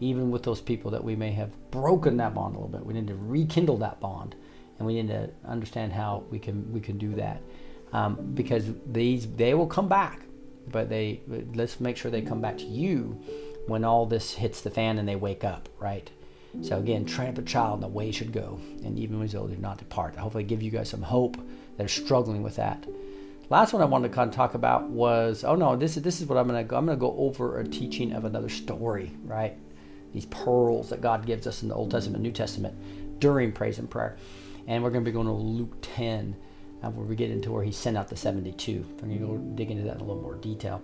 even 0.00 0.30
with 0.30 0.42
those 0.42 0.60
people 0.60 0.90
that 0.92 1.04
we 1.04 1.14
may 1.14 1.32
have 1.32 1.50
broken 1.70 2.16
that 2.16 2.34
bond 2.34 2.56
a 2.56 2.58
little 2.58 2.72
bit. 2.72 2.84
We 2.84 2.94
need 2.94 3.08
to 3.08 3.16
rekindle 3.16 3.76
that 3.78 4.00
bond, 4.00 4.34
and 4.78 4.86
we 4.86 4.94
need 4.94 5.08
to 5.08 5.30
understand 5.44 5.92
how 5.92 6.24
we 6.30 6.38
can 6.38 6.72
we 6.72 6.80
can 6.80 6.96
do 6.96 7.14
that, 7.16 7.42
um, 7.92 8.32
because 8.34 8.64
these 8.86 9.26
they 9.36 9.52
will 9.52 9.66
come 9.66 9.88
back 9.88 10.22
but 10.68 10.88
they 10.88 11.20
let's 11.54 11.80
make 11.80 11.96
sure 11.96 12.10
they 12.10 12.22
come 12.22 12.40
back 12.40 12.58
to 12.58 12.64
you 12.64 13.20
when 13.66 13.84
all 13.84 14.06
this 14.06 14.34
hits 14.34 14.60
the 14.60 14.70
fan 14.70 14.98
and 14.98 15.08
they 15.08 15.16
wake 15.16 15.44
up, 15.44 15.68
right? 15.78 16.10
So 16.62 16.78
again, 16.78 17.04
train 17.04 17.28
up 17.28 17.38
a 17.38 17.42
child 17.42 17.76
in 17.76 17.80
the 17.80 17.88
way 17.88 18.06
he 18.06 18.12
should 18.12 18.32
go, 18.32 18.58
and 18.82 18.98
even 18.98 19.18
when 19.18 19.26
he's 19.26 19.34
old, 19.34 19.50
do 19.50 19.56
not 19.56 19.78
depart. 19.78 20.14
I 20.16 20.20
hopefully 20.20 20.44
give 20.44 20.62
you 20.62 20.70
guys 20.70 20.88
some 20.88 21.02
hope 21.02 21.36
that 21.76 21.84
are 21.84 21.88
struggling 21.88 22.42
with 22.42 22.56
that. 22.56 22.86
Last 23.50 23.72
one 23.72 23.82
I 23.82 23.86
wanted 23.86 24.08
to 24.08 24.14
kind 24.14 24.30
of 24.30 24.34
talk 24.34 24.54
about 24.54 24.88
was 24.88 25.44
oh 25.44 25.54
no, 25.54 25.76
this 25.76 25.96
is 25.96 26.02
this 26.02 26.20
is 26.20 26.26
what 26.26 26.38
I'm 26.38 26.46
gonna 26.46 26.64
go. 26.64 26.76
I'm 26.76 26.86
gonna 26.86 26.96
go 26.96 27.14
over 27.18 27.60
a 27.60 27.68
teaching 27.68 28.12
of 28.12 28.24
another 28.24 28.48
story, 28.48 29.12
right? 29.24 29.56
These 30.14 30.26
pearls 30.26 30.88
that 30.88 31.02
God 31.02 31.26
gives 31.26 31.46
us 31.46 31.62
in 31.62 31.68
the 31.68 31.74
Old 31.74 31.90
Testament, 31.90 32.22
New 32.22 32.32
Testament 32.32 33.20
during 33.20 33.52
praise 33.52 33.78
and 33.78 33.90
prayer, 33.90 34.16
and 34.66 34.82
we're 34.82 34.90
gonna 34.90 35.04
be 35.04 35.12
going 35.12 35.26
to 35.26 35.32
Luke 35.32 35.76
10 35.82 36.34
uh, 36.82 36.90
where 36.90 37.06
we 37.06 37.16
get 37.16 37.30
into 37.30 37.52
where 37.52 37.64
he 37.64 37.72
sent 37.72 37.96
out 37.96 38.08
the 38.08 38.16
72. 38.16 38.84
I'm 39.02 39.10
to 39.10 39.16
go 39.16 39.36
dig 39.36 39.70
into 39.70 39.84
that 39.84 39.96
in 39.96 40.00
a 40.00 40.04
little 40.04 40.22
more 40.22 40.34
detail. 40.34 40.82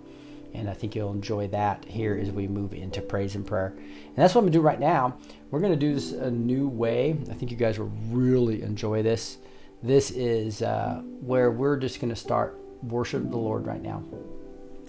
And 0.53 0.69
I 0.69 0.73
think 0.73 0.95
you'll 0.95 1.11
enjoy 1.11 1.47
that 1.49 1.83
here 1.85 2.17
as 2.21 2.31
we 2.31 2.47
move 2.47 2.73
into 2.73 3.01
praise 3.01 3.35
and 3.35 3.45
prayer. 3.45 3.73
And 3.77 4.15
that's 4.15 4.35
what 4.35 4.39
I'm 4.39 4.45
going 4.45 4.53
to 4.53 4.59
do 4.59 4.61
right 4.61 4.79
now. 4.79 5.17
We're 5.49 5.59
going 5.59 5.73
to 5.73 5.77
do 5.77 5.93
this 5.93 6.11
a 6.11 6.29
new 6.29 6.67
way. 6.67 7.17
I 7.29 7.33
think 7.33 7.51
you 7.51 7.57
guys 7.57 7.79
will 7.79 7.91
really 8.09 8.61
enjoy 8.61 9.01
this. 9.03 9.37
This 9.81 10.11
is 10.11 10.61
uh, 10.61 11.01
where 11.21 11.51
we're 11.51 11.77
just 11.77 11.99
going 11.99 12.09
to 12.09 12.15
start 12.15 12.57
worship 12.83 13.29
the 13.29 13.37
Lord 13.37 13.65
right 13.65 13.81
now. 13.81 14.03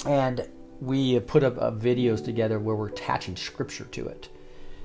And 0.06 0.46
we 0.80 1.18
put 1.20 1.42
up 1.42 1.56
uh, 1.58 1.70
videos 1.70 2.24
together 2.24 2.58
where 2.58 2.76
we're 2.76 2.88
attaching 2.88 3.36
scripture 3.36 3.84
to 3.84 4.06
it. 4.08 4.28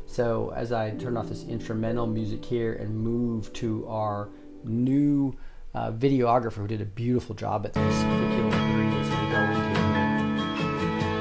So 0.05 0.51
as 0.55 0.71
I 0.71 0.91
turn 0.91 1.17
off 1.17 1.29
this 1.29 1.43
instrumental 1.43 2.07
music 2.07 2.43
here 2.43 2.73
and 2.73 2.95
move 2.95 3.53
to 3.53 3.87
our 3.87 4.29
new 4.63 5.35
uh, 5.73 5.91
videographer 5.91 6.55
who 6.55 6.67
did 6.67 6.81
a 6.81 6.85
beautiful 6.85 7.35
job 7.35 7.65
at 7.65 7.73
this. 7.73 8.68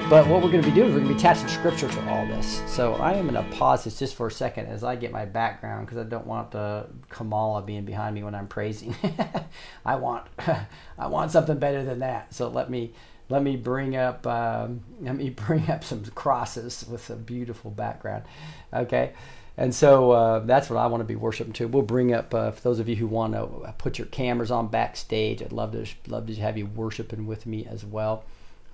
But 0.08 0.26
what 0.26 0.42
we're 0.42 0.50
going 0.50 0.62
to 0.62 0.68
be 0.70 0.74
doing 0.74 0.88
is 0.88 0.94
we're 0.94 1.00
going 1.00 1.08
to 1.08 1.14
be 1.16 1.20
attaching 1.20 1.48
scripture 1.48 1.86
to 1.86 2.08
all 2.08 2.24
this. 2.24 2.62
So 2.66 2.94
I 2.94 3.12
am 3.12 3.28
going 3.28 3.44
to 3.44 3.56
pause 3.58 3.84
this 3.84 3.98
just 3.98 4.14
for 4.14 4.28
a 4.28 4.30
second 4.30 4.64
as 4.64 4.82
I 4.82 4.96
get 4.96 5.12
my 5.12 5.26
background 5.26 5.84
because 5.84 5.98
I 5.98 6.08
don't 6.08 6.26
want 6.26 6.50
the 6.50 6.86
Kamala 7.10 7.60
being 7.60 7.84
behind 7.84 8.14
me 8.14 8.22
when 8.22 8.34
I'm 8.34 8.48
praising. 8.48 8.96
I 9.84 9.96
want 9.96 10.26
I 10.98 11.08
want 11.08 11.30
something 11.30 11.58
better 11.58 11.84
than 11.84 11.98
that. 11.98 12.32
So 12.32 12.48
let 12.48 12.70
me 12.70 12.94
let 13.28 13.42
me 13.42 13.56
bring 13.56 13.96
up 13.96 14.26
um, 14.26 14.80
let 15.02 15.14
me 15.14 15.28
bring 15.46 15.70
up 15.70 15.84
some 15.84 16.02
crosses 16.06 16.86
with 16.88 17.10
a 17.10 17.16
beautiful 17.16 17.70
background. 17.70 18.24
Okay. 18.72 19.12
And 19.58 19.74
so 19.74 20.12
uh, 20.12 20.38
that's 20.38 20.70
what 20.70 20.78
I 20.78 20.86
want 20.86 21.02
to 21.02 21.06
be 21.06 21.16
worshiping 21.16 21.52
to. 21.54 21.68
We'll 21.68 21.82
bring 21.82 22.14
up 22.14 22.32
uh, 22.32 22.52
for 22.52 22.62
those 22.62 22.78
of 22.78 22.88
you 22.88 22.96
who 22.96 23.08
want 23.08 23.34
to 23.34 23.74
put 23.76 23.98
your 23.98 24.06
cameras 24.06 24.50
on 24.50 24.68
backstage. 24.68 25.42
I'd 25.42 25.52
love 25.52 25.72
to 25.72 25.86
love 26.06 26.28
to 26.28 26.34
have 26.36 26.56
you 26.56 26.64
worshiping 26.64 27.26
with 27.26 27.44
me 27.44 27.66
as 27.66 27.84
well. 27.84 28.24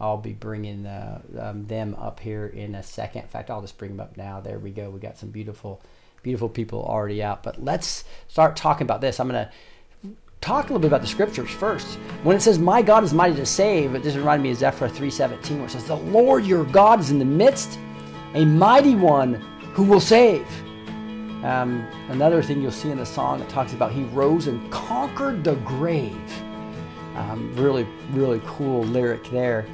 I'll 0.00 0.16
be 0.16 0.32
bringing 0.32 0.86
um, 1.38 1.66
them 1.66 1.94
up 1.98 2.20
here 2.20 2.46
in 2.46 2.74
a 2.74 2.82
second. 2.82 3.22
In 3.22 3.28
fact, 3.28 3.50
I'll 3.50 3.60
just 3.60 3.78
bring 3.78 3.92
them 3.92 4.00
up 4.00 4.16
now. 4.16 4.40
There 4.40 4.58
we 4.58 4.70
go. 4.70 4.90
We 4.90 4.98
got 4.98 5.18
some 5.18 5.30
beautiful, 5.30 5.80
beautiful 6.22 6.48
people 6.48 6.84
already 6.84 7.22
out. 7.22 7.42
But 7.42 7.62
let's 7.62 8.04
start 8.28 8.56
talking 8.56 8.84
about 8.84 9.00
this. 9.00 9.20
I'm 9.20 9.28
going 9.28 9.46
to 9.46 9.52
talk 10.40 10.64
a 10.64 10.68
little 10.68 10.80
bit 10.80 10.88
about 10.88 11.00
the 11.00 11.06
scriptures 11.06 11.50
first. 11.50 11.94
When 12.24 12.36
it 12.36 12.40
says, 12.40 12.58
"My 12.58 12.82
God 12.82 13.04
is 13.04 13.14
mighty 13.14 13.36
to 13.36 13.46
save," 13.46 13.94
it 13.94 14.02
just 14.02 14.16
reminded 14.16 14.42
me 14.42 14.50
of 14.50 14.58
Zephaniah 14.58 14.92
3:17, 14.92 15.58
where 15.58 15.66
it 15.66 15.70
says, 15.70 15.84
"The 15.84 15.96
Lord 15.96 16.44
your 16.44 16.64
God 16.64 17.00
is 17.00 17.10
in 17.10 17.18
the 17.18 17.24
midst, 17.24 17.78
a 18.34 18.44
mighty 18.44 18.96
one 18.96 19.34
who 19.74 19.84
will 19.84 20.00
save." 20.00 20.46
Um, 21.44 21.86
another 22.08 22.42
thing 22.42 22.62
you'll 22.62 22.72
see 22.72 22.90
in 22.90 22.96
the 22.96 23.06
song 23.06 23.40
it 23.40 23.48
talks 23.50 23.74
about 23.74 23.92
he 23.92 24.04
rose 24.04 24.46
and 24.46 24.70
conquered 24.72 25.44
the 25.44 25.56
grave. 25.56 26.42
Um, 27.16 27.54
really, 27.54 27.86
really 28.10 28.40
cool 28.44 28.82
lyric 28.82 29.30
there. 29.30 29.66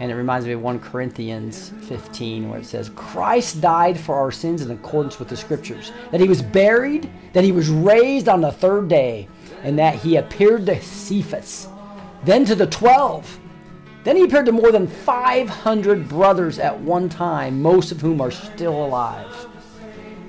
And 0.00 0.10
it 0.10 0.14
reminds 0.14 0.46
me 0.46 0.52
of 0.52 0.62
1 0.62 0.80
Corinthians 0.80 1.72
15, 1.82 2.48
where 2.48 2.58
it 2.58 2.64
says, 2.64 2.90
Christ 2.96 3.60
died 3.60 4.00
for 4.00 4.14
our 4.14 4.32
sins 4.32 4.62
in 4.62 4.70
accordance 4.70 5.18
with 5.18 5.28
the 5.28 5.36
scriptures, 5.36 5.92
that 6.10 6.22
he 6.22 6.28
was 6.28 6.40
buried, 6.40 7.10
that 7.34 7.44
he 7.44 7.52
was 7.52 7.68
raised 7.68 8.26
on 8.26 8.40
the 8.40 8.50
third 8.50 8.88
day, 8.88 9.28
and 9.62 9.78
that 9.78 9.94
he 9.94 10.16
appeared 10.16 10.64
to 10.66 10.80
Cephas, 10.80 11.68
then 12.24 12.46
to 12.46 12.54
the 12.54 12.66
twelve. 12.66 13.38
Then 14.02 14.16
he 14.16 14.24
appeared 14.24 14.46
to 14.46 14.52
more 14.52 14.72
than 14.72 14.86
500 14.86 16.08
brothers 16.08 16.58
at 16.58 16.80
one 16.80 17.10
time, 17.10 17.60
most 17.60 17.92
of 17.92 18.00
whom 18.00 18.22
are 18.22 18.30
still 18.30 18.86
alive. 18.86 19.46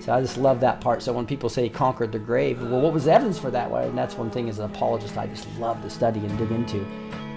So 0.02 0.12
I 0.12 0.20
just 0.20 0.38
love 0.38 0.60
that 0.60 0.82
part. 0.82 1.02
So 1.02 1.14
when 1.14 1.26
people 1.26 1.48
say 1.48 1.64
he 1.64 1.70
conquered 1.70 2.12
the 2.12 2.20
grave, 2.20 2.62
well, 2.62 2.82
what 2.82 2.92
was 2.92 3.06
the 3.06 3.14
evidence 3.14 3.40
for 3.40 3.52
that? 3.52 3.72
Well, 3.72 3.88
and 3.88 3.98
that's 3.98 4.16
one 4.16 4.30
thing 4.30 4.50
as 4.50 4.60
an 4.60 4.66
apologist 4.66 5.16
I 5.16 5.28
just 5.28 5.48
love 5.58 5.82
to 5.84 5.90
study 5.90 6.20
and 6.20 6.38
dig 6.38 6.52
into. 6.52 6.86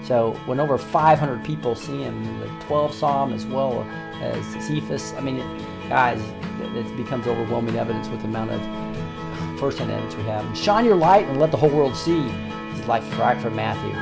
So 0.05 0.33
when 0.45 0.59
over 0.59 0.77
500 0.77 1.43
people 1.43 1.73
see 1.75 2.03
him, 2.03 2.39
the 2.39 2.47
12 2.67 2.93
saw 2.93 3.25
him 3.25 3.33
as 3.33 3.45
well 3.45 3.81
as 4.21 4.45
Cephas. 4.65 5.13
I 5.13 5.21
mean, 5.21 5.37
guys, 5.89 6.21
it, 6.61 6.97
becomes 6.97 7.25
overwhelming 7.27 7.75
evidence 7.75 8.07
with 8.09 8.21
the 8.21 8.27
amount 8.27 8.51
of 8.51 9.59
first-hand 9.59 9.89
evidence 9.89 10.15
we 10.15 10.23
have. 10.23 10.57
Shine 10.57 10.85
your 10.85 10.95
light 10.95 11.25
and 11.27 11.39
let 11.39 11.49
the 11.49 11.57
whole 11.57 11.69
world 11.69 11.95
see. 11.95 12.21
This 12.71 12.81
is 12.81 12.87
like 12.87 13.03
right 13.17 13.39
from 13.41 13.55
Matthew. 13.55 13.93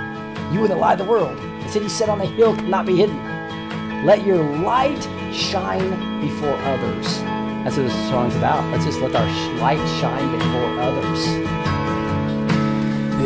You 0.54 0.66
are 0.66 0.68
the 0.68 0.76
light 0.76 1.00
of 1.00 1.06
the 1.06 1.12
world. 1.12 1.38
The 1.38 1.70
city 1.70 1.88
set 1.88 2.10
on 2.10 2.20
a 2.20 2.26
hill 2.26 2.56
cannot 2.56 2.86
be 2.86 2.98
hidden. 2.98 4.06
Let 4.06 4.26
your 4.26 4.44
light 4.60 5.02
shine 5.34 6.20
before 6.20 6.54
others. 6.54 7.20
That's 7.64 7.78
what 7.78 7.84
this 7.84 8.10
song's 8.10 8.36
about. 8.36 8.70
Let's 8.72 8.84
just 8.84 9.00
let 9.00 9.16
our 9.16 9.26
light 9.58 9.80
shine 10.02 10.38
before 10.38 10.80
others. 10.82 11.54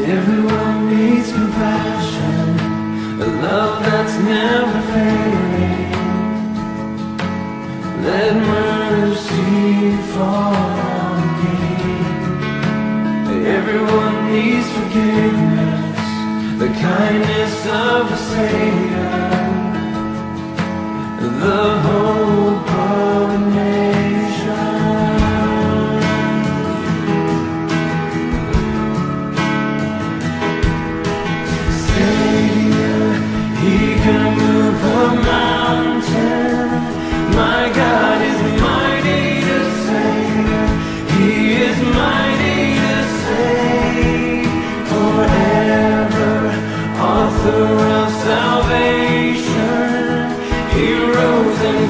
Everyone 0.05 0.95
needs 0.95 1.33
compassion, 1.33 2.46
a 3.19 3.25
love 3.25 3.83
that's 3.83 4.15
never 4.19 4.81
fading. 4.91 5.91
Let 8.03 8.33
mercy 8.35 9.97
fall 10.13 10.53
on 10.53 11.21
me. 11.41 11.57
Everyone 13.57 14.15
needs 14.31 14.67
forgiveness, 14.77 15.99
the 16.61 16.69
kindness 16.87 17.55
of 17.65 18.11
a 18.11 18.19
Savior, 18.31 19.19
the 21.41 21.61
hope 21.85 22.56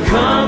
rose 0.09 0.46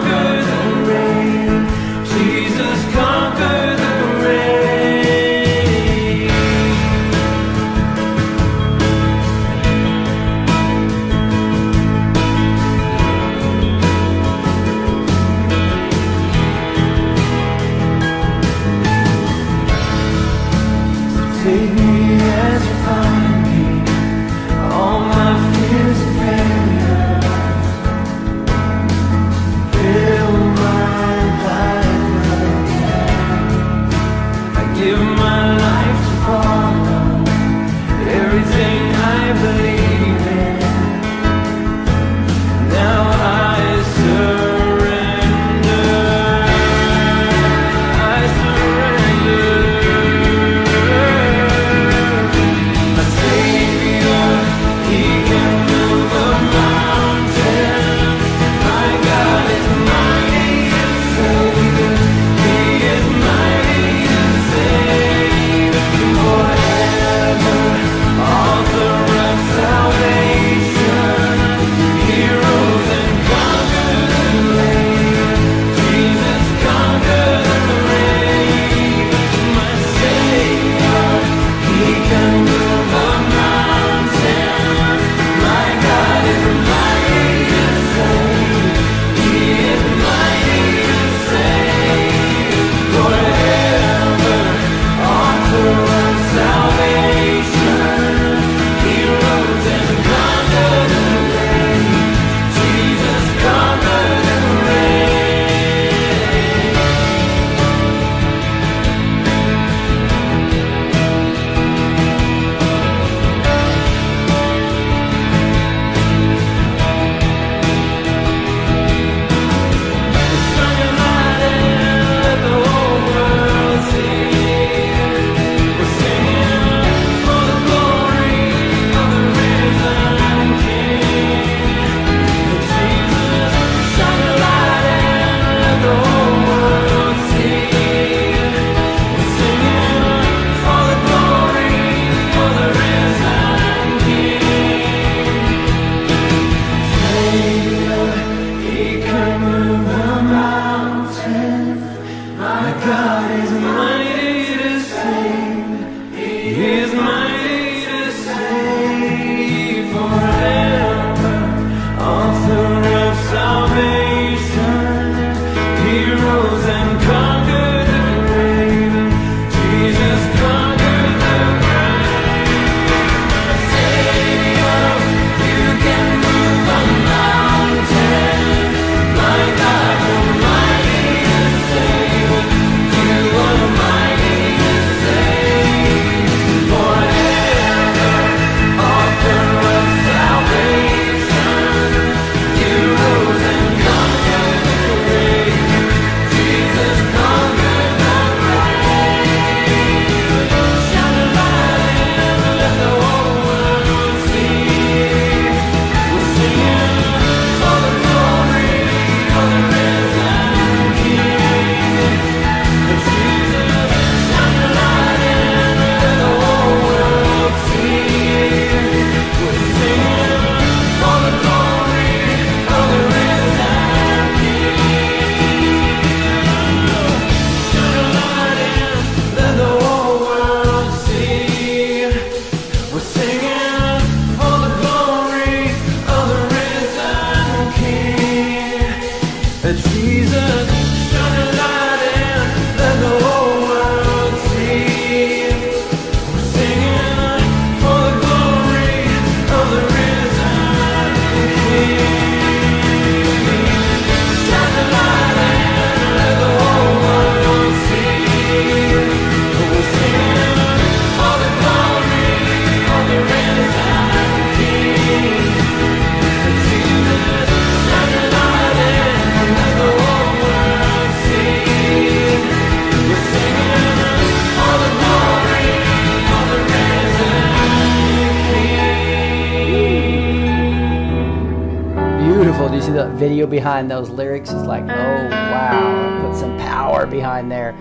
behind 283.69 283.91
those 283.91 284.09
lyrics? 284.09 284.49
It's 284.49 284.65
like, 284.65 284.81
oh 284.81 285.29
wow, 285.29 286.27
put 286.27 286.35
some 286.35 286.57
power 286.57 287.05
behind 287.05 287.51
there. 287.51 287.73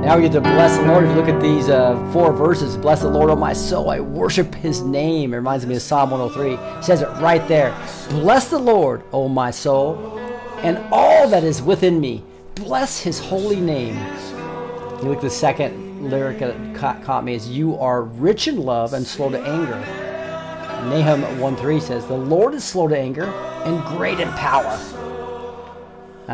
Now 0.00 0.16
we 0.16 0.22
get 0.22 0.32
to 0.32 0.40
bless 0.40 0.78
the 0.78 0.86
Lord. 0.86 1.04
If 1.04 1.10
you 1.10 1.16
look 1.16 1.28
at 1.28 1.38
these 1.38 1.68
uh, 1.68 1.96
four 2.14 2.32
verses, 2.32 2.78
bless 2.78 3.02
the 3.02 3.10
Lord, 3.10 3.28
O 3.28 3.36
my 3.36 3.52
soul, 3.52 3.90
I 3.90 4.00
worship 4.00 4.54
His 4.54 4.80
name. 4.80 5.34
It 5.34 5.36
reminds 5.36 5.66
me 5.66 5.76
of 5.76 5.82
Psalm 5.82 6.12
103. 6.12 6.54
It 6.54 6.82
says 6.82 7.02
it 7.02 7.08
right 7.20 7.46
there. 7.46 7.76
Bless 8.08 8.48
the 8.48 8.58
Lord, 8.58 9.02
O 9.12 9.28
my 9.28 9.50
soul, 9.50 10.18
and 10.62 10.78
all 10.90 11.28
that 11.28 11.44
is 11.44 11.60
within 11.60 12.00
me. 12.00 12.24
Bless 12.54 12.98
His 13.00 13.20
holy 13.20 13.60
name. 13.60 13.96
You 15.02 15.10
look 15.10 15.16
at 15.16 15.22
the 15.22 15.28
second 15.28 16.08
lyric 16.08 16.38
that 16.38 16.74
caught, 16.74 17.04
caught 17.04 17.22
me 17.22 17.34
is, 17.34 17.50
"You 17.50 17.78
are 17.78 18.00
rich 18.00 18.48
in 18.48 18.64
love 18.64 18.94
and 18.94 19.06
slow 19.06 19.28
to 19.28 19.38
anger." 19.38 19.78
Nahum 20.88 21.38
1:3 21.38 21.80
says, 21.80 22.06
"The 22.06 22.16
Lord 22.16 22.54
is 22.54 22.64
slow 22.64 22.88
to 22.88 22.98
anger 22.98 23.26
and 23.66 23.84
great 23.84 24.20
in 24.20 24.28
power." 24.30 24.74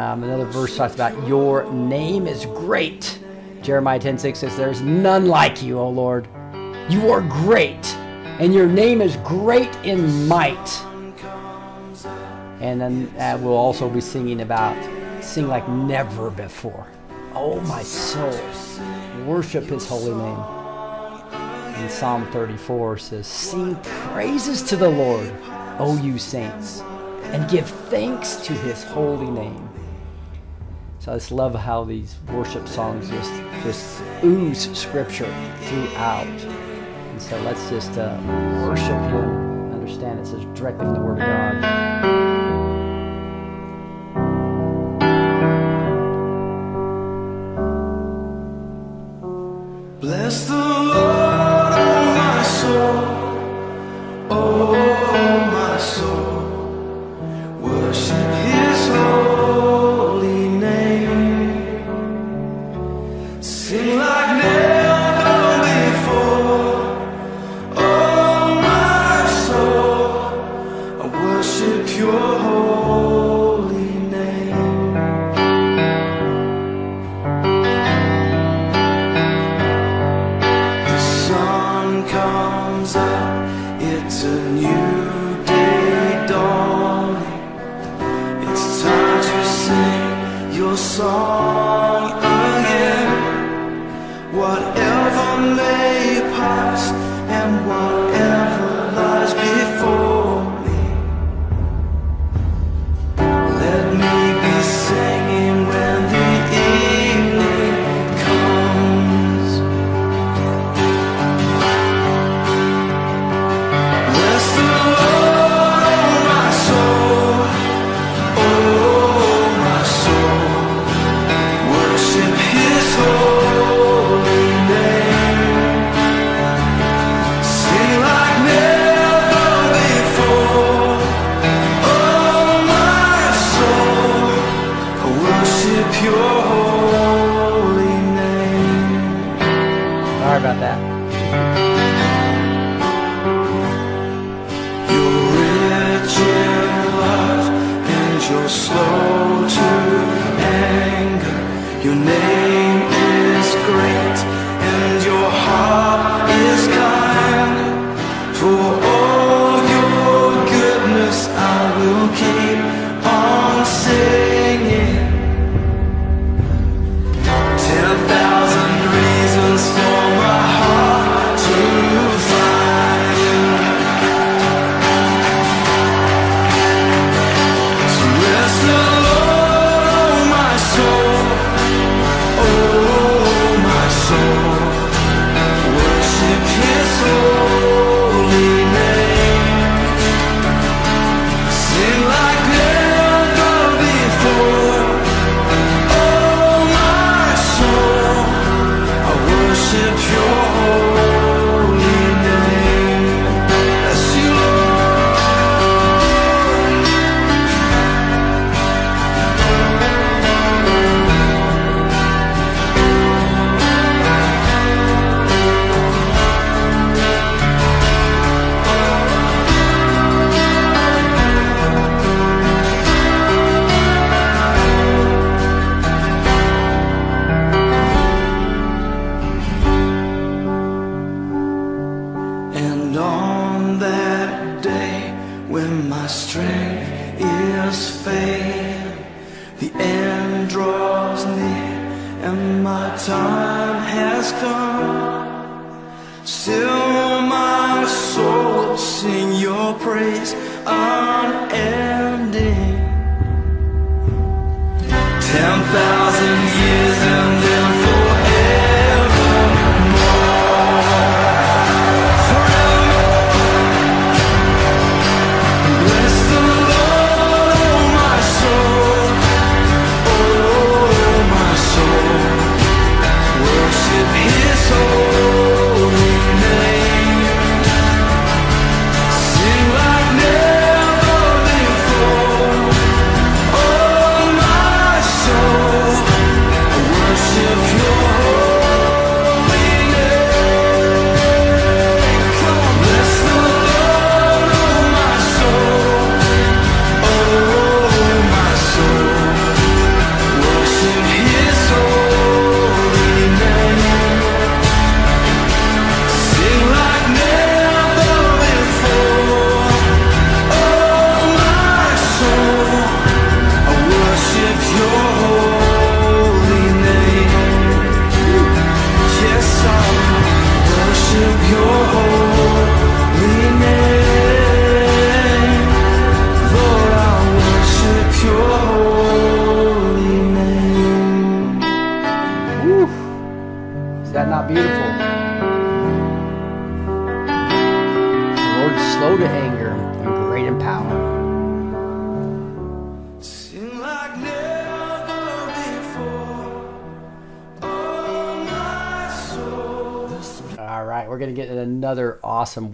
Um, 0.01 0.25
another 0.25 0.47
verse 0.47 0.79
talks 0.79 0.95
about 0.95 1.29
your 1.29 1.71
name 1.71 2.27
is 2.27 2.47
great. 2.47 3.19
Jeremiah 3.61 3.99
10:6 3.99 4.39
says, 4.39 4.57
"There's 4.57 4.81
none 4.81 5.27
like 5.27 5.63
you, 5.63 5.79
O 5.79 5.91
Lord. 5.91 6.27
You 6.89 7.11
are 7.11 7.21
great, 7.21 7.95
and 8.39 8.55
your 8.55 8.67
name 8.67 9.03
is 9.03 9.19
great 9.19 9.69
in 9.85 10.27
might." 10.27 10.83
And 12.63 12.81
then 12.81 13.13
uh, 13.19 13.37
we'll 13.43 13.53
also 13.53 13.91
be 13.91 14.01
singing 14.01 14.41
about 14.41 14.75
sing 15.21 15.49
like 15.49 15.69
never 15.69 16.31
before. 16.31 16.87
Oh 17.35 17.61
my 17.61 17.83
soul, 17.83 18.41
worship 19.27 19.65
His 19.65 19.87
holy 19.87 20.15
name. 20.15 20.43
And 21.77 21.91
Psalm 21.91 22.27
34 22.33 22.97
says, 22.97 23.27
Sing 23.27 23.77
praises 23.83 24.63
to 24.63 24.77
the 24.77 24.89
Lord, 24.89 25.31
O 25.79 25.99
you 26.03 26.17
saints, 26.17 26.81
and 27.35 27.51
give 27.51 27.69
thanks 27.91 28.37
to 28.37 28.55
his 28.55 28.83
holy 28.83 29.31
name. 29.31 29.71
So 31.01 31.13
I 31.13 31.15
just 31.15 31.33
love 31.33 31.55
how 31.55 31.85
these 31.85 32.15
worship 32.31 32.69
songs 32.69 33.09
just 33.09 33.33
just 33.63 34.03
ooze 34.23 34.71
scripture 34.79 35.33
throughout. 35.63 36.27
And 36.27 37.23
so 37.23 37.41
let's 37.41 37.71
just 37.71 37.93
uh, 37.93 38.21
worship 38.67 39.01
him. 39.11 39.73
Understand 39.73 40.21
it 40.21 40.27
says 40.27 40.45
directly 40.55 40.85
from 40.85 40.95
the 40.95 41.01
Word 41.01 41.21
of 41.21 41.27
God. 41.27 41.90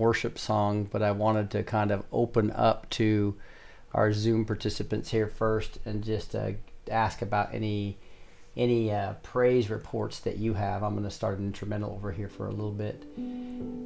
Worship 0.07 0.39
song, 0.39 0.85
but 0.85 1.03
I 1.03 1.11
wanted 1.11 1.51
to 1.51 1.65
kind 1.65 1.91
of 1.91 2.05
open 2.13 2.53
up 2.53 2.89
to 2.91 3.35
our 3.93 4.13
Zoom 4.13 4.45
participants 4.45 5.11
here 5.11 5.27
first 5.27 5.81
and 5.85 6.05
just 6.05 6.37
uh, 6.37 6.53
ask 6.89 7.23
about 7.23 7.53
any 7.53 7.99
any 8.57 8.93
uh, 8.93 9.15
praise 9.25 9.69
reports 9.69 10.21
that 10.21 10.39
you 10.39 10.55
have. 10.55 10.85
I'm 10.85 10.93
going 10.93 11.05
to 11.05 11.11
start 11.11 11.39
an 11.41 11.47
instrumental 11.47 11.91
over 11.91 12.13
here 12.13 12.29
for 12.29 12.47
a 12.47 12.51
little 12.51 12.71
bit. 12.71 13.03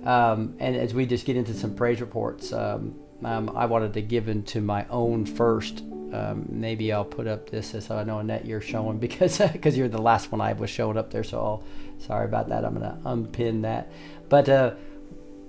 Um, 0.04 0.54
and 0.60 0.76
as 0.76 0.92
we 0.92 1.06
just 1.06 1.24
get 1.24 1.36
into 1.36 1.54
some 1.54 1.74
praise 1.74 2.00
reports, 2.02 2.52
um, 2.52 2.94
um, 3.24 3.50
I 3.56 3.64
wanted 3.64 3.94
to 3.94 4.02
give 4.02 4.28
into 4.28 4.60
my 4.60 4.86
own 4.88 5.24
first. 5.24 5.80
Um, 6.12 6.46
maybe 6.50 6.92
I'll 6.92 7.04
put 7.04 7.26
up 7.26 7.48
this 7.48 7.74
so 7.84 7.96
I 7.96 8.04
know 8.04 8.18
Annette 8.18 8.44
you're 8.44 8.60
showing 8.60 8.98
because 9.06 9.38
because 9.38 9.76
you're 9.76 9.88
the 9.88 10.02
last 10.02 10.30
one 10.30 10.42
I 10.42 10.52
was 10.52 10.68
showing 10.68 10.98
up 10.98 11.10
there. 11.10 11.24
So 11.24 11.38
I'll, 11.40 11.64
sorry 11.98 12.26
about 12.26 12.50
that. 12.50 12.64
I'm 12.64 12.74
going 12.78 12.88
to 12.88 13.08
unpin 13.08 13.62
that. 13.62 13.90
But 14.28 14.48
uh, 14.48 14.74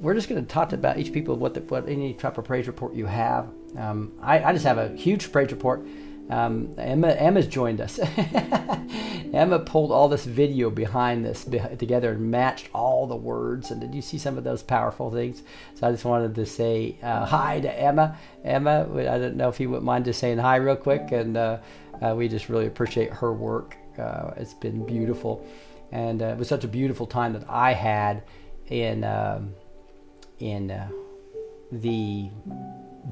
we're 0.02 0.16
just 0.16 0.28
going 0.28 0.44
to 0.44 0.52
talk 0.52 0.74
about 0.74 0.98
each 0.98 1.14
people 1.14 1.36
what 1.36 1.54
the, 1.54 1.62
what 1.62 1.88
any 1.88 2.14
type 2.14 2.38
of 2.38 2.44
praise 2.44 2.68
report 2.68 2.94
you 2.94 3.06
have. 3.06 3.50
Um, 3.78 4.12
I, 4.22 4.44
I 4.44 4.54
just 4.54 4.66
have 4.66 4.78
a 4.78 4.90
huge 4.90 5.32
praise 5.32 5.52
report. 5.52 5.86
Um, 6.30 6.74
Emma 6.78 7.10
Emma's 7.10 7.48
joined 7.48 7.82
us. 7.82 8.00
Emma 9.34 9.60
pulled 9.60 9.92
all 9.92 10.08
this 10.08 10.26
video 10.26 10.70
behind 10.70 11.26
this 11.26 11.44
together 11.44 12.14
and 12.14 12.32
matched 12.32 12.70
all 12.74 13.06
the 13.06 13.16
words. 13.16 13.72
And 13.72 13.80
did 13.80 13.94
you 13.94 14.02
see 14.02 14.18
some 14.18 14.38
of 14.38 14.44
those 14.44 14.64
powerful 14.64 15.12
things? 15.12 15.44
So 15.76 15.88
I 15.88 15.92
just 15.92 16.06
wanted 16.06 16.36
to 16.36 16.46
say 16.46 16.98
uh, 17.04 17.26
hi 17.26 17.60
to 17.60 17.80
Emma. 17.80 18.18
Emma, 18.44 18.88
I 18.98 19.18
don't 19.20 19.36
know 19.36 19.50
if 19.50 19.60
you 19.60 19.70
wouldn't 19.70 19.86
mind 19.86 20.06
just 20.06 20.20
saying 20.20 20.38
hi 20.38 20.56
real 20.56 20.76
quick. 20.76 21.12
And 21.12 21.38
uh, 21.38 21.60
uh, 22.02 22.16
we 22.16 22.28
just 22.28 22.50
really 22.50 22.68
appreciate 22.68 23.12
her 23.14 23.34
work. 23.34 23.78
Uh, 23.98 24.32
it's 24.38 24.54
been 24.54 24.86
beautiful, 24.86 25.46
and 25.92 26.22
uh, 26.22 26.28
it 26.28 26.38
was 26.38 26.48
such 26.48 26.64
a 26.64 26.68
beautiful 26.68 27.06
time 27.06 27.34
that 27.34 27.44
I 27.50 27.74
had 27.74 28.24
in 28.68 29.04
um, 29.04 29.54
in 30.42 30.72
uh, 30.72 30.90
the 31.72 32.30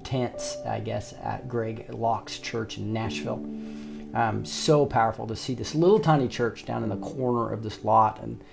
tents, 0.04 0.58
I 0.66 0.80
guess, 0.80 1.14
at 1.24 1.48
Greg 1.48 1.94
Locke's 1.94 2.40
church 2.40 2.78
in 2.78 2.94
Nashville. 2.94 3.46
Um, 4.14 4.44
so 4.44 4.86
powerful 4.86 5.28
to 5.28 5.36
see 5.36 5.54
this 5.54 5.76
little 5.76 6.00
tiny 6.00 6.28
church 6.28 6.66
down 6.66 6.84
in 6.84 6.90
the 6.90 6.98
corner 6.98 7.52
of 7.52 7.64
this 7.64 7.84
lot, 7.84 8.20
and 8.22 8.44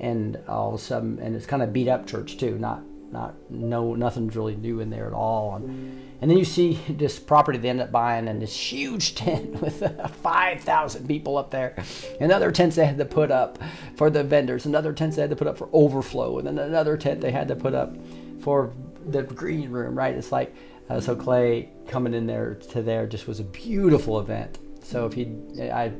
and 0.00 0.38
all 0.48 0.68
of 0.68 0.74
a 0.74 0.82
sudden, 0.82 1.18
and 1.18 1.36
it's 1.36 1.46
kind 1.46 1.62
of 1.62 1.72
beat 1.72 1.88
up 1.88 2.06
church 2.06 2.38
too. 2.38 2.58
Not 2.58 2.82
not 3.12 3.34
no 3.50 3.94
nothing's 3.94 4.34
really 4.34 4.56
new 4.56 4.80
in 4.80 4.88
there 4.88 5.06
at 5.06 5.12
all. 5.12 5.56
And, 5.56 6.08
and 6.22 6.30
then 6.30 6.38
you 6.38 6.44
see 6.44 6.80
this 6.88 7.18
property 7.18 7.58
they 7.58 7.68
end 7.68 7.82
up 7.82 7.92
buying, 7.92 8.26
and 8.26 8.40
this 8.40 8.56
huge 8.56 9.14
tent 9.16 9.60
with 9.60 9.82
uh, 9.82 10.08
five 10.22 10.62
thousand 10.62 11.06
people 11.06 11.36
up 11.36 11.50
there, 11.50 11.76
and 12.18 12.32
other 12.32 12.50
tents 12.50 12.76
they 12.76 12.86
had 12.86 12.98
to 12.98 13.04
put 13.04 13.30
up 13.30 13.58
for 13.96 14.08
the 14.08 14.24
vendors, 14.24 14.64
another 14.64 14.94
tents 14.94 15.16
they 15.16 15.22
had 15.22 15.30
to 15.30 15.36
put 15.36 15.46
up 15.46 15.58
for 15.58 15.68
overflow, 15.74 16.38
and 16.38 16.46
then 16.46 16.58
another 16.58 16.96
tent 16.96 17.20
they 17.20 17.32
had 17.32 17.48
to 17.48 17.56
put 17.56 17.74
up 17.74 17.94
for 18.42 18.72
the 19.06 19.22
green 19.22 19.70
room. 19.70 19.96
Right? 19.96 20.14
It's 20.14 20.32
like 20.32 20.54
uh, 20.90 21.00
so 21.00 21.16
Clay 21.16 21.70
coming 21.88 22.14
in 22.14 22.26
there 22.26 22.54
to 22.70 22.82
there 22.82 23.06
just 23.06 23.26
was 23.26 23.40
a 23.40 23.44
beautiful 23.44 24.20
event. 24.20 24.58
So 24.82 25.06
if 25.06 25.16
you, 25.16 25.70
I 25.72 25.92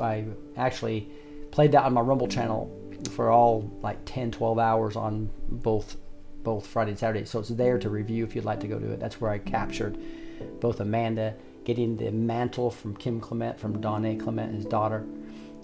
I 0.00 0.24
actually 0.56 1.10
played 1.50 1.72
that 1.72 1.84
on 1.84 1.92
my 1.92 2.00
Rumble 2.00 2.28
channel 2.28 2.74
for 3.12 3.30
all 3.30 3.70
like 3.82 3.98
10, 4.04 4.32
12 4.32 4.58
hours 4.58 4.96
on 4.96 5.30
both 5.48 5.96
both 6.42 6.66
Friday 6.66 6.92
and 6.92 6.98
Saturday. 6.98 7.24
So 7.24 7.40
it's 7.40 7.48
there 7.50 7.78
to 7.78 7.90
review 7.90 8.24
if 8.24 8.34
you'd 8.34 8.44
like 8.44 8.60
to 8.60 8.68
go 8.68 8.78
to 8.78 8.92
it. 8.92 9.00
That's 9.00 9.20
where 9.20 9.30
I 9.30 9.38
captured 9.38 9.98
both 10.60 10.80
Amanda 10.80 11.34
getting 11.64 11.96
the 11.96 12.10
mantle 12.10 12.70
from 12.70 12.96
Kim 12.96 13.20
Clement, 13.20 13.58
from 13.58 13.82
Donné 13.82 14.18
Clement, 14.18 14.54
his 14.54 14.64
daughter, 14.64 15.04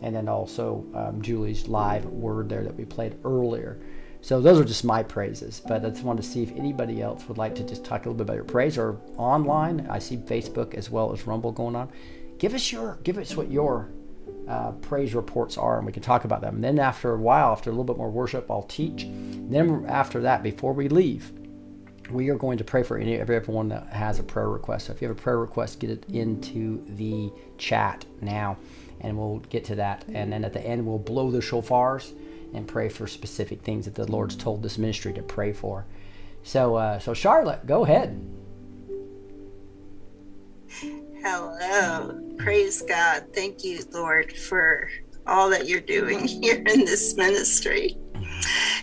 and 0.03 0.15
then 0.15 0.29
also 0.29 0.85
um, 0.95 1.23
Julie's 1.23 1.69
live 1.69 2.05
word 2.05 2.49
there 2.49 2.63
that 2.63 2.75
we 2.75 2.85
played 2.85 3.17
earlier. 3.25 3.79
So 4.25 4.41
those 4.41 4.59
are 4.59 4.65
just 4.65 4.87
my 4.87 5.03
praises, 5.03 5.61
but 5.69 5.85
I 5.85 5.91
just 5.91 6.03
wanted 6.03 6.23
to 6.23 6.29
see 6.29 6.43
if 6.43 6.51
anybody 6.53 7.03
else 7.03 7.29
would 7.29 7.37
like 7.37 7.55
to 7.57 7.63
just 7.63 7.85
talk 7.85 8.07
a 8.07 8.09
little 8.09 8.15
bit 8.15 8.23
about 8.23 8.37
your 8.37 8.45
praise 8.45 8.79
or 8.79 8.99
online. 9.19 9.87
I 9.91 9.99
see 9.99 10.17
Facebook 10.17 10.73
as 10.73 10.89
well 10.89 11.13
as 11.13 11.27
Rumble 11.27 11.53
going 11.53 11.77
on. 11.77 11.93
Give 12.39 12.55
us 12.55 12.73
your, 12.73 12.99
give 13.03 13.19
us 13.19 13.37
what 13.37 13.51
your 13.51 13.91
uh, 14.49 14.71
praise 14.73 15.15
reports 15.15 15.59
are, 15.59 15.77
and 15.77 15.85
we 15.85 15.93
can 15.93 16.03
talk 16.03 16.25
about 16.25 16.41
them. 16.41 16.55
And 16.55 16.65
then 16.65 16.79
after 16.79 17.13
a 17.13 17.19
while, 17.19 17.53
after 17.53 17.69
a 17.69 17.75
little 17.75 17.85
bit 17.85 17.99
more 17.99 18.11
worship, 18.11 18.51
I'll 18.51 18.63
teach. 18.63 19.07
Then 19.07 19.85
after 19.91 20.23
that, 20.23 20.43
before 20.43 20.73
we 20.73 20.89
leave, 20.89 21.31
we 22.09 22.31
are 22.31 22.37
going 22.37 22.57
to 22.57 22.65
pray 22.65 22.83
for 22.83 22.97
any 22.97 23.17
everyone 23.17 23.69
that 23.69 23.89
has 23.89 24.21
a 24.21 24.23
prayer 24.23 24.49
request. 24.49 24.87
So 24.87 24.95
if 24.95 25.03
you 25.03 25.09
have 25.09 25.19
a 25.19 25.21
prayer 25.21 25.39
request, 25.39 25.81
get 25.81 25.91
it 25.91 26.07
into 26.09 26.83
the 26.97 27.31
chat 27.59 28.07
now, 28.23 28.57
and 29.03 29.19
we'll 29.19 29.41
get 29.51 29.67
to 29.67 29.75
that. 29.75 30.07
And 30.15 30.33
then 30.33 30.47
at 30.47 30.55
the 30.55 30.63
end, 30.63 30.87
we'll 30.87 30.99
blow 30.99 31.31
the 31.31 31.41
shofars 31.41 32.15
and 32.55 32.67
pray 32.67 32.89
for 32.89 33.07
specific 33.07 33.63
things 33.63 33.85
that 33.85 33.95
the 33.95 34.11
Lord's 34.11 34.37
told 34.37 34.63
this 34.63 34.79
ministry 34.79 35.13
to 35.13 35.23
pray 35.23 35.53
for. 35.53 35.85
So, 36.43 36.77
uh, 36.77 36.99
so 36.99 37.15
Charlotte, 37.15 37.67
go 37.67 37.85
ahead. 37.85 38.21
Hello. 41.23 42.21
Praise 42.39 42.83
God. 42.83 43.25
Thank 43.33 43.65
you, 43.65 43.81
Lord, 43.93 44.37
for 44.37 44.91
all 45.27 45.49
that 45.51 45.67
you're 45.67 45.81
doing 45.81 46.27
here 46.43 46.63
in 46.67 46.85
this 46.85 47.17
ministry. 47.17 47.97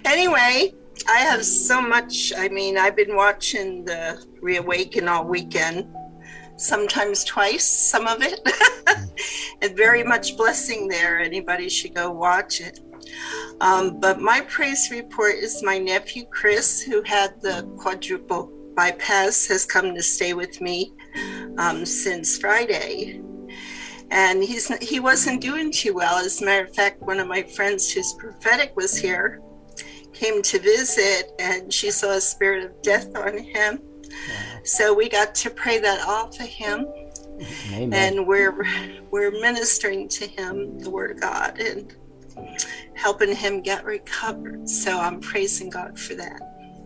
Anyway, 0.06 0.74
I 1.08 1.18
have 1.20 1.46
so 1.46 1.82
much. 1.82 2.34
I 2.36 2.50
mean, 2.50 2.78
I've 2.78 2.96
been 2.96 3.16
watching 3.16 3.86
the 3.86 4.24
Reawaken 4.42 5.08
all 5.08 5.26
weekend, 5.26 5.88
sometimes 6.58 7.24
twice, 7.24 7.64
some 7.64 8.08
of 8.08 8.22
it, 8.22 8.40
and 9.62 9.78
very 9.78 10.04
much 10.04 10.36
blessing 10.38 10.88
there. 10.88 11.20
Anybody 11.20 11.70
should 11.70 11.94
go 11.94 12.12
watch 12.12 12.60
it. 12.62 12.80
Um, 13.62 14.00
but 14.00 14.20
my 14.20 14.42
praise 14.42 14.90
report 14.90 15.36
is 15.36 15.62
my 15.62 15.78
nephew 15.78 16.26
Chris, 16.26 16.82
who 16.82 17.04
had 17.04 17.40
the 17.42 17.72
quadruple 17.78 18.52
bypass, 18.76 19.46
has 19.48 19.68
come 19.68 19.94
to 19.94 20.02
stay 20.02 20.34
with 20.34 20.60
me 20.62 20.94
um, 21.60 21.86
since 21.86 22.40
Friday. 22.40 23.22
And 24.10 24.44
he's 24.44 24.68
he 24.80 25.00
wasn't 25.00 25.42
doing 25.42 25.72
too 25.72 25.94
well. 25.94 26.18
As 26.18 26.42
a 26.42 26.46
matter 26.46 26.66
of 26.66 26.74
fact, 26.74 27.02
one 27.04 27.20
of 27.20 27.28
my 27.28 27.44
friends 27.44 27.92
who's 27.92 28.14
prophetic 28.14 28.76
was 28.76 28.98
here, 28.98 29.40
came 30.12 30.42
to 30.42 30.58
visit, 30.58 31.32
and 31.38 31.72
she 31.72 31.92
saw 31.92 32.14
a 32.14 32.22
spirit 32.22 32.66
of 32.66 32.82
death 32.82 33.16
on 33.16 33.38
him. 33.38 33.80
So 34.64 34.92
we 34.92 35.08
got 35.08 35.36
to 35.36 35.52
pray 35.52 35.80
that 35.80 36.08
off 36.08 36.40
of 36.40 36.48
him, 36.48 36.88
Amen. 37.72 37.94
and 37.94 38.28
we're 38.28 38.66
we're 39.12 39.32
ministering 39.40 40.10
to 40.10 40.26
him 40.26 40.80
the 40.80 40.90
word 40.90 41.12
of 41.12 41.22
God 41.22 41.60
and 41.60 41.96
helping 42.96 43.36
him 43.36 43.62
get 43.62 43.86
recovered. 43.86 44.70
So 44.70 45.00
I'm 45.00 45.20
praising 45.20 45.70
God 45.70 45.98
for 46.00 46.16
that. 46.16 46.40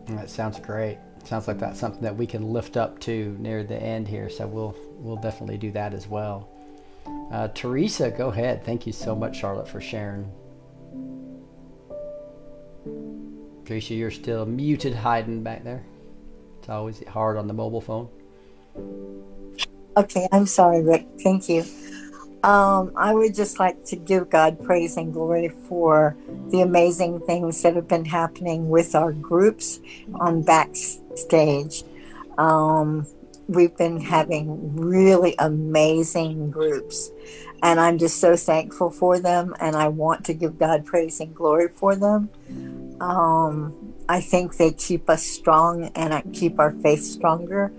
That 0.08 0.30
sounds 0.30 0.60
great. 0.60 1.00
Sounds 1.24 1.48
like 1.48 1.58
that's 1.58 1.80
something 1.80 2.02
that 2.04 2.16
we 2.16 2.28
can 2.28 2.54
lift 2.54 2.78
up 2.78 3.00
to 3.02 3.36
near 3.40 3.64
the 3.64 3.76
end 3.76 4.08
here. 4.08 4.30
So 4.30 4.48
we'll 4.48 4.76
we'll 4.98 5.16
definitely 5.16 5.58
do 5.58 5.72
that 5.72 5.94
as 5.94 6.08
well. 6.08 6.50
Uh, 7.32 7.48
Teresa, 7.50 8.12
go 8.12 8.30
ahead. 8.30 8.64
Thank 8.64 8.86
you 8.86 8.94
so 8.94 9.16
much, 9.16 9.38
Charlotte, 9.38 9.68
for 9.68 9.82
sharing. 9.82 10.32
Teresa, 13.66 13.96
you're 13.96 14.12
still 14.12 14.46
muted, 14.46 14.94
hiding 14.94 15.42
back 15.42 15.64
there. 15.64 15.84
It's 16.60 16.70
always 16.70 17.06
hard 17.08 17.38
on 17.38 17.48
the 17.48 17.54
mobile 17.54 17.82
phone. 17.82 18.10
Okay, 19.98 20.28
I'm 20.32 20.46
sorry, 20.46 20.84
Rick. 20.84 21.08
Thank 21.24 21.50
you. 21.50 21.64
Um, 22.46 22.94
I 22.96 23.14
would 23.16 23.36
just 23.36 23.60
like 23.60 23.84
to 23.86 23.96
give 23.96 24.30
God 24.30 24.62
praise 24.62 24.98
and 24.98 25.12
glory 25.12 25.50
for 25.50 26.16
the 26.52 26.62
amazing 26.62 27.22
things 27.22 27.64
that 27.64 27.76
have 27.76 27.88
been 27.88 28.06
happening 28.06 28.70
with 28.70 28.94
our 28.96 29.14
groups 29.14 29.80
on 30.14 30.44
backstage. 30.44 31.84
Um, 32.38 33.08
we've 33.48 33.76
been 33.76 34.00
having 34.00 34.76
really 34.76 35.36
amazing 35.40 36.52
groups, 36.52 37.12
and 37.64 37.80
I'm 37.80 37.98
just 37.98 38.20
so 38.20 38.36
thankful 38.36 38.92
for 38.92 39.20
them, 39.20 39.56
and 39.60 39.76
I 39.76 39.88
want 39.88 40.26
to 40.26 40.36
give 40.36 40.60
God 40.60 40.86
praise 40.86 41.20
and 41.20 41.36
glory 41.36 41.70
for 41.70 41.96
them. 41.96 42.30
Um, 43.02 43.76
I 44.08 44.22
think 44.22 44.58
they 44.58 44.72
keep 44.72 45.10
us 45.10 45.24
strong 45.26 45.86
and 45.96 46.14
I 46.14 46.24
keep 46.34 46.60
our 46.60 46.74
faith 46.84 47.04
stronger. 47.04 47.74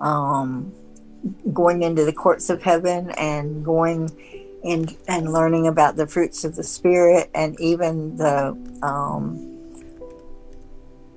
Um, 0.00 0.74
going 1.52 1.82
into 1.82 2.04
the 2.04 2.12
courts 2.12 2.50
of 2.50 2.62
heaven 2.62 3.10
and 3.12 3.64
going 3.64 4.08
in 4.62 4.94
and 5.08 5.32
learning 5.32 5.66
about 5.66 5.96
the 5.96 6.06
fruits 6.06 6.44
of 6.44 6.56
the 6.56 6.62
spirit 6.62 7.30
and 7.34 7.58
even 7.60 8.16
the 8.16 8.56
um, 8.82 9.46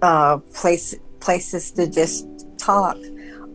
uh, 0.02 0.38
place 0.54 0.96
places 1.20 1.72
to 1.72 1.88
just 1.88 2.28
talk 2.58 2.98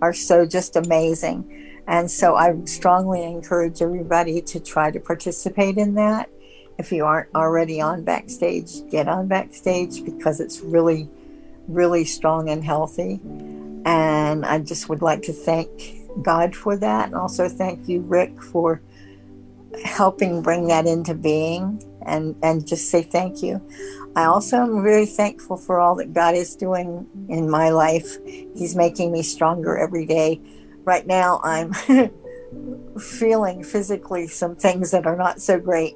are 0.01 0.15
so 0.15 0.47
just 0.47 0.77
amazing. 0.77 1.55
And 1.87 2.11
so 2.11 2.37
i 2.37 2.55
strongly 2.65 3.23
encourage 3.25 3.81
everybody 3.81 4.43
to 4.43 4.61
try 4.61 4.91
to 4.91 5.01
participate 5.01 5.79
in 5.79 5.95
that. 5.95 6.31
If 6.79 6.93
you 6.93 7.05
aren't 7.05 7.35
already 7.35 7.81
on 7.81 8.05
backstage 8.05 8.89
get 8.91 9.09
on 9.09 9.27
backstage 9.27 10.05
because 10.05 10.41
it's 10.41 10.61
really 10.61 11.09
really 11.67 12.05
strong 12.05 12.51
and 12.51 12.63
healthy. 12.63 13.21
And 13.85 14.45
i 14.45 14.59
just 14.59 14.89
would 14.89 15.03
like 15.03 15.23
to 15.23 15.33
thank 15.33 15.98
God 16.23 16.55
for 16.55 16.77
that, 16.77 17.07
and 17.07 17.15
also 17.15 17.49
thank 17.49 17.89
you, 17.89 18.01
Rick, 18.03 18.43
for 18.43 18.83
helping 19.85 20.43
bring 20.43 20.67
that 20.69 20.87
into 20.87 21.15
being, 21.15 21.83
and 22.03 22.37
and 22.43 22.67
just 22.67 22.91
say 22.91 23.03
thank 23.03 23.43
you. 23.43 23.61
I 24.17 24.25
also 24.25 24.59
am 24.59 24.83
very 24.83 25.07
thankful 25.07 25.57
for 25.57 25.79
all 25.79 25.95
that 25.97 26.13
God 26.13 26.35
is 26.35 26.57
doing 26.57 27.07
in 27.29 27.49
my 27.49 27.71
life. 27.71 28.17
He's 28.55 28.75
making 28.75 29.13
me 29.13 29.23
stronger 29.23 29.77
every 29.77 30.07
day. 30.07 30.41
Right 30.85 31.07
now, 31.07 31.41
I'm 31.45 31.73
feeling 32.99 33.63
physically 33.63 34.27
some 34.27 34.57
things 34.57 34.91
that 34.91 35.07
are 35.07 35.17
not 35.17 35.41
so 35.41 35.61
great, 35.61 35.95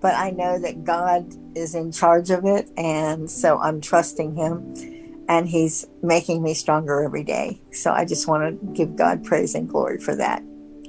but 0.00 0.14
I 0.14 0.30
know 0.30 0.58
that 0.58 0.84
God 0.84 1.34
is 1.56 1.74
in 1.74 1.90
charge 1.90 2.30
of 2.30 2.44
it, 2.44 2.70
and 2.76 3.30
so 3.30 3.58
I'm 3.58 3.80
trusting 3.80 4.34
Him 4.34 4.93
and 5.28 5.48
he's 5.48 5.86
making 6.02 6.42
me 6.42 6.54
stronger 6.54 7.02
every 7.02 7.24
day. 7.24 7.60
So 7.72 7.92
I 7.92 8.04
just 8.04 8.28
want 8.28 8.60
to 8.60 8.66
give 8.72 8.96
God 8.96 9.24
praise 9.24 9.54
and 9.54 9.68
glory 9.68 9.98
for 9.98 10.14
that. 10.16 10.42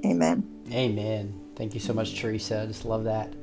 Amen. 0.06 0.64
Amen. 0.72 1.40
Thank 1.56 1.74
you 1.74 1.80
so 1.80 1.94
much, 1.94 2.20
Teresa. 2.20 2.64
I 2.64 2.66
just 2.66 2.86
love 2.86 3.06
that. 3.06 3.34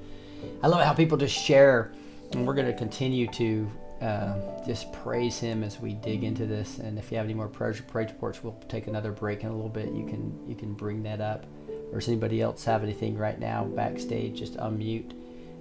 I 0.63 0.69
love 0.69 0.85
how 0.85 0.93
people 0.93 1.17
just 1.17 1.37
share, 1.37 1.93
and 2.33 2.47
we're 2.47 2.55
going 2.55 2.67
to 2.67 2.77
continue 2.77 3.27
to 3.29 3.71
uh, 4.01 4.35
just 4.67 4.93
praise 4.93 5.39
Him 5.39 5.63
as 5.63 5.81
we 5.81 5.95
dig 5.95 6.25
into 6.25 6.47
this. 6.47 6.79
And 6.79 6.99
if 6.99 7.11
you 7.11 7.17
have 7.17 7.27
any 7.27 7.35
more 7.35 7.49
praise, 7.49 7.81
praise 7.81 8.11
reports, 8.11 8.43
we'll 8.43 8.61
take 8.69 8.87
another 8.87 9.13
break 9.13 9.45
in 9.45 9.49
a 9.49 9.55
little 9.55 9.69
bit. 9.69 9.93
You 9.93 10.05
can 10.05 10.39
you 10.49 10.55
can 10.55 10.75
bring 10.75 11.03
that 11.05 11.21
up, 11.21 11.47
or 11.93 12.01
does 12.01 12.09
anybody 12.09 12.41
else 12.41 12.65
have 12.65 12.83
anything 12.83 13.17
right 13.17 13.39
now 13.39 13.65
backstage? 13.65 14.39
Just 14.39 14.57
unmute. 14.57 15.13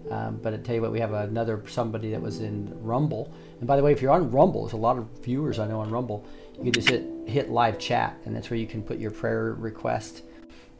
Um, 0.09 0.39
but 0.41 0.53
I 0.53 0.57
tell 0.57 0.75
you 0.75 0.81
what, 0.81 0.91
we 0.91 0.99
have 0.99 1.13
another 1.13 1.63
somebody 1.67 2.11
that 2.11 2.21
was 2.21 2.39
in 2.39 2.71
Rumble. 2.81 3.33
And 3.59 3.67
by 3.67 3.75
the 3.75 3.83
way, 3.83 3.91
if 3.91 4.01
you're 4.01 4.11
on 4.11 4.31
Rumble, 4.31 4.63
there's 4.63 4.73
a 4.73 4.77
lot 4.77 4.97
of 4.97 5.07
viewers 5.21 5.59
I 5.59 5.67
know 5.67 5.79
on 5.79 5.91
Rumble. 5.91 6.25
You 6.57 6.63
can 6.63 6.73
just 6.73 6.89
hit 6.89 7.05
hit 7.25 7.49
live 7.49 7.79
chat, 7.79 8.17
and 8.25 8.35
that's 8.35 8.49
where 8.49 8.59
you 8.59 8.67
can 8.67 8.81
put 8.81 8.97
your 8.97 9.11
prayer 9.11 9.53
request. 9.53 10.23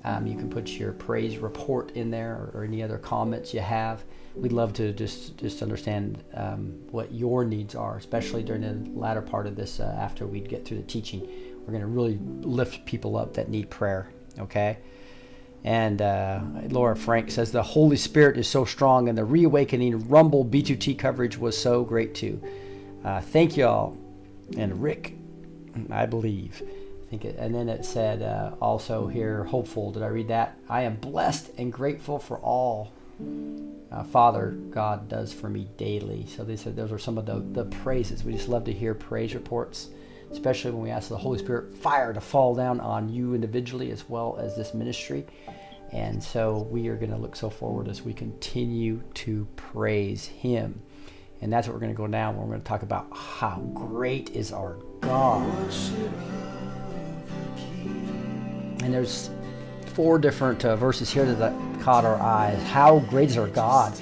Um, 0.03 0.25
you 0.25 0.35
can 0.35 0.49
put 0.49 0.69
your 0.69 0.93
praise 0.93 1.37
report 1.37 1.91
in 1.91 2.09
there, 2.09 2.33
or, 2.33 2.61
or, 2.61 2.63
any 2.63 2.81
other 2.81 2.97
comments 2.97 3.53
you 3.53 3.59
have. 3.59 4.03
We'd 4.33 4.51
love 4.51 4.73
to 4.73 4.93
just 4.93 5.37
just 5.37 5.61
understand 5.61 6.23
um, 6.33 6.79
what 6.89 7.13
your 7.13 7.45
needs 7.45 7.75
are, 7.75 7.97
especially 7.97 8.41
during 8.41 8.61
the 8.61 8.99
latter 8.99 9.21
part 9.21 9.45
of 9.45 9.55
this. 9.55 9.79
Uh, 9.79 9.95
after 9.99 10.25
we 10.25 10.39
get 10.39 10.65
through 10.65 10.77
the 10.77 10.83
teaching, 10.83 11.21
we're 11.59 11.71
going 11.71 11.81
to 11.81 11.87
really 11.87 12.17
lift 12.41 12.85
people 12.85 13.15
up 13.15 13.35
that 13.35 13.49
need 13.49 13.69
prayer. 13.69 14.09
Okay. 14.39 14.77
And 15.63 16.01
uh, 16.01 16.41
Laura 16.69 16.95
Frank 16.95 17.29
says 17.29 17.51
the 17.51 17.61
Holy 17.61 17.97
Spirit 17.97 18.37
is 18.37 18.47
so 18.47 18.65
strong, 18.65 19.09
and 19.09 19.17
the 19.17 19.23
reawakening 19.23 20.09
Rumble 20.09 20.43
B2T 20.43 20.97
coverage 20.97 21.37
was 21.37 21.57
so 21.57 21.83
great 21.83 22.15
too. 22.15 22.41
Uh, 23.03 23.21
thank 23.21 23.57
y'all. 23.57 23.97
And 24.57 24.81
Rick, 24.81 25.15
I 25.91 26.05
believe. 26.05 26.61
I 26.63 27.09
think 27.09 27.25
it, 27.25 27.35
and 27.37 27.53
then 27.53 27.69
it 27.69 27.85
said 27.85 28.21
uh, 28.21 28.55
also 28.61 29.07
here, 29.07 29.43
hopeful. 29.43 29.91
Did 29.91 30.03
I 30.03 30.07
read 30.07 30.29
that? 30.29 30.57
I 30.67 30.81
am 30.81 30.95
blessed 30.95 31.51
and 31.57 31.71
grateful 31.71 32.19
for 32.19 32.37
all 32.39 32.91
uh, 33.91 34.03
Father 34.03 34.51
God 34.69 35.09
does 35.09 35.33
for 35.33 35.49
me 35.49 35.67
daily. 35.77 36.25
So 36.27 36.43
they 36.43 36.55
said 36.55 36.75
those 36.75 36.91
are 36.91 36.99
some 36.99 37.17
of 37.17 37.25
the, 37.25 37.43
the 37.51 37.65
praises. 37.65 38.23
We 38.23 38.33
just 38.33 38.47
love 38.47 38.63
to 38.65 38.73
hear 38.73 38.93
praise 38.93 39.33
reports, 39.33 39.89
especially 40.31 40.71
when 40.71 40.83
we 40.83 40.89
ask 40.89 41.09
the 41.09 41.17
Holy 41.17 41.39
Spirit 41.39 41.75
fire 41.75 42.13
to 42.13 42.21
fall 42.21 42.55
down 42.55 42.79
on 42.79 43.09
you 43.09 43.33
individually 43.33 43.91
as 43.91 44.07
well 44.09 44.37
as 44.39 44.55
this 44.55 44.73
ministry. 44.73 45.25
And 45.91 46.23
so 46.23 46.67
we 46.71 46.87
are 46.87 46.95
going 46.95 47.11
to 47.11 47.17
look 47.17 47.35
so 47.35 47.49
forward 47.49 47.87
as 47.87 48.01
we 48.01 48.13
continue 48.13 49.01
to 49.15 49.45
praise 49.55 50.25
Him. 50.25 50.81
And 51.41 51.51
that's 51.51 51.67
what 51.67 51.73
we're 51.73 51.81
going 51.81 51.93
to 51.93 51.97
go 51.97 52.07
now. 52.07 52.31
We're 52.31 52.45
going 52.45 52.61
to 52.61 52.67
talk 52.67 52.83
about 52.83 53.07
how 53.15 53.59
great 53.73 54.29
is 54.31 54.51
our 54.51 54.77
God. 55.01 55.73
And 58.83 58.93
there's 58.93 59.29
four 59.93 60.17
different 60.17 60.63
uh, 60.63 60.75
verses 60.75 61.11
here 61.11 61.25
that 61.25 61.81
caught 61.81 62.05
our 62.05 62.15
eyes. 62.21 62.61
How 62.63 62.99
great 62.99 63.29
is 63.29 63.37
our 63.37 63.47
God? 63.47 63.93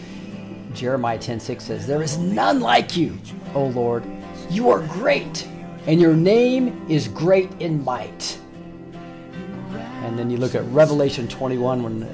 Jeremiah 0.73 1.17
10:6 1.17 1.61
says, 1.65 1.87
"There 1.87 2.03
is 2.03 2.17
none 2.17 2.59
like 2.59 2.95
you, 2.95 3.17
O 3.55 3.65
Lord. 3.65 4.03
You 4.49 4.69
are 4.69 4.79
great, 4.79 5.47
and 5.87 5.99
your 5.99 6.15
name 6.15 6.85
is 6.89 7.07
great 7.07 7.49
in 7.59 7.83
might." 7.83 8.39
And 10.03 10.17
then 10.17 10.29
you 10.29 10.37
look 10.37 10.55
at 10.55 10.65
Revelation 10.71 11.27
21 11.27 11.83
when 11.83 12.03
uh, 12.03 12.07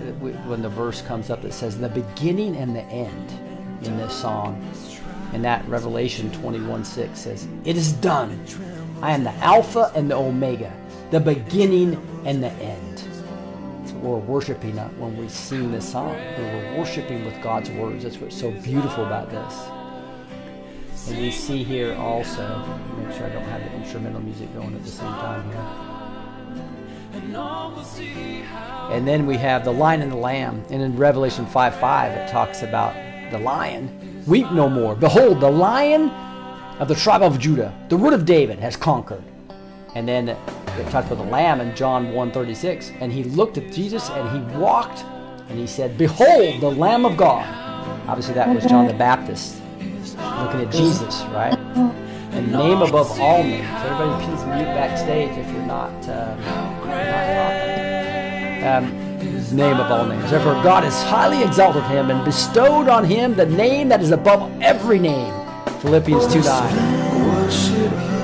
when 0.48 0.62
the 0.62 0.70
verse 0.70 1.02
comes 1.02 1.30
up 1.30 1.42
that 1.44 1.54
says 1.54 1.78
the 1.78 1.90
beginning 1.90 2.58
and 2.58 2.76
the 2.76 2.84
end 2.84 3.32
in 3.84 3.98
this 3.98 4.14
song. 4.14 4.62
And 5.34 5.44
that 5.44 5.68
Revelation 5.68 6.30
21:6 6.32 7.20
says, 7.20 7.48
"It 7.64 7.78
is 7.78 7.94
done. 7.94 8.40
I 9.02 9.12
am 9.12 9.24
the 9.24 9.34
Alpha 9.36 9.92
and 9.96 10.10
the 10.10 10.16
Omega, 10.16 10.72
the 11.12 11.20
beginning 11.20 11.98
and 12.26 12.44
the 12.44 12.52
end." 12.54 13.04
That's 13.82 13.94
we're 13.94 14.18
worshiping 14.18 14.78
at 14.80 14.98
when 14.98 15.16
we 15.18 15.28
sing 15.28 15.72
this 15.72 15.92
song. 15.92 16.16
We're 16.38 16.78
worshiping 16.78 17.26
with 17.26 17.42
God's 17.42 17.70
words. 17.72 18.04
That's 18.04 18.18
what's 18.18 18.40
so 18.40 18.52
beautiful 18.52 19.06
about 19.06 19.30
this. 19.30 19.54
And 21.08 21.22
we 21.22 21.30
see 21.30 21.64
here 21.64 21.94
also, 21.96 22.66
make 22.98 23.16
sure 23.16 23.28
I 23.28 23.30
don't 23.30 23.44
have 23.44 23.64
the 23.64 23.72
instrumental 23.78 24.22
music 24.22 24.52
going 24.56 24.74
at 24.76 24.84
the 24.84 24.90
same 24.90 25.06
time 25.06 25.48
here. 25.52 25.86
And 28.92 29.08
then 29.08 29.28
we 29.28 29.38
have 29.38 29.64
the 29.64 29.72
lion 29.72 30.02
and 30.02 30.12
the 30.12 30.16
lamb. 30.16 30.64
And 30.72 30.82
in 30.82 30.98
Revelation 30.98 31.46
5 31.46 31.80
5, 31.80 32.12
it 32.12 32.30
talks 32.32 32.64
about 32.64 32.96
the 33.32 33.38
lion. 33.38 34.24
Weep 34.26 34.52
no 34.52 34.68
more. 34.68 34.96
Behold, 34.96 35.40
the 35.42 35.50
lion 35.50 36.10
of 36.80 36.88
the 36.88 36.96
tribe 36.96 37.22
of 37.22 37.38
Judah, 37.40 37.72
the 37.90 37.98
root 37.98 38.14
of 38.14 38.26
David, 38.26 38.58
has 38.58 38.76
conquered. 38.76 39.24
And 39.94 40.08
then 40.08 40.30
it 40.30 40.38
talks 40.90 41.08
about 41.08 41.24
the 41.24 41.32
lamb 41.32 41.62
in 41.62 41.76
John 41.76 42.14
1 42.14 42.32
36. 42.32 42.92
And 43.00 43.12
he 43.12 43.24
looked 43.24 43.60
at 43.60 43.72
Jesus 43.72 44.10
and 44.10 44.28
he 44.30 44.58
walked 44.58 45.04
and 45.50 45.60
he 45.60 45.68
said, 45.68 46.00
Behold, 46.00 46.62
the 46.62 46.72
Lamb 46.72 47.06
of 47.06 47.16
God. 47.16 47.46
Obviously, 48.08 48.34
that 48.34 48.54
was 48.54 48.66
John 48.66 48.88
the 48.88 48.94
Baptist 48.94 49.62
looking 50.18 50.62
at 50.62 50.72
Jesus, 50.72 51.22
right? 51.34 51.58
And 52.32 52.52
name 52.52 52.82
above 52.82 53.20
all 53.20 53.44
names. 53.44 53.66
Everybody, 53.66 54.26
please 54.26 54.44
mute 54.46 54.66
backstage 54.76 55.38
if 55.38 55.52
you're 55.52 55.66
not, 55.66 55.92
uh, 56.10 56.36
not. 58.66 58.86
Um, 58.86 59.06
name 59.56 59.80
of 59.80 59.92
all 59.92 60.06
names. 60.06 60.30
Therefore, 60.30 60.54
God 60.64 60.84
has 60.84 61.02
highly 61.04 61.44
exalted 61.44 61.84
him 61.84 62.10
and 62.10 62.26
bestowed 62.26 62.88
on 62.90 63.04
him 63.06 63.36
the 63.36 63.46
name 63.46 63.90
that 63.90 64.02
is 64.02 64.12
above 64.12 64.52
every 64.62 65.00
name. 65.00 65.34
Philippians 65.80 66.34
2 66.34 66.42
9. 66.42 68.15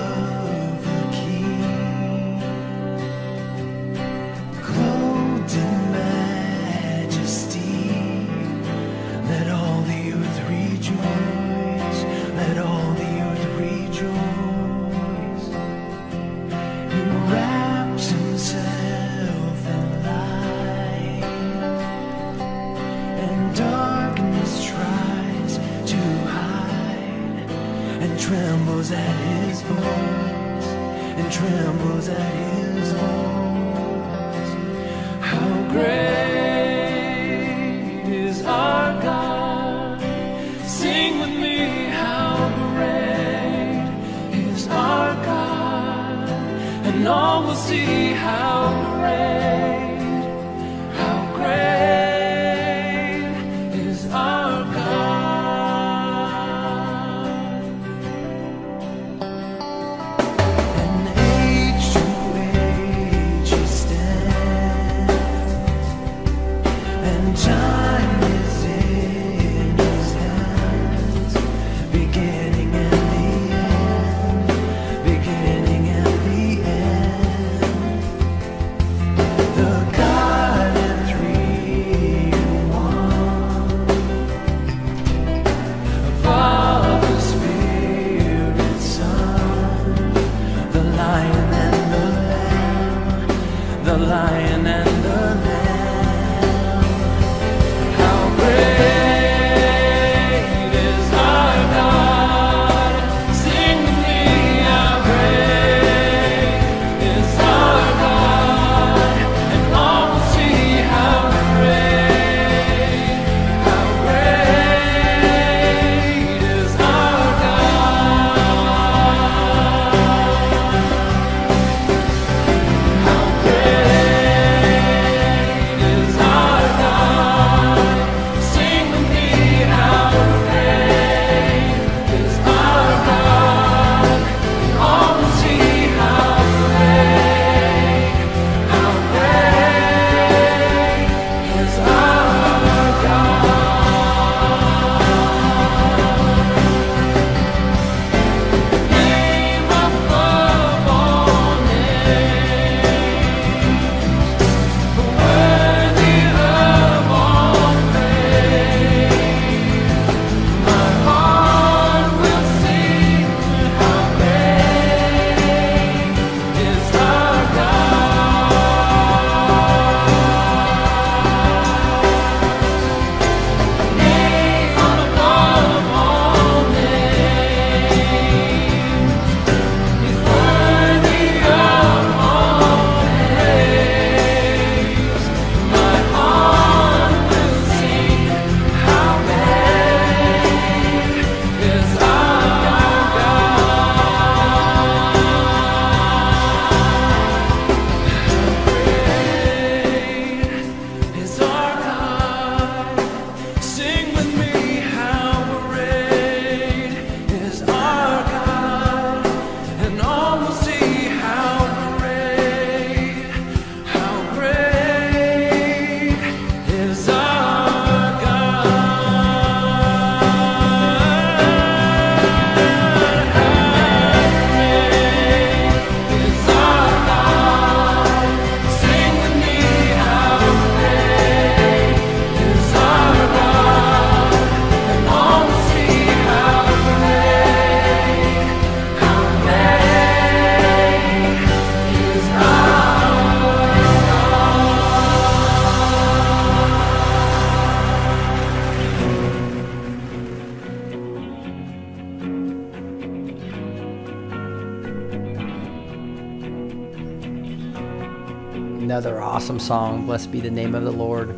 Song. 259.72 260.06
Blessed 260.06 260.34
be 260.34 260.42
the 260.42 260.52
name 260.52 260.76
of 260.76 260.84
the 260.84 260.92
Lord. 260.92 261.30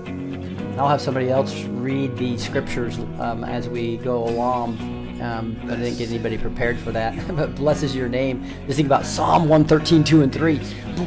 I'll 0.79 0.87
have 0.87 1.01
somebody 1.01 1.29
else 1.29 1.53
read 1.65 2.17
the 2.17 2.35
scriptures 2.39 2.97
um, 3.19 3.43
as 3.43 3.69
we 3.69 3.97
go 3.97 4.23
along. 4.27 4.75
Um, 5.21 5.55
but 5.61 5.73
I 5.73 5.81
didn't 5.83 5.99
get 5.99 6.09
anybody 6.09 6.39
prepared 6.39 6.79
for 6.79 6.91
that. 6.93 7.15
but 7.35 7.53
blesses 7.53 7.95
your 7.95 8.09
name. 8.09 8.43
Just 8.65 8.77
think 8.77 8.87
about 8.87 9.05
Psalm 9.05 9.43
113, 9.43 10.03
2 10.03 10.23
and 10.23 10.33
3. 10.33 10.59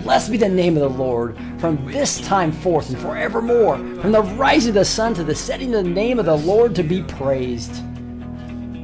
Blessed 0.04 0.30
be 0.30 0.36
the 0.36 0.48
name 0.48 0.76
of 0.76 0.82
the 0.82 0.96
Lord 0.96 1.36
from 1.58 1.84
this 1.90 2.20
time 2.20 2.52
forth 2.52 2.90
and 2.90 2.98
forevermore. 3.00 3.78
From 4.00 4.12
the 4.12 4.22
rising 4.22 4.68
of 4.68 4.74
the 4.76 4.84
sun 4.84 5.12
to 5.14 5.24
the 5.24 5.34
setting 5.34 5.74
of 5.74 5.82
the 5.82 5.90
name 5.90 6.20
of 6.20 6.26
the 6.26 6.36
Lord 6.36 6.76
to 6.76 6.84
be 6.84 7.02
praised. 7.02 7.74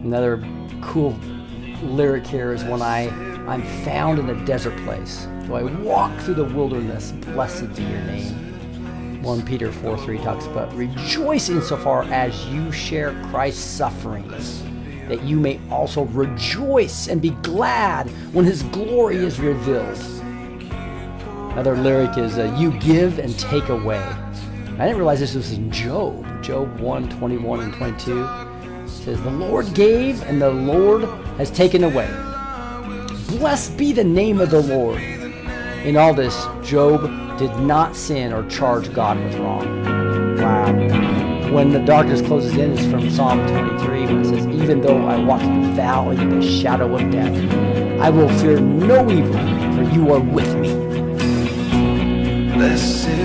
Another 0.03 0.45
cool 0.83 1.13
lyric 1.81 2.27
here 2.27 2.53
is 2.53 2.65
when 2.65 2.83
I, 2.83 3.09
I'm 3.47 3.63
found 3.85 4.19
in 4.19 4.29
a 4.31 4.45
desert 4.45 4.77
place. 4.79 5.29
Though 5.47 5.57
I 5.57 5.63
walk 5.63 6.19
through 6.21 6.35
the 6.35 6.45
wilderness, 6.45 7.13
blessed 7.13 7.75
be 7.75 7.83
your 7.83 8.01
name. 8.03 9.23
1 9.23 9.43
Peter 9.45 9.71
4 9.71 9.99
3 9.99 10.19
talks 10.19 10.47
about 10.47 10.75
rejoice 10.75 11.49
insofar 11.49 12.05
as 12.05 12.47
you 12.47 12.73
share 12.73 13.13
Christ's 13.31 13.63
sufferings, 13.63 14.63
that 15.09 15.23
you 15.23 15.39
may 15.39 15.61
also 15.71 16.05
rejoice 16.07 17.09
and 17.09 17.23
be 17.23 17.31
glad 17.43 18.09
when 18.33 18.45
his 18.45 18.63
glory 18.65 19.17
is 19.17 19.39
revealed. 19.41 19.99
Another 21.53 21.77
lyric 21.77 22.17
is 22.19 22.39
uh, 22.39 22.55
you 22.59 22.73
give 22.81 23.19
and 23.19 23.39
take 23.39 23.69
away. 23.69 23.99
I 23.99 24.87
didn't 24.87 24.97
realize 24.97 25.21
this 25.21 25.35
was 25.35 25.53
in 25.53 25.71
Job. 25.71 26.43
Job 26.43 26.81
1 26.81 27.09
21 27.11 27.61
and 27.61 27.75
22 27.75 28.25
it 28.25 28.89
says, 28.89 29.23
The 29.23 29.31
Lord 29.31 29.73
gave 29.75 30.23
and 30.23 30.41
the 30.41 30.51
Lord 30.51 31.05
has 31.37 31.51
taken 31.51 31.85
away. 31.85 32.09
Blessed 33.29 33.77
be 33.77 33.93
the 33.93 34.05
name 34.05 34.41
of 34.41 34.51
the 34.51 34.61
Lord. 34.61 35.22
In 35.85 35.97
all 35.97 36.15
this, 36.15 36.47
Job 36.63 37.03
did 37.39 37.51
not 37.59 37.97
sin 37.97 38.33
or 38.33 38.49
charge 38.49 38.93
God 38.93 39.19
with 39.19 39.35
wrong. 39.35 39.83
Wow. 40.37 41.53
When 41.53 41.73
the 41.73 41.81
darkness 41.81 42.23
closes 42.23 42.53
in 42.53 42.79
is 42.79 42.89
from 42.89 43.11
Psalm 43.11 43.45
23 43.49 44.07
when 44.07 44.21
it 44.21 44.27
says, 44.27 44.47
Even 44.47 44.81
though 44.81 45.05
I 45.09 45.17
walk 45.17 45.41
through 45.41 45.67
the 45.67 45.73
valley 45.73 46.23
of 46.23 46.31
the 46.31 46.41
shadow 46.41 46.95
of 46.95 47.11
death, 47.11 47.35
I 48.01 48.11
will 48.11 48.29
fear 48.39 48.61
no 48.61 49.11
evil, 49.11 49.33
for 49.75 49.83
you 49.93 50.13
are 50.13 50.21
with 50.21 50.55
me. 50.55 50.73
Blessed 52.55 53.22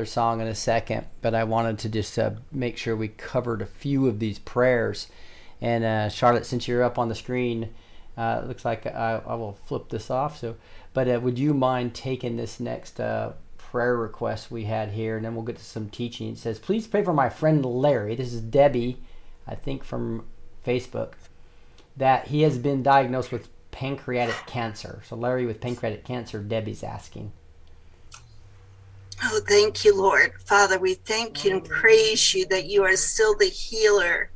another 0.00 0.10
song 0.10 0.40
in 0.40 0.46
a 0.46 0.54
second, 0.54 1.06
but 1.20 1.34
I 1.34 1.44
wanted 1.44 1.78
to 1.80 1.90
just 1.90 2.18
uh, 2.18 2.30
make 2.50 2.78
sure 2.78 2.96
we 2.96 3.08
covered 3.08 3.60
a 3.60 3.66
few 3.66 4.06
of 4.08 4.18
these 4.18 4.38
prayers. 4.38 5.08
And 5.60 5.84
uh, 5.84 6.08
Charlotte, 6.08 6.46
since 6.46 6.66
you're 6.66 6.82
up 6.82 6.98
on 6.98 7.10
the 7.10 7.14
screen, 7.14 7.68
uh, 8.16 8.40
it 8.42 8.48
looks 8.48 8.64
like 8.64 8.86
I, 8.86 9.20
I 9.26 9.34
will 9.34 9.58
flip 9.66 9.90
this 9.90 10.10
off. 10.10 10.38
So, 10.38 10.56
but 10.94 11.06
uh, 11.06 11.20
would 11.20 11.38
you 11.38 11.52
mind 11.52 11.92
taking 11.92 12.38
this 12.38 12.58
next 12.58 12.98
uh, 12.98 13.32
prayer 13.58 13.94
request 13.94 14.50
we 14.50 14.64
had 14.64 14.92
here, 14.92 15.16
and 15.16 15.24
then 15.24 15.34
we'll 15.34 15.44
get 15.44 15.58
to 15.58 15.64
some 15.64 15.90
teaching. 15.90 16.30
It 16.30 16.38
says, 16.38 16.58
"Please 16.58 16.86
pray 16.86 17.04
for 17.04 17.12
my 17.12 17.28
friend 17.28 17.62
Larry." 17.62 18.14
This 18.14 18.32
is 18.32 18.40
Debbie, 18.40 19.02
I 19.46 19.54
think 19.54 19.84
from 19.84 20.24
Facebook, 20.66 21.12
that 21.94 22.28
he 22.28 22.40
has 22.40 22.56
been 22.56 22.82
diagnosed 22.82 23.32
with 23.32 23.50
pancreatic 23.70 24.46
cancer. 24.46 25.02
So 25.06 25.14
Larry 25.14 25.44
with 25.44 25.60
pancreatic 25.60 26.04
cancer, 26.04 26.42
Debbie's 26.42 26.82
asking. 26.82 27.32
Oh, 29.22 29.40
thank 29.46 29.84
you, 29.84 29.96
Lord. 29.96 30.32
Father, 30.46 30.78
we 30.78 30.94
thank 30.94 31.44
you 31.44 31.52
and 31.52 31.64
praise 31.64 32.34
you 32.34 32.46
that 32.46 32.66
you 32.66 32.84
are 32.84 32.96
still 32.96 33.36
the 33.36 33.46
healer, 33.46 34.30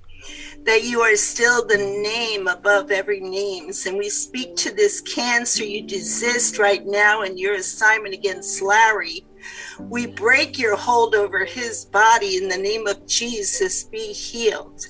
that 0.64 0.84
you 0.84 1.00
are 1.00 1.16
still 1.16 1.66
the 1.66 1.78
name 1.78 2.48
above 2.48 2.90
every 2.90 3.20
names. 3.20 3.86
And 3.86 3.96
we 3.96 4.10
speak 4.10 4.56
to 4.56 4.74
this 4.74 5.00
cancer 5.00 5.64
you 5.64 5.82
desist 5.82 6.58
right 6.58 6.84
now 6.84 7.22
in 7.22 7.38
your 7.38 7.54
assignment 7.54 8.14
against 8.14 8.60
Larry. 8.60 9.24
We 9.78 10.06
break 10.06 10.58
your 10.58 10.76
hold 10.76 11.14
over 11.14 11.44
his 11.44 11.86
body 11.86 12.36
in 12.36 12.48
the 12.48 12.58
name 12.58 12.86
of 12.86 13.06
Jesus. 13.06 13.84
Be 13.84 14.12
healed. 14.12 14.86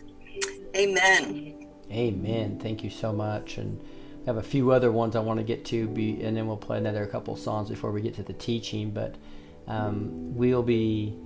Amen. 0.76 1.68
Amen. 1.90 2.58
Thank 2.58 2.82
you 2.82 2.90
so 2.90 3.12
much. 3.12 3.58
And 3.58 3.80
I 4.22 4.26
have 4.26 4.38
a 4.38 4.42
few 4.42 4.72
other 4.72 4.90
ones 4.90 5.14
I 5.14 5.20
want 5.20 5.38
to 5.38 5.44
get 5.44 5.64
to, 5.66 5.86
be, 5.86 6.22
and 6.22 6.36
then 6.36 6.48
we'll 6.48 6.56
play 6.56 6.78
another 6.78 7.06
couple 7.06 7.36
songs 7.36 7.68
before 7.68 7.92
we 7.92 8.00
get 8.00 8.14
to 8.14 8.24
the 8.24 8.32
teaching. 8.32 8.90
But 8.90 9.14
um, 9.66 10.34
we'll 10.34 10.62
be. 10.62 11.16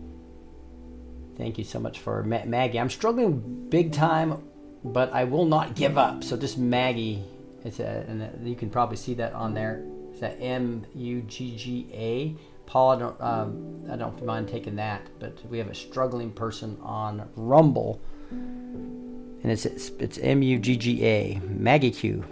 Thank 1.37 1.57
you 1.57 1.65
so 1.65 1.79
much 1.79 2.01
for 2.01 2.23
Ma- 2.25 2.45
Maggie. 2.45 2.81
I'm 2.81 2.91
struggling 2.91 3.69
big 3.69 3.93
time, 3.93 4.43
but 4.83 5.13
I 5.13 5.25
will 5.25 5.47
not 5.47 5.77
give 5.77 5.97
up. 5.97 6.25
So 6.25 6.37
just 6.37 6.59
Maggie, 6.59 7.23
it's 7.65 7.79
a, 7.79 8.05
and 8.09 8.47
you 8.47 8.57
can 8.57 8.71
probably 8.71 8.97
see 8.97 9.15
that 9.15 9.35
on 9.35 9.55
there. 9.55 9.85
It's 10.11 10.21
that 10.21 10.37
M 10.41 10.85
U 10.95 11.23
G 11.23 11.57
G 11.57 11.89
A. 11.93 12.37
Paul, 12.67 12.91
I 12.91 12.99
don't, 12.99 13.21
um, 13.23 13.85
I 13.91 13.97
don't 13.97 14.23
mind 14.27 14.49
taking 14.49 14.77
that, 14.77 15.01
but 15.19 15.39
we 15.49 15.57
have 15.57 15.69
a 15.69 15.75
struggling 15.75 16.31
person 16.31 16.77
on 16.83 17.27
Rumble, 17.35 17.99
and 18.31 19.45
it's 19.45 19.65
it's, 19.65 19.89
it's 20.01 20.19
M 20.19 20.43
U 20.43 20.59
G 20.59 20.77
G 20.77 21.07
A 21.07 21.41
Maggie 21.45 21.93
Q. 21.93 22.25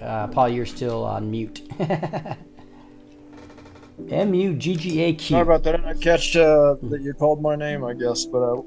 Uh, 0.00 0.26
Paul, 0.28 0.48
you're 0.48 0.66
still 0.66 1.04
on 1.04 1.30
mute. 1.30 1.62
M 4.08 4.32
U 4.32 4.54
G 4.54 4.76
G 4.76 5.02
A 5.02 5.12
Q. 5.12 5.34
Sorry 5.34 5.42
about 5.42 5.62
that. 5.64 5.84
I 5.84 5.94
catch 5.94 6.36
uh, 6.36 6.76
that 6.84 7.02
you 7.02 7.12
called 7.12 7.42
my 7.42 7.54
name, 7.54 7.84
I 7.84 7.92
guess. 7.92 8.24
But 8.24 8.38
uh, 8.38 8.62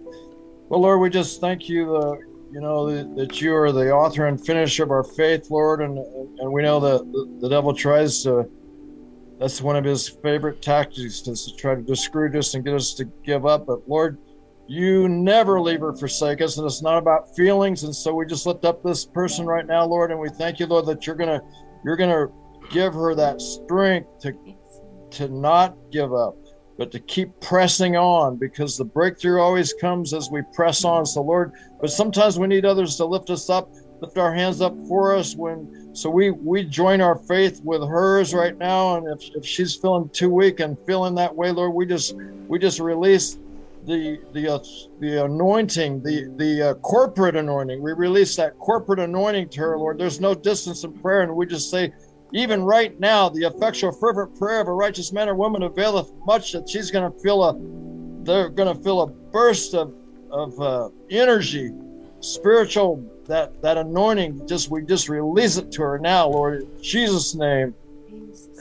well, 0.70 0.82
Lord, 0.82 1.00
we 1.02 1.10
just 1.10 1.42
thank 1.42 1.68
you. 1.68 1.96
Uh, 1.96 2.16
you 2.52 2.62
know 2.62 2.86
that, 2.92 3.16
that 3.16 3.42
you 3.42 3.56
are 3.56 3.72
the 3.72 3.92
author 3.92 4.28
and 4.28 4.44
finisher 4.44 4.84
of 4.84 4.92
our 4.92 5.04
faith, 5.04 5.50
Lord, 5.50 5.82
and 5.82 5.98
and 6.40 6.52
we 6.52 6.62
know 6.62 6.80
that 6.80 7.12
the, 7.12 7.38
the 7.42 7.50
devil 7.50 7.74
tries 7.74 8.24
to. 8.24 8.48
That's 9.40 9.60
one 9.62 9.76
of 9.76 9.84
his 9.84 10.08
favorite 10.08 10.62
tactics 10.62 11.28
is 11.28 11.48
to 11.48 11.56
try 11.58 11.74
to 11.76 11.82
discourage 11.82 12.36
us 12.36 12.54
and 12.54 12.64
get 12.64 12.76
us 12.76 12.94
to 12.94 13.06
give 13.26 13.46
up. 13.48 13.66
But 13.66 13.90
Lord, 13.90 14.20
you 14.68 15.10
never 15.10 15.60
leave 15.60 15.84
or 15.84 15.96
forsake 15.96 16.42
us, 16.42 16.58
and 16.58 16.66
it's 16.66 16.82
not 16.82 16.98
about 16.98 17.36
feelings. 17.36 17.84
And 17.84 17.96
so 17.96 18.14
we 18.14 18.26
just 18.26 18.46
lift 18.46 18.66
up 18.66 18.82
this 18.84 19.06
person 19.06 19.46
right 19.46 19.66
now, 19.66 19.86
Lord, 19.86 20.12
and 20.12 20.20
we 20.20 20.30
thank 20.30 20.60
you, 20.60 20.66
Lord, 20.66 20.86
that 20.86 21.06
you're 21.06 21.16
gonna 21.16 21.42
you're 21.84 21.98
gonna 21.98 22.28
give 22.72 22.94
her 22.94 23.14
that 23.16 23.42
strength 23.42 24.08
to 24.22 24.34
to 25.12 25.28
not 25.28 25.76
give 25.92 26.14
up, 26.14 26.36
but 26.78 26.92
to 26.92 27.00
keep 27.00 27.30
pressing 27.42 27.96
on 27.96 28.38
because 28.38 28.78
the 28.78 28.86
breakthrough 28.86 29.40
always 29.40 29.74
comes 29.74 30.14
as 30.14 30.30
we 30.32 30.42
press 30.54 30.86
on. 30.86 31.06
So, 31.06 31.22
Lord, 31.22 31.52
but 31.82 31.92
sometimes 31.92 32.40
we 32.40 32.48
need 32.48 32.66
others 32.66 32.96
to 32.98 33.06
lift 33.06 33.30
us 33.30 33.50
up, 33.50 33.70
lift 34.02 34.18
our 34.18 34.34
hands 34.34 34.62
up 34.62 34.76
for 34.88 35.16
us 35.16 35.36
when 35.36 35.70
so 35.94 36.10
we 36.10 36.32
we 36.32 36.64
join 36.64 37.02
our 37.02 37.18
faith 37.28 37.62
with 37.64 37.82
hers 37.88 38.34
right 38.34 38.58
now 38.60 38.98
and 38.98 39.08
if, 39.08 39.30
if 39.36 39.46
she's 39.46 39.76
feeling 39.76 40.10
too 40.12 40.30
weak 40.30 40.60
and 40.60 40.76
feeling 40.88 41.14
that 41.14 41.34
way 41.34 41.52
lord 41.52 41.74
we 41.74 41.86
just 41.86 42.16
we 42.50 42.58
just 42.58 42.80
release 42.80 43.38
the 43.86 44.20
the 44.34 44.48
uh, 44.48 44.60
the 45.00 45.26
anointing 45.26 46.02
the 46.04 46.34
the 46.38 46.70
uh, 46.70 46.74
corporate 46.76 47.36
anointing 47.36 47.82
we 47.82 47.92
release 47.94 48.36
that 48.36 48.58
corporate 48.60 49.00
anointing 49.00 49.50
to 49.50 49.60
her 49.60 49.78
lord 49.78 49.98
there's 49.98 50.20
no 50.20 50.34
distance 50.34 50.84
in 50.84 50.94
prayer 51.02 51.22
and 51.22 51.36
we 51.36 51.46
just 51.46 51.70
say 51.70 51.92
even 52.34 52.64
right 52.64 53.00
now, 53.00 53.30
the 53.30 53.44
effectual, 53.44 53.92
fervent 53.92 54.38
prayer 54.38 54.60
of 54.60 54.68
a 54.68 54.74
righteous 54.74 55.14
man 55.14 55.30
or 55.30 55.36
woman 55.36 55.62
availeth 55.62 56.12
much. 56.26 56.52
That 56.52 56.68
she's 56.68 56.90
going 56.90 57.10
to 57.10 57.20
feel 57.20 57.44
a, 57.44 57.56
they're 58.26 58.50
going 58.50 58.76
to 58.76 58.84
feel 58.84 59.02
a 59.02 59.08
burst 59.08 59.76
of 59.76 59.94
of 60.32 60.60
uh, 60.60 60.90
energy, 61.12 61.72
spiritual 62.22 63.08
that 63.28 63.62
that 63.62 63.78
anointing. 63.78 64.48
Just 64.48 64.72
we 64.72 64.84
just 64.84 65.10
release 65.10 65.58
it 65.58 65.72
to 65.74 65.84
her 65.84 66.00
now, 66.00 66.28
Lord, 66.28 66.64
in 66.64 66.84
Jesus' 66.84 67.36
name, 67.36 67.76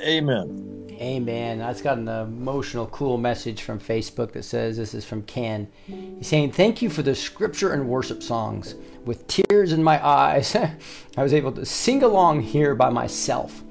Amen. 0.01 0.73
Amen. 1.01 1.59
That's 1.59 1.83
got 1.83 1.99
an 1.99 2.09
emotional, 2.09 2.87
cool 2.87 3.19
message 3.19 3.63
from 3.63 3.81
Facebook 3.81 4.33
that 4.33 4.45
says 4.45 4.77
this 4.77 4.95
is 4.95 5.05
from 5.05 5.23
Ken. 5.23 5.69
He's 5.87 6.29
saying, 6.29 6.53
Thank 6.53 6.81
you 6.81 6.91
for 6.91 7.03
the 7.03 7.15
scripture 7.15 7.73
and 7.73 7.89
worship 7.89 8.23
songs. 8.23 8.77
With 9.05 9.27
tears 9.27 9.73
in 9.73 9.83
my 9.83 10.05
eyes, 10.05 10.55
I 11.17 11.23
was 11.23 11.35
able 11.35 11.53
to 11.53 11.67
sing 11.67 12.03
along 12.03 12.43
here 12.43 12.75
by 12.75 12.91
myself. 12.91 13.63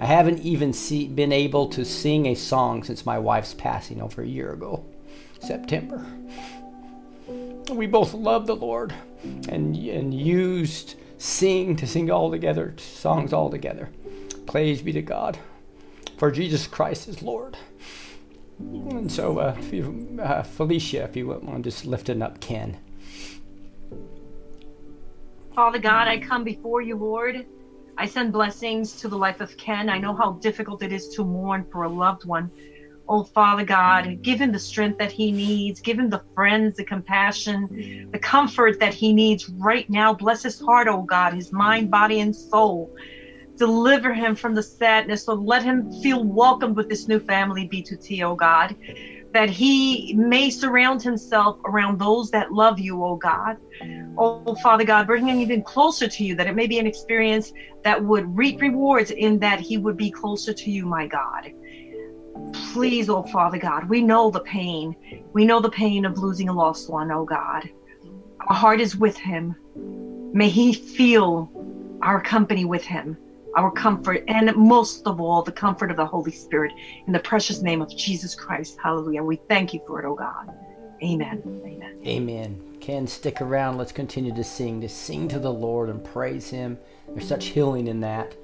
I 0.00 0.06
haven't 0.06 0.40
even 0.40 0.72
see, 0.72 1.06
been 1.06 1.32
able 1.32 1.68
to 1.68 1.84
sing 1.84 2.26
a 2.26 2.34
song 2.34 2.82
since 2.82 3.06
my 3.06 3.18
wife's 3.18 3.54
passing 3.54 4.00
over 4.00 4.22
a 4.22 4.26
year 4.26 4.52
ago, 4.52 4.84
September. 5.40 6.04
We 7.70 7.86
both 7.86 8.14
love 8.14 8.46
the 8.46 8.56
Lord 8.56 8.94
and, 9.48 9.76
and 9.76 10.12
used 10.12 10.96
sing 11.18 11.76
to 11.76 11.86
sing 11.86 12.10
all 12.10 12.30
together, 12.30 12.74
songs 12.78 13.32
all 13.32 13.50
together. 13.50 13.90
Praise 14.46 14.82
be 14.82 14.92
to 14.92 15.02
God 15.02 15.38
for 16.20 16.30
Jesus 16.30 16.66
Christ 16.66 17.08
is 17.08 17.22
Lord. 17.22 17.56
And 18.58 19.10
so, 19.10 19.38
uh, 19.38 19.56
if 19.58 19.72
you, 19.72 20.18
uh, 20.22 20.42
Felicia, 20.42 21.04
if 21.04 21.16
you 21.16 21.26
wouldn't 21.28 21.64
just 21.64 21.86
lifting 21.86 22.20
up 22.20 22.40
Ken. 22.40 22.76
Father 25.54 25.78
God, 25.78 26.08
I 26.08 26.18
come 26.18 26.44
before 26.44 26.82
you, 26.82 26.94
Lord. 26.94 27.46
I 27.96 28.04
send 28.04 28.34
blessings 28.34 29.00
to 29.00 29.08
the 29.08 29.16
life 29.16 29.40
of 29.40 29.56
Ken. 29.56 29.88
I 29.88 29.96
know 29.96 30.14
how 30.14 30.32
difficult 30.32 30.82
it 30.82 30.92
is 30.92 31.08
to 31.14 31.24
mourn 31.24 31.64
for 31.72 31.84
a 31.84 31.88
loved 31.88 32.26
one. 32.26 32.50
Oh, 33.08 33.24
Father 33.24 33.64
God, 33.64 34.20
give 34.20 34.38
him 34.38 34.52
the 34.52 34.58
strength 34.58 34.98
that 34.98 35.10
he 35.10 35.32
needs. 35.32 35.80
Give 35.80 35.98
him 35.98 36.10
the 36.10 36.22
friends, 36.34 36.76
the 36.76 36.84
compassion, 36.84 38.10
the 38.12 38.18
comfort 38.18 38.78
that 38.80 38.92
he 38.92 39.14
needs 39.14 39.48
right 39.48 39.88
now. 39.88 40.12
Bless 40.12 40.42
his 40.42 40.60
heart, 40.60 40.86
oh 40.86 41.00
God, 41.00 41.32
his 41.32 41.50
mind, 41.50 41.90
body, 41.90 42.20
and 42.20 42.36
soul. 42.36 42.94
Deliver 43.60 44.14
him 44.14 44.34
from 44.34 44.54
the 44.54 44.62
sadness. 44.62 45.26
So 45.26 45.34
let 45.34 45.62
him 45.62 45.92
feel 46.02 46.24
welcomed 46.24 46.76
with 46.76 46.88
this 46.88 47.06
new 47.06 47.20
family, 47.20 47.68
B2T, 47.68 48.22
oh 48.22 48.34
God. 48.34 48.74
That 49.34 49.50
he 49.50 50.14
may 50.14 50.48
surround 50.48 51.02
himself 51.02 51.58
around 51.66 51.98
those 51.98 52.30
that 52.30 52.52
love 52.52 52.80
you, 52.80 53.04
oh 53.04 53.16
God. 53.16 53.58
Oh, 54.16 54.56
Father 54.62 54.84
God, 54.84 55.06
bring 55.06 55.28
him 55.28 55.40
even 55.40 55.62
closer 55.62 56.08
to 56.08 56.24
you, 56.24 56.34
that 56.36 56.46
it 56.46 56.54
may 56.54 56.66
be 56.66 56.78
an 56.78 56.86
experience 56.86 57.52
that 57.84 58.02
would 58.02 58.34
reap 58.34 58.62
rewards 58.62 59.10
in 59.10 59.38
that 59.40 59.60
he 59.60 59.76
would 59.76 59.98
be 59.98 60.10
closer 60.10 60.54
to 60.54 60.70
you, 60.70 60.86
my 60.86 61.06
God. 61.06 61.52
Please, 62.72 63.10
oh 63.10 63.24
Father 63.24 63.58
God, 63.58 63.90
we 63.90 64.00
know 64.00 64.30
the 64.30 64.40
pain. 64.40 64.96
We 65.34 65.44
know 65.44 65.60
the 65.60 65.68
pain 65.68 66.06
of 66.06 66.16
losing 66.16 66.48
a 66.48 66.52
lost 66.54 66.88
one, 66.88 67.12
oh 67.12 67.26
God. 67.26 67.68
Our 68.48 68.56
heart 68.56 68.80
is 68.80 68.96
with 68.96 69.18
him. 69.18 69.54
May 70.32 70.48
he 70.48 70.72
feel 70.72 71.52
our 72.02 72.22
company 72.22 72.64
with 72.64 72.84
him, 72.84 73.18
our 73.56 73.70
comfort, 73.70 74.24
and 74.28 74.54
most 74.56 75.06
of 75.06 75.20
all, 75.20 75.42
the 75.42 75.52
comfort 75.52 75.90
of 75.90 75.96
the 75.96 76.06
Holy 76.06 76.32
Spirit 76.32 76.72
in 77.06 77.12
the 77.12 77.18
precious 77.20 77.62
name 77.62 77.82
of 77.82 77.94
Jesus 77.96 78.34
Christ. 78.34 78.78
Hallelujah. 78.82 79.22
We 79.22 79.36
thank 79.48 79.74
you 79.74 79.80
for 79.86 80.00
it, 80.00 80.06
oh 80.06 80.14
God. 80.14 80.54
Amen. 81.02 81.42
Amen. 81.64 82.00
Amen. 82.06 82.76
Ken, 82.80 83.06
stick 83.06 83.40
around. 83.40 83.78
Let's 83.78 83.92
continue 83.92 84.34
to 84.34 84.44
sing, 84.44 84.80
to 84.82 84.88
sing 84.88 85.28
to 85.28 85.38
the 85.38 85.52
Lord 85.52 85.88
and 85.88 86.02
praise 86.04 86.50
Him. 86.50 86.78
There's 87.08 87.26
such 87.26 87.46
healing 87.46 87.86
in 87.86 88.00
that. 88.00 88.34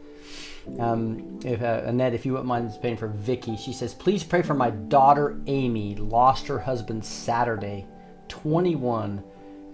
Um, 0.78 1.38
if 1.44 1.62
uh, 1.62 1.82
Annette, 1.84 2.14
if 2.14 2.26
you 2.26 2.32
wouldn't 2.32 2.48
mind 2.48 2.70
praying 2.80 2.96
for 2.96 3.08
Vicky, 3.08 3.56
she 3.56 3.72
says, 3.72 3.94
please 3.94 4.24
pray 4.24 4.42
for 4.42 4.54
my 4.54 4.70
daughter 4.70 5.40
Amy. 5.46 5.94
Lost 5.94 6.46
her 6.48 6.58
husband 6.58 7.04
Saturday, 7.04 7.86
21, 8.28 9.22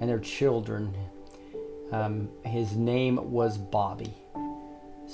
and 0.01 0.11
their 0.11 0.21
children. 0.21 0.95
Um, 1.93 2.29
his 2.45 2.77
name 2.77 3.31
was 3.31 3.57
Bobby. 3.59 4.15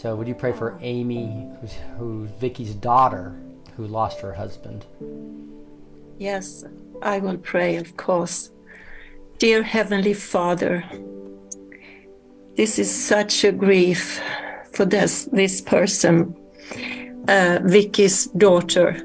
So 0.01 0.15
would 0.15 0.29
you 0.29 0.35
pray 0.37 0.53
for 0.53 0.79
Amy, 0.81 1.51
who's, 1.61 1.73
who's 1.99 2.31
Vicky's 2.39 2.73
daughter, 2.73 3.35
who 3.77 3.89
lost 3.89 4.20
her 4.20 4.33
husband? 4.33 4.87
Yes, 6.19 6.65
I 7.03 7.19
will 7.19 7.37
pray, 7.39 7.75
of 7.75 7.97
course. 7.97 8.53
Dear 9.39 9.65
Heavenly 9.65 10.15
Father, 10.15 10.85
this 12.57 12.79
is 12.79 12.89
such 12.89 13.43
a 13.43 13.51
grief 13.51 14.23
for 14.73 14.85
this 14.85 15.29
this 15.33 15.61
person, 15.61 16.33
uh, 17.27 17.59
Vicky's 17.65 18.27
daughter. 18.27 19.05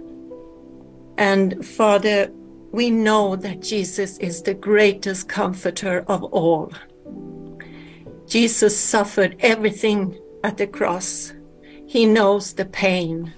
And 1.18 1.65
Father, 1.65 2.30
we 2.72 2.91
know 2.91 3.36
that 3.36 3.61
Jesus 3.61 4.20
is 4.20 4.44
the 4.44 4.53
greatest 4.53 5.28
comforter 5.28 6.06
of 6.07 6.24
all. 6.24 6.72
Jesus 8.28 8.78
suffered 8.78 9.36
everything 9.40 10.20
at 10.44 10.57
the 10.57 10.68
cross. 10.68 11.34
He 11.88 12.06
knows 12.06 12.53
the 12.53 12.65
pain, 12.65 13.34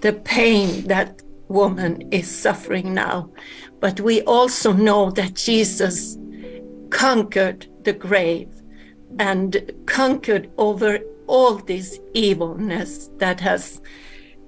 the 0.00 0.12
pain 0.12 0.86
that 0.86 1.22
woman 1.48 2.12
is 2.12 2.30
suffering 2.30 2.94
now. 2.94 3.30
But 3.80 4.00
we 4.00 4.22
also 4.22 4.72
know 4.72 5.10
that 5.12 5.34
Jesus 5.34 6.16
conquered 6.90 7.66
the 7.84 7.92
grave 7.92 8.48
and 9.18 9.70
conquered 9.86 10.50
over 10.58 11.00
all 11.26 11.56
this 11.56 11.98
evilness 12.14 13.10
that 13.18 13.40
has 13.40 13.80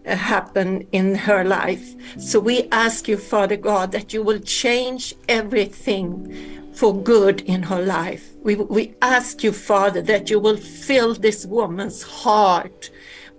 uh, 0.06 0.16
happened 0.16 0.86
in 0.92 1.14
her 1.14 1.44
life. 1.44 1.94
So 2.18 2.38
we 2.40 2.68
ask 2.70 3.08
you, 3.08 3.16
Father 3.16 3.56
God, 3.56 3.92
that 3.92 4.12
you 4.12 4.22
will 4.22 4.38
change 4.40 5.14
everything 5.28 6.72
for 6.72 6.94
good 7.02 7.40
in 7.42 7.64
her 7.64 7.82
life. 7.82 8.30
We, 8.42 8.54
we 8.54 8.94
ask 9.02 9.42
you, 9.42 9.52
Father, 9.52 10.00
that 10.02 10.30
you 10.30 10.38
will 10.38 10.56
fill 10.56 11.14
this 11.14 11.44
woman's 11.46 12.02
heart 12.02 12.90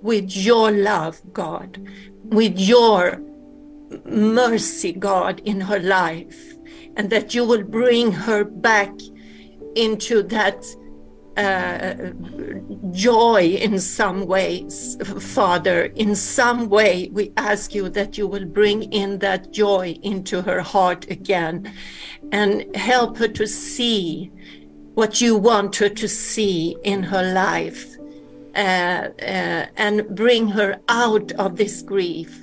with 0.01 0.35
your 0.35 0.71
love, 0.71 1.21
God, 1.33 1.79
with 2.23 2.57
your 2.59 3.21
mercy, 4.05 4.93
God, 4.93 5.41
in 5.45 5.61
her 5.61 5.79
life, 5.79 6.55
and 6.95 7.09
that 7.09 7.33
you 7.33 7.45
will 7.45 7.63
bring 7.63 8.11
her 8.11 8.43
back 8.43 8.93
into 9.75 10.23
that 10.23 10.65
uh, 11.37 12.11
joy 12.91 13.43
in 13.43 13.79
some 13.79 14.25
ways, 14.25 14.97
Father. 15.33 15.85
In 15.95 16.13
some 16.15 16.69
way, 16.69 17.09
we 17.13 17.31
ask 17.37 17.73
you 17.73 17.87
that 17.89 18.17
you 18.17 18.27
will 18.27 18.45
bring 18.45 18.91
in 18.91 19.19
that 19.19 19.51
joy 19.51 19.97
into 20.03 20.41
her 20.41 20.61
heart 20.61 21.09
again 21.09 21.71
and 22.31 22.75
help 22.75 23.17
her 23.17 23.27
to 23.29 23.47
see 23.47 24.31
what 24.99 25.21
you 25.21 25.37
want 25.37 25.77
her 25.77 25.87
to 25.87 26.09
see 26.09 26.75
in 26.83 27.01
her 27.01 27.31
life 27.31 27.97
uh, 28.53 29.07
uh, 29.21 29.65
and 29.77 30.05
bring 30.13 30.49
her 30.49 30.77
out 30.89 31.31
of 31.43 31.55
this 31.55 31.81
grief. 31.81 32.37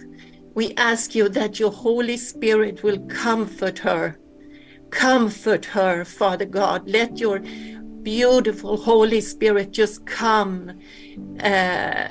We 0.55 0.73
ask 0.77 1.15
you 1.15 1.29
that 1.29 1.61
your 1.61 1.71
Holy 1.71 2.17
Spirit 2.17 2.83
will 2.83 2.99
comfort 3.09 3.79
her. 3.81 4.19
Comfort 4.89 5.67
her, 5.67 6.07
Father 6.07 6.47
God. 6.47 6.89
Let 6.89 7.19
your 7.19 7.41
beautiful 8.03 8.79
Holy 8.79 9.21
Spirit 9.21 9.73
just 9.73 10.07
come 10.07 10.81
uh, 11.41 12.09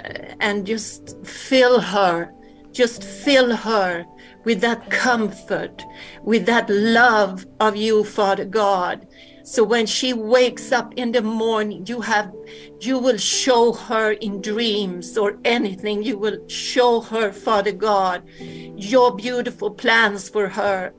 and 0.48 0.64
just 0.68 1.26
fill 1.26 1.80
her, 1.80 2.32
just 2.72 3.04
fill 3.04 3.56
her 3.56 4.06
with 4.44 4.62
that 4.62 4.92
comfort, 4.92 5.84
with 6.22 6.46
that 6.46 6.70
love 6.70 7.48
of 7.60 7.76
you, 7.76 8.04
Father 8.04 8.46
God. 8.46 9.08
So 9.46 9.64
when 9.64 9.86
she 9.86 10.12
wakes 10.12 10.72
up 10.72 10.92
in 10.96 11.12
the 11.12 11.22
morning, 11.22 11.86
you 11.86 12.02
have, 12.02 12.34
you 12.80 12.98
will 12.98 13.18
show 13.18 13.74
her 13.74 14.14
in 14.14 14.42
dreams 14.42 15.20
or 15.20 15.38
anything. 15.46 16.02
You 16.02 16.18
will 16.18 16.48
show 16.50 17.02
her, 17.02 17.32
Father 17.32 17.72
God, 17.72 18.24
your 18.40 19.16
beautiful 19.16 19.70
plans 19.70 20.30
for 20.30 20.50
her 20.50 20.94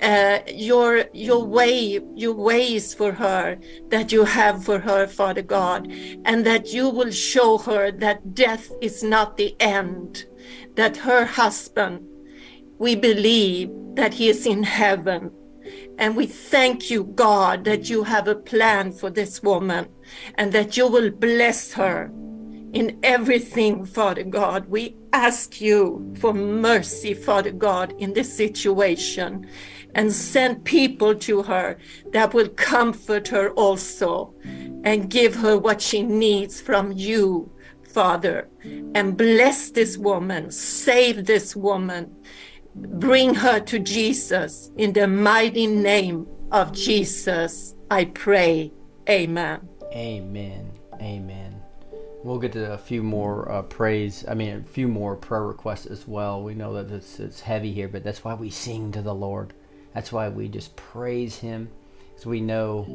uh, 0.00 0.40
your 0.48 1.04
your 1.12 1.44
way 1.44 2.00
your 2.14 2.34
ways 2.34 2.92
for 2.92 3.12
her 3.12 3.56
that 3.88 4.10
you 4.10 4.24
have 4.24 4.64
for 4.64 4.80
her 4.80 5.06
father 5.06 5.40
god 5.40 5.86
and 6.24 6.44
that 6.44 6.72
you 6.72 6.88
will 6.88 7.12
show 7.12 7.56
her 7.58 7.92
that 7.92 8.34
death 8.34 8.72
is 8.80 9.04
not 9.04 9.36
the 9.36 9.54
end 9.60 10.24
that 10.74 10.96
her 10.96 11.24
husband 11.24 12.04
we 12.78 12.96
believe 12.96 13.70
that 13.94 14.14
he 14.14 14.28
is 14.28 14.46
in 14.46 14.64
heaven 14.64 15.30
and 15.98 16.16
we 16.16 16.26
thank 16.26 16.90
you 16.90 17.04
god 17.04 17.64
that 17.64 17.88
you 17.88 18.02
have 18.02 18.28
a 18.28 18.34
plan 18.34 18.92
for 18.92 19.10
this 19.10 19.42
woman 19.42 19.86
and 20.36 20.52
that 20.52 20.76
you 20.76 20.86
will 20.86 21.10
bless 21.10 21.72
her 21.72 22.10
in 22.74 22.98
everything, 23.04 23.84
Father 23.84 24.24
God. 24.24 24.68
We 24.68 24.96
ask 25.12 25.60
you 25.60 26.12
for 26.18 26.34
mercy, 26.34 27.14
Father 27.14 27.52
God, 27.52 27.94
in 27.98 28.12
this 28.12 28.36
situation 28.36 29.48
and 29.94 30.12
send 30.12 30.64
people 30.64 31.14
to 31.14 31.42
her 31.44 31.78
that 32.12 32.34
will 32.34 32.48
comfort 32.48 33.28
her 33.28 33.50
also 33.50 34.34
and 34.82 35.08
give 35.08 35.36
her 35.36 35.56
what 35.56 35.80
she 35.80 36.02
needs 36.02 36.60
from 36.60 36.90
you, 36.90 37.48
Father. 37.84 38.48
And 38.96 39.16
bless 39.16 39.70
this 39.70 39.96
woman, 39.96 40.50
save 40.50 41.26
this 41.26 41.54
woman, 41.54 42.12
bring 42.74 43.34
her 43.34 43.60
to 43.60 43.78
Jesus 43.78 44.70
in 44.76 44.92
the 44.92 45.06
mighty 45.06 45.66
name 45.66 46.26
of 46.50 46.72
Jesus. 46.72 47.74
I 47.90 48.06
pray. 48.06 48.72
Amen. 49.08 49.68
Amen. 49.92 50.72
Amen. 50.94 51.60
We'll 52.22 52.38
get 52.38 52.52
to 52.52 52.72
a 52.72 52.78
few 52.78 53.02
more 53.02 53.50
uh, 53.52 53.62
praise. 53.62 54.24
I 54.26 54.34
mean, 54.34 54.56
a 54.56 54.62
few 54.62 54.88
more 54.88 55.14
prayer 55.14 55.42
requests 55.42 55.86
as 55.86 56.08
well. 56.08 56.42
We 56.42 56.54
know 56.54 56.72
that 56.74 56.90
it's, 56.90 57.20
it's 57.20 57.40
heavy 57.40 57.72
here, 57.72 57.88
but 57.88 58.02
that's 58.02 58.24
why 58.24 58.32
we 58.34 58.48
sing 58.48 58.92
to 58.92 59.02
the 59.02 59.14
Lord. 59.14 59.52
That's 59.92 60.10
why 60.10 60.30
we 60.30 60.48
just 60.48 60.74
praise 60.74 61.38
Him, 61.38 61.68
because 62.08 62.24
we 62.24 62.40
know 62.40 62.86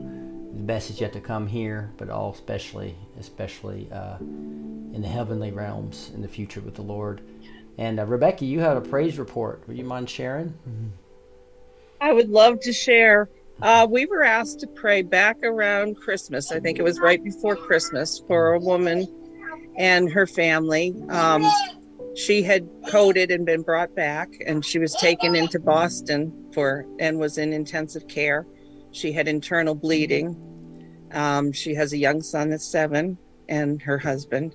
the 0.54 0.64
best 0.64 0.90
is 0.90 1.00
yet 1.00 1.14
to 1.14 1.22
come 1.22 1.46
here, 1.46 1.92
but 1.98 2.10
all 2.10 2.34
especially, 2.34 2.96
especially 3.20 3.88
uh, 3.92 4.18
in 4.18 5.02
the 5.02 5.08
heavenly 5.08 5.52
realms 5.52 6.12
in 6.16 6.24
the 6.24 6.28
future 6.28 6.62
with 6.62 6.74
the 6.74 6.82
Lord. 6.82 7.22
And 7.80 7.98
uh, 7.98 8.06
Rebecca, 8.06 8.44
you 8.44 8.60
have 8.60 8.76
a 8.76 8.82
praise 8.82 9.18
report. 9.18 9.66
Would 9.66 9.78
you 9.78 9.86
mind 9.86 10.10
sharing? 10.10 10.54
I 12.02 12.12
would 12.12 12.28
love 12.30 12.60
to 12.62 12.74
share. 12.74 13.30
Uh, 13.62 13.88
we 13.90 14.06
were 14.06 14.22
asked 14.22 14.60
to 14.60 14.68
pray 14.68 15.02
back 15.02 15.38
around 15.44 15.96
Christmas. 15.96 16.52
I 16.52 16.60
think 16.60 16.78
it 16.78 16.82
was 16.82 17.00
right 17.00 17.24
before 17.24 17.56
Christmas 17.56 18.22
for 18.28 18.54
a 18.54 18.60
woman 18.60 19.08
and 19.78 20.12
her 20.12 20.28
family. 20.28 20.94
Um, 21.08 21.50
she 22.18 22.44
had 22.44 22.68
coded 22.90 23.32
and 23.32 23.46
been 23.46 23.62
brought 23.62 23.96
back, 23.96 24.28
and 24.46 24.66
she 24.66 24.78
was 24.78 24.94
taken 24.96 25.34
into 25.34 25.58
Boston 25.58 26.52
for 26.54 26.86
and 27.00 27.18
was 27.18 27.38
in 27.38 27.54
intensive 27.54 28.10
care. 28.10 28.46
She 28.92 29.14
had 29.14 29.30
internal 29.30 29.74
bleeding. 29.74 30.36
Um, 31.14 31.54
she 31.54 31.76
has 31.76 31.94
a 31.94 31.98
young 31.98 32.22
son 32.24 32.50
that's 32.50 32.70
seven, 32.70 33.18
and 33.48 33.82
her 33.82 33.98
husband. 33.98 34.54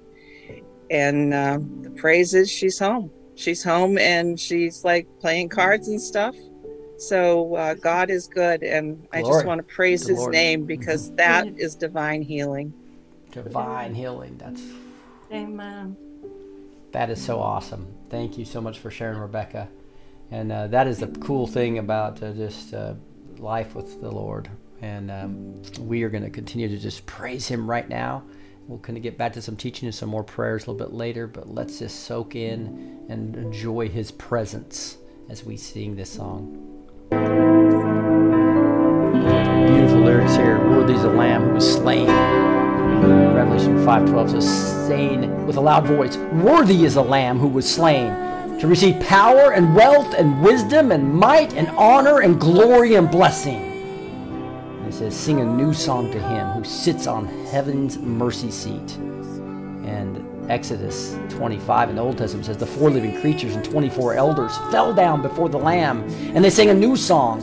And 0.94 1.34
uh, 1.34 1.58
the 1.82 1.90
praise 1.90 2.34
is 2.34 2.48
she's 2.48 2.78
home. 2.78 3.10
She's 3.34 3.64
home, 3.64 3.98
and 3.98 4.38
she's 4.38 4.84
like 4.84 5.08
playing 5.20 5.48
cards 5.48 5.88
and 5.88 6.00
stuff. 6.00 6.36
So 6.98 7.56
uh, 7.56 7.74
God 7.74 8.10
is 8.10 8.28
good, 8.28 8.62
and 8.62 9.04
I 9.12 9.20
Glory 9.20 9.38
just 9.38 9.46
want 9.46 9.58
to 9.58 9.74
praise 9.74 10.02
to 10.02 10.10
His 10.10 10.18
Lord. 10.18 10.32
name 10.32 10.64
because 10.66 11.10
that 11.16 11.48
is 11.58 11.74
divine 11.74 12.22
healing. 12.22 12.72
Divine 13.32 13.92
healing. 13.92 14.38
That's 14.38 14.62
Amen. 15.32 15.96
That 16.92 17.10
is 17.10 17.20
so 17.20 17.40
awesome. 17.40 17.92
Thank 18.08 18.38
you 18.38 18.44
so 18.44 18.60
much 18.60 18.78
for 18.78 18.88
sharing, 18.88 19.18
Rebecca. 19.18 19.68
And 20.30 20.52
uh, 20.52 20.68
that 20.68 20.86
is 20.86 20.98
the 20.98 21.08
cool 21.08 21.48
thing 21.48 21.78
about 21.78 22.22
uh, 22.22 22.30
just 22.34 22.72
uh, 22.72 22.94
life 23.38 23.74
with 23.74 24.00
the 24.00 24.12
Lord. 24.12 24.48
And 24.80 25.10
um, 25.10 25.62
we 25.80 26.04
are 26.04 26.08
going 26.08 26.22
to 26.22 26.30
continue 26.30 26.68
to 26.68 26.78
just 26.78 27.04
praise 27.04 27.48
Him 27.48 27.68
right 27.68 27.88
now. 27.88 28.22
We'll 28.66 28.78
kind 28.78 28.96
of 28.96 29.02
get 29.02 29.18
back 29.18 29.34
to 29.34 29.42
some 29.42 29.56
teaching 29.56 29.86
and 29.86 29.94
some 29.94 30.08
more 30.08 30.24
prayers 30.24 30.66
a 30.66 30.70
little 30.70 30.86
bit 30.86 30.94
later, 30.96 31.26
but 31.26 31.52
let's 31.52 31.80
just 31.80 32.04
soak 32.04 32.34
in 32.34 33.04
and 33.10 33.36
enjoy 33.36 33.88
His 33.88 34.10
presence 34.10 34.96
as 35.28 35.44
we 35.44 35.58
sing 35.58 35.96
this 35.96 36.08
song. 36.08 36.60
Beautiful 39.66 40.00
lyrics 40.00 40.36
here. 40.36 40.58
Worthy 40.70 40.94
is 40.94 41.02
the 41.02 41.10
Lamb 41.10 41.42
who 41.42 41.54
was 41.54 41.74
slain. 41.74 42.06
Revelation 42.06 43.84
5:12 43.84 44.30
says, 44.30 44.86
saying 44.88 45.46
with 45.46 45.56
a 45.56 45.60
loud 45.60 45.86
voice, 45.86 46.16
"Worthy 46.16 46.86
is 46.86 46.94
the 46.94 47.04
Lamb 47.04 47.38
who 47.38 47.48
was 47.48 47.68
slain 47.68 48.14
to 48.60 48.66
receive 48.66 48.98
power 49.00 49.52
and 49.52 49.74
wealth 49.74 50.14
and 50.16 50.42
wisdom 50.42 50.90
and 50.90 51.12
might 51.12 51.52
and 51.52 51.68
honor 51.76 52.20
and 52.20 52.40
glory 52.40 52.94
and 52.94 53.10
blessing." 53.10 53.63
And 54.85 54.93
it 54.93 54.97
says, 54.97 55.15
"Sing 55.15 55.40
a 55.40 55.44
new 55.44 55.73
song 55.73 56.12
to 56.12 56.20
him 56.20 56.47
who 56.48 56.62
sits 56.62 57.06
on 57.06 57.27
heaven's 57.51 57.98
mercy 57.98 58.51
seat." 58.51 58.98
And 59.86 60.23
Exodus 60.51 61.16
25 61.31 61.89
in 61.89 61.97
the 61.97 62.02
Old 62.02 62.19
Testament 62.19 62.44
says, 62.44 62.59
"The 62.59 62.66
four 62.66 62.90
living 62.90 63.19
creatures 63.23 63.55
and 63.55 63.65
24 63.65 64.12
elders 64.12 64.52
fell 64.70 64.93
down 64.93 65.23
before 65.23 65.48
the 65.48 65.56
Lamb, 65.56 66.05
and 66.35 66.44
they 66.44 66.51
sang 66.51 66.69
a 66.69 66.74
new 66.74 66.97
song." 66.97 67.43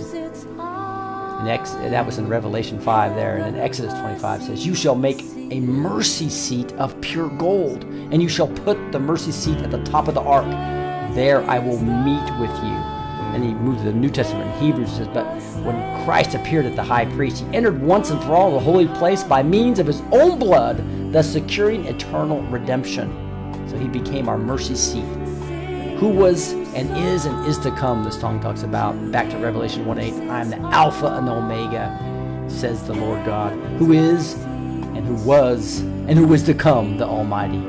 And 1.40 1.50
Ex- 1.50 1.72
that 1.72 2.06
was 2.06 2.20
in 2.20 2.28
Revelation 2.28 2.80
5 2.80 3.16
there. 3.16 3.38
And 3.38 3.56
then 3.56 3.64
Exodus 3.64 3.94
25 3.94 4.44
says, 4.44 4.64
You 4.64 4.76
shall 4.76 4.94
make 4.94 5.24
a 5.50 5.60
mercy 5.60 6.30
seat 6.30 6.72
of 6.74 7.02
pure 7.02 7.30
gold, 7.30 7.84
and 8.12 8.22
you 8.22 8.30
shall 8.30 8.48
put 8.48 8.92
the 8.92 9.00
mercy 9.00 9.32
seat 9.32 9.58
at 9.58 9.72
the 9.72 9.82
top 9.84 10.08
of 10.08 10.14
the 10.14 10.22
ark. 10.22 10.46
There 11.16 11.44
I 11.50 11.58
will 11.58 11.80
meet 11.80 12.40
with 12.40 12.56
you. 12.64 12.81
And 13.34 13.44
he 13.44 13.54
moved 13.54 13.80
to 13.80 13.86
the 13.86 13.94
New 13.94 14.10
Testament 14.10 14.54
Hebrews 14.62 14.92
says, 14.92 15.08
But 15.08 15.26
when 15.64 16.06
Christ 16.06 16.36
appeared 16.36 16.66
at 16.66 16.76
the 16.76 16.84
high 16.84 17.06
priest, 17.06 17.44
he 17.44 17.56
entered 17.56 17.82
once 17.82 18.10
and 18.10 18.22
for 18.24 18.34
all 18.34 18.52
the 18.52 18.60
holy 18.60 18.88
place 18.88 19.24
by 19.24 19.42
means 19.42 19.80
of 19.80 19.88
his 19.88 20.02
own 20.12 20.38
blood, 20.38 20.84
thus 21.14 21.32
securing 21.32 21.86
eternal 21.86 22.42
redemption. 22.44 23.10
So 23.70 23.78
he 23.78 23.88
became 23.88 24.28
our 24.28 24.38
mercy 24.38 24.76
seat. 24.76 25.06
Who 25.98 26.10
was 26.10 26.54
and 26.74 26.98
is 26.98 27.26
and 27.26 27.46
is 27.46 27.58
to 27.60 27.72
come, 27.72 28.04
the 28.04 28.12
song 28.12 28.42
talks 28.42 28.64
about. 28.64 29.12
Back 29.12 29.30
to 29.30 29.38
Revelation 29.38 29.86
1 29.86 30.00
8. 30.00 30.14
I 30.30 30.42
am 30.42 30.50
the 30.50 30.58
Alpha 30.58 31.08
and 31.08 31.28
the 31.28 31.32
Omega, 31.32 31.98
says 32.50 32.86
the 32.86 32.94
Lord 32.94 33.24
God, 33.26 33.54
who 33.78 33.94
is 33.94 34.34
and 34.34 35.06
who 35.06 35.16
was 35.24 35.80
and 35.80 36.18
who 36.18 36.34
is 36.34 36.44
to 36.44 36.54
come, 36.54 36.98
the 36.98 37.06
Almighty. 37.06 37.64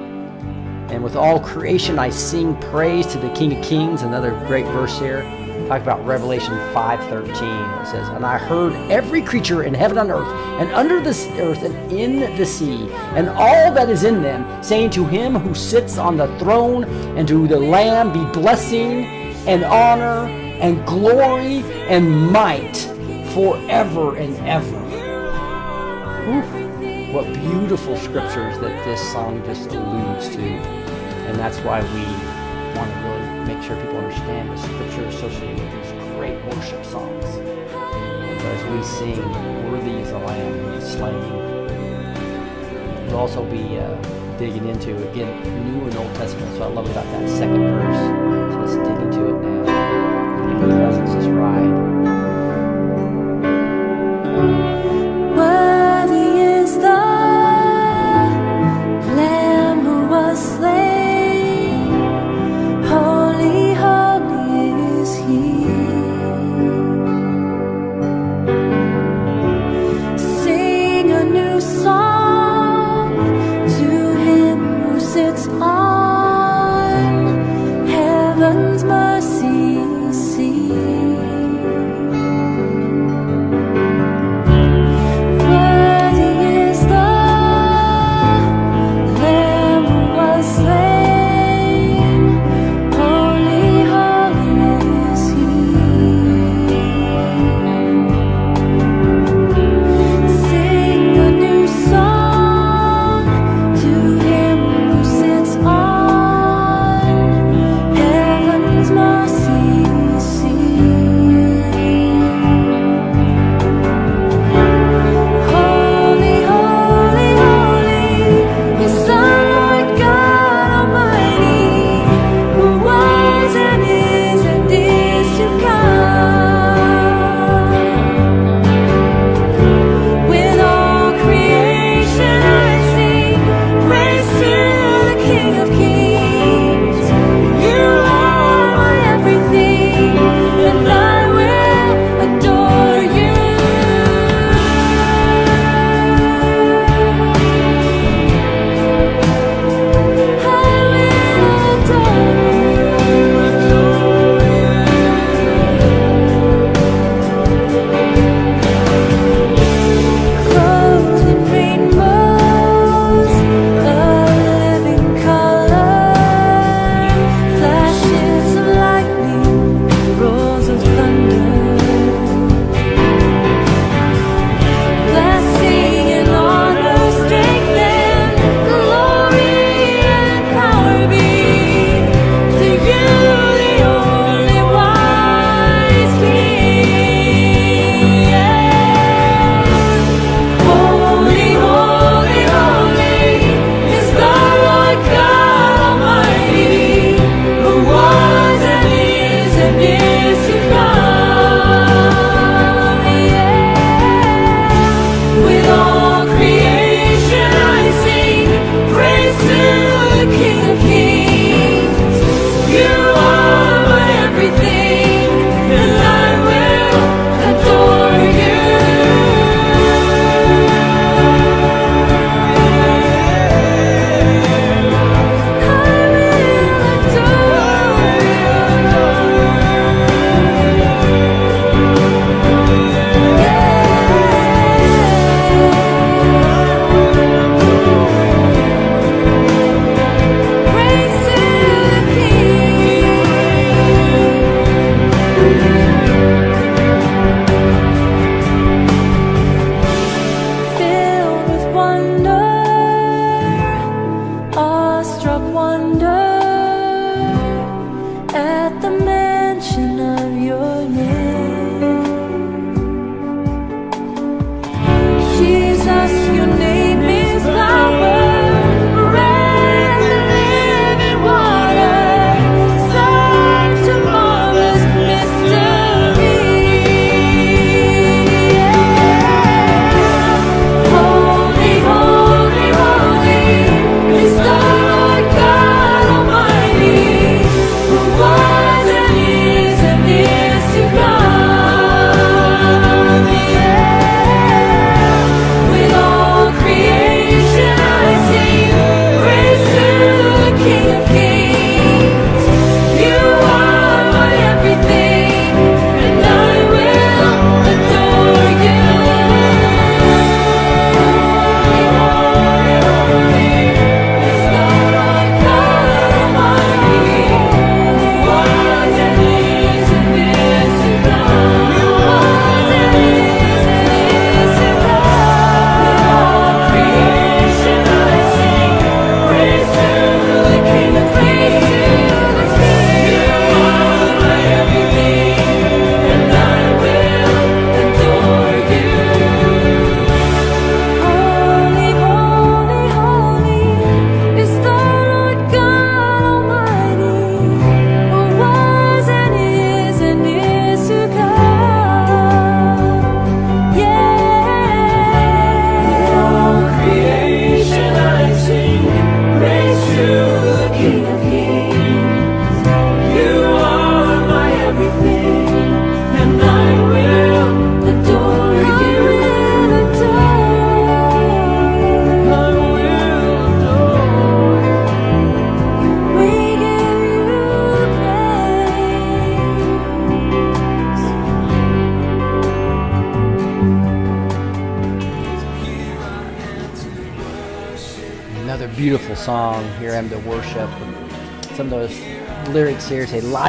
And 0.92 1.02
with 1.04 1.14
all 1.14 1.40
creation, 1.40 1.98
I 1.98 2.10
sing 2.10 2.58
praise 2.60 3.06
to 3.08 3.18
the 3.18 3.30
King 3.30 3.56
of 3.56 3.64
Kings. 3.64 4.02
Another 4.02 4.30
great 4.46 4.66
verse 4.66 4.98
here. 4.98 5.22
Talk 5.68 5.80
about 5.80 6.04
Revelation 6.06 6.54
5:13. 6.74 7.64
It 7.80 7.86
says, 7.86 8.08
"And 8.08 8.26
I 8.26 8.36
heard 8.36 8.74
every 8.90 9.22
creature 9.22 9.62
in 9.62 9.72
heaven 9.72 9.96
and 9.96 10.10
earth, 10.10 10.28
and 10.58 10.70
under 10.74 11.00
the 11.00 11.16
earth, 11.40 11.62
and 11.62 11.92
in 11.92 12.36
the 12.36 12.44
sea, 12.44 12.88
and 13.16 13.30
all 13.30 13.72
that 13.72 13.88
is 13.88 14.04
in 14.04 14.22
them, 14.22 14.44
saying 14.60 14.90
to 14.90 15.04
him 15.04 15.34
who 15.34 15.54
sits 15.54 15.96
on 15.96 16.18
the 16.18 16.26
throne 16.38 16.84
and 17.16 17.26
to 17.28 17.46
the 17.48 17.58
Lamb 17.58 18.12
be 18.12 18.24
blessing 18.38 19.06
and 19.46 19.64
honor 19.64 20.28
and 20.60 20.84
glory 20.84 21.64
and 21.88 22.30
might 22.30 22.76
forever 23.32 24.16
and 24.16 24.36
ever." 24.46 24.80
Whew. 26.26 26.42
What 27.14 27.32
beautiful 27.32 27.96
scriptures 27.96 28.58
that 28.58 28.84
this 28.84 29.00
song 29.12 29.42
just 29.46 29.70
alludes 29.72 30.28
to. 30.36 30.42
And 31.28 31.38
that's 31.38 31.58
why 31.58 31.80
we 31.80 32.04
want 32.76 32.90
to 32.92 32.98
really 33.08 33.31
make 33.52 33.62
sure 33.62 33.76
people 33.76 33.98
understand 33.98 34.48
the 34.48 34.56
scripture 34.56 35.04
associated 35.04 35.60
with 35.60 35.72
these 35.72 35.92
great 36.14 36.42
worship 36.46 36.82
songs. 36.84 37.24
As 37.24 38.64
we 38.70 38.82
sing, 38.82 39.70
Worthy 39.70 39.90
is 40.00 40.10
the 40.10 40.18
Lamb 40.18 40.80
slain, 40.80 41.20
we'll 43.06 43.18
also 43.18 43.44
be 43.44 43.78
uh, 43.78 43.94
digging 44.38 44.66
into, 44.68 44.96
again, 45.10 45.42
New 45.70 45.84
and 45.84 45.96
Old 45.96 46.14
Testament. 46.14 46.56
So 46.56 46.62
I 46.64 46.68
love 46.68 46.90
about 46.90 47.04
that 47.04 47.28
second 47.28 47.62
verse. 47.62 48.54
So 48.54 48.60
let's 48.60 48.88
dig 48.88 49.06
into 49.06 49.26
it 49.28 49.42
now. 49.42 50.48
Your 50.48 50.58
presence 50.58 51.10
is 51.10 51.26
right. 51.28 51.91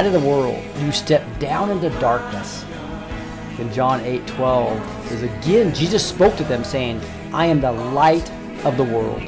Light 0.04 0.14
of 0.14 0.22
the 0.22 0.28
world, 0.28 0.62
you 0.80 0.92
step 0.92 1.24
down 1.38 1.70
into 1.70 1.88
darkness. 1.98 2.62
In 3.58 3.72
John 3.72 4.02
8 4.02 4.26
12 4.26 5.08
says, 5.08 5.22
Again, 5.22 5.72
Jesus 5.74 6.06
spoke 6.06 6.36
to 6.36 6.44
them, 6.44 6.62
saying, 6.62 7.00
I 7.32 7.46
am 7.46 7.62
the 7.62 7.72
light 7.72 8.30
of 8.66 8.76
the 8.76 8.84
world. 8.84 9.22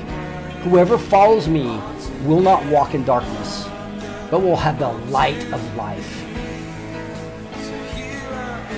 Whoever 0.64 0.98
follows 0.98 1.48
me 1.48 1.80
will 2.26 2.42
not 2.42 2.62
walk 2.66 2.92
in 2.92 3.06
darkness, 3.06 3.66
but 4.30 4.42
will 4.42 4.56
have 4.56 4.78
the 4.78 4.92
light 5.08 5.42
of 5.50 5.76
life. 5.76 6.22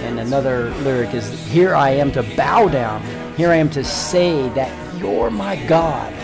And 0.05 0.21
another 0.21 0.71
lyric 0.85 1.15
is, 1.15 1.29
Here 1.49 1.75
I 1.75 1.91
am 1.91 2.13
to 2.13 2.23
bow 2.37 2.69
down. 2.69 3.03
Here 3.35 3.51
I 3.51 3.57
am 3.57 3.71
to 3.71 3.83
say 3.83 4.49
that 4.51 5.01
you're 5.01 5.31
my 5.31 5.57
God. 5.67 6.15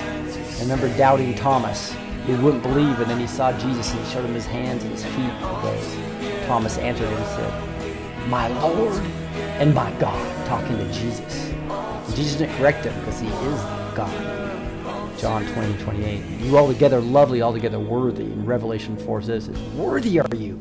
Remember 0.60 0.88
doubting 0.96 1.34
Thomas. 1.34 1.93
He 2.26 2.34
wouldn't 2.34 2.62
believe, 2.62 2.98
and 3.00 3.10
then 3.10 3.20
he 3.20 3.26
saw 3.26 3.52
Jesus 3.58 3.92
and 3.92 4.04
he 4.04 4.12
showed 4.12 4.24
him 4.24 4.34
his 4.34 4.46
hands 4.46 4.82
and 4.82 4.92
his 4.92 5.04
feet 5.04 5.32
because 5.40 5.96
Thomas 6.46 6.78
answered 6.78 7.06
him 7.06 7.18
and 7.18 7.26
said, 7.26 8.28
My 8.28 8.48
Lord 8.62 8.94
and 9.60 9.74
my 9.74 9.90
God, 9.98 10.46
talking 10.46 10.78
to 10.78 10.92
Jesus. 10.92 11.50
And 11.50 12.16
Jesus 12.16 12.36
didn't 12.38 12.56
correct 12.56 12.86
him 12.86 12.98
because 13.00 13.20
he 13.20 13.28
is 13.28 13.60
God. 13.94 14.44
John 15.18 15.46
20, 15.52 15.82
28. 15.82 16.40
You 16.40 16.58
altogether 16.58 17.00
lovely, 17.00 17.42
altogether 17.42 17.78
worthy. 17.78 18.24
And 18.24 18.46
Revelation 18.46 18.96
4 18.96 19.22
says, 19.22 19.48
Worthy 19.76 20.18
are 20.18 20.34
you, 20.34 20.58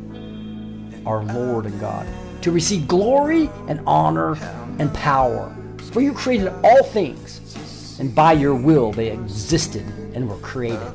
our 1.05 1.23
Lord 1.25 1.65
and 1.65 1.79
God, 1.79 2.07
to 2.41 2.51
receive 2.51 2.87
glory 2.87 3.49
and 3.67 3.81
honor 3.87 4.35
and 4.79 4.93
power. 4.93 5.55
For 5.91 6.01
you 6.01 6.13
created 6.13 6.53
all 6.63 6.83
things, 6.83 7.97
and 7.99 8.13
by 8.13 8.33
your 8.33 8.55
will 8.55 8.91
they 8.91 9.11
existed 9.11 9.85
and 10.13 10.29
were 10.29 10.37
created. 10.37 10.93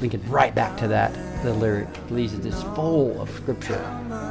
Linking 0.00 0.28
right 0.30 0.54
back 0.54 0.76
to 0.78 0.88
that, 0.88 1.12
the 1.42 1.52
lyric 1.52 1.88
leads 2.10 2.32
is 2.34 2.62
full 2.74 3.20
of 3.20 3.28
scripture. 3.30 3.84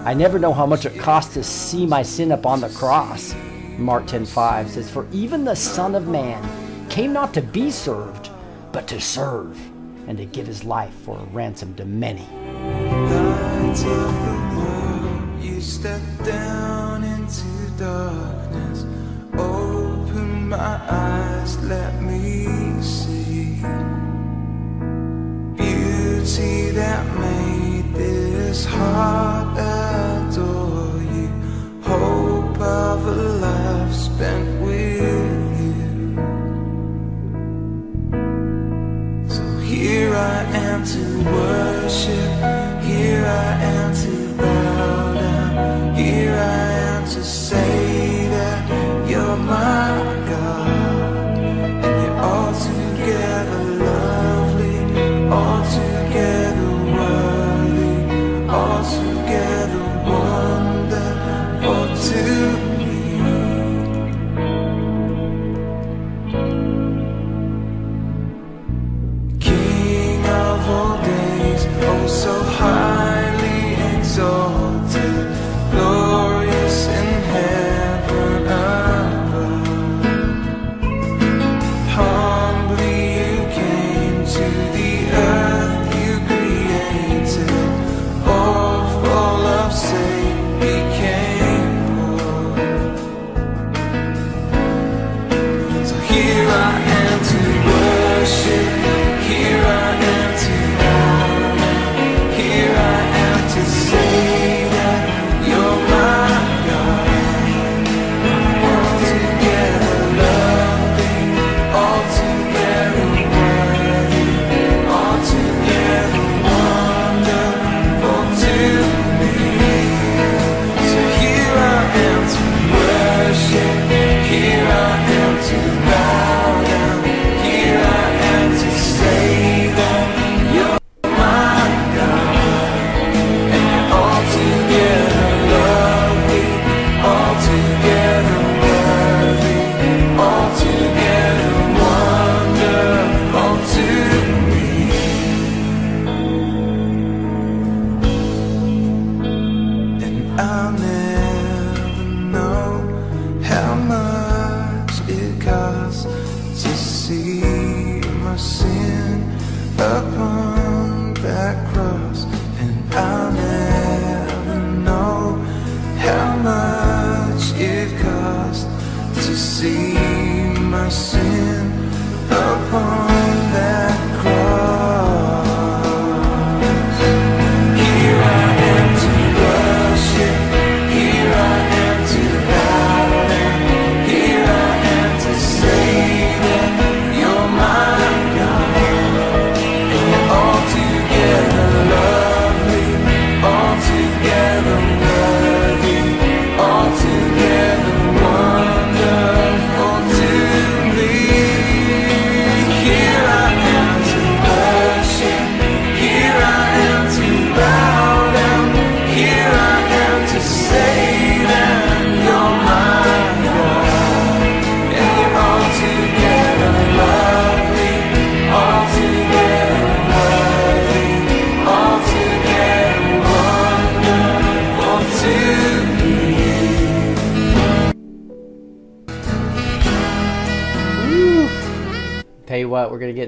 I 0.06 0.14
never 0.14 0.40
know 0.40 0.54
how 0.54 0.66
much 0.66 0.86
it 0.86 0.98
costs 0.98 1.34
to 1.34 1.44
see 1.44 1.86
my 1.86 2.04
sin 2.04 2.32
upon 2.32 2.62
the 2.62 2.70
cross. 2.70 3.36
Mark 3.78 4.06
10:5 4.06 4.70
says, 4.70 4.90
For 4.90 5.06
even 5.12 5.44
the 5.44 5.56
Son 5.56 5.94
of 5.94 6.08
Man 6.08 6.42
came 6.90 7.12
not 7.12 7.34
to 7.34 7.42
be 7.42 7.70
served, 7.70 8.30
but 8.72 8.88
to 8.88 9.02
serve, 9.02 9.60
and 10.08 10.18
to 10.18 10.26
give 10.26 10.48
his 10.48 10.64
life 10.64 10.94
for 11.04 11.20
a 11.20 11.24
ransom 11.34 11.76
to 11.76 11.86
many. 11.86 12.28
Darkness. 17.78 18.86
Open 19.34 20.50
my 20.50 20.80
eyes, 20.90 21.58
let 21.64 22.02
me 22.02 22.67
beauty 26.38 26.70
that 26.72 27.06
made 27.18 27.94
this 27.94 28.66
heart 28.66 29.58
adore 29.58 31.02
you. 31.14 31.30
Hope 31.82 32.60
of 32.60 33.08
a 33.08 33.16
life 33.42 33.94
spent 33.94 34.62
with 34.62 35.60
you. 35.62 35.76
So 39.28 39.44
here 39.60 40.14
I 40.14 40.44
am 40.66 40.86
to 40.86 41.04
worship. 41.32 42.84
Here 42.84 43.26
I 43.26 43.64
am 43.76 43.96
to 44.04 44.34
bow 44.36 45.14
down. 45.14 45.96
Here 45.96 46.34
I 46.34 46.70
am 46.94 47.04
to 47.06 47.24
say 47.24 48.28
that 48.30 49.10
you're 49.10 49.38
my 49.38 50.26
God. 50.30 50.67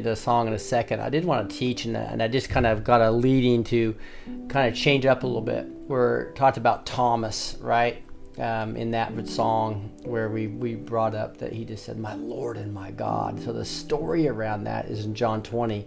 A 0.09 0.15
song 0.15 0.47
in 0.47 0.53
a 0.53 0.59
second. 0.59 1.01
I 1.01 1.09
did 1.09 1.25
want 1.25 1.49
to 1.49 1.55
teach, 1.55 1.85
and, 1.85 1.95
and 1.95 2.21
I 2.21 2.27
just 2.27 2.49
kind 2.49 2.65
of 2.65 2.83
got 2.83 3.01
a 3.01 3.11
leading 3.11 3.63
to 3.65 3.95
kind 4.47 4.67
of 4.67 4.75
change 4.75 5.05
up 5.05 5.23
a 5.23 5.27
little 5.27 5.41
bit. 5.41 5.67
We're 5.87 6.31
talked 6.33 6.57
about 6.57 6.85
Thomas, 6.85 7.57
right? 7.61 8.03
Um, 8.37 8.77
in 8.77 8.91
that 8.91 9.27
song 9.27 9.91
where 10.03 10.29
we, 10.29 10.47
we 10.47 10.75
brought 10.75 11.13
up 11.13 11.37
that 11.37 11.51
he 11.51 11.65
just 11.65 11.83
said, 11.83 11.99
My 11.99 12.13
Lord 12.15 12.55
and 12.55 12.73
my 12.73 12.91
God. 12.91 13.41
So 13.43 13.51
the 13.51 13.65
story 13.65 14.29
around 14.29 14.63
that 14.63 14.85
is 14.85 15.03
in 15.03 15.13
John 15.13 15.43
20. 15.43 15.85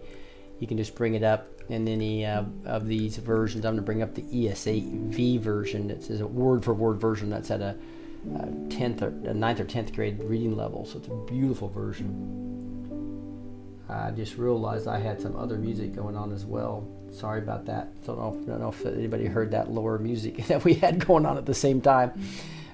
You 0.60 0.66
can 0.66 0.76
just 0.76 0.94
bring 0.94 1.14
it 1.14 1.22
up 1.22 1.48
in 1.68 1.88
any 1.88 2.26
uh, 2.26 2.44
of 2.66 2.86
these 2.86 3.16
versions. 3.16 3.64
I'm 3.64 3.72
going 3.72 3.76
to 3.76 3.82
bring 3.82 4.02
up 4.02 4.14
the 4.14 4.22
ESV 4.22 5.40
version. 5.40 5.90
It 5.90 6.02
says 6.02 6.20
a 6.20 6.26
word 6.26 6.64
for 6.64 6.74
word 6.74 7.00
version 7.00 7.30
that's 7.30 7.50
at 7.50 7.60
a, 7.60 7.76
a 8.34 8.46
10th 8.46 9.02
or 9.02 9.08
a 9.08 9.34
9th 9.34 9.60
or 9.60 9.64
10th 9.64 9.94
grade 9.94 10.22
reading 10.22 10.56
level. 10.56 10.84
So 10.84 10.98
it's 10.98 11.08
a 11.08 11.32
beautiful 11.32 11.68
version. 11.68 12.81
I 13.92 14.10
just 14.10 14.36
realized 14.36 14.88
I 14.88 14.98
had 14.98 15.20
some 15.20 15.36
other 15.36 15.58
music 15.58 15.94
going 15.94 16.16
on 16.16 16.32
as 16.32 16.44
well. 16.44 16.88
Sorry 17.10 17.40
about 17.40 17.66
that. 17.66 18.02
Don't 18.04 18.18
know, 18.18 18.32
don't 18.46 18.60
know 18.60 18.70
if 18.70 18.84
anybody 18.86 19.26
heard 19.26 19.50
that 19.50 19.70
lower 19.70 19.98
music 19.98 20.46
that 20.48 20.64
we 20.64 20.74
had 20.74 21.04
going 21.04 21.26
on 21.26 21.36
at 21.36 21.46
the 21.46 21.54
same 21.54 21.80
time. 21.80 22.12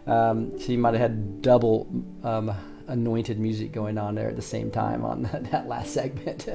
Um, 0.07 0.59
so 0.59 0.73
you 0.73 0.79
might 0.79 0.95
have 0.95 1.03
had 1.03 1.43
double 1.43 1.89
um, 2.23 2.53
anointed 2.87 3.39
music 3.39 3.73
going 3.73 3.99
on 3.99 4.15
there 4.15 4.29
at 4.29 4.37
the 4.37 4.43
same 4.43 4.71
time 4.71 5.05
on 5.05 5.23
that, 5.51 5.69
last 5.69 5.93
segment. 5.93 6.49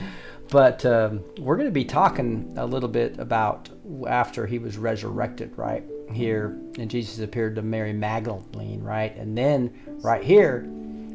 but 0.50 0.84
um, 0.84 1.24
we're 1.38 1.56
going 1.56 1.68
to 1.68 1.72
be 1.72 1.84
talking 1.84 2.54
a 2.56 2.66
little 2.66 2.88
bit 2.88 3.18
about 3.18 3.70
after 4.06 4.46
he 4.46 4.58
was 4.58 4.76
resurrected, 4.76 5.56
right 5.56 5.82
here, 6.12 6.58
and 6.78 6.90
Jesus 6.90 7.20
appeared 7.20 7.56
to 7.56 7.62
Mary 7.62 7.92
Magdalene, 7.92 8.82
right, 8.82 9.16
and 9.16 9.36
then 9.36 9.72
right 10.02 10.22
here 10.22 10.68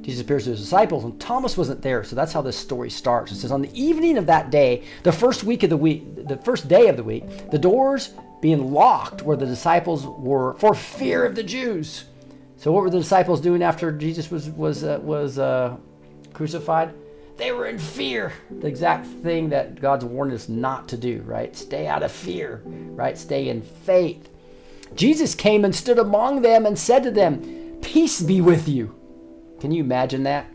Jesus 0.06 0.22
appears 0.22 0.44
to 0.44 0.52
his 0.52 0.60
disciples, 0.60 1.04
and 1.04 1.20
Thomas 1.20 1.58
wasn't 1.58 1.82
there. 1.82 2.04
So 2.04 2.16
that's 2.16 2.32
how 2.32 2.44
this 2.44 2.56
story 2.56 2.92
starts. 2.92 3.32
It 3.32 3.38
says, 3.38 3.52
On 3.52 3.64
the 3.64 3.74
evening 3.74 4.20
of 4.20 4.28
that 4.28 4.52
day, 4.52 4.84
the 5.02 5.12
first 5.12 5.44
week 5.44 5.64
of 5.64 5.72
the 5.72 5.78
week, 5.78 6.28
the 6.28 6.38
first 6.38 6.68
day 6.68 6.90
of 6.90 6.96
the 6.96 7.04
week, 7.04 7.50
the 7.50 7.58
doors 7.58 8.14
being 8.40 8.72
locked 8.72 9.24
where 9.24 9.36
the 9.36 9.48
disciples 9.48 10.06
were 10.06 10.54
for 10.60 10.76
fear 10.76 11.26
of 11.26 11.34
the 11.34 11.42
Jews. 11.42 12.06
So 12.56 12.72
what 12.72 12.84
were 12.84 12.92
the 12.92 13.00
disciples 13.00 13.42
doing 13.42 13.64
after 13.64 13.92
Jesus 13.92 14.30
was 14.30 14.48
was 14.48 14.84
uh, 14.84 15.00
was 15.02 15.40
uh, 15.40 15.76
crucified? 16.34 16.94
They 17.38 17.52
were 17.52 17.66
in 17.66 17.80
fear. 17.80 18.32
The 18.60 18.68
exact 18.68 19.08
thing 19.08 19.50
that 19.50 19.82
God's 19.82 20.06
warned 20.06 20.34
us 20.34 20.48
not 20.48 20.88
to 20.90 20.98
do, 20.98 21.24
right? 21.26 21.56
Stay 21.56 21.88
out 21.88 22.04
of 22.04 22.12
fear, 22.12 22.62
right? 22.64 23.18
Stay 23.18 23.50
in 23.50 23.64
faith. 23.64 24.30
Jesus 24.94 25.34
came 25.34 25.66
and 25.66 25.76
stood 25.76 25.98
among 25.98 26.44
them 26.44 26.68
and 26.68 26.78
said 26.78 27.02
to 27.02 27.12
them, 27.12 27.80
Peace 27.82 28.22
be 28.22 28.40
with 28.40 28.70
you. 28.70 28.94
Can 29.66 29.72
you 29.72 29.84
imagine 29.84 30.22
that? 30.26 30.46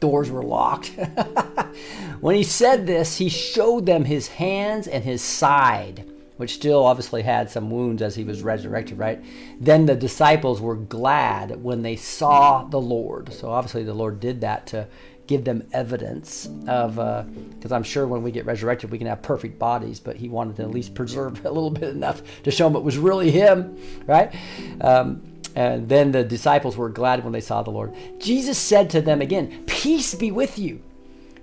Doors 0.00 0.28
were 0.28 0.42
locked. 0.42 0.88
when 2.20 2.34
he 2.34 2.42
said 2.42 2.88
this, 2.88 3.16
he 3.16 3.28
showed 3.28 3.86
them 3.86 4.04
his 4.04 4.26
hands 4.26 4.88
and 4.88 5.04
his 5.04 5.22
side, 5.22 6.04
which 6.38 6.54
still 6.54 6.84
obviously 6.84 7.22
had 7.22 7.48
some 7.48 7.70
wounds 7.70 8.02
as 8.02 8.16
he 8.16 8.24
was 8.24 8.42
resurrected, 8.42 8.98
right? 8.98 9.22
Then 9.60 9.86
the 9.86 9.94
disciples 9.94 10.60
were 10.60 10.74
glad 10.74 11.62
when 11.62 11.82
they 11.82 11.94
saw 11.94 12.64
the 12.64 12.80
Lord. 12.80 13.32
So 13.32 13.48
obviously 13.48 13.84
the 13.84 13.94
Lord 13.94 14.18
did 14.18 14.40
that 14.40 14.66
to 14.66 14.88
give 15.28 15.44
them 15.44 15.64
evidence 15.72 16.48
of, 16.66 16.96
because 16.96 17.70
uh, 17.70 17.76
I'm 17.76 17.84
sure 17.84 18.08
when 18.08 18.24
we 18.24 18.32
get 18.32 18.44
resurrected, 18.44 18.90
we 18.90 18.98
can 18.98 19.06
have 19.06 19.22
perfect 19.22 19.56
bodies, 19.56 20.00
but 20.00 20.16
he 20.16 20.28
wanted 20.28 20.56
to 20.56 20.62
at 20.62 20.72
least 20.72 20.96
preserve 20.96 21.46
a 21.46 21.48
little 21.48 21.70
bit 21.70 21.90
enough 21.90 22.22
to 22.42 22.50
show 22.50 22.68
them 22.68 22.74
it 22.74 22.82
was 22.82 22.98
really 22.98 23.30
him, 23.30 23.78
right? 24.08 24.34
Um, 24.80 25.31
and 25.54 25.88
then 25.88 26.12
the 26.12 26.24
disciples 26.24 26.76
were 26.76 26.88
glad 26.88 27.24
when 27.24 27.32
they 27.32 27.40
saw 27.40 27.62
the 27.62 27.70
Lord. 27.70 27.94
Jesus 28.18 28.58
said 28.58 28.90
to 28.90 29.00
them 29.00 29.20
again, 29.20 29.64
Peace 29.66 30.14
be 30.14 30.30
with 30.30 30.58
you. 30.58 30.82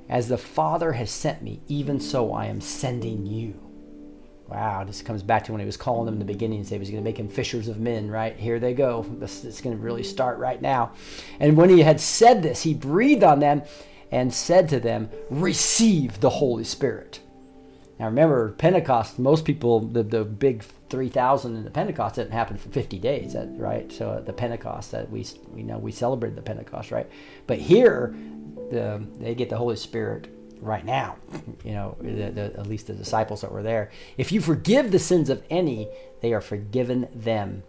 As 0.08 0.28
the 0.28 0.38
Father 0.38 0.94
has 0.94 1.12
sent 1.12 1.44
me, 1.44 1.62
even 1.68 2.00
so 2.00 2.34
I 2.34 2.48
am 2.48 2.62
sending 2.62 3.28
you. 3.28 3.60
Wow, 4.48 4.84
this 4.84 5.04
comes 5.04 5.22
back 5.22 5.44
to 5.44 5.52
when 5.52 5.60
he 5.60 5.66
was 5.68 5.78
calling 5.78 6.08
them 6.08 6.16
in 6.16 6.20
the 6.20 6.26
beginning 6.26 6.58
and 6.58 6.68
said 6.68 6.76
he 6.76 6.80
was 6.80 6.90
going 6.90 7.04
to 7.04 7.08
make 7.08 7.18
them 7.18 7.30
fishers 7.30 7.68
of 7.68 7.80
men, 7.80 8.10
right? 8.10 8.36
Here 8.36 8.60
they 8.60 8.74
go. 8.74 9.06
This 9.20 9.46
is 9.46 9.62
going 9.62 9.78
to 9.78 9.82
really 9.82 10.02
start 10.02 10.40
right 10.40 10.60
now. 10.60 10.94
And 11.40 11.56
when 11.56 11.70
he 11.70 11.82
had 11.82 12.02
said 12.02 12.42
this, 12.42 12.64
he 12.64 12.74
breathed 12.74 13.24
on 13.24 13.40
them 13.40 13.62
and 14.12 14.34
said 14.34 14.68
to 14.70 14.80
them, 14.80 15.12
Receive 15.30 16.20
the 16.20 16.32
Holy 16.32 16.64
Spirit. 16.64 17.20
Now 18.00 18.06
remember, 18.06 18.54
Pentecost, 18.54 19.20
most 19.20 19.44
people, 19.44 19.82
the, 19.82 20.04
the 20.04 20.24
big 20.24 20.64
3,000 20.90 21.56
in 21.56 21.64
the 21.66 21.70
Pentecost 21.70 22.16
didn't 22.16 22.32
happen 22.32 22.58
for 22.58 22.70
50 22.70 22.98
days, 22.98 23.36
right? 23.38 23.92
So 23.92 24.14
at 24.14 24.26
the 24.26 24.32
Pentecost 24.32 24.92
that 24.92 25.10
we, 25.12 25.26
we 25.54 25.64
know 25.64 25.78
we 25.78 25.92
celebrated 25.92 26.38
the 26.38 26.42
Pentecost, 26.42 26.92
right? 26.92 27.10
But 27.46 27.60
here, 27.60 28.16
the, 28.72 29.06
they 29.20 29.36
get 29.36 29.50
the 29.50 29.58
Holy 29.58 29.76
Spirit 29.76 30.30
right 30.62 30.86
now, 30.86 31.18
you 31.66 31.74
know, 31.74 31.98
the, 32.00 32.32
the, 32.32 32.60
at 32.60 32.68
least 32.68 32.88
the 32.88 32.94
disciples 32.94 33.42
that 33.42 33.52
were 33.52 33.64
there. 33.64 33.92
If 34.18 34.32
you 34.32 34.40
forgive 34.40 34.92
the 34.92 35.00
sins 35.00 35.30
of 35.30 35.44
any, 35.50 35.90
they 36.22 36.34
are 36.34 36.42
forgiven 36.42 37.08
them. 37.14 37.64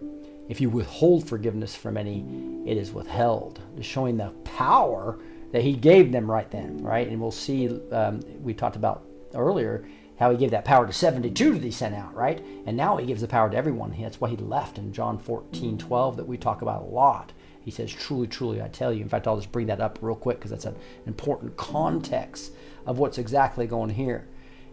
If 0.48 0.60
you 0.60 0.70
withhold 0.70 1.28
forgiveness 1.28 1.74
from 1.74 1.96
any, 1.96 2.24
it 2.66 2.76
is 2.76 2.92
withheld. 2.92 3.60
Showing 3.80 4.16
the 4.16 4.30
power 4.44 5.18
that 5.52 5.62
he 5.62 5.72
gave 5.72 6.12
them 6.12 6.30
right 6.30 6.50
then, 6.50 6.78
right? 6.78 7.08
And 7.08 7.20
we'll 7.20 7.30
see, 7.32 7.68
um, 7.90 8.20
we 8.42 8.54
talked 8.54 8.76
about 8.76 9.04
earlier, 9.34 9.86
how 10.20 10.30
he 10.30 10.36
gave 10.36 10.50
that 10.50 10.66
power 10.66 10.86
to 10.86 10.92
72 10.92 11.54
that 11.54 11.62
he 11.62 11.70
sent 11.70 11.94
out, 11.94 12.14
right? 12.14 12.44
And 12.66 12.76
now 12.76 12.98
he 12.98 13.06
gives 13.06 13.22
the 13.22 13.26
power 13.26 13.48
to 13.48 13.56
everyone. 13.56 13.96
That's 13.98 14.20
why 14.20 14.28
he 14.28 14.36
left 14.36 14.76
in 14.76 14.92
John 14.92 15.18
14, 15.18 15.78
12 15.78 16.16
that 16.18 16.28
we 16.28 16.36
talk 16.36 16.60
about 16.60 16.82
a 16.82 16.84
lot. 16.84 17.32
He 17.62 17.70
says, 17.70 17.90
Truly, 17.90 18.26
truly, 18.26 18.60
I 18.60 18.68
tell 18.68 18.92
you. 18.92 19.02
In 19.02 19.08
fact, 19.08 19.26
I'll 19.26 19.36
just 19.36 19.50
bring 19.50 19.66
that 19.68 19.80
up 19.80 19.98
real 20.02 20.14
quick 20.14 20.38
because 20.38 20.50
that's 20.50 20.66
an 20.66 20.76
important 21.06 21.56
context 21.56 22.52
of 22.84 22.98
what's 22.98 23.16
exactly 23.16 23.66
going 23.66 23.90
here. 23.90 24.28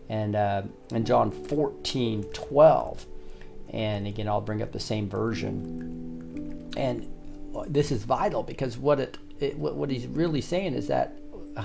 And 0.10 0.36
uh, 0.36 0.64
in 0.92 1.06
John 1.06 1.32
14, 1.32 2.24
12, 2.26 3.06
and 3.70 4.06
again, 4.06 4.28
I'll 4.28 4.42
bring 4.42 4.62
up 4.62 4.74
the 4.74 4.80
same 4.82 5.10
version. 5.10 6.72
And 6.76 7.10
this 7.68 7.92
is 7.92 8.04
vital 8.04 8.44
because 8.44 8.78
what 8.78 9.00
it, 9.00 9.18
it 9.40 9.58
what, 9.58 9.76
what 9.76 9.90
he's 9.90 10.08
really 10.08 10.42
saying 10.42 10.74
is 10.74 10.88
that 10.88 11.18
uh, 11.56 11.64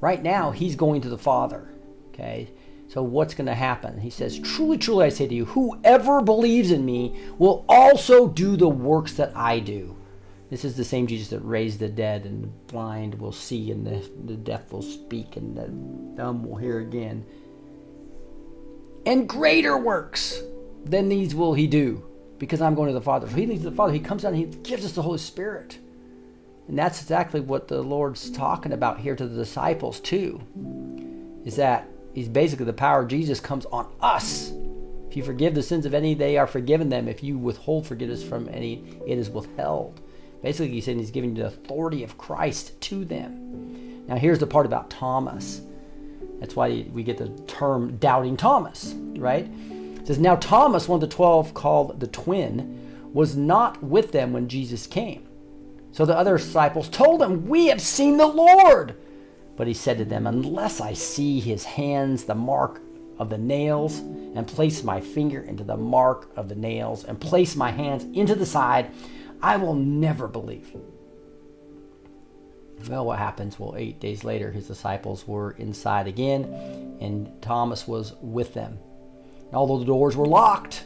right 0.00 0.22
now 0.22 0.52
he's 0.52 0.76
going 0.76 1.00
to 1.00 1.08
the 1.08 1.18
Father. 1.18 1.68
Okay, 2.08 2.50
so, 2.96 3.02
what's 3.02 3.34
going 3.34 3.46
to 3.46 3.54
happen? 3.54 4.00
He 4.00 4.08
says, 4.08 4.38
Truly, 4.38 4.78
truly, 4.78 5.04
I 5.04 5.08
say 5.10 5.28
to 5.28 5.34
you, 5.34 5.44
whoever 5.44 6.22
believes 6.22 6.70
in 6.70 6.82
me 6.82 7.14
will 7.36 7.62
also 7.68 8.26
do 8.26 8.56
the 8.56 8.70
works 8.70 9.12
that 9.16 9.36
I 9.36 9.58
do. 9.58 9.94
This 10.48 10.64
is 10.64 10.78
the 10.78 10.84
same 10.84 11.06
Jesus 11.06 11.28
that 11.28 11.40
raised 11.40 11.78
the 11.78 11.90
dead, 11.90 12.24
and 12.24 12.44
the 12.44 12.48
blind 12.72 13.16
will 13.16 13.32
see, 13.32 13.70
and 13.70 13.86
the, 13.86 14.10
the 14.24 14.36
deaf 14.36 14.72
will 14.72 14.80
speak, 14.80 15.36
and 15.36 15.54
the 15.54 15.68
dumb 16.16 16.42
will 16.42 16.56
hear 16.56 16.78
again. 16.78 17.26
And 19.04 19.28
greater 19.28 19.76
works 19.76 20.40
than 20.82 21.10
these 21.10 21.34
will 21.34 21.52
he 21.52 21.66
do, 21.66 22.02
because 22.38 22.62
I'm 22.62 22.74
going 22.74 22.88
to 22.88 22.94
the 22.94 23.02
Father. 23.02 23.28
So, 23.28 23.36
he 23.36 23.44
leads 23.44 23.62
the 23.62 23.72
Father. 23.72 23.92
He 23.92 24.00
comes 24.00 24.22
down 24.22 24.32
and 24.32 24.42
he 24.42 24.58
gives 24.60 24.86
us 24.86 24.92
the 24.92 25.02
Holy 25.02 25.18
Spirit. 25.18 25.78
And 26.66 26.78
that's 26.78 27.02
exactly 27.02 27.40
what 27.40 27.68
the 27.68 27.82
Lord's 27.82 28.30
talking 28.30 28.72
about 28.72 29.00
here 29.00 29.14
to 29.14 29.26
the 29.26 29.36
disciples, 29.36 30.00
too. 30.00 30.40
Is 31.44 31.56
that 31.56 31.90
He's 32.16 32.30
basically 32.30 32.64
the 32.64 32.72
power 32.72 33.02
of 33.02 33.08
Jesus 33.08 33.40
comes 33.40 33.66
on 33.66 33.92
us. 34.00 34.50
If 35.06 35.18
you 35.18 35.22
forgive 35.22 35.54
the 35.54 35.62
sins 35.62 35.84
of 35.84 35.92
any, 35.92 36.14
they 36.14 36.38
are 36.38 36.46
forgiven 36.46 36.88
them. 36.88 37.08
If 37.08 37.22
you 37.22 37.36
withhold 37.36 37.86
forgiveness 37.86 38.24
from 38.24 38.48
any, 38.48 38.82
it 39.06 39.18
is 39.18 39.28
withheld. 39.28 40.00
Basically, 40.42 40.70
he's 40.70 40.86
saying 40.86 40.98
he's 40.98 41.10
giving 41.10 41.34
the 41.34 41.44
authority 41.44 42.02
of 42.02 42.16
Christ 42.16 42.80
to 42.80 43.04
them. 43.04 44.06
Now, 44.06 44.16
here's 44.16 44.38
the 44.38 44.46
part 44.46 44.64
about 44.64 44.88
Thomas. 44.88 45.60
That's 46.40 46.56
why 46.56 46.86
we 46.90 47.02
get 47.02 47.18
the 47.18 47.28
term 47.46 47.98
doubting 47.98 48.38
Thomas, 48.38 48.94
right? 49.18 49.46
It 49.46 50.06
says, 50.06 50.18
Now 50.18 50.36
Thomas, 50.36 50.88
one 50.88 51.02
of 51.02 51.06
the 51.06 51.14
twelve 51.14 51.52
called 51.52 52.00
the 52.00 52.06
twin, 52.06 53.10
was 53.12 53.36
not 53.36 53.82
with 53.82 54.12
them 54.12 54.32
when 54.32 54.48
Jesus 54.48 54.86
came. 54.86 55.28
So 55.92 56.06
the 56.06 56.16
other 56.16 56.38
disciples 56.38 56.88
told 56.88 57.20
him, 57.20 57.46
We 57.46 57.66
have 57.66 57.82
seen 57.82 58.16
the 58.16 58.26
Lord. 58.26 58.96
But 59.56 59.66
he 59.66 59.74
said 59.74 59.98
to 59.98 60.04
them, 60.04 60.26
Unless 60.26 60.80
I 60.80 60.92
see 60.92 61.40
his 61.40 61.64
hands, 61.64 62.24
the 62.24 62.34
mark 62.34 62.80
of 63.18 63.30
the 63.30 63.38
nails, 63.38 63.98
and 63.98 64.46
place 64.46 64.82
my 64.82 65.00
finger 65.00 65.40
into 65.40 65.64
the 65.64 65.76
mark 65.76 66.30
of 66.36 66.48
the 66.48 66.54
nails, 66.54 67.04
and 67.04 67.18
place 67.18 67.56
my 67.56 67.70
hands 67.70 68.04
into 68.16 68.34
the 68.34 68.46
side, 68.46 68.90
I 69.42 69.56
will 69.56 69.74
never 69.74 70.28
believe. 70.28 70.76
Well, 72.88 73.06
what 73.06 73.18
happens? 73.18 73.58
Well, 73.58 73.74
eight 73.76 74.00
days 74.00 74.22
later, 74.22 74.52
his 74.52 74.68
disciples 74.68 75.26
were 75.26 75.52
inside 75.52 76.06
again, 76.06 76.44
and 77.00 77.30
Thomas 77.40 77.88
was 77.88 78.12
with 78.20 78.52
them. 78.52 78.78
And 79.46 79.54
Although 79.54 79.78
the 79.78 79.86
doors 79.86 80.16
were 80.16 80.26
locked, 80.26 80.84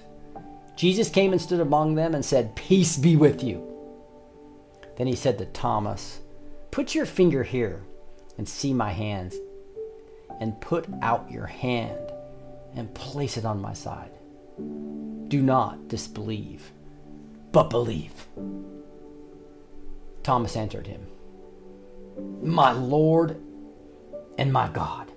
Jesus 0.77 1.11
came 1.11 1.33
and 1.33 1.43
stood 1.43 1.61
among 1.61 1.97
them 1.97 2.15
and 2.15 2.25
said, 2.25 2.55
Peace 2.55 2.97
be 2.97 3.17
with 3.17 3.43
you. 3.43 3.67
Then 4.97 5.09
he 5.09 5.17
said 5.17 5.39
to 5.39 5.47
Thomas, 5.47 6.21
Put 6.71 6.95
your 6.95 7.07
finger 7.07 7.43
here 7.43 7.83
and 8.41 8.49
see 8.49 8.73
my 8.73 8.91
hands, 8.91 9.37
and 10.41 10.59
put 10.63 10.87
out 11.03 11.31
your 11.31 11.45
hand 11.45 12.11
and 12.75 12.95
place 12.95 13.37
it 13.37 13.45
on 13.45 13.61
my 13.61 13.75
side. 13.75 14.13
Do 15.29 15.43
not 15.43 15.89
disbelieve, 15.89 16.73
but 17.53 17.69
believe. 17.69 18.29
Thomas 20.23 20.57
answered 20.57 20.87
him, 20.87 21.07
My 22.41 22.73
Lord 22.73 23.39
and 24.39 24.51
my 24.51 24.71
God. 24.71 25.13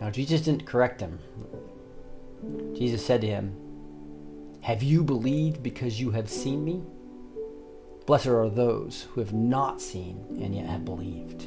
Now, 0.00 0.10
Jesus 0.10 0.42
didn't 0.42 0.64
correct 0.64 1.00
him. 1.00 1.18
Jesus 2.72 3.04
said 3.04 3.20
to 3.22 3.26
him, 3.26 3.56
Have 4.60 4.84
you 4.84 5.02
believed 5.02 5.60
because 5.60 6.00
you 6.00 6.12
have 6.12 6.30
seen 6.30 6.64
me? 6.64 6.84
Blessed 8.10 8.26
are 8.26 8.50
those 8.50 9.06
who 9.12 9.20
have 9.20 9.32
not 9.32 9.80
seen 9.80 10.24
and 10.42 10.52
yet 10.52 10.66
have 10.66 10.84
believed. 10.84 11.46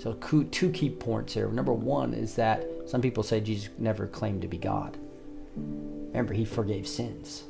So, 0.00 0.14
two 0.14 0.70
key 0.72 0.90
points 0.90 1.34
here. 1.34 1.46
Number 1.46 1.72
one 1.72 2.12
is 2.12 2.34
that 2.34 2.66
some 2.86 3.00
people 3.00 3.22
say 3.22 3.40
Jesus 3.40 3.68
never 3.78 4.08
claimed 4.08 4.42
to 4.42 4.48
be 4.48 4.58
God. 4.58 4.98
Remember, 5.54 6.34
he 6.34 6.44
forgave 6.44 6.88
sins. 6.88 7.44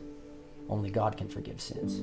Only 0.68 0.90
God 0.90 1.16
can 1.16 1.31
forgive 1.31 1.62
sins. 1.62 2.01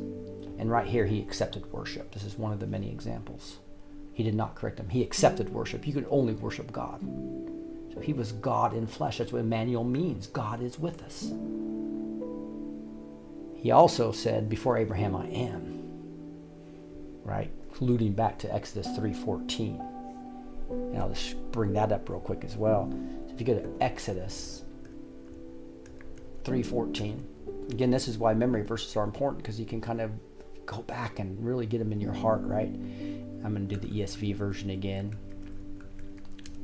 And 0.57 0.71
right 0.71 0.87
here, 0.87 1.05
he 1.05 1.19
accepted 1.19 1.71
worship. 1.71 2.11
This 2.11 2.23
is 2.23 2.35
one 2.35 2.51
of 2.51 2.59
the 2.59 2.65
many 2.65 2.89
examples. 2.89 3.59
He 4.11 4.23
did 4.23 4.33
not 4.33 4.55
correct 4.55 4.79
him. 4.79 4.89
He 4.89 5.03
accepted 5.03 5.53
worship. 5.53 5.85
You 5.85 5.93
can 5.93 6.07
only 6.09 6.33
worship 6.33 6.71
God. 6.71 6.99
So 7.93 7.99
he 7.99 8.13
was 8.13 8.31
God 8.31 8.73
in 8.73 8.87
flesh. 8.87 9.19
That's 9.19 9.31
what 9.31 9.41
Emmanuel 9.41 9.83
means. 9.83 10.25
God 10.25 10.63
is 10.63 10.79
with 10.79 11.03
us. 11.03 11.31
He 13.53 13.69
also 13.69 14.11
said, 14.11 14.49
"Before 14.49 14.79
Abraham, 14.79 15.15
I 15.15 15.27
am." 15.27 15.77
Right, 17.23 17.51
alluding 17.79 18.13
back 18.13 18.39
to 18.39 18.53
Exodus 18.53 18.87
three 18.95 19.13
fourteen. 19.13 19.81
And 20.69 20.97
I'll 20.97 21.09
just 21.09 21.35
bring 21.51 21.73
that 21.73 21.91
up 21.91 22.09
real 22.09 22.19
quick 22.19 22.43
as 22.43 22.55
well. 22.55 22.89
So 23.27 23.33
if 23.33 23.39
you 23.39 23.45
go 23.45 23.59
to 23.59 23.69
Exodus 23.81 24.63
three 26.43 26.63
fourteen, 26.63 27.27
again, 27.69 27.91
this 27.91 28.07
is 28.07 28.17
why 28.17 28.33
memory 28.33 28.63
verses 28.63 28.95
are 28.95 29.03
important 29.03 29.43
because 29.43 29.59
you 29.59 29.65
can 29.65 29.81
kind 29.81 30.01
of 30.01 30.11
go 30.65 30.81
back 30.83 31.19
and 31.19 31.43
really 31.45 31.65
get 31.65 31.79
them 31.79 31.91
in 31.91 32.01
your 32.01 32.13
heart. 32.13 32.41
Right. 32.43 32.73
I'm 33.43 33.53
going 33.55 33.67
to 33.67 33.75
do 33.75 33.87
the 33.87 34.01
ESV 34.01 34.35
version 34.35 34.69
again. 34.69 35.17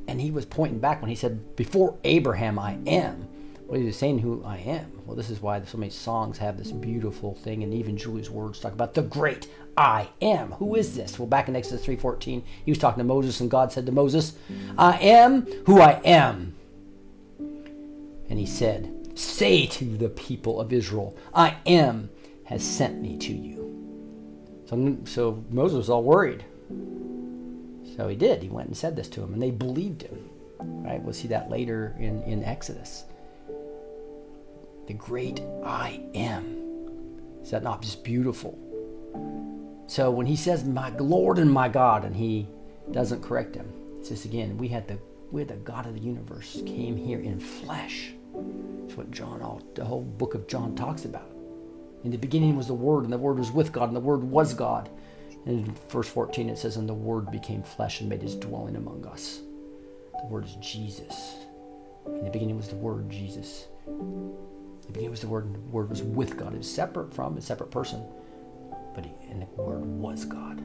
And 0.06 0.20
he 0.20 0.30
was 0.30 0.46
pointing 0.46 0.78
back 0.78 1.02
when 1.02 1.10
he 1.10 1.14
said, 1.14 1.54
Before 1.56 1.98
Abraham, 2.04 2.58
I 2.58 2.78
am. 2.86 3.28
Well, 3.68 3.78
he 3.78 3.84
was 3.84 3.98
saying 3.98 4.20
who 4.20 4.42
I 4.44 4.56
am. 4.56 4.90
Well, 5.04 5.14
this 5.14 5.28
is 5.28 5.42
why 5.42 5.62
so 5.62 5.76
many 5.76 5.90
songs 5.90 6.38
have 6.38 6.56
this 6.56 6.72
beautiful 6.72 7.34
thing, 7.34 7.62
and 7.62 7.74
even 7.74 7.98
Julie's 7.98 8.30
words 8.30 8.58
talk 8.58 8.72
about 8.72 8.94
the 8.94 9.02
great 9.02 9.46
I 9.76 10.08
am. 10.22 10.52
Who 10.52 10.74
is 10.74 10.96
this? 10.96 11.18
Well, 11.18 11.28
back 11.28 11.48
in 11.48 11.54
Exodus 11.54 11.84
3.14, 11.84 12.42
he 12.64 12.70
was 12.70 12.78
talking 12.78 12.98
to 12.98 13.04
Moses, 13.04 13.40
and 13.40 13.50
God 13.50 13.70
said 13.70 13.84
to 13.84 13.92
Moses, 13.92 14.32
I 14.78 14.98
am 15.00 15.42
who 15.66 15.82
I 15.82 16.00
am. 16.02 16.54
And 17.38 18.38
he 18.38 18.46
said, 18.46 19.18
Say 19.18 19.66
to 19.66 19.84
the 19.98 20.08
people 20.08 20.60
of 20.60 20.72
Israel, 20.72 21.14
I 21.34 21.56
am 21.66 22.08
has 22.44 22.64
sent 22.64 23.02
me 23.02 23.18
to 23.18 23.34
you. 23.34 24.64
So, 24.64 24.96
so 25.04 25.44
Moses 25.50 25.76
was 25.76 25.90
all 25.90 26.02
worried. 26.02 26.42
So 27.96 28.08
he 28.08 28.16
did. 28.16 28.42
He 28.42 28.48
went 28.48 28.68
and 28.68 28.76
said 28.76 28.96
this 28.96 29.08
to 29.10 29.22
him, 29.22 29.34
and 29.34 29.42
they 29.42 29.50
believed 29.50 30.00
him. 30.00 30.30
Right? 30.58 31.02
We'll 31.02 31.12
see 31.12 31.28
that 31.28 31.50
later 31.50 31.94
in, 31.98 32.22
in 32.22 32.42
Exodus. 32.44 33.04
The 34.88 34.94
great 34.94 35.42
I 35.62 36.00
am. 36.14 36.56
Is 37.42 37.50
that 37.50 37.62
not 37.62 37.82
just 37.82 38.02
beautiful? 38.02 38.58
So 39.86 40.10
when 40.10 40.24
he 40.24 40.34
says, 40.34 40.64
My 40.64 40.88
Lord 40.96 41.38
and 41.38 41.52
my 41.52 41.68
God, 41.68 42.06
and 42.06 42.16
he 42.16 42.48
doesn't 42.90 43.22
correct 43.22 43.54
him, 43.54 43.70
it 44.00 44.06
says 44.06 44.24
again, 44.24 44.56
we 44.56 44.66
had 44.66 44.88
the 44.88 44.98
we 45.30 45.42
had 45.42 45.48
the 45.48 45.56
God 45.56 45.84
of 45.84 45.92
the 45.92 46.00
universe 46.00 46.62
came 46.64 46.96
here 46.96 47.20
in 47.20 47.38
flesh. 47.38 48.12
That's 48.32 48.96
what 48.96 49.10
John 49.10 49.42
all 49.42 49.60
the 49.74 49.84
whole 49.84 50.04
book 50.04 50.32
of 50.32 50.48
John 50.48 50.74
talks 50.74 51.04
about. 51.04 51.30
In 52.02 52.10
the 52.10 52.16
beginning 52.16 52.56
was 52.56 52.68
the 52.68 52.72
Word, 52.72 53.04
and 53.04 53.12
the 53.12 53.18
Word 53.18 53.38
was 53.38 53.50
with 53.50 53.72
God, 53.72 53.88
and 53.88 53.96
the 53.96 54.00
Word 54.00 54.24
was 54.24 54.54
God. 54.54 54.88
And 55.44 55.66
in 55.66 55.74
verse 55.90 56.08
14 56.08 56.48
it 56.48 56.56
says, 56.56 56.78
And 56.78 56.88
the 56.88 56.94
Word 56.94 57.30
became 57.30 57.62
flesh 57.62 58.00
and 58.00 58.08
made 58.08 58.22
his 58.22 58.36
dwelling 58.36 58.76
among 58.76 59.06
us. 59.06 59.40
The 60.18 60.26
Word 60.28 60.46
is 60.46 60.54
Jesus. 60.62 61.34
In 62.06 62.24
the 62.24 62.30
beginning 62.30 62.56
was 62.56 62.68
the 62.68 62.76
Word, 62.76 63.10
Jesus. 63.10 63.66
The 64.88 64.92
beginning 64.94 65.10
was 65.10 65.20
the 65.20 65.28
Word, 65.28 65.54
the 65.54 65.58
Word 65.70 65.90
was 65.90 66.02
with 66.02 66.36
God. 66.36 66.54
It 66.54 66.58
was 66.58 66.72
separate 66.72 67.14
from 67.14 67.36
a 67.36 67.40
separate 67.40 67.70
person. 67.70 68.02
But 68.94 69.04
he, 69.04 69.12
and 69.30 69.42
the 69.42 69.62
Word 69.62 69.84
was 69.84 70.24
God. 70.24 70.62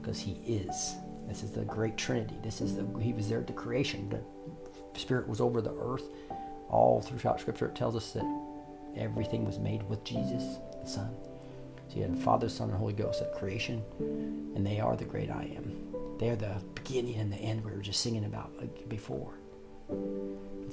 Because 0.00 0.18
he 0.18 0.32
is. 0.46 0.94
This 1.28 1.42
is 1.42 1.50
the 1.50 1.64
great 1.64 1.96
Trinity. 1.96 2.36
This 2.42 2.60
is 2.60 2.74
the 2.74 2.86
he 3.00 3.12
was 3.12 3.28
there 3.28 3.40
at 3.40 3.46
the 3.46 3.52
creation. 3.52 4.08
The 4.08 4.98
Spirit 4.98 5.28
was 5.28 5.40
over 5.40 5.60
the 5.60 5.74
earth. 5.74 6.04
All 6.70 7.02
throughout 7.02 7.40
Scripture 7.40 7.66
it 7.66 7.76
tells 7.76 7.96
us 7.96 8.12
that 8.12 8.24
everything 8.96 9.44
was 9.44 9.58
made 9.58 9.82
with 9.88 10.02
Jesus, 10.04 10.58
the 10.82 10.88
Son. 10.88 11.14
So 11.88 11.96
you 11.96 12.02
had 12.02 12.18
Father, 12.18 12.48
Son, 12.48 12.70
and 12.70 12.78
Holy 12.78 12.94
Ghost 12.94 13.20
at 13.20 13.34
creation, 13.34 13.84
and 14.56 14.66
they 14.66 14.80
are 14.80 14.96
the 14.96 15.04
great 15.04 15.30
I 15.30 15.52
am. 15.54 16.16
They 16.18 16.30
are 16.30 16.36
the 16.36 16.56
beginning 16.74 17.16
and 17.16 17.32
the 17.32 17.36
end 17.36 17.64
we 17.64 17.72
were 17.72 17.82
just 17.82 18.00
singing 18.00 18.24
about 18.24 18.50
before. 18.88 19.34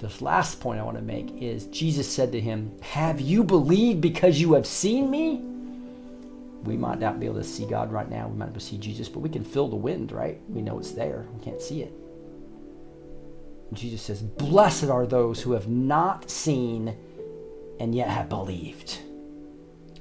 This 0.04 0.22
last 0.22 0.60
point 0.60 0.82
I 0.82 0.84
want 0.84 0.98
to 0.98 1.04
make 1.04 1.42
is 1.42 1.68
Jesus 1.68 2.12
said 2.12 2.34
to 2.34 2.42
him, 2.42 2.78
Have 2.82 3.22
you 3.22 3.42
believed 3.42 4.02
because 4.02 4.40
you 4.40 4.54
have 4.54 4.68
seen 4.68 5.10
me? 5.10 5.42
We 6.66 6.76
might 6.76 7.00
not 7.00 7.22
be 7.22 7.26
able 7.26 7.38
to 7.38 7.44
see 7.44 7.66
God 7.66 7.90
right 7.90 8.10
now. 8.10 8.28
We 8.28 8.38
might 8.38 8.48
not 8.48 8.54
be 8.54 8.58
able 8.58 8.60
to 8.60 8.66
see 8.66 8.78
Jesus, 8.78 9.08
but 9.08 9.20
we 9.20 9.30
can 9.30 9.46
feel 9.46 9.70
the 9.70 9.78
wind, 9.78 10.12
right? 10.12 10.42
We 10.50 10.62
know 10.62 10.78
it's 10.78 10.92
there. 10.92 11.26
We 11.34 11.42
can't 11.42 11.62
see 11.62 11.84
it. 11.84 11.94
Jesus 13.72 14.02
says, 14.02 14.22
Blessed 14.22 14.90
are 14.90 15.08
those 15.08 15.42
who 15.42 15.54
have 15.54 15.70
not 15.70 16.30
seen 16.30 16.94
and 17.80 17.96
yet 17.96 18.10
have 18.10 18.28
believed. 18.28 19.00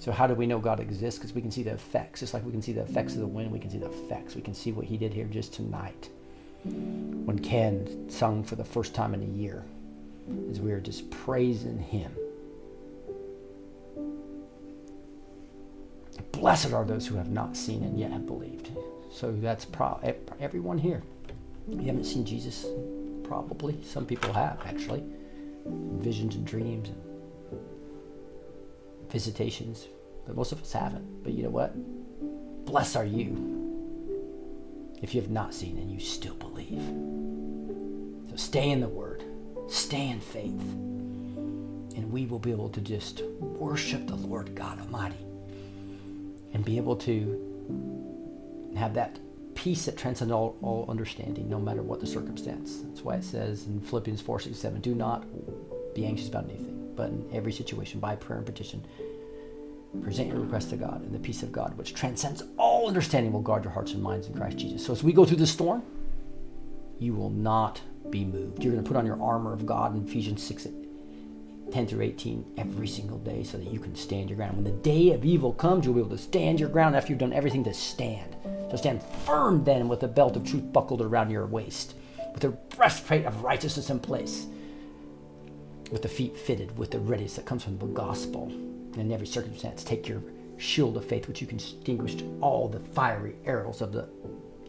So, 0.00 0.10
how 0.10 0.26
do 0.26 0.34
we 0.34 0.48
know 0.48 0.58
God 0.58 0.80
exists? 0.80 1.20
Because 1.20 1.32
we 1.32 1.42
can 1.42 1.52
see 1.52 1.62
the 1.62 1.74
effects. 1.74 2.20
Just 2.20 2.34
like 2.34 2.44
we 2.44 2.50
can 2.50 2.60
see 2.60 2.72
the 2.72 2.82
effects 2.82 3.14
of 3.14 3.20
the 3.20 3.26
wind, 3.28 3.52
we 3.52 3.60
can 3.60 3.70
see 3.70 3.78
the 3.78 3.86
effects. 3.86 4.34
We 4.34 4.42
can 4.42 4.54
see 4.54 4.72
what 4.72 4.84
He 4.84 4.96
did 4.96 5.14
here 5.14 5.26
just 5.26 5.54
tonight 5.54 6.10
when 6.64 7.38
Ken 7.38 8.10
sung 8.10 8.42
for 8.42 8.56
the 8.56 8.64
first 8.64 8.96
time 8.96 9.14
in 9.14 9.22
a 9.22 9.38
year 9.38 9.64
as 10.50 10.60
we 10.60 10.72
are 10.72 10.80
just 10.80 11.10
praising 11.10 11.78
Him. 11.78 12.12
Blessed 16.32 16.72
are 16.72 16.84
those 16.84 17.06
who 17.06 17.16
have 17.16 17.30
not 17.30 17.56
seen 17.56 17.82
and 17.84 17.98
yet 17.98 18.10
have 18.10 18.26
believed. 18.26 18.70
So 19.10 19.32
that's 19.32 19.64
pro- 19.64 20.00
everyone 20.40 20.78
here. 20.78 21.02
You 21.68 21.82
haven't 21.86 22.04
seen 22.04 22.24
Jesus, 22.24 22.66
probably. 23.22 23.82
Some 23.84 24.06
people 24.06 24.32
have, 24.32 24.58
actually. 24.66 25.04
Visions 25.66 26.34
and 26.34 26.44
dreams 26.44 26.88
and 26.88 27.60
visitations, 29.10 29.86
but 30.26 30.34
most 30.34 30.52
of 30.52 30.60
us 30.62 30.72
haven't. 30.72 31.22
But 31.22 31.34
you 31.34 31.42
know 31.44 31.50
what? 31.50 31.74
Blessed 32.64 32.96
are 32.96 33.04
you 33.04 33.60
if 35.02 35.14
you 35.14 35.20
have 35.20 35.30
not 35.30 35.52
seen 35.52 35.76
and 35.76 35.90
you 35.90 36.00
still 36.00 36.34
believe. 36.34 36.80
So 38.30 38.36
stay 38.36 38.70
in 38.70 38.80
the 38.80 38.88
Word, 38.88 39.11
stay 39.68 40.08
in 40.08 40.20
faith, 40.20 40.60
and 41.96 42.10
we 42.10 42.26
will 42.26 42.38
be 42.38 42.50
able 42.50 42.68
to 42.70 42.80
just 42.80 43.22
worship 43.40 44.06
the 44.06 44.16
Lord 44.16 44.54
God 44.54 44.80
Almighty 44.80 45.24
and 46.52 46.64
be 46.64 46.76
able 46.76 46.96
to 46.96 48.72
have 48.76 48.94
that 48.94 49.18
peace 49.54 49.84
that 49.84 49.96
transcends 49.96 50.32
all, 50.32 50.56
all 50.62 50.86
understanding, 50.88 51.48
no 51.48 51.58
matter 51.58 51.82
what 51.82 52.00
the 52.00 52.06
circumstance. 52.06 52.82
That's 52.84 53.02
why 53.02 53.16
it 53.16 53.24
says 53.24 53.66
in 53.66 53.80
Philippians 53.80 54.20
4 54.20 54.40
6 54.40 54.58
7, 54.58 54.80
do 54.80 54.94
not 54.94 55.24
be 55.94 56.06
anxious 56.06 56.28
about 56.28 56.44
anything, 56.44 56.92
but 56.96 57.10
in 57.10 57.28
every 57.32 57.52
situation, 57.52 58.00
by 58.00 58.16
prayer 58.16 58.38
and 58.38 58.46
petition, 58.46 58.84
present 60.02 60.28
your 60.28 60.40
request 60.40 60.70
to 60.70 60.76
God, 60.76 61.02
and 61.02 61.14
the 61.14 61.18
peace 61.18 61.42
of 61.42 61.52
God, 61.52 61.76
which 61.76 61.94
transcends 61.94 62.42
all 62.56 62.88
understanding, 62.88 63.32
will 63.32 63.42
guard 63.42 63.64
your 63.64 63.72
hearts 63.72 63.92
and 63.92 64.02
minds 64.02 64.26
in 64.26 64.34
Christ 64.34 64.56
Jesus. 64.56 64.84
So 64.84 64.92
as 64.92 65.02
we 65.02 65.12
go 65.12 65.24
through 65.24 65.36
the 65.36 65.46
storm, 65.46 65.82
you 66.98 67.14
will 67.14 67.30
not 67.30 67.80
be 68.10 68.24
moved. 68.24 68.62
You're 68.62 68.72
going 68.72 68.84
to 68.84 68.88
put 68.88 68.96
on 68.96 69.06
your 69.06 69.20
armor 69.22 69.52
of 69.52 69.66
God 69.66 69.94
in 69.94 70.06
Ephesians 70.06 70.42
6 70.42 70.68
10 71.72 71.86
through 71.86 72.02
18 72.02 72.52
every 72.58 72.86
single 72.86 73.18
day 73.18 73.42
so 73.42 73.56
that 73.56 73.72
you 73.72 73.80
can 73.80 73.94
stand 73.94 74.28
your 74.28 74.36
ground. 74.36 74.56
When 74.56 74.64
the 74.64 74.82
day 74.82 75.12
of 75.12 75.24
evil 75.24 75.52
comes, 75.54 75.84
you'll 75.84 75.94
be 75.94 76.00
able 76.00 76.10
to 76.10 76.18
stand 76.18 76.60
your 76.60 76.68
ground 76.68 76.94
after 76.94 77.10
you've 77.10 77.18
done 77.18 77.32
everything 77.32 77.64
to 77.64 77.72
stand. 77.72 78.36
So 78.70 78.76
stand 78.76 79.02
firm 79.24 79.64
then 79.64 79.88
with 79.88 80.00
the 80.00 80.08
belt 80.08 80.36
of 80.36 80.44
truth 80.44 80.70
buckled 80.72 81.00
around 81.00 81.30
your 81.30 81.46
waist, 81.46 81.94
with 82.32 82.42
the 82.42 82.50
breastplate 82.76 83.24
of 83.24 83.42
righteousness 83.42 83.88
in 83.88 84.00
place, 84.00 84.46
with 85.90 86.02
the 86.02 86.08
feet 86.08 86.36
fitted 86.36 86.76
with 86.76 86.90
the 86.90 86.98
readiness 86.98 87.36
that 87.36 87.46
comes 87.46 87.64
from 87.64 87.78
the 87.78 87.86
gospel. 87.86 88.44
And 88.44 88.96
in 88.98 89.12
every 89.12 89.26
circumstance, 89.26 89.82
take 89.82 90.06
your 90.06 90.22
shield 90.58 90.96
of 90.96 91.04
faith, 91.04 91.26
which 91.26 91.40
you 91.40 91.46
can 91.46 91.58
extinguish 91.58 92.16
all 92.40 92.68
the 92.68 92.80
fiery 92.80 93.36
arrows 93.46 93.80
of 93.80 93.92
the 93.92 94.08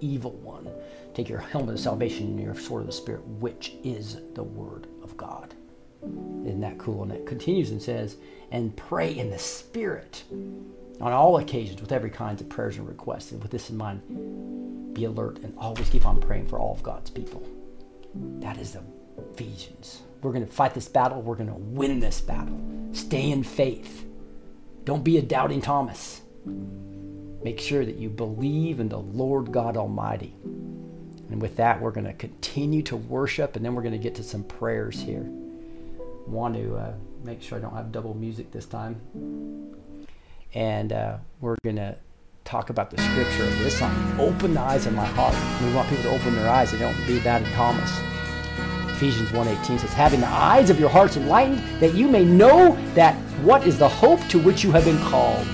evil 0.03 0.31
one. 0.31 0.69
Take 1.13 1.29
your 1.29 1.39
helmet 1.39 1.75
of 1.75 1.79
salvation 1.79 2.27
and 2.27 2.41
your 2.41 2.55
sword 2.55 2.81
of 2.81 2.87
the 2.87 2.93
Spirit, 2.93 3.25
which 3.25 3.73
is 3.83 4.17
the 4.33 4.43
word 4.43 4.87
of 5.03 5.15
God. 5.15 5.53
Isn't 6.01 6.61
that 6.61 6.77
cool? 6.77 7.03
And 7.03 7.11
it 7.11 7.25
continues 7.25 7.71
and 7.71 7.81
says, 7.81 8.17
and 8.51 8.75
pray 8.75 9.17
in 9.17 9.29
the 9.29 9.39
Spirit 9.39 10.23
on 10.99 11.11
all 11.11 11.37
occasions 11.37 11.81
with 11.81 11.91
every 11.91 12.09
kind 12.09 12.39
of 12.39 12.49
prayers 12.49 12.77
and 12.77 12.87
requests. 12.87 13.31
And 13.31 13.41
with 13.41 13.51
this 13.51 13.69
in 13.69 13.77
mind, 13.77 14.93
be 14.93 15.05
alert 15.05 15.39
and 15.39 15.53
always 15.57 15.89
keep 15.89 16.05
on 16.05 16.19
praying 16.19 16.47
for 16.47 16.59
all 16.59 16.73
of 16.73 16.83
God's 16.83 17.09
people. 17.09 17.41
That 18.39 18.57
is 18.57 18.73
the 18.73 18.83
Ephesians. 19.33 20.01
We're 20.21 20.33
going 20.33 20.45
to 20.45 20.51
fight 20.51 20.73
this 20.73 20.87
battle. 20.87 21.21
We're 21.21 21.35
going 21.35 21.49
to 21.49 21.55
win 21.55 21.99
this 21.99 22.21
battle. 22.21 22.59
Stay 22.91 23.31
in 23.31 23.43
faith. 23.43 24.05
Don't 24.83 25.03
be 25.03 25.17
a 25.17 25.21
doubting 25.21 25.61
Thomas. 25.61 26.21
Make 27.43 27.59
sure 27.59 27.85
that 27.85 27.95
you 27.95 28.09
believe 28.09 28.79
in 28.79 28.89
the 28.89 28.99
Lord 28.99 29.51
God 29.51 29.75
Almighty 29.75 30.33
And 31.29 31.41
with 31.41 31.57
that, 31.57 31.81
we're 31.81 31.91
going 31.91 32.05
to 32.05 32.13
continue 32.13 32.81
to 32.83 32.95
worship, 32.95 33.55
and 33.55 33.65
then 33.65 33.75
we're 33.75 33.81
going 33.81 33.93
to 33.93 33.97
get 33.97 34.15
to 34.15 34.23
some 34.23 34.43
prayers 34.43 35.01
here. 35.01 35.25
Want 36.27 36.55
to 36.55 36.75
uh, 36.75 36.93
make 37.23 37.41
sure 37.41 37.57
I 37.57 37.61
don't 37.61 37.75
have 37.75 37.91
double 37.91 38.13
music 38.13 38.51
this 38.51 38.65
time. 38.65 39.01
And 40.53 40.93
uh, 40.93 41.17
we're 41.41 41.55
going 41.63 41.77
to 41.77 41.97
talk 42.45 42.69
about 42.69 42.91
the 42.91 43.01
scripture 43.01 43.45
of 43.45 43.57
this 43.59 43.79
song 43.79 44.19
Open 44.19 44.53
the 44.53 44.59
eyes 44.59 44.85
of 44.85 44.93
my 44.93 45.05
heart. 45.05 45.35
We 45.63 45.73
want 45.73 45.89
people 45.89 46.03
to 46.03 46.11
open 46.11 46.35
their 46.35 46.49
eyes. 46.49 46.71
They 46.71 46.79
don't 46.79 46.95
be 47.07 47.19
that 47.19 47.41
in 47.41 47.51
Thomas. 47.53 47.91
Ephesians 48.91 49.29
1.18 49.29 49.79
says, 49.79 49.93
Having 49.93 50.21
the 50.21 50.27
eyes 50.27 50.69
of 50.69 50.79
your 50.79 50.89
hearts 50.89 51.17
enlightened, 51.17 51.59
that 51.81 51.93
you 51.95 52.07
may 52.07 52.23
know 52.23 52.77
that 52.93 53.15
what 53.41 53.65
is 53.65 53.79
the 53.79 53.89
hope 53.89 54.19
to 54.27 54.39
which 54.39 54.63
you 54.63 54.71
have 54.71 54.85
been 54.85 54.99
called, 54.99 55.45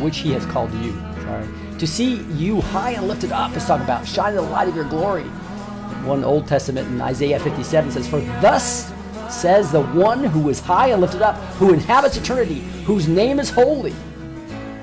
which 0.00 0.18
he 0.18 0.30
has 0.32 0.44
called 0.46 0.72
you. 0.74 0.92
Sorry. 1.22 1.48
To 1.78 1.86
see 1.86 2.22
you 2.34 2.60
high 2.60 2.92
and 2.92 3.08
lifted 3.08 3.32
up 3.32 3.56
is 3.56 3.66
talking 3.66 3.84
about 3.84 4.06
shining 4.06 4.36
the 4.36 4.42
light 4.42 4.68
of 4.68 4.76
your 4.76 4.84
glory. 4.84 5.24
One 6.04 6.24
Old 6.24 6.46
Testament 6.46 6.88
in 6.88 7.00
Isaiah 7.00 7.40
57 7.40 7.90
says, 7.92 8.08
For 8.08 8.20
thus 8.40 8.92
says 9.30 9.72
the 9.72 9.82
one 9.82 10.24
who 10.24 10.48
is 10.48 10.60
high 10.60 10.88
and 10.88 11.00
lifted 11.00 11.22
up, 11.22 11.36
who 11.54 11.72
inhabits 11.72 12.16
eternity, 12.16 12.60
whose 12.84 13.08
name 13.08 13.40
is 13.40 13.50
holy. 13.50 13.94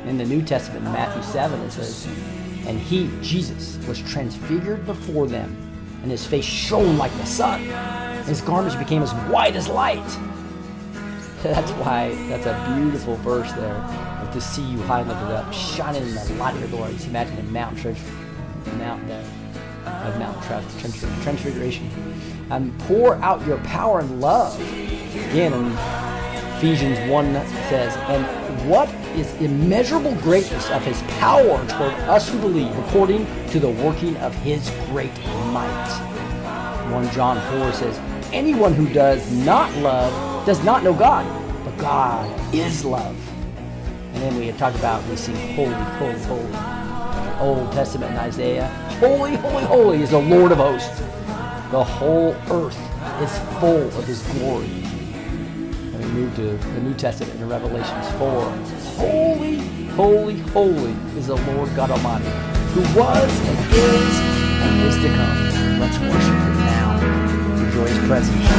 In 0.06 0.18
the 0.18 0.26
New 0.26 0.41
Testament, 0.41 0.86
in 0.86 0.91
Matthew 0.91 1.22
7, 1.23 1.60
it 1.61 1.72
says, 1.72 2.07
And 2.65 2.80
he, 2.80 3.10
Jesus, 3.22 3.77
was 3.88 3.99
transfigured 3.99 4.86
before 4.86 5.27
them, 5.27 5.56
and 6.02 6.11
his 6.11 6.26
face 6.26 6.45
shone 6.45 6.98
like 6.98 7.11
the 7.18 7.26
sun. 7.26 7.61
His 8.23 8.41
garments 8.41 8.76
became 8.76 9.03
as 9.03 9.11
white 9.30 9.56
as 9.56 9.68
light. 9.68 10.06
That's 11.44 11.72
why 11.72 12.10
that's 12.27 12.45
a 12.45 12.76
beautiful 12.76 13.15
verse 13.18 13.49
there. 13.53 14.09
To 14.34 14.40
see 14.40 14.62
you 14.62 14.80
high 14.84 15.02
lifted 15.02 15.34
up, 15.36 15.52
shining 15.54 16.04
in 16.04 16.14
the 16.14 16.34
light 16.36 16.54
of 16.54 16.60
your 16.60 16.70
glory. 16.70 16.94
Just 16.94 17.08
imagine 17.08 17.38
a 17.40 17.44
Mount 17.44 17.78
Trans- 17.80 17.98
Mount 18.78 19.08
the 19.08 19.16
of 19.90 20.20
Mount 20.20 20.42
Trans- 20.44 20.80
Trans- 20.80 21.24
Transfiguration. 21.24 21.90
And 22.52 22.78
pour 22.82 23.16
out 23.16 23.46
your 23.48 23.58
power 23.60 24.00
and 24.00 24.22
love. 24.22 24.60
Again, 25.32 25.52
in 25.54 25.72
Ephesians 26.58 27.00
1 27.10 27.34
says, 27.70 27.96
And 28.08 28.24
what 28.70 28.90
is 29.16 29.34
immeasurable 29.42 30.14
greatness 30.16 30.70
of 30.70 30.84
his 30.84 31.02
power 31.20 31.58
toward 31.68 31.94
us 32.08 32.30
who 32.30 32.38
believe, 32.40 32.78
according 32.88 33.26
to 33.50 33.60
the 33.60 33.70
working 33.70 34.16
of 34.18 34.34
his 34.36 34.70
great 34.92 35.12
might. 35.52 36.92
1 36.92 37.10
John 37.12 37.40
4 37.60 37.74
says, 37.74 38.00
Anyone 38.32 38.74
who 38.74 38.88
does 38.94 39.32
not 39.32 39.76
love 39.78 40.46
does 40.46 40.64
not 40.64 40.84
know 40.84 40.94
God, 40.94 41.26
but 41.66 41.78
God 41.78 42.54
is 42.54 42.86
love. 42.86 43.16
And 44.20 44.34
then 44.34 44.38
we 44.38 44.48
had 44.48 44.58
talked 44.58 44.76
about 44.76 45.02
we 45.08 45.16
sing 45.16 45.34
holy, 45.56 45.72
holy, 45.72 46.20
holy. 46.24 47.40
Old 47.40 47.72
Testament 47.72 48.12
in 48.12 48.18
Isaiah. 48.18 48.68
Holy, 49.00 49.38
holy, 49.38 49.64
holy 49.64 50.02
is 50.02 50.10
the 50.10 50.20
Lord 50.20 50.52
of 50.52 50.58
hosts. 50.58 51.00
The 51.72 51.82
whole 51.82 52.36
earth 52.52 52.78
is 53.22 53.40
full 53.62 53.88
of 53.98 54.04
his 54.04 54.22
glory. 54.34 54.66
And 54.66 56.04
we 56.04 56.06
move 56.12 56.36
to 56.36 56.58
the 56.58 56.82
New 56.82 56.96
Testament 56.96 57.40
in 57.40 57.48
Revelations 57.48 58.10
4. 58.18 58.41
Holy, 58.98 59.60
holy, 59.96 60.40
holy 60.40 60.91
is 61.16 61.28
the 61.28 61.38
Lord 61.54 61.74
God 61.78 61.90
Almighty, 61.90 62.28
who 62.74 62.82
was 63.00 63.32
and 63.48 63.74
is 63.74 64.20
and 64.60 64.82
is 64.82 64.96
to 64.98 65.08
come. 65.16 65.80
Let's 65.80 65.98
worship 65.98 66.36
him 66.36 66.58
now. 66.58 67.00
Enjoy 67.64 67.88
his 67.88 68.06
presence. 68.06 68.50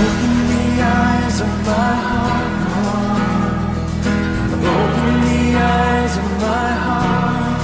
Of 5.60 6.40
my 6.40 6.70
heart. 6.86 7.60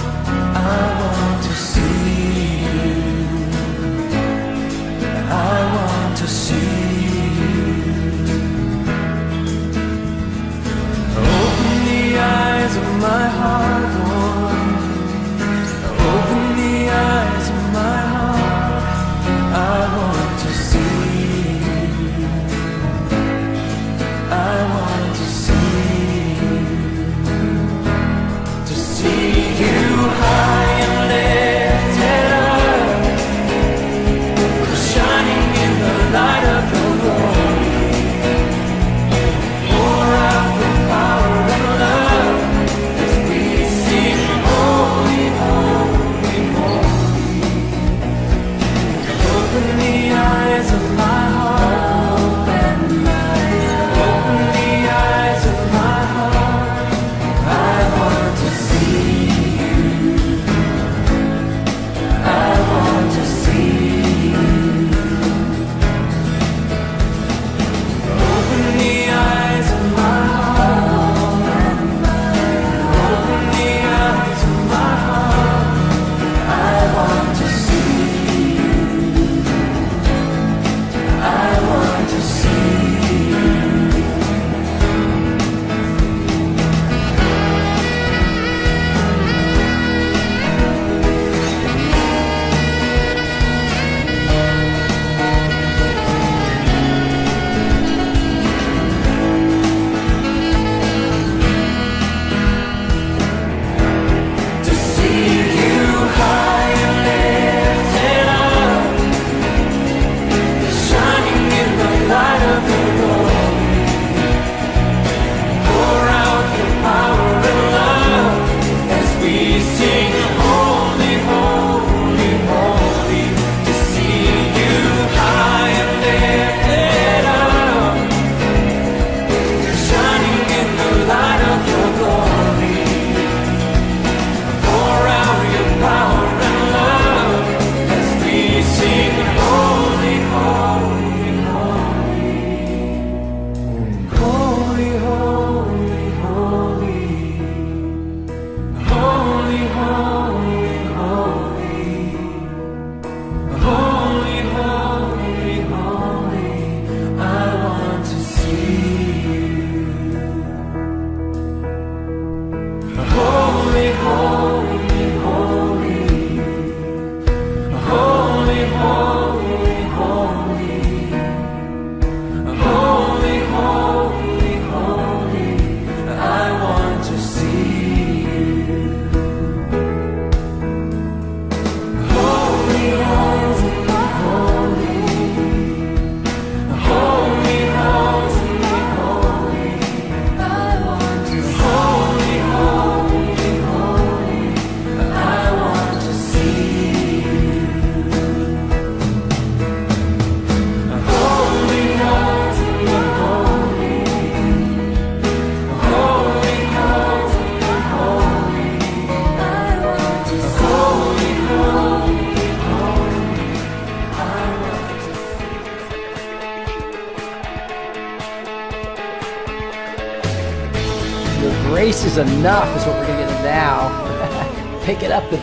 I 0.55 0.85
want 1.01 1.43
to 1.45 1.53
see 1.53 2.61
you. 2.67 2.93
I 5.31 5.59
want 5.77 6.17
to 6.19 6.27
see 6.29 6.75
you. 7.41 7.65
Open 11.17 11.79
the 11.87 12.19
eyes 12.19 12.77
of 12.77 12.89
my 13.01 13.27
heart, 13.41 13.96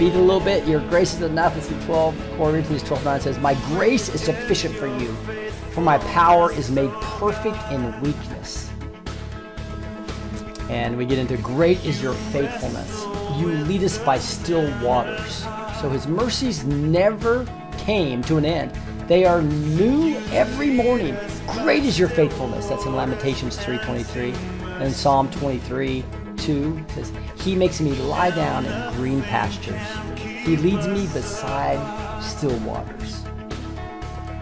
A 0.04 0.06
little 0.06 0.42
bit. 0.42 0.68
Your 0.68 0.82
grace 0.90 1.14
is 1.14 1.22
enough. 1.22 1.56
It's 1.56 1.68
the 1.68 1.80
12. 1.86 2.34
Corinthians 2.36 2.84
12 2.84 3.06
9 3.06 3.22
says, 3.22 3.40
My 3.40 3.54
grace 3.68 4.10
is 4.10 4.22
sufficient 4.22 4.76
for 4.76 4.86
you, 4.86 5.14
for 5.72 5.80
my 5.80 5.98
power 6.00 6.52
is 6.52 6.70
made 6.70 6.92
perfect 7.00 7.58
in 7.72 8.02
weakness. 8.02 8.70
And 10.70 10.98
we 10.98 11.06
get 11.06 11.20
into 11.20 11.38
great 11.38 11.86
is 11.86 12.04
your 12.04 12.16
faithfulness. 12.34 13.06
You 13.40 13.48
lead 13.48 13.82
us 13.82 13.98
by 13.98 14.20
still 14.20 14.70
waters. 14.84 15.46
So 15.80 15.90
his 15.90 16.06
mercies 16.06 16.66
never 16.66 17.48
came 17.78 18.22
to 18.24 18.36
an 18.36 18.44
end. 18.44 18.78
They 19.08 19.24
are 19.24 19.42
new 19.42 20.18
every 20.32 20.70
morning. 20.70 21.16
Great 21.48 21.86
is 21.86 21.98
your 21.98 22.10
faithfulness. 22.10 22.68
That's 22.68 22.86
in 22.86 22.94
Lamentations 22.94 23.56
3:23. 23.56 24.34
And 24.82 24.94
Psalm 24.94 25.32
23, 25.32 26.04
2 26.44 26.86
says, 26.90 27.12
He 27.38 27.56
makes 27.56 27.80
me 27.80 27.94
lie 27.94 28.30
down 28.32 28.66
in 28.66 28.94
green 28.96 29.22
pastures. 29.22 29.80
He 30.18 30.58
leads 30.58 30.88
me 30.88 31.08
beside 31.08 31.80
still 32.22 32.58
waters. 32.60 33.24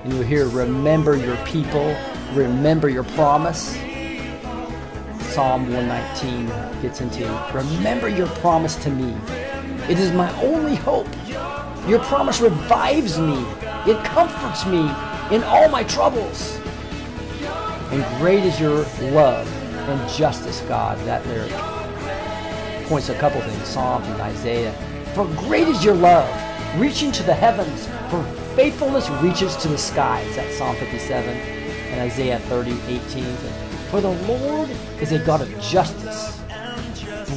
And 0.03 0.11
you'll 0.11 0.23
hear, 0.23 0.47
remember 0.47 1.15
your 1.15 1.37
people, 1.45 1.95
remember 2.33 2.89
your 2.89 3.03
promise. 3.03 3.77
Psalm 5.31 5.71
119 5.71 6.47
gets 6.81 7.01
into 7.01 7.23
remember 7.53 8.09
your 8.09 8.27
promise 8.27 8.75
to 8.77 8.89
me. 8.89 9.15
It 9.87 9.99
is 9.99 10.11
my 10.11 10.29
only 10.41 10.75
hope. 10.75 11.07
Your 11.87 11.99
promise 11.99 12.41
revives 12.41 13.19
me. 13.19 13.45
It 13.85 14.03
comforts 14.05 14.65
me 14.65 14.79
in 15.33 15.43
all 15.43 15.69
my 15.69 15.83
troubles. 15.83 16.59
And 17.91 18.03
great 18.19 18.43
is 18.43 18.59
your 18.59 18.85
love 19.11 19.47
and 19.87 20.09
justice, 20.09 20.61
God. 20.61 20.97
That 21.05 21.25
lyric 21.27 21.70
points 22.91 23.07
a 23.07 23.17
couple 23.19 23.39
things 23.39 23.65
Psalms 23.69 24.05
and 24.05 24.19
Isaiah. 24.21 24.73
For 25.15 25.25
great 25.47 25.69
is 25.69 25.81
your 25.81 25.95
love, 25.95 26.27
reaching 26.77 27.09
to 27.13 27.23
the 27.23 27.33
heavens. 27.33 27.87
For 28.09 28.21
faithfulness 28.53 29.09
reaches 29.23 29.55
to 29.63 29.69
the 29.69 29.77
skies. 29.77 30.35
That's 30.35 30.57
Psalm 30.57 30.75
57 30.75 31.29
and 31.29 32.01
Isaiah 32.01 32.39
30, 32.39 32.71
18. 32.87 33.23
For 33.91 34.01
the 34.01 34.11
Lord 34.27 34.69
is 34.99 35.13
a 35.13 35.19
God 35.19 35.39
of 35.39 35.61
justice. 35.61 36.41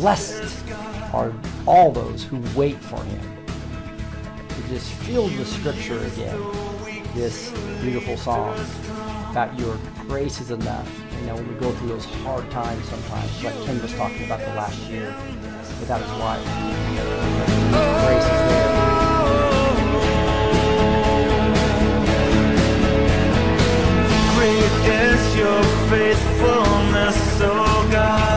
Blessed 0.00 0.66
are 1.14 1.32
all 1.66 1.92
those 1.92 2.24
who 2.24 2.42
wait 2.58 2.78
for 2.78 3.00
him. 3.04 3.46
We're 4.60 4.68
just 4.70 4.90
filled 4.90 5.38
with 5.38 5.46
scripture 5.46 6.04
again. 6.04 6.36
This 7.14 7.52
beautiful 7.80 8.16
song 8.16 8.58
about 9.30 9.56
your 9.56 9.78
grace 10.08 10.40
is 10.40 10.50
enough. 10.50 10.90
You 11.20 11.26
know, 11.28 11.36
when 11.36 11.46
we 11.46 11.54
go 11.60 11.70
through 11.74 11.90
those 11.90 12.06
hard 12.06 12.50
times 12.50 12.84
sometimes, 12.86 13.44
like 13.44 13.54
Ken 13.66 13.80
was 13.80 13.94
talking 13.94 14.24
about 14.24 14.40
the 14.40 14.46
last 14.46 14.80
year 14.90 15.14
without 15.80 16.00
his 16.00 16.10
wife. 16.20 16.44
Grace 18.02 18.24
is 18.24 18.42
there. 18.48 18.74
Great 24.34 24.72
is 24.86 25.36
your 25.36 25.62
faithfulness, 25.90 27.40
oh 27.40 27.88
God. 27.90 28.33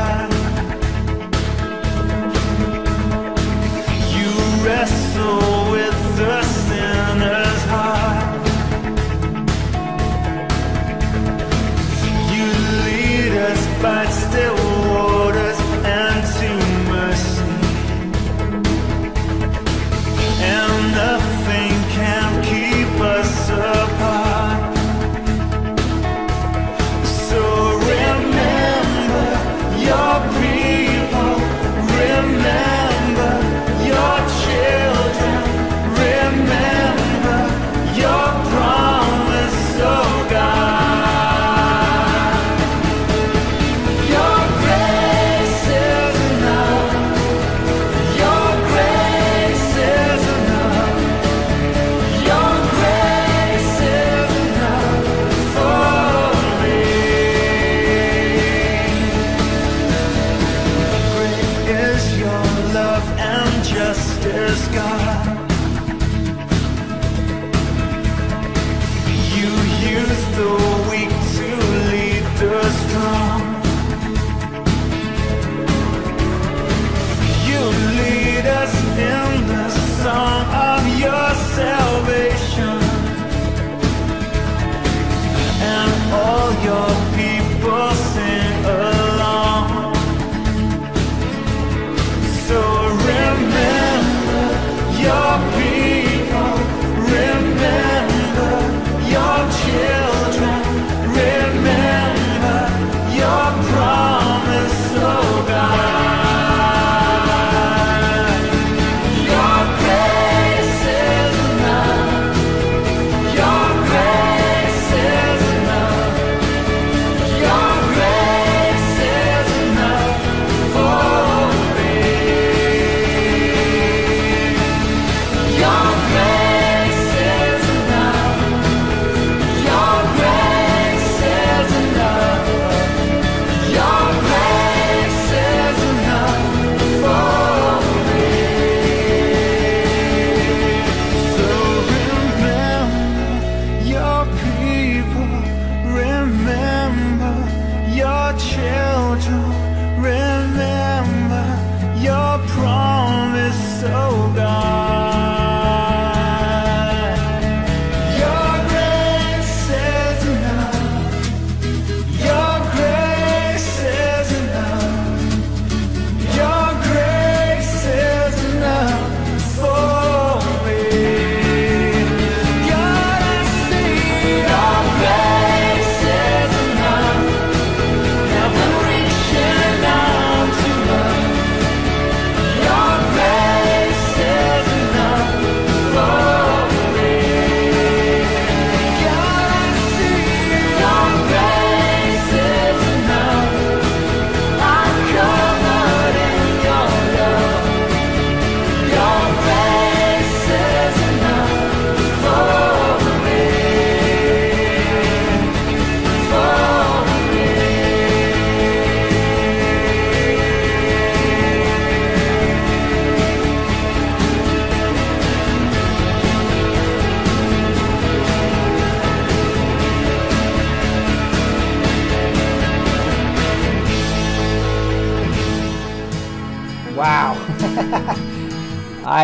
promise 152.48 153.82
so 153.82 154.27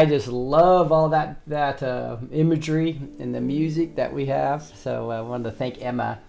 I 0.03 0.06
just 0.06 0.27
love 0.27 0.91
all 0.91 1.07
that 1.09 1.40
that 1.48 1.82
uh, 1.82 2.17
imagery 2.33 2.99
and 3.19 3.33
the 3.33 3.40
music 3.40 3.95
that 3.95 4.14
we 4.14 4.25
have. 4.25 4.61
So 4.61 5.09
I 5.09 5.22
wanted 5.22 5.45
to 5.45 5.51
thank 5.51 5.82
Emma, 5.82 6.19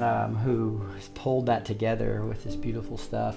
um, 0.00 0.34
who 0.34 0.84
has 0.96 1.06
pulled 1.10 1.46
that 1.46 1.64
together 1.64 2.24
with 2.24 2.42
this 2.42 2.56
beautiful 2.56 2.98
stuff. 2.98 3.36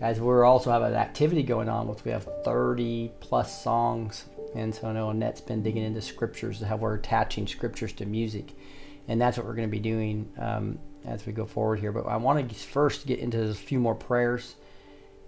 As 0.00 0.22
we're 0.22 0.42
also 0.42 0.70
have 0.70 0.80
an 0.80 0.94
activity 0.94 1.42
going 1.42 1.68
on, 1.68 1.86
which 1.86 2.02
we 2.06 2.12
have 2.12 2.26
30 2.46 3.12
plus 3.20 3.62
songs, 3.62 4.24
and 4.54 4.74
so 4.74 4.88
I 4.88 4.94
know 4.94 5.10
Annette's 5.10 5.42
been 5.42 5.62
digging 5.62 5.84
into 5.84 6.00
scriptures, 6.00 6.62
how 6.62 6.76
we're 6.76 6.94
attaching 6.94 7.46
scriptures 7.46 7.92
to 7.92 8.06
music, 8.06 8.54
and 9.06 9.20
that's 9.20 9.36
what 9.36 9.44
we're 9.44 9.54
going 9.54 9.68
to 9.68 9.70
be 9.70 9.80
doing 9.80 10.32
um, 10.38 10.78
as 11.04 11.26
we 11.26 11.34
go 11.34 11.44
forward 11.44 11.80
here. 11.80 11.92
But 11.92 12.06
I 12.06 12.16
want 12.16 12.48
to 12.48 12.54
first 12.54 13.06
get 13.06 13.18
into 13.18 13.50
a 13.50 13.52
few 13.52 13.80
more 13.80 13.94
prayers 13.94 14.54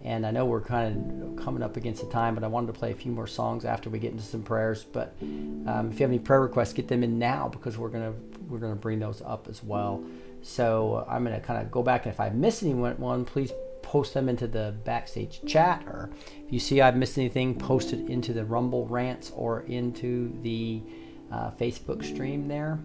and 0.02 0.26
I 0.26 0.30
know 0.30 0.46
we're 0.46 0.62
kind 0.62 1.22
of 1.22 1.44
coming 1.44 1.62
up 1.62 1.76
against 1.76 2.02
the 2.02 2.10
time, 2.10 2.34
but 2.34 2.44
I 2.44 2.46
wanted 2.46 2.68
to 2.68 2.72
play 2.72 2.92
a 2.92 2.94
few 2.94 3.12
more 3.12 3.26
songs 3.26 3.64
after 3.64 3.90
we 3.90 3.98
get 3.98 4.12
into 4.12 4.24
some 4.24 4.42
prayers. 4.42 4.84
But 4.84 5.14
um, 5.20 5.88
if 5.90 6.00
you 6.00 6.04
have 6.04 6.10
any 6.10 6.18
prayer 6.18 6.40
requests, 6.40 6.72
get 6.72 6.88
them 6.88 7.02
in 7.02 7.18
now 7.18 7.48
because 7.48 7.76
we're 7.76 7.90
gonna 7.90 8.14
we're 8.48 8.58
gonna 8.58 8.74
bring 8.74 8.98
those 8.98 9.22
up 9.22 9.46
as 9.48 9.62
well. 9.62 10.02
So 10.42 11.04
I'm 11.08 11.22
gonna 11.24 11.40
kind 11.40 11.62
of 11.62 11.70
go 11.70 11.82
back, 11.82 12.06
and 12.06 12.14
if 12.14 12.20
I 12.20 12.30
miss 12.30 12.62
anyone, 12.62 13.24
please 13.24 13.52
post 13.82 14.14
them 14.14 14.28
into 14.28 14.46
the 14.46 14.74
backstage 14.84 15.40
chat, 15.46 15.82
or 15.86 16.10
if 16.46 16.52
you 16.52 16.60
see 16.60 16.80
I've 16.80 16.96
missed 16.96 17.18
anything, 17.18 17.54
post 17.54 17.92
it 17.92 18.08
into 18.08 18.32
the 18.32 18.44
Rumble 18.44 18.86
rants 18.86 19.32
or 19.34 19.62
into 19.62 20.32
the 20.42 20.82
uh, 21.30 21.50
Facebook 21.52 22.04
stream 22.04 22.48
there. 22.48 22.78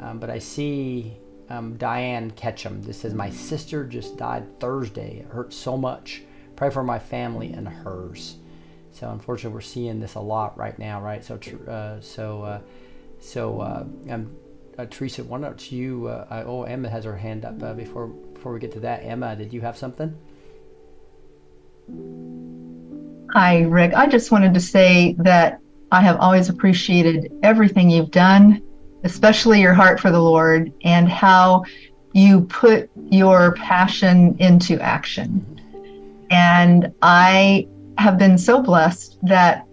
Um, 0.00 0.18
but 0.18 0.30
I 0.30 0.38
see 0.38 1.16
um, 1.50 1.76
Diane 1.76 2.30
Ketchum. 2.32 2.82
This 2.82 3.00
says 3.00 3.14
my 3.14 3.30
sister 3.30 3.84
just 3.84 4.16
died 4.16 4.58
Thursday. 4.58 5.18
It 5.18 5.26
hurts 5.26 5.54
so 5.56 5.76
much. 5.76 6.22
Pray 6.56 6.70
for 6.70 6.82
my 6.82 6.98
family 6.98 7.52
and 7.52 7.66
hers. 7.66 8.36
So 8.92 9.10
unfortunately, 9.10 9.54
we're 9.54 9.62
seeing 9.62 10.00
this 10.00 10.14
a 10.14 10.20
lot 10.20 10.56
right 10.58 10.78
now, 10.78 11.00
right? 11.00 11.24
So, 11.24 11.38
uh, 11.68 12.00
so, 12.00 12.42
uh, 12.42 12.60
so, 13.20 13.60
uh, 13.60 13.84
um, 14.10 14.36
uh, 14.78 14.86
Teresa, 14.86 15.24
why 15.24 15.40
don't 15.40 15.72
you? 15.72 16.06
Uh, 16.08 16.26
I, 16.30 16.42
oh, 16.42 16.62
Emma 16.62 16.88
has 16.88 17.04
her 17.04 17.16
hand 17.16 17.44
up 17.44 17.62
uh, 17.62 17.74
before 17.74 18.06
before 18.06 18.52
we 18.52 18.60
get 18.60 18.72
to 18.72 18.80
that. 18.80 19.04
Emma, 19.04 19.36
did 19.36 19.52
you 19.52 19.60
have 19.60 19.76
something? 19.76 20.16
Hi, 23.32 23.62
Rick. 23.62 23.94
I 23.94 24.06
just 24.06 24.30
wanted 24.30 24.54
to 24.54 24.60
say 24.60 25.14
that 25.18 25.60
I 25.90 26.00
have 26.00 26.18
always 26.18 26.48
appreciated 26.48 27.32
everything 27.42 27.90
you've 27.90 28.10
done, 28.10 28.62
especially 29.04 29.60
your 29.60 29.74
heart 29.74 30.00
for 30.00 30.10
the 30.10 30.20
Lord 30.20 30.72
and 30.84 31.08
how 31.08 31.64
you 32.12 32.42
put 32.42 32.90
your 33.10 33.52
passion 33.52 34.36
into 34.38 34.80
action. 34.80 35.51
And 36.32 36.94
I 37.02 37.68
have 37.98 38.16
been 38.16 38.38
so 38.38 38.62
blessed 38.62 39.18
that 39.22 39.68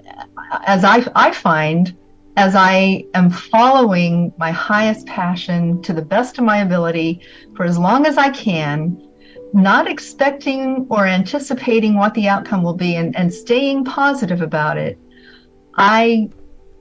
as 0.65 0.83
I, 0.83 1.09
I 1.15 1.31
find, 1.31 1.97
as 2.35 2.53
I 2.53 3.05
am 3.13 3.29
following 3.29 4.33
my 4.37 4.51
highest 4.51 5.07
passion 5.07 5.81
to 5.83 5.93
the 5.93 6.01
best 6.01 6.37
of 6.37 6.43
my 6.43 6.57
ability 6.57 7.21
for 7.55 7.63
as 7.63 7.77
long 7.77 8.05
as 8.05 8.17
I 8.17 8.29
can, 8.31 9.01
not 9.53 9.89
expecting 9.89 10.85
or 10.89 11.07
anticipating 11.07 11.95
what 11.95 12.13
the 12.13 12.27
outcome 12.27 12.61
will 12.61 12.75
be 12.75 12.97
and, 12.97 13.15
and 13.15 13.33
staying 13.33 13.85
positive 13.85 14.41
about 14.41 14.77
it, 14.77 14.99
I 15.75 16.29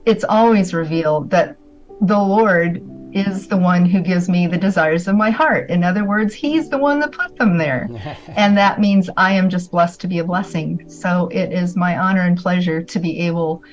it's 0.05 0.25
always 0.25 0.73
revealed 0.73 1.29
that 1.29 1.55
the 2.01 2.19
Lord 2.19 2.81
is 3.13 3.47
the 3.47 3.57
one 3.57 3.85
who 3.85 4.01
gives 4.01 4.29
me 4.29 4.47
the 4.47 4.57
desires 4.57 5.07
of 5.07 5.15
my 5.15 5.29
heart. 5.29 5.69
In 5.69 5.83
other 5.83 6.05
words, 6.05 6.33
He's 6.33 6.69
the 6.69 6.77
one 6.77 6.99
that 6.99 7.11
put 7.11 7.35
them 7.37 7.57
there. 7.57 7.89
and 8.35 8.57
that 8.57 8.79
means 8.79 9.09
I 9.17 9.33
am 9.33 9.49
just 9.49 9.71
blessed 9.71 10.01
to 10.01 10.07
be 10.07 10.19
a 10.19 10.23
blessing. 10.23 10.89
So 10.89 11.27
it 11.31 11.51
is 11.51 11.75
my 11.75 11.97
honor 11.97 12.21
and 12.21 12.37
pleasure 12.37 12.83
to 12.83 12.99
be 12.99 13.19
able 13.21 13.63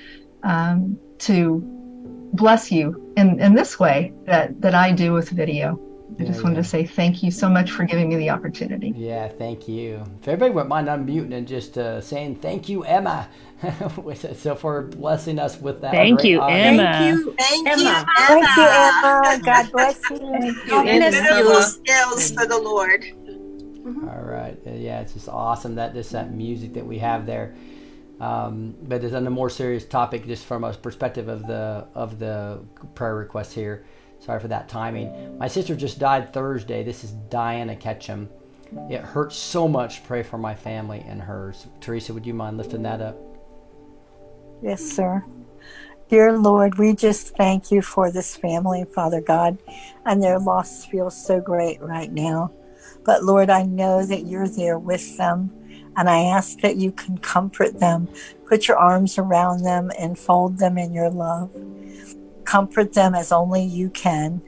um, 0.43 0.99
to 1.19 1.63
bless 2.33 2.71
you 2.71 3.13
in, 3.17 3.41
in 3.41 3.55
this 3.55 3.79
way 3.79 4.13
that, 4.27 4.61
that 4.61 4.75
I 4.75 4.93
do 4.93 5.13
with 5.13 5.31
video. 5.31 5.81
I 6.19 6.25
just 6.25 6.43
wanted 6.43 6.57
yeah. 6.57 6.63
to 6.63 6.69
say 6.69 6.87
thank 6.87 7.23
you 7.23 7.31
so 7.31 7.49
much 7.49 7.71
for 7.71 7.85
giving 7.85 8.09
me 8.09 8.17
the 8.17 8.31
opportunity. 8.31 8.95
Yeah, 8.97 9.29
thank 9.29 9.69
you. 9.69 10.03
If 10.21 10.29
everybody 10.29 10.53
wouldn't 10.53 10.71
mind 10.71 10.89
unmuting 10.89 11.35
and 11.35 11.47
just 11.47 11.77
uh, 11.77 12.01
saying 12.01 12.37
thank 12.37 12.71
you, 12.71 12.85
Emma, 12.85 13.29
so 14.35 14.55
for 14.55 14.83
blessing 14.83 15.39
us 15.39 15.61
with 15.61 15.83
that. 15.83 15.93
Thank 15.93 16.25
you, 16.25 16.41
honor. 16.41 16.55
Emma. 16.55 16.83
Thank 16.83 17.19
you, 17.19 17.35
Thank 17.39 17.69
Emma. 17.69 18.07
you, 18.09 18.27
Thank 18.27 18.57
you, 18.57 18.63
Emma. 18.63 19.41
God 19.45 19.73
bless 19.73 20.11
you. 20.11 20.67
God 20.69 20.85
bless 20.85 21.23
Beautiful 21.23 21.55
you. 21.55 21.63
skills 21.63 22.31
for 22.31 22.47
the 22.47 22.59
Lord. 22.59 23.05
All 23.87 24.23
right. 24.23 24.59
Uh, 24.67 24.71
yeah, 24.71 25.01
it's 25.01 25.13
just 25.13 25.29
awesome 25.29 25.75
that 25.75 25.93
this 25.93 26.11
that 26.11 26.33
music 26.33 26.75
that 26.75 26.87
we 26.87 26.99
have 26.99 27.27
there. 27.27 27.55
Um, 28.21 28.75
but 28.83 29.05
it's 29.05 29.15
on 29.15 29.27
a 29.27 29.31
more 29.31 29.51
serious 29.51 29.85
topic, 29.85 30.27
just 30.27 30.47
from 30.47 30.65
a 30.65 30.73
perspective 30.73 31.29
of 31.29 31.47
the 31.47 31.87
of 31.95 32.19
the 32.19 32.61
prayer 32.95 33.15
request 33.15 33.53
here. 33.53 33.85
Sorry 34.27 34.41
for 34.41 34.49
that 34.49 34.69
timing. 34.69 35.39
My 35.39 35.47
sister 35.47 35.77
just 35.77 36.01
died 36.01 36.33
Thursday. 36.33 36.83
This 36.83 37.05
is 37.05 37.13
Diana 37.13 37.77
Ketchum. 37.77 38.29
It 38.91 39.01
hurts 39.01 39.37
so 39.37 39.69
much. 39.69 40.03
Pray 40.03 40.25
for 40.25 40.37
my 40.37 40.53
family 40.53 41.05
and 41.07 41.23
hers. 41.23 41.69
Teresa, 41.81 42.13
would 42.13 42.27
you 42.27 42.35
mind 42.35 42.57
lifting 42.57 42.83
that 42.83 43.01
up? 43.01 43.17
Yes, 44.61 44.83
sir. 44.83 45.25
Dear 46.09 46.37
Lord, 46.37 46.77
we 46.77 46.93
just 46.93 47.37
thank 47.37 47.71
you 47.71 47.83
for 47.83 48.11
this 48.11 48.35
family, 48.35 48.85
Father 48.85 49.21
God, 49.21 49.59
and 50.05 50.21
their 50.21 50.41
loss 50.41 50.85
feels 50.85 51.17
so 51.17 51.41
great 51.41 51.81
right 51.81 52.11
now. 52.11 52.51
But 53.05 53.23
Lord, 53.23 53.49
I 53.49 53.63
know 53.63 54.05
that 54.05 54.27
you're 54.27 54.49
there 54.49 54.81
with 54.81 55.17
them, 55.19 55.53
and 55.97 56.11
I 56.11 56.25
ask 56.25 56.59
that 56.63 56.75
you 56.75 56.91
can 56.91 57.19
comfort 57.19 57.79
them, 57.79 58.09
put 58.49 58.67
your 58.67 58.77
arms 58.77 59.19
around 59.19 59.63
them, 59.63 59.93
and 59.97 60.19
fold 60.19 60.59
them 60.59 60.79
in 60.79 60.93
your 60.93 61.11
love. 61.11 61.53
Comfort 62.47 62.95
them 62.95 63.15
as 63.15 63.33
only 63.33 63.63
you 63.63 63.91
can. 63.91 64.41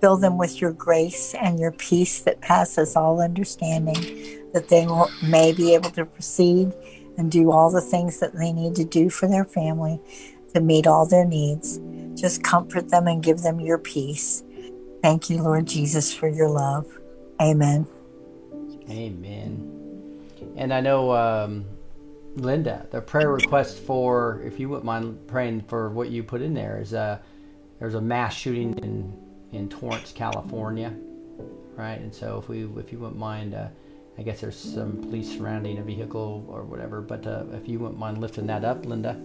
Fill 0.00 0.16
them 0.16 0.36
with 0.36 0.60
your 0.60 0.72
grace 0.72 1.34
and 1.34 1.60
your 1.60 1.70
peace 1.70 2.22
that 2.22 2.40
passes 2.40 2.96
all 2.96 3.20
understanding, 3.20 4.50
that 4.52 4.68
they 4.68 4.86
will, 4.86 5.08
may 5.22 5.52
be 5.52 5.74
able 5.74 5.90
to 5.90 6.04
proceed 6.04 6.72
and 7.16 7.30
do 7.30 7.52
all 7.52 7.70
the 7.70 7.80
things 7.80 8.18
that 8.18 8.34
they 8.34 8.52
need 8.52 8.74
to 8.74 8.84
do 8.84 9.10
for 9.10 9.28
their 9.28 9.44
family 9.44 10.00
to 10.54 10.60
meet 10.60 10.86
all 10.86 11.06
their 11.06 11.24
needs. 11.24 11.78
Just 12.20 12.42
comfort 12.42 12.88
them 12.88 13.06
and 13.06 13.22
give 13.22 13.42
them 13.42 13.60
your 13.60 13.78
peace. 13.78 14.42
Thank 15.02 15.30
you, 15.30 15.42
Lord 15.42 15.66
Jesus, 15.66 16.12
for 16.12 16.28
your 16.28 16.48
love. 16.48 16.86
Amen. 17.40 17.86
Amen. 18.88 19.68
And 20.56 20.72
I 20.72 20.80
know, 20.80 21.12
um, 21.12 21.64
Linda, 22.36 22.86
the 22.90 23.00
prayer 23.00 23.30
request 23.30 23.78
for, 23.78 24.40
if 24.44 24.58
you 24.58 24.68
wouldn't 24.68 24.84
mind 24.84 25.26
praying 25.26 25.62
for 25.62 25.90
what 25.90 26.10
you 26.10 26.22
put 26.22 26.40
in 26.40 26.54
there, 26.54 26.80
is 26.80 26.94
uh, 26.94 27.18
there's 27.78 27.94
a 27.94 28.00
mass 28.00 28.34
shooting 28.34 28.78
in, 28.78 29.12
in 29.52 29.68
Torrance, 29.68 30.12
California, 30.12 30.94
right? 31.76 32.00
And 32.00 32.14
so 32.14 32.38
if 32.38 32.48
we, 32.48 32.64
if 32.80 32.90
you 32.90 32.98
wouldn't 32.98 33.18
mind, 33.18 33.54
uh, 33.54 33.68
I 34.18 34.22
guess 34.22 34.40
there's 34.40 34.56
some 34.56 34.96
police 34.98 35.30
surrounding 35.30 35.78
a 35.78 35.82
vehicle 35.82 36.46
or 36.48 36.62
whatever, 36.62 37.00
but 37.00 37.26
uh, 37.26 37.44
if 37.52 37.68
you 37.68 37.78
wouldn't 37.78 37.98
mind 37.98 38.18
lifting 38.18 38.46
that 38.46 38.64
up, 38.64 38.86
Linda. 38.86 39.20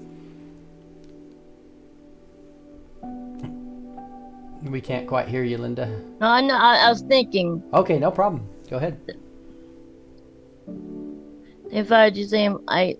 We 4.64 4.82
can't 4.82 5.08
quite 5.08 5.30
hear 5.30 5.44
you, 5.44 5.58
Linda. 5.58 5.88
No, 6.20 6.28
I 6.28 6.42
know. 6.42 6.58
I, 6.58 6.78
I 6.78 6.90
was 6.90 7.02
thinking. 7.02 7.64
Okay, 7.74 8.00
no 8.00 8.12
problem. 8.12 8.50
Go 8.70 8.78
ahead. 8.78 9.00
If 11.72 11.92
I 11.92 12.10
just 12.10 12.30
saying, 12.30 12.60
I 12.68 12.98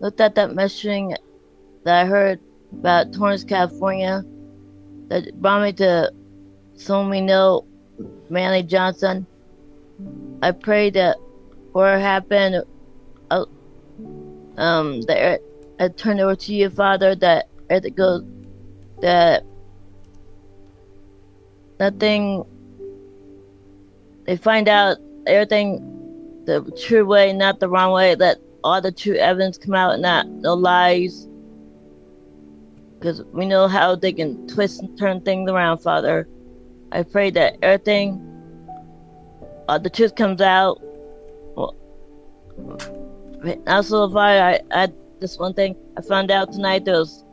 looked 0.00 0.20
at 0.20 0.34
that 0.34 0.50
messaging 0.50 1.16
that 1.84 2.00
I 2.00 2.06
heard 2.06 2.38
about 2.72 3.12
Torrance, 3.12 3.44
California, 3.44 4.22
that 5.08 5.40
brought 5.40 5.62
me 5.62 5.72
to 5.74 6.12
someone 6.74 7.10
we 7.10 7.20
know, 7.20 7.66
Manley 8.28 8.62
Johnson. 8.62 9.26
I 10.42 10.52
pray 10.52 10.90
that 10.90 11.16
what 11.72 12.00
happened, 12.00 12.64
uh, 13.30 13.44
um, 14.56 15.00
that 15.02 15.40
I 15.78 15.88
turn 15.88 16.20
over 16.20 16.36
to 16.36 16.54
you, 16.54 16.68
Father, 16.70 17.14
that 17.16 17.48
it 17.70 17.96
goes, 17.96 18.22
that 19.00 19.44
nothing, 21.78 22.44
they 24.26 24.36
find 24.36 24.68
out 24.68 24.98
everything 25.26 25.99
the 26.50 26.70
true 26.72 27.04
way, 27.04 27.32
not 27.32 27.60
the 27.60 27.68
wrong 27.68 27.92
way. 27.92 28.14
Let 28.14 28.38
all 28.64 28.80
the 28.80 28.92
true 28.92 29.14
evidence 29.14 29.56
come 29.58 29.74
out, 29.74 29.98
not 30.00 30.26
no 30.28 30.54
lies. 30.54 31.28
Because 32.98 33.22
we 33.32 33.46
know 33.46 33.68
how 33.68 33.94
they 33.94 34.12
can 34.12 34.46
twist 34.46 34.82
and 34.82 34.98
turn 34.98 35.22
things 35.22 35.50
around, 35.50 35.78
Father. 35.78 36.28
I 36.92 37.02
pray 37.02 37.30
that 37.30 37.56
everything, 37.62 38.20
all 39.68 39.78
the 39.78 39.88
truth 39.88 40.16
comes 40.16 40.40
out. 40.40 40.78
Well, 41.56 41.76
also, 43.66 44.10
Father, 44.10 44.42
I, 44.42 44.60
I 44.82 44.88
this 45.20 45.38
one 45.38 45.54
thing 45.54 45.76
I 45.96 46.02
found 46.02 46.30
out 46.30 46.52
tonight. 46.52 46.84
There 46.84 46.98
was 46.98 47.24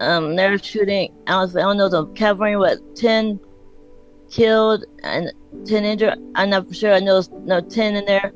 um 0.00 0.30
another 0.30 0.58
shooting. 0.58 1.12
I 1.26 1.32
don't, 1.32 1.56
I 1.56 1.60
don't 1.60 1.76
know 1.76 1.88
the 1.88 2.06
California, 2.12 2.58
what 2.58 2.78
ten 2.96 3.40
killed 4.30 4.84
and 5.02 5.32
10 5.66 5.84
injured. 5.84 6.18
I'm 6.34 6.50
not 6.50 6.68
for 6.68 6.74
sure. 6.74 6.92
I 6.92 7.00
know 7.00 7.18
it's 7.18 7.30
no 7.30 7.60
10 7.60 7.96
in 7.96 8.04
there. 8.04 8.32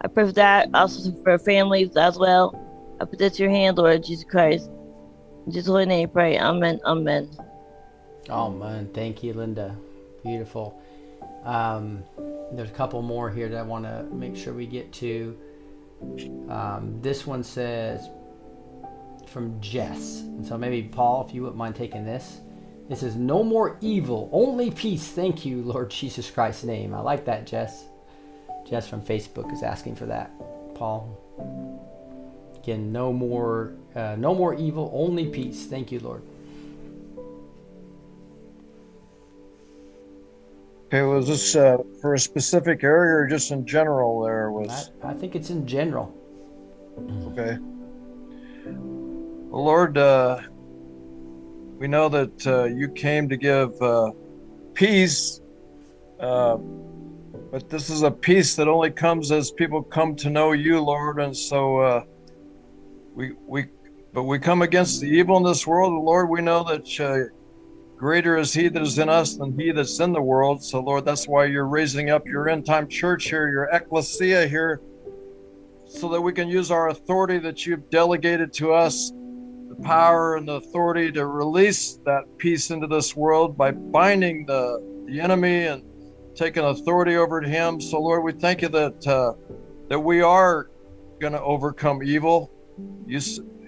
I 0.00 0.08
pray 0.08 0.26
for 0.26 0.32
that. 0.32 0.68
Also 0.74 1.12
for 1.22 1.38
families 1.38 1.96
as 1.96 2.18
well. 2.18 2.54
I 3.00 3.04
put 3.04 3.18
this 3.18 3.38
in 3.38 3.44
your 3.44 3.52
hand, 3.52 3.78
Lord 3.78 4.04
Jesus 4.04 4.24
Christ. 4.24 4.70
In 5.46 5.52
Jesus' 5.52 5.68
holy 5.68 5.86
name, 5.86 6.08
pray. 6.08 6.38
Amen. 6.38 6.80
Amen. 6.84 7.30
Amen. 8.28 8.90
thank 8.92 9.22
you, 9.22 9.32
Linda. 9.32 9.76
Beautiful. 10.22 10.80
Um, 11.44 12.04
there's 12.52 12.70
a 12.70 12.74
couple 12.74 13.00
more 13.02 13.30
here 13.30 13.48
that 13.48 13.58
I 13.58 13.62
want 13.62 13.84
to 13.84 14.04
make 14.12 14.36
sure 14.36 14.52
we 14.52 14.66
get 14.66 14.92
to. 14.94 15.38
Um, 16.48 16.98
this 17.00 17.26
one 17.26 17.42
says 17.42 18.08
from 19.26 19.60
Jess, 19.60 20.20
and 20.20 20.46
so 20.46 20.56
maybe 20.56 20.82
Paul, 20.88 21.26
if 21.26 21.34
you 21.34 21.42
wouldn't 21.42 21.58
mind 21.58 21.76
taking 21.76 22.04
this. 22.04 22.40
This 22.88 23.02
is 23.02 23.16
no 23.16 23.44
more 23.44 23.76
evil, 23.82 24.30
only 24.32 24.70
peace. 24.70 25.08
Thank 25.08 25.44
you, 25.44 25.62
Lord 25.62 25.90
Jesus 25.90 26.30
Christ's 26.30 26.64
name. 26.64 26.94
I 26.94 27.00
like 27.00 27.26
that, 27.26 27.46
Jess. 27.46 27.84
Jess 28.66 28.88
from 28.88 29.02
Facebook 29.02 29.52
is 29.52 29.62
asking 29.62 29.96
for 29.96 30.06
that. 30.06 30.30
Paul. 30.74 31.18
Again, 32.56 32.90
no 32.90 33.12
more, 33.12 33.74
uh, 33.94 34.16
no 34.18 34.34
more 34.34 34.54
evil, 34.54 34.90
only 34.94 35.26
peace. 35.26 35.66
Thank 35.66 35.92
you, 35.92 36.00
Lord. 36.00 36.22
Okay, 40.86 41.02
was 41.02 41.28
this 41.28 41.54
uh, 41.54 41.76
for 42.00 42.14
a 42.14 42.18
specific 42.18 42.82
area 42.82 43.16
or 43.16 43.26
just 43.26 43.50
in 43.50 43.66
general? 43.66 44.22
There 44.22 44.50
was. 44.50 44.90
I, 45.02 45.10
I 45.10 45.14
think 45.14 45.36
it's 45.36 45.50
in 45.50 45.66
general. 45.66 46.14
Okay. 47.26 47.58
Well, 48.64 49.64
Lord, 49.64 49.98
uh, 49.98 50.40
we 51.78 51.86
know 51.86 52.08
that 52.08 52.46
uh, 52.46 52.64
you 52.64 52.88
came 52.88 53.28
to 53.28 53.36
give 53.36 53.80
uh, 53.80 54.10
peace, 54.74 55.40
uh, 56.18 56.56
but 56.56 57.70
this 57.70 57.88
is 57.88 58.02
a 58.02 58.10
peace 58.10 58.56
that 58.56 58.66
only 58.66 58.90
comes 58.90 59.30
as 59.30 59.52
people 59.52 59.82
come 59.82 60.16
to 60.16 60.28
know 60.28 60.52
you, 60.52 60.80
Lord. 60.80 61.20
And 61.20 61.36
so 61.36 61.78
uh, 61.78 62.04
we 63.14 63.32
we, 63.46 63.66
but 64.12 64.24
we 64.24 64.40
come 64.40 64.62
against 64.62 65.00
the 65.00 65.08
evil 65.08 65.36
in 65.36 65.44
this 65.44 65.66
world, 65.66 65.92
Lord. 66.04 66.28
We 66.28 66.42
know 66.42 66.64
that 66.64 67.00
uh, 67.00 67.32
greater 67.96 68.36
is 68.36 68.52
He 68.52 68.68
that 68.68 68.82
is 68.82 68.98
in 68.98 69.08
us 69.08 69.36
than 69.36 69.56
He 69.56 69.70
that's 69.70 70.00
in 70.00 70.12
the 70.12 70.20
world. 70.20 70.64
So, 70.64 70.80
Lord, 70.80 71.04
that's 71.04 71.28
why 71.28 71.44
you're 71.44 71.68
raising 71.68 72.10
up 72.10 72.26
your 72.26 72.48
end 72.48 72.66
time 72.66 72.88
church 72.88 73.30
here, 73.30 73.48
your 73.48 73.68
ecclesia 73.72 74.48
here, 74.48 74.80
so 75.86 76.08
that 76.08 76.20
we 76.20 76.32
can 76.32 76.48
use 76.48 76.72
our 76.72 76.88
authority 76.88 77.38
that 77.38 77.66
you've 77.66 77.88
delegated 77.88 78.52
to 78.54 78.72
us 78.72 79.12
power 79.82 80.36
and 80.36 80.48
the 80.48 80.54
authority 80.54 81.12
to 81.12 81.26
release 81.26 81.98
that 82.04 82.24
peace 82.38 82.70
into 82.70 82.86
this 82.86 83.16
world 83.16 83.56
by 83.56 83.70
binding 83.70 84.46
the, 84.46 85.04
the 85.06 85.20
enemy 85.20 85.66
and 85.66 85.82
taking 86.34 86.64
authority 86.64 87.16
over 87.16 87.40
him. 87.40 87.80
So, 87.80 88.00
Lord, 88.00 88.22
we 88.22 88.32
thank 88.32 88.62
you 88.62 88.68
that 88.68 89.06
uh, 89.06 89.32
that 89.88 89.98
we 89.98 90.20
are 90.20 90.70
going 91.20 91.32
to 91.32 91.42
overcome 91.42 92.02
evil. 92.02 92.50
You, 93.06 93.20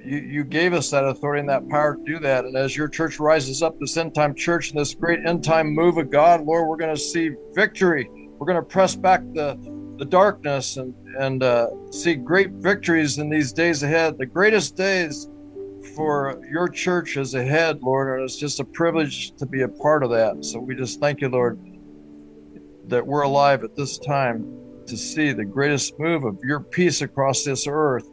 you 0.05 0.19
you 0.19 0.45
gave 0.45 0.73
us 0.73 0.91
that 0.91 1.05
authority 1.05 1.41
and 1.41 1.49
that 1.49 1.69
power 1.69 1.97
to 1.97 2.05
do 2.05 2.19
that. 2.21 2.45
And 2.45 2.57
as 2.57 2.77
your 2.77 2.89
church 2.89 3.19
rises 3.19 3.63
up, 3.63 3.79
this 3.81 3.97
end 3.97 4.15
time 4.15 4.35
church 4.35 4.71
and 4.71 4.81
this 4.81 4.95
great 4.95 5.21
end 5.27 5.43
time 5.43 5.75
move 5.75 5.99
of 5.99 6.11
God, 6.11 6.45
Lord, 6.45 6.69
we're 6.69 6.77
going 6.77 6.95
to 6.95 7.01
see 7.01 7.31
victory. 7.55 8.09
We're 8.39 8.47
going 8.47 8.57
to 8.57 8.63
press 8.63 8.95
back 8.95 9.21
the 9.35 9.59
the 9.99 10.05
darkness 10.05 10.77
and 10.77 10.95
and 11.19 11.43
uh, 11.43 11.69
see 11.91 12.15
great 12.15 12.51
victories 12.53 13.19
in 13.19 13.29
these 13.29 13.53
days 13.53 13.83
ahead. 13.83 14.17
The 14.17 14.27
greatest 14.27 14.77
days 14.77 15.29
for 15.95 16.41
your 16.51 16.69
church 16.69 17.17
as 17.17 17.35
a 17.35 17.45
head, 17.45 17.83
Lord, 17.83 18.15
and 18.15 18.25
it's 18.25 18.37
just 18.37 18.61
a 18.61 18.65
privilege 18.65 19.33
to 19.37 19.47
be 19.47 19.63
a 19.63 19.69
part 19.69 20.03
of 20.03 20.11
that. 20.11 20.45
So 20.45 20.59
we 20.59 20.75
just 20.75 21.01
thank 21.01 21.21
you, 21.21 21.29
Lord, 21.29 21.59
that 22.89 23.07
we're 23.07 23.23
alive 23.23 23.65
at 23.65 23.77
this 23.77 23.99
time 23.99 24.61
to 24.87 24.97
see 24.97 25.33
the 25.33 25.45
greatest 25.45 25.99
move 25.99 26.25
of 26.25 26.39
your 26.43 26.61
peace 26.61 27.01
across 27.03 27.45
this 27.45 27.67
earth 27.69 28.09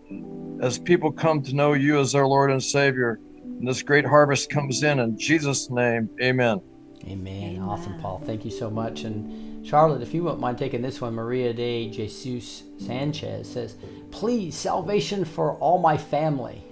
as 0.61 0.77
people 0.77 1.11
come 1.11 1.41
to 1.43 1.55
know 1.55 1.73
you 1.73 1.99
as 1.99 2.11
their 2.11 2.27
Lord 2.27 2.51
and 2.51 2.61
Savior. 2.61 3.19
And 3.43 3.67
this 3.67 3.81
great 3.81 4.05
harvest 4.05 4.49
comes 4.49 4.83
in 4.83 4.99
in 4.99 5.17
Jesus' 5.17 5.69
name. 5.69 6.09
Amen. 6.21 6.61
Amen. 7.05 7.61
Awesome, 7.61 7.99
Paul. 7.99 8.21
Thank 8.25 8.43
you 8.43 8.51
so 8.51 8.69
much. 8.69 9.03
And 9.03 9.65
Charlotte, 9.65 10.01
if 10.01 10.13
you 10.13 10.23
wouldn't 10.23 10.41
mind 10.41 10.57
taking 10.57 10.81
this 10.81 11.01
one, 11.01 11.13
Maria 11.13 11.53
de 11.53 11.89
Jesus 11.89 12.63
Sanchez 12.77 13.51
says, 13.51 13.75
Please, 14.11 14.55
salvation 14.55 15.25
for 15.25 15.53
all 15.53 15.79
my 15.79 15.97
family. 15.97 16.63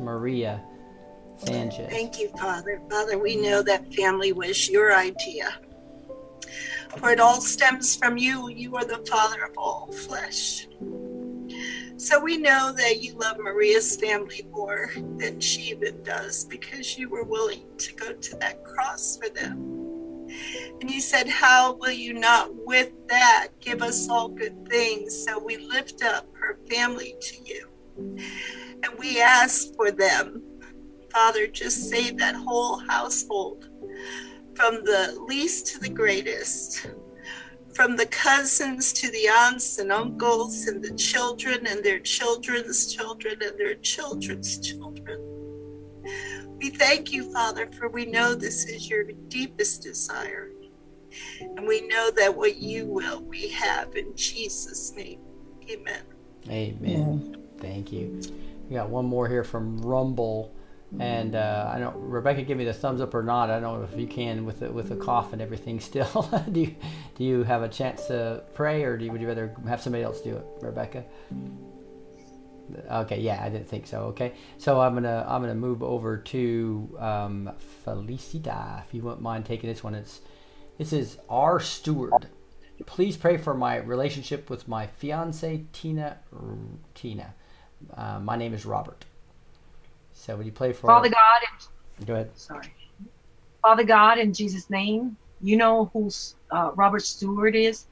Maria 0.00 0.62
Sanchez. 1.38 1.88
Thank 1.90 2.18
you, 2.18 2.28
Father. 2.30 2.80
Father, 2.90 3.18
we 3.18 3.36
know 3.36 3.62
that 3.62 3.94
family 3.94 4.32
was 4.32 4.68
your 4.68 4.94
idea. 4.94 5.54
For 6.96 7.10
it 7.10 7.20
all 7.20 7.40
stems 7.40 7.94
from 7.94 8.16
you. 8.16 8.48
You 8.48 8.76
are 8.76 8.84
the 8.84 9.04
Father 9.06 9.44
of 9.44 9.56
all 9.56 9.92
flesh. 9.92 10.66
So 11.96 12.20
we 12.22 12.36
know 12.36 12.72
that 12.76 13.02
you 13.02 13.14
love 13.14 13.38
Maria's 13.38 13.96
family 13.96 14.46
more 14.52 14.92
than 15.16 15.40
she 15.40 15.62
even 15.70 16.02
does 16.02 16.44
because 16.44 16.96
you 16.96 17.08
were 17.08 17.24
willing 17.24 17.64
to 17.76 17.94
go 17.94 18.12
to 18.12 18.36
that 18.36 18.64
cross 18.64 19.18
for 19.18 19.28
them. 19.28 19.78
And 20.80 20.90
you 20.90 21.00
said, 21.00 21.28
How 21.28 21.74
will 21.74 21.92
you 21.92 22.14
not 22.14 22.50
with 22.66 22.90
that 23.08 23.48
give 23.60 23.82
us 23.82 24.08
all 24.08 24.28
good 24.28 24.68
things? 24.68 25.24
So 25.24 25.38
we 25.38 25.56
lift 25.56 26.02
up 26.02 26.26
her 26.34 26.58
family 26.70 27.16
to 27.20 27.36
you. 27.44 27.68
And 28.84 28.98
we 28.98 29.20
ask 29.20 29.74
for 29.74 29.90
them. 29.90 30.42
Father, 31.12 31.46
just 31.46 31.88
save 31.88 32.18
that 32.18 32.34
whole 32.34 32.78
household 32.78 33.68
from 34.54 34.84
the 34.84 35.16
least 35.26 35.66
to 35.68 35.78
the 35.78 35.88
greatest, 35.88 36.90
from 37.74 37.96
the 37.96 38.06
cousins 38.06 38.92
to 38.92 39.10
the 39.10 39.28
aunts 39.28 39.78
and 39.78 39.90
uncles 39.90 40.66
and 40.66 40.82
the 40.82 40.94
children 40.96 41.66
and 41.66 41.82
their 41.82 42.00
children's 42.00 42.92
children 42.94 43.36
and 43.42 43.58
their 43.58 43.74
children's 43.76 44.58
children. 44.58 45.24
We 46.58 46.70
thank 46.70 47.12
you, 47.12 47.32
Father, 47.32 47.70
for 47.78 47.88
we 47.88 48.04
know 48.04 48.34
this 48.34 48.66
is 48.66 48.90
your 48.90 49.04
deepest 49.28 49.82
desire. 49.82 50.50
And 51.40 51.66
we 51.66 51.86
know 51.86 52.10
that 52.16 52.36
what 52.36 52.56
you 52.56 52.86
will, 52.86 53.22
we 53.22 53.48
have 53.48 53.94
in 53.96 54.14
Jesus' 54.16 54.92
name. 54.96 55.20
Amen. 55.70 56.02
Amen. 56.50 57.36
Thank 57.58 57.92
you. 57.92 58.20
We 58.68 58.74
got 58.74 58.90
one 58.90 59.06
more 59.06 59.28
here 59.28 59.44
from 59.44 59.78
Rumble, 59.78 60.54
and 60.98 61.34
uh, 61.34 61.70
I 61.74 61.78
know 61.78 61.92
Rebecca, 61.96 62.42
give 62.42 62.58
me 62.58 62.64
the 62.64 62.72
thumbs 62.72 63.00
up 63.00 63.14
or 63.14 63.22
not. 63.22 63.50
I 63.50 63.60
don't 63.60 63.80
know 63.80 63.88
if 63.90 63.98
you 63.98 64.06
can 64.06 64.44
with 64.44 64.60
the, 64.60 64.70
with 64.70 64.90
the 64.90 64.96
cough 64.96 65.32
and 65.32 65.40
everything. 65.40 65.80
Still, 65.80 66.28
do 66.52 66.60
you 66.60 66.76
do 67.14 67.24
you 67.24 67.42
have 67.44 67.62
a 67.62 67.68
chance 67.68 68.06
to 68.06 68.42
pray, 68.54 68.84
or 68.84 68.96
do 68.96 69.06
you, 69.06 69.12
would 69.12 69.20
you 69.20 69.26
rather 69.26 69.54
have 69.66 69.80
somebody 69.80 70.04
else 70.04 70.20
do 70.20 70.36
it, 70.36 70.44
Rebecca? 70.60 71.04
Okay, 72.90 73.20
yeah, 73.20 73.42
I 73.42 73.48
didn't 73.48 73.68
think 73.68 73.86
so. 73.86 74.02
Okay, 74.06 74.34
so 74.58 74.80
I'm 74.80 74.94
gonna 74.94 75.24
I'm 75.26 75.40
gonna 75.40 75.54
move 75.54 75.82
over 75.82 76.18
to 76.18 76.96
um, 76.98 77.50
Felicita, 77.86 78.84
if 78.86 78.92
you 78.92 79.02
wouldn't 79.02 79.22
mind 79.22 79.46
taking 79.46 79.70
this 79.70 79.82
one. 79.82 79.94
It's 79.94 80.20
this 80.76 80.92
is 80.92 81.18
our 81.28 81.60
steward. 81.60 82.28
Please 82.86 83.16
pray 83.16 83.36
for 83.36 83.54
my 83.54 83.76
relationship 83.76 84.48
with 84.48 84.68
my 84.68 84.86
fiance 84.86 85.64
Tina. 85.72 86.18
Tina, 86.94 87.34
uh, 87.96 88.18
my 88.20 88.36
name 88.36 88.54
is 88.54 88.66
Robert. 88.66 89.04
So 90.14 90.36
would 90.36 90.46
you 90.46 90.52
play 90.52 90.72
for 90.72 90.88
Father 90.88 91.08
God, 91.08 91.40
Go 92.06 92.14
ahead. 92.14 92.30
sorry. 92.34 92.74
Father 93.62 93.84
God, 93.84 94.18
in 94.18 94.32
Jesus' 94.32 94.70
name, 94.70 95.16
you 95.40 95.56
know 95.56 95.90
who 95.92 96.10
uh, 96.50 96.70
Robert 96.74 97.02
Stewart 97.02 97.54
is, 97.54 97.86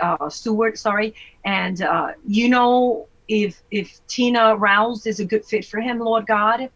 uh, 0.00 0.28
Stewart, 0.28 0.78
sorry, 0.78 1.14
and 1.44 1.82
uh, 1.82 2.12
you 2.26 2.48
know 2.48 3.08
if 3.28 3.62
if 3.70 4.00
Tina 4.08 4.56
Rouse 4.56 5.06
is 5.06 5.20
a 5.20 5.24
good 5.24 5.44
fit 5.44 5.64
for 5.64 5.80
him, 5.80 5.98
Lord 5.98 6.26
God. 6.26 6.70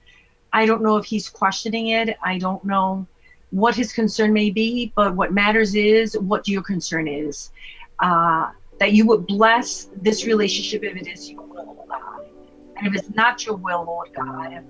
I 0.53 0.65
don't 0.65 0.83
know 0.83 0.97
if 0.97 1.05
he's 1.05 1.29
questioning 1.29 1.89
it. 1.89 2.17
I 2.25 2.39
don't 2.39 2.65
know 2.65 3.07
what 3.51 3.75
his 3.75 3.93
concern 3.93 4.33
may 4.33 4.51
be, 4.51 4.93
but 4.97 5.15
what 5.15 5.33
matters 5.33 5.75
is 5.75 6.17
what 6.19 6.49
your 6.49 6.63
concern 6.63 7.09
is. 7.09 7.51
Uh, 7.99 8.51
that 8.79 8.93
you 8.93 9.07
would 9.07 9.27
bless 9.27 9.89
this 9.97 10.25
relationship 10.27 10.85
if 10.85 10.97
it 10.97 11.07
is 11.09 11.31
your 11.31 11.43
will. 11.43 11.77
And 12.77 12.87
if 12.87 12.95
it's 12.95 13.15
not 13.15 13.45
your 13.47 13.57
will, 13.57 13.85
Lord 13.85 14.09
God, 14.15 14.65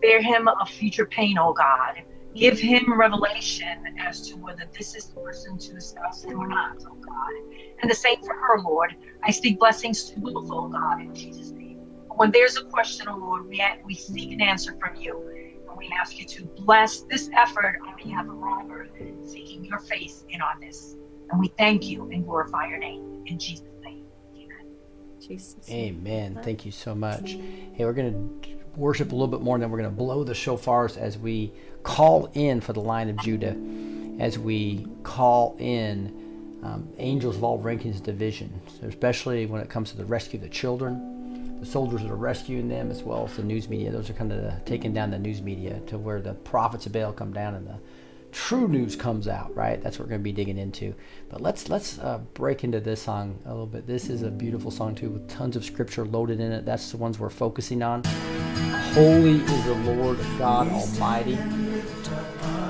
bear 0.00 0.22
him 0.22 0.48
a 0.48 0.66
future 0.66 1.06
pain, 1.06 1.36
oh 1.38 1.52
God. 1.52 2.02
Give 2.34 2.58
him 2.58 2.98
revelation 2.98 3.84
as 3.98 4.28
to 4.28 4.36
whether 4.36 4.64
this 4.76 4.94
is 4.96 5.08
the 5.08 5.20
person 5.20 5.56
to 5.56 5.74
discuss 5.74 6.24
him 6.24 6.40
or 6.40 6.48
not, 6.48 6.76
oh 6.86 6.96
God. 6.96 7.54
And 7.80 7.90
the 7.90 7.94
same 7.94 8.20
for 8.22 8.34
her, 8.34 8.60
Lord. 8.60 8.96
I 9.24 9.30
speak 9.30 9.58
blessings 9.58 10.10
to 10.10 10.20
both, 10.20 10.50
oh 10.50 10.68
God, 10.68 11.00
in 11.00 11.14
Jesus' 11.14 11.50
name. 11.50 11.78
When 12.16 12.30
there's 12.30 12.56
a 12.56 12.62
question, 12.64 13.06
oh 13.08 13.16
Lord, 13.16 13.48
we, 13.48 13.62
we 13.84 13.94
seek 13.94 14.32
an 14.32 14.40
answer 14.40 14.76
from 14.80 14.96
you. 14.96 15.20
And 15.68 15.78
we 15.78 15.90
ask 16.00 16.18
you 16.18 16.26
to 16.26 16.44
bless 16.58 17.02
this 17.02 17.30
effort 17.36 17.78
on 17.86 17.96
behalf 17.96 18.26
of 18.26 18.34
Robert, 18.34 18.90
seeking 19.24 19.64
your 19.64 19.80
face 19.80 20.24
in 20.28 20.40
on 20.40 20.60
this. 20.60 20.96
And 21.30 21.40
we 21.40 21.48
thank 21.58 21.84
you 21.84 22.08
and 22.10 22.24
glorify 22.24 22.68
your 22.68 22.78
name. 22.78 23.24
In 23.26 23.38
Jesus'. 23.38 23.73
Jesus. 25.26 25.68
Amen. 25.70 26.38
Thank 26.42 26.64
you 26.64 26.72
so 26.72 26.94
much. 26.94 27.32
Hey, 27.32 27.84
we're 27.84 27.92
going 27.92 28.40
to 28.42 28.48
worship 28.76 29.12
a 29.12 29.14
little 29.14 29.28
bit 29.28 29.40
more, 29.40 29.56
and 29.56 29.62
then 29.62 29.70
we're 29.70 29.78
going 29.78 29.90
to 29.90 29.96
blow 29.96 30.24
the 30.24 30.32
shofars 30.32 30.96
as 30.96 31.18
we 31.18 31.52
call 31.82 32.30
in 32.34 32.60
for 32.60 32.72
the 32.72 32.80
line 32.80 33.08
of 33.08 33.16
Judah, 33.18 33.56
as 34.20 34.38
we 34.38 34.86
call 35.02 35.56
in 35.58 36.60
um, 36.62 36.88
angels 36.98 37.36
of 37.36 37.44
all 37.44 37.58
rankings 37.60 38.02
division, 38.02 38.60
so 38.80 38.86
especially 38.86 39.46
when 39.46 39.60
it 39.60 39.68
comes 39.68 39.90
to 39.90 39.96
the 39.96 40.04
rescue 40.04 40.38
of 40.38 40.42
the 40.42 40.48
children, 40.48 41.58
the 41.60 41.66
soldiers 41.66 42.02
that 42.02 42.10
are 42.10 42.16
rescuing 42.16 42.68
them, 42.68 42.90
as 42.90 43.02
well 43.02 43.26
as 43.26 43.36
the 43.36 43.42
news 43.42 43.68
media. 43.68 43.90
Those 43.90 44.08
are 44.08 44.14
kind 44.14 44.32
of 44.32 44.42
the, 44.42 44.60
taking 44.64 44.92
down 44.92 45.10
the 45.10 45.18
news 45.18 45.42
media 45.42 45.80
to 45.86 45.98
where 45.98 46.20
the 46.20 46.34
prophets 46.34 46.86
of 46.86 46.92
Baal 46.92 47.12
come 47.12 47.32
down 47.32 47.54
and 47.54 47.66
the 47.66 47.78
true 48.34 48.68
news 48.68 48.96
comes 48.96 49.28
out. 49.28 49.54
Right, 49.56 49.82
that's 49.82 49.98
what 49.98 50.06
we're 50.06 50.10
going 50.10 50.20
to 50.20 50.24
be 50.24 50.32
digging 50.32 50.58
into. 50.58 50.94
But 51.30 51.40
let's 51.40 51.68
let's 51.68 51.98
uh, 51.98 52.18
break 52.34 52.64
into 52.64 52.80
this 52.80 53.00
song 53.00 53.38
a 53.46 53.48
little 53.48 53.66
bit. 53.66 53.86
This 53.86 54.10
is 54.10 54.22
a 54.22 54.30
beautiful 54.30 54.70
song 54.70 54.94
too, 54.94 55.10
with 55.10 55.28
tons 55.28 55.56
of 55.56 55.64
scripture 55.64 56.04
loaded 56.04 56.40
in 56.40 56.52
it. 56.52 56.66
That's 56.66 56.90
the 56.90 56.98
ones 56.98 57.18
we're 57.18 57.30
focusing 57.30 57.82
on. 57.82 58.04
Holy 58.92 59.40
is 59.40 59.64
the 59.64 59.74
Lord 59.74 60.18
God 60.38 60.68
Almighty 60.68 61.38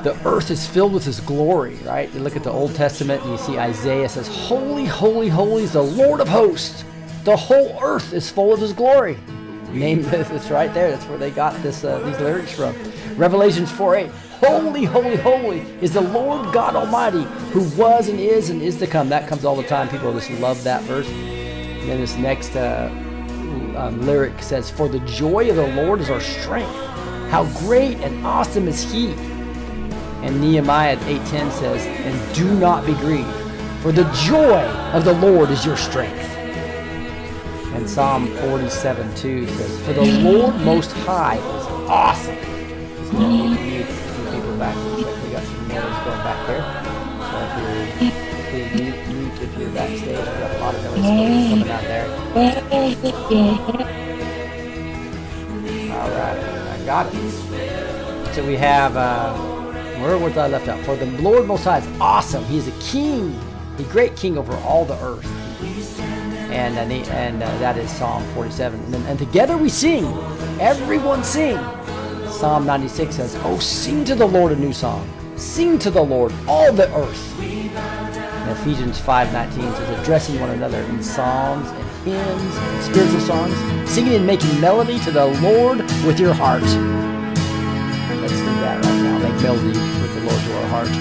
the 0.04 0.14
earth 0.28 0.50
is 0.50 0.66
filled 0.66 0.92
with 0.92 1.06
his 1.06 1.18
glory, 1.20 1.76
right? 1.76 2.12
You 2.12 2.20
look 2.20 2.36
at 2.36 2.42
the 2.42 2.52
Old 2.52 2.74
Testament 2.74 3.22
and 3.22 3.32
you 3.32 3.38
see 3.38 3.58
Isaiah 3.58 4.06
says, 4.06 4.28
Holy, 4.28 4.84
holy, 4.84 5.30
holy 5.30 5.64
is 5.64 5.72
the 5.72 5.82
Lord 5.82 6.20
of 6.20 6.28
hosts. 6.28 6.84
The 7.24 7.34
whole 7.34 7.78
earth 7.82 8.12
is 8.12 8.30
full 8.30 8.52
of 8.52 8.60
his 8.60 8.74
glory. 8.74 9.16
Name 9.72 10.04
it's 10.04 10.50
right 10.50 10.72
there. 10.74 10.90
That's 10.90 11.06
where 11.06 11.16
they 11.16 11.30
got 11.30 11.60
this 11.62 11.84
uh, 11.84 12.00
these 12.00 12.20
lyrics 12.20 12.52
from. 12.52 12.76
Revelations 13.16 13.72
4 13.72 13.96
8. 13.96 14.10
Holy, 14.40 14.84
holy, 14.84 15.16
holy 15.16 15.60
is 15.80 15.92
the 15.92 16.00
Lord 16.00 16.52
God 16.52 16.74
Almighty, 16.74 17.22
who 17.52 17.62
was 17.80 18.08
and 18.08 18.18
is 18.18 18.50
and 18.50 18.60
is 18.60 18.78
to 18.78 18.86
come. 18.86 19.08
That 19.08 19.28
comes 19.28 19.44
all 19.44 19.56
the 19.56 19.62
time. 19.62 19.88
People 19.88 20.12
just 20.12 20.30
love 20.32 20.62
that 20.64 20.82
verse. 20.82 21.08
And 21.08 21.88
then 21.88 22.00
this 22.00 22.16
next 22.16 22.56
uh, 22.56 22.90
um, 23.76 24.04
lyric 24.06 24.42
says, 24.42 24.70
For 24.70 24.88
the 24.88 25.00
joy 25.00 25.50
of 25.50 25.56
the 25.56 25.68
Lord 25.74 26.00
is 26.00 26.10
our 26.10 26.20
strength. 26.20 26.74
How 27.30 27.44
great 27.60 27.98
and 27.98 28.26
awesome 28.26 28.68
is 28.68 28.82
he! 28.90 29.12
And 30.22 30.40
Nehemiah 30.40 30.96
8:10 31.06 31.50
says, 31.50 31.84
"And 31.84 32.34
do 32.34 32.54
not 32.54 32.86
be 32.86 32.94
grieved, 32.94 33.28
for 33.82 33.92
the 33.92 34.04
joy 34.24 34.62
of 34.92 35.04
the 35.04 35.12
Lord 35.14 35.50
is 35.50 35.66
your 35.66 35.76
strength." 35.76 36.30
And 37.74 37.88
Psalm 37.88 38.28
47:2 38.38 39.46
says, 39.48 39.80
"For 39.80 39.92
the 39.92 40.04
Lord 40.22 40.54
Most 40.60 40.92
High 40.92 41.36
is 41.36 41.66
awesome." 41.88 42.36
So 43.10 43.93
back. 44.64 44.76
Looks 44.76 45.02
like 45.02 45.22
we 45.24 45.30
got 45.30 45.44
some 45.44 45.68
noise 45.68 45.98
going 46.04 46.22
back 46.24 46.46
there. 46.46 46.64
So 47.28 47.36
if 47.44 47.52
you're 47.60 48.12
please 48.50 48.70
mute, 48.80 49.08
mute 49.08 49.42
if 49.42 49.58
you're 49.58 49.70
backstage. 49.70 50.18
We 50.18 50.24
got 50.24 50.56
a 50.56 50.58
lot 50.60 50.74
of 50.74 50.80
noise 50.84 51.02
coming 51.50 51.70
out 51.70 51.82
there. 51.82 52.06
All 55.92 56.10
right, 56.10 56.38
I 56.80 56.84
got 56.86 57.14
it. 57.14 58.34
So 58.34 58.44
we 58.46 58.56
have. 58.56 58.96
Uh, 58.96 59.34
where 60.00 60.18
was 60.18 60.36
I 60.36 60.48
left 60.48 60.68
out? 60.68 60.84
For 60.84 60.96
the 60.96 61.06
Lord 61.22 61.46
Most 61.46 61.64
High 61.64 61.78
is 61.78 62.00
awesome. 62.00 62.44
He 62.46 62.58
is 62.58 62.66
a 62.68 62.72
king, 62.80 63.38
a 63.78 63.82
great 63.84 64.16
king 64.16 64.36
over 64.36 64.52
all 64.58 64.84
the 64.84 64.96
earth. 65.02 65.24
And 66.50 66.76
and, 66.78 66.90
he- 66.92 67.04
and 67.10 67.42
uh, 67.42 67.46
that 67.58 67.76
is 67.78 67.90
Psalm 67.90 68.22
47. 68.34 68.80
And, 68.94 69.06
and 69.06 69.18
together 69.18 69.56
we 69.56 69.68
sing. 69.68 70.04
Everyone 70.60 71.22
sing. 71.24 71.56
Psalm 72.34 72.66
96 72.66 73.14
says, 73.14 73.36
"Oh, 73.44 73.58
sing 73.58 74.04
to 74.04 74.14
the 74.16 74.26
Lord 74.26 74.50
a 74.52 74.56
new 74.56 74.72
song. 74.72 75.06
Sing 75.36 75.78
to 75.78 75.90
the 75.90 76.02
Lord 76.02 76.32
all 76.48 76.72
the 76.72 76.92
earth." 76.94 77.40
And 77.40 78.50
Ephesians 78.50 78.98
5:19 78.98 79.72
says, 79.76 80.00
"Addressing 80.00 80.40
one 80.40 80.50
another 80.50 80.80
in 80.90 81.00
psalms 81.02 81.68
and 81.68 81.84
hymns 82.04 82.56
and 82.56 82.82
spiritual 82.82 83.20
songs, 83.20 83.54
singing 83.88 84.14
and 84.14 84.26
making 84.26 84.60
melody 84.60 84.98
to 85.00 85.10
the 85.12 85.26
Lord 85.26 85.78
with 86.04 86.18
your 86.18 86.34
heart." 86.34 86.62
Let's 88.20 88.40
do 88.48 88.54
that 88.64 88.84
right 88.84 89.00
now. 89.06 89.18
Make 89.18 89.40
melody 89.40 89.78
with 90.02 90.12
the 90.16 90.22
Lord 90.28 90.40
to 90.46 90.50
our 90.60 90.68
heart. 90.74 90.92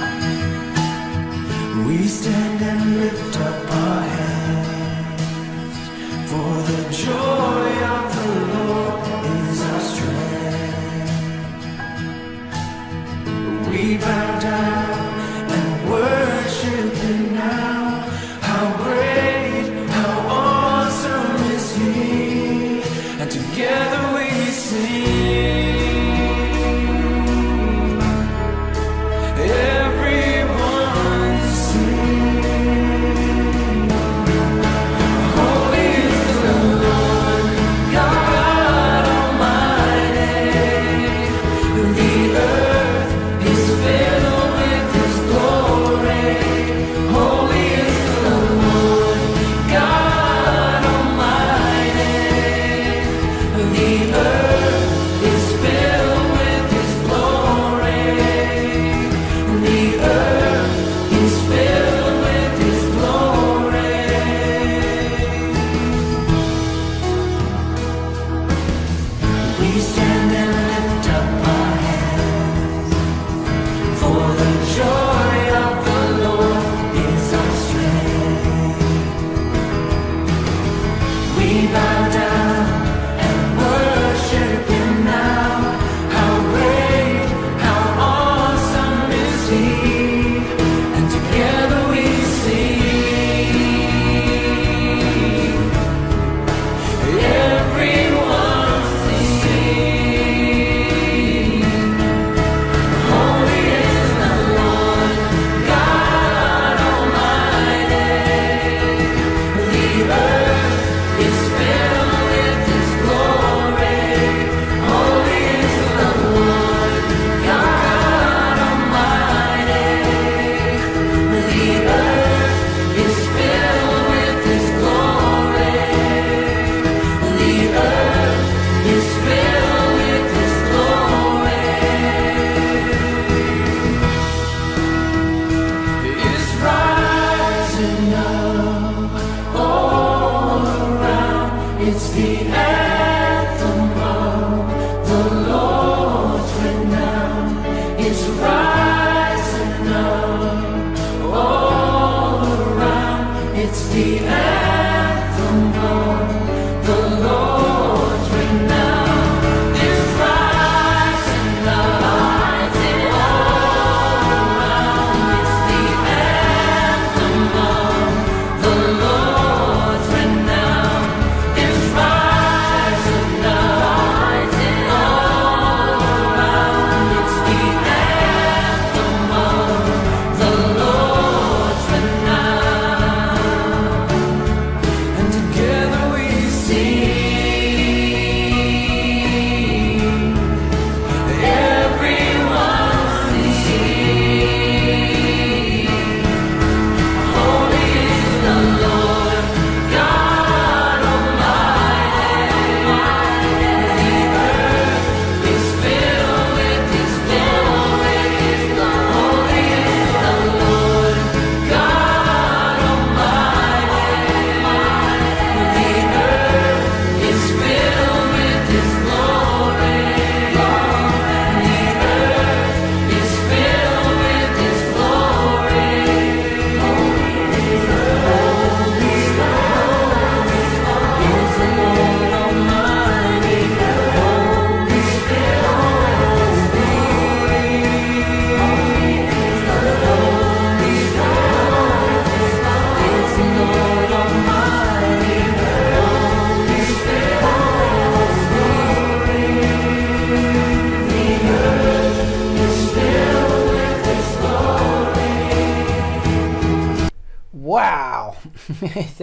We 1.87 2.07
stand 2.07 2.61
and 2.61 2.81
lift 3.01 3.35
up 3.39 3.75
our 3.83 4.01
hands, 4.17 5.77
for 6.29 6.51
the 6.71 6.81
joy 7.05 7.69
of 7.95 8.05
the 8.15 8.25
Lord 8.39 8.52
We 13.73 13.97
bow 13.97 14.39
down 14.39 15.49
and 15.49 15.89
worship 15.89 16.32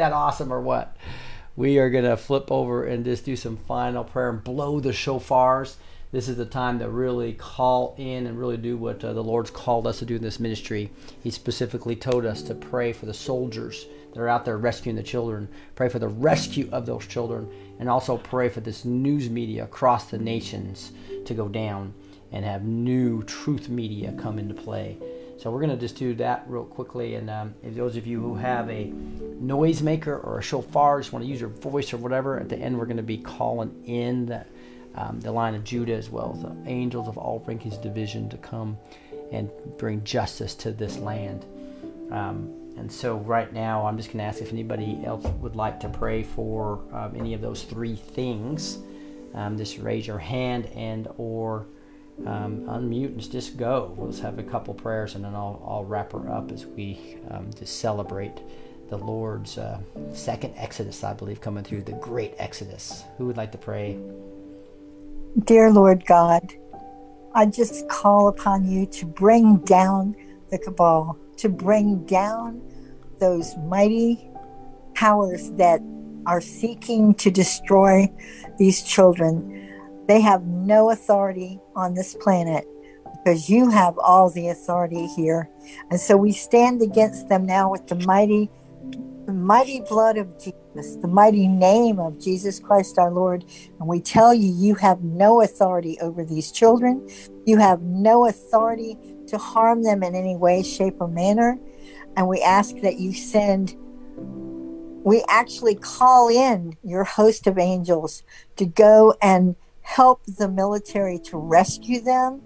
that 0.00 0.12
awesome 0.12 0.52
or 0.52 0.60
what? 0.60 0.96
We 1.56 1.78
are 1.78 1.90
going 1.90 2.04
to 2.04 2.16
flip 2.16 2.50
over 2.50 2.86
and 2.86 3.04
just 3.04 3.24
do 3.24 3.36
some 3.36 3.58
final 3.58 4.02
prayer 4.02 4.30
and 4.30 4.42
blow 4.42 4.80
the 4.80 4.90
shofars. 4.90 5.76
This 6.10 6.28
is 6.28 6.38
the 6.38 6.46
time 6.46 6.78
to 6.78 6.88
really 6.88 7.34
call 7.34 7.94
in 7.98 8.26
and 8.26 8.38
really 8.38 8.56
do 8.56 8.76
what 8.76 9.04
uh, 9.04 9.12
the 9.12 9.22
Lord's 9.22 9.50
called 9.50 9.86
us 9.86 9.98
to 9.98 10.06
do 10.06 10.16
in 10.16 10.22
this 10.22 10.40
ministry. 10.40 10.90
He 11.22 11.30
specifically 11.30 11.94
told 11.94 12.24
us 12.24 12.42
to 12.44 12.54
pray 12.54 12.92
for 12.92 13.06
the 13.06 13.14
soldiers 13.14 13.86
that 14.12 14.20
are 14.20 14.28
out 14.28 14.44
there 14.44 14.56
rescuing 14.56 14.96
the 14.96 15.02
children, 15.02 15.48
pray 15.76 15.88
for 15.88 15.98
the 15.98 16.08
rescue 16.08 16.68
of 16.72 16.86
those 16.86 17.06
children, 17.06 17.48
and 17.78 17.88
also 17.88 18.16
pray 18.16 18.48
for 18.48 18.60
this 18.60 18.86
news 18.86 19.28
media 19.28 19.64
across 19.64 20.10
the 20.10 20.18
nations 20.18 20.92
to 21.26 21.34
go 21.34 21.46
down 21.46 21.92
and 22.32 22.44
have 22.44 22.64
new 22.64 23.22
truth 23.24 23.68
media 23.68 24.12
come 24.18 24.38
into 24.38 24.54
play. 24.54 24.96
So 25.40 25.50
we're 25.50 25.60
going 25.60 25.70
to 25.70 25.76
just 25.78 25.96
do 25.96 26.12
that 26.16 26.44
real 26.46 26.64
quickly. 26.64 27.14
And 27.14 27.30
um, 27.30 27.54
if 27.62 27.74
those 27.74 27.96
of 27.96 28.06
you 28.06 28.20
who 28.20 28.34
have 28.34 28.68
a 28.68 28.92
noisemaker 29.42 30.22
or 30.22 30.38
a 30.38 30.42
shofar, 30.42 31.00
just 31.00 31.14
want 31.14 31.24
to 31.24 31.30
use 31.30 31.40
your 31.40 31.48
voice 31.48 31.94
or 31.94 31.96
whatever, 31.96 32.38
at 32.38 32.50
the 32.50 32.58
end 32.58 32.78
we're 32.78 32.84
going 32.84 32.98
to 32.98 33.02
be 33.02 33.16
calling 33.16 33.82
in 33.86 34.26
the, 34.26 34.44
um, 34.96 35.18
the 35.20 35.32
Lion 35.32 35.54
of 35.54 35.64
Judah 35.64 35.94
as 35.94 36.10
well 36.10 36.32
as 36.34 36.42
the 36.42 36.70
angels 36.70 37.08
of 37.08 37.16
all 37.16 37.40
rankings 37.48 37.80
division 37.80 38.28
to 38.28 38.36
come 38.36 38.76
and 39.32 39.50
bring 39.78 40.04
justice 40.04 40.54
to 40.56 40.72
this 40.72 40.98
land. 40.98 41.46
Um, 42.10 42.54
and 42.76 42.92
so 42.92 43.16
right 43.16 43.50
now, 43.50 43.86
I'm 43.86 43.96
just 43.96 44.10
going 44.10 44.18
to 44.18 44.24
ask 44.24 44.42
if 44.42 44.52
anybody 44.52 45.00
else 45.06 45.24
would 45.40 45.56
like 45.56 45.80
to 45.80 45.88
pray 45.88 46.22
for 46.22 46.82
um, 46.92 47.14
any 47.16 47.32
of 47.32 47.40
those 47.40 47.62
three 47.62 47.96
things. 47.96 48.78
Um, 49.32 49.56
just 49.56 49.78
raise 49.78 50.06
your 50.06 50.18
hand 50.18 50.66
and 50.74 51.08
or 51.16 51.64
um, 52.26 52.62
unmute 52.68 53.12
and 53.12 53.30
just 53.30 53.56
go. 53.56 53.94
Let's 53.98 54.20
have 54.20 54.38
a 54.38 54.42
couple 54.42 54.74
prayers 54.74 55.14
and 55.14 55.24
then 55.24 55.34
I'll, 55.34 55.62
I'll 55.66 55.84
wrap 55.84 56.12
her 56.12 56.30
up 56.30 56.52
as 56.52 56.66
we 56.66 57.16
um, 57.30 57.50
just 57.58 57.80
celebrate 57.80 58.40
the 58.88 58.98
Lord's 58.98 59.56
uh, 59.56 59.78
second 60.12 60.54
Exodus, 60.56 61.04
I 61.04 61.14
believe, 61.14 61.40
coming 61.40 61.64
through 61.64 61.82
the 61.82 61.92
great 61.92 62.34
Exodus. 62.38 63.04
Who 63.16 63.26
would 63.26 63.36
like 63.36 63.52
to 63.52 63.58
pray? 63.58 63.98
Dear 65.44 65.70
Lord 65.70 66.04
God, 66.06 66.52
I 67.34 67.46
just 67.46 67.88
call 67.88 68.28
upon 68.28 68.68
you 68.68 68.86
to 68.86 69.06
bring 69.06 69.58
down 69.58 70.16
the 70.50 70.58
cabal, 70.58 71.16
to 71.36 71.48
bring 71.48 72.04
down 72.04 72.60
those 73.20 73.56
mighty 73.58 74.28
powers 74.94 75.52
that 75.52 75.80
are 76.26 76.40
seeking 76.40 77.14
to 77.14 77.30
destroy 77.30 78.12
these 78.58 78.82
children. 78.82 79.68
They 80.08 80.20
have 80.20 80.44
no 80.46 80.90
authority 80.90 81.60
on 81.80 81.94
this 81.94 82.14
planet 82.14 82.66
because 83.24 83.48
you 83.48 83.70
have 83.70 83.98
all 83.98 84.30
the 84.30 84.48
authority 84.48 85.06
here. 85.08 85.48
And 85.90 86.00
so 86.00 86.16
we 86.16 86.32
stand 86.32 86.82
against 86.82 87.28
them 87.28 87.46
now 87.46 87.70
with 87.70 87.86
the 87.86 87.96
mighty 87.96 88.50
mighty 89.32 89.80
blood 89.80 90.16
of 90.16 90.28
Jesus, 90.38 90.96
the 90.96 91.08
mighty 91.08 91.46
name 91.46 91.98
of 91.98 92.18
Jesus 92.18 92.58
Christ 92.58 92.98
our 92.98 93.10
Lord. 93.10 93.44
And 93.78 93.88
we 93.88 94.00
tell 94.00 94.34
you, 94.34 94.52
you 94.52 94.74
have 94.76 95.02
no 95.02 95.42
authority 95.42 95.98
over 96.00 96.24
these 96.24 96.50
children. 96.50 97.08
You 97.46 97.58
have 97.58 97.80
no 97.82 98.26
authority 98.26 98.98
to 99.28 99.38
harm 99.38 99.82
them 99.82 100.02
in 100.02 100.14
any 100.14 100.36
way, 100.36 100.62
shape, 100.62 100.96
or 101.00 101.08
manner. 101.08 101.58
And 102.16 102.28
we 102.28 102.42
ask 102.42 102.76
that 102.80 102.98
you 102.98 103.12
send, 103.12 103.76
we 105.04 105.24
actually 105.28 105.76
call 105.76 106.28
in 106.28 106.76
your 106.82 107.04
host 107.04 107.46
of 107.46 107.58
angels 107.58 108.22
to 108.56 108.66
go 108.66 109.14
and 109.22 109.54
help 109.82 110.24
the 110.26 110.48
military 110.48 111.18
to 111.18 111.36
rescue 111.36 112.00
them, 112.00 112.42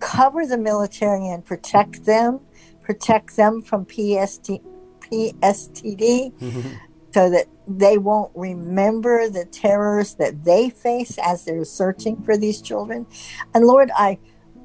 cover 0.00 0.46
the 0.46 0.58
military 0.58 1.28
and 1.28 1.44
protect 1.44 2.04
them, 2.04 2.40
protect 2.82 3.36
them 3.36 3.62
from 3.62 3.84
PST, 3.84 4.50
PSTD 5.00 6.32
mm-hmm. 6.32 6.74
so 7.12 7.30
that 7.30 7.46
they 7.68 7.98
won't 7.98 8.32
remember 8.34 9.28
the 9.28 9.44
terrors 9.44 10.14
that 10.14 10.44
they 10.44 10.70
face 10.70 11.18
as 11.22 11.44
they're 11.44 11.64
searching 11.64 12.22
for 12.22 12.36
these 12.36 12.62
children. 12.62 13.06
And 13.54 13.64
Lord, 13.64 13.90
I 13.96 14.18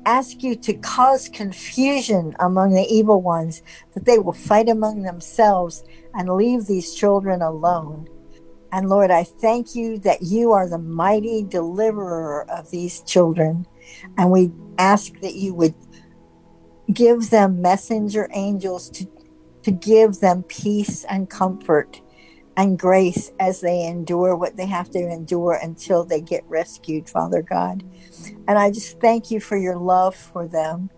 ask 0.06 0.42
you 0.44 0.56
to 0.56 0.74
cause 0.74 1.30
confusion 1.30 2.36
among 2.40 2.74
the 2.74 2.86
evil 2.90 3.22
ones, 3.22 3.62
that 3.94 4.06
they 4.06 4.18
will 4.18 4.34
fight 4.34 4.70
among 4.70 5.04
themselves 5.04 5.84
and 6.14 6.36
leave 6.36 6.66
these 6.66 6.94
children 6.94 7.42
alone. 7.42 8.08
And 8.72 8.90
Lord, 8.90 9.12
I 9.12 9.24
thank 9.24 9.76
you 9.76 9.98
that 10.00 10.22
you 10.22 10.52
are 10.54 10.70
the 10.70 10.78
mighty 10.78 11.44
deliverer 11.44 12.50
of 12.50 12.72
these 12.72 13.02
children. 13.02 13.66
And 14.18 14.32
we 14.32 14.52
ask 14.78 15.20
that 15.20 15.36
you 15.36 15.54
would 15.54 15.76
give 16.94 17.30
them 17.30 17.62
messenger 17.62 18.30
angels 18.34 18.90
to, 18.92 19.08
to 19.64 19.72
give 19.72 20.20
them 20.20 20.44
peace 20.44 21.04
and 21.06 21.30
comfort 21.30 22.02
and 22.58 22.78
grace 22.78 23.32
as 23.40 23.62
they 23.62 23.86
endure 23.86 24.36
what 24.36 24.56
they 24.58 24.66
have 24.66 24.90
to 24.92 25.00
endure 25.00 25.54
until 25.62 26.04
they 26.04 26.22
get 26.22 26.44
rescued, 26.48 27.10
Father 27.10 27.42
God. 27.42 27.84
And 28.48 28.58
I 28.58 28.72
just 28.72 29.00
thank 29.00 29.32
you 29.32 29.40
for 29.40 29.58
your 29.58 29.78
love 29.78 30.16
for 30.16 30.48
them. 30.48 30.90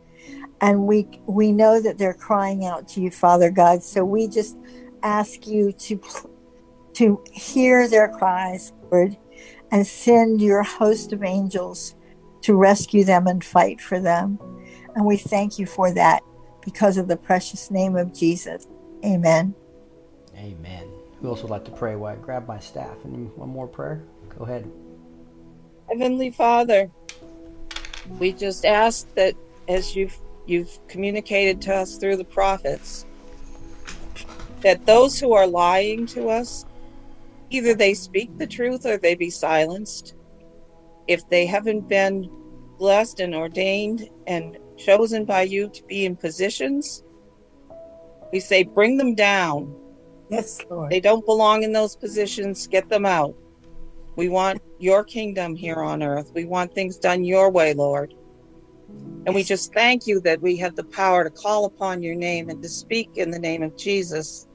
And 0.61 0.87
we 0.87 1.07
we 1.25 1.51
know 1.51 1.81
that 1.81 1.97
they're 1.97 2.13
crying 2.13 2.65
out 2.65 2.87
to 2.89 3.01
you, 3.01 3.11
Father 3.11 3.51
God. 3.51 3.83
So 3.83 4.05
we 4.05 4.27
just 4.27 4.57
ask 5.03 5.45
you 5.45 5.73
to 5.73 6.01
to 6.93 7.23
hear 7.31 7.87
their 7.87 8.09
cries, 8.09 8.73
Lord, 8.91 9.17
and 9.71 9.85
send 9.85 10.41
your 10.41 10.63
host 10.63 11.13
of 11.13 11.23
angels 11.23 11.95
to 12.41 12.55
rescue 12.55 13.03
them 13.03 13.27
and 13.27 13.43
fight 13.43 13.81
for 13.81 13.99
them. 13.99 14.37
And 14.95 15.05
we 15.05 15.17
thank 15.17 15.57
you 15.57 15.65
for 15.65 15.91
that 15.93 16.21
because 16.63 16.97
of 16.97 17.07
the 17.07 17.17
precious 17.17 17.71
name 17.71 17.95
of 17.95 18.13
Jesus. 18.13 18.67
Amen. 19.03 19.55
Amen. 20.35 20.87
Who 21.19 21.29
else 21.29 21.41
would 21.41 21.51
like 21.51 21.65
to 21.65 21.71
pray? 21.71 21.95
Why 21.95 22.15
grab 22.15 22.47
my 22.47 22.59
staff 22.59 22.97
and 23.03 23.35
one 23.35 23.49
more 23.49 23.67
prayer? 23.67 24.03
Go 24.37 24.45
ahead. 24.45 24.69
Heavenly 25.89 26.31
Father, 26.31 26.89
we 28.19 28.33
just 28.33 28.65
ask 28.65 29.13
that 29.15 29.35
as 29.67 29.95
you've 29.95 30.17
you've 30.45 30.77
communicated 30.87 31.61
to 31.61 31.73
us 31.73 31.97
through 31.97 32.17
the 32.17 32.25
prophets, 32.25 33.05
that 34.61 34.85
those 34.85 35.19
who 35.19 35.33
are 35.33 35.47
lying 35.47 36.05
to 36.07 36.29
us, 36.29 36.65
either 37.53 37.73
they 37.75 37.93
speak 37.93 38.35
the 38.37 38.47
truth 38.47 38.85
or 38.85 38.97
they 38.97 39.15
be 39.15 39.29
silenced. 39.29 40.15
If 41.07 41.27
they 41.29 41.45
haven't 41.45 41.87
been 41.87 42.29
blessed 42.77 43.19
and 43.19 43.35
ordained 43.35 44.09
and 44.27 44.57
chosen 44.77 45.25
by 45.25 45.43
you 45.43 45.69
to 45.69 45.83
be 45.83 46.05
in 46.05 46.15
positions, 46.15 47.03
we 48.31 48.39
say 48.39 48.63
bring 48.63 48.97
them 48.97 49.13
down. 49.13 49.73
Yes, 50.29 50.59
Lord. 50.69 50.91
They 50.91 50.99
don't 50.99 51.25
belong 51.25 51.63
in 51.63 51.73
those 51.73 51.95
positions. 51.95 52.67
Get 52.67 52.89
them 52.89 53.05
out. 53.05 53.35
We 54.15 54.29
want 54.29 54.61
your 54.79 55.03
kingdom 55.03 55.55
here 55.55 55.81
on 55.81 56.01
earth. 56.01 56.31
We 56.33 56.45
want 56.45 56.73
things 56.73 56.97
done 56.97 57.23
your 57.23 57.51
way, 57.51 57.73
Lord. 57.73 58.13
And 59.25 59.35
we 59.35 59.43
just 59.43 59.73
thank 59.73 60.07
you 60.07 60.19
that 60.21 60.41
we 60.41 60.57
have 60.57 60.75
the 60.75 60.83
power 60.85 61.23
to 61.23 61.29
call 61.29 61.65
upon 61.65 62.01
your 62.01 62.15
name 62.15 62.49
and 62.49 62.61
to 62.61 62.69
speak 62.69 63.09
in 63.15 63.31
the 63.31 63.39
name 63.39 63.63
of 63.63 63.77
Jesus, 63.77 64.47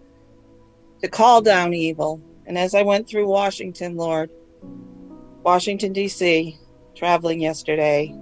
to 1.03 1.09
call 1.09 1.41
down 1.41 1.73
evil. 1.75 2.21
And 2.49 2.57
as 2.57 2.75
I 2.75 2.83
went 2.83 3.07
through 3.07 3.29
Washington, 3.29 3.97
Lord, 3.97 4.31
Washington, 5.43 5.93
D.C., 5.93 6.59
traveling 6.97 7.41
yesterday, 7.41 8.15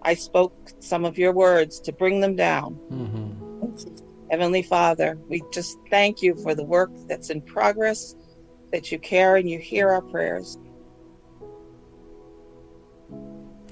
I 0.00 0.14
spoke 0.14 0.70
some 0.80 1.04
of 1.04 1.18
your 1.18 1.32
words 1.32 1.80
to 1.80 1.92
bring 1.92 2.20
them 2.20 2.34
down. 2.34 2.78
Mm-hmm. 2.90 4.30
Heavenly 4.30 4.62
Father, 4.62 5.18
we 5.28 5.42
just 5.52 5.76
thank 5.90 6.22
you 6.22 6.34
for 6.34 6.54
the 6.54 6.64
work 6.64 6.90
that's 7.08 7.28
in 7.28 7.42
progress, 7.42 8.16
that 8.72 8.90
you 8.90 8.98
care 8.98 9.36
and 9.36 9.48
you 9.48 9.58
hear 9.58 9.90
our 9.90 10.02
prayers. 10.02 10.58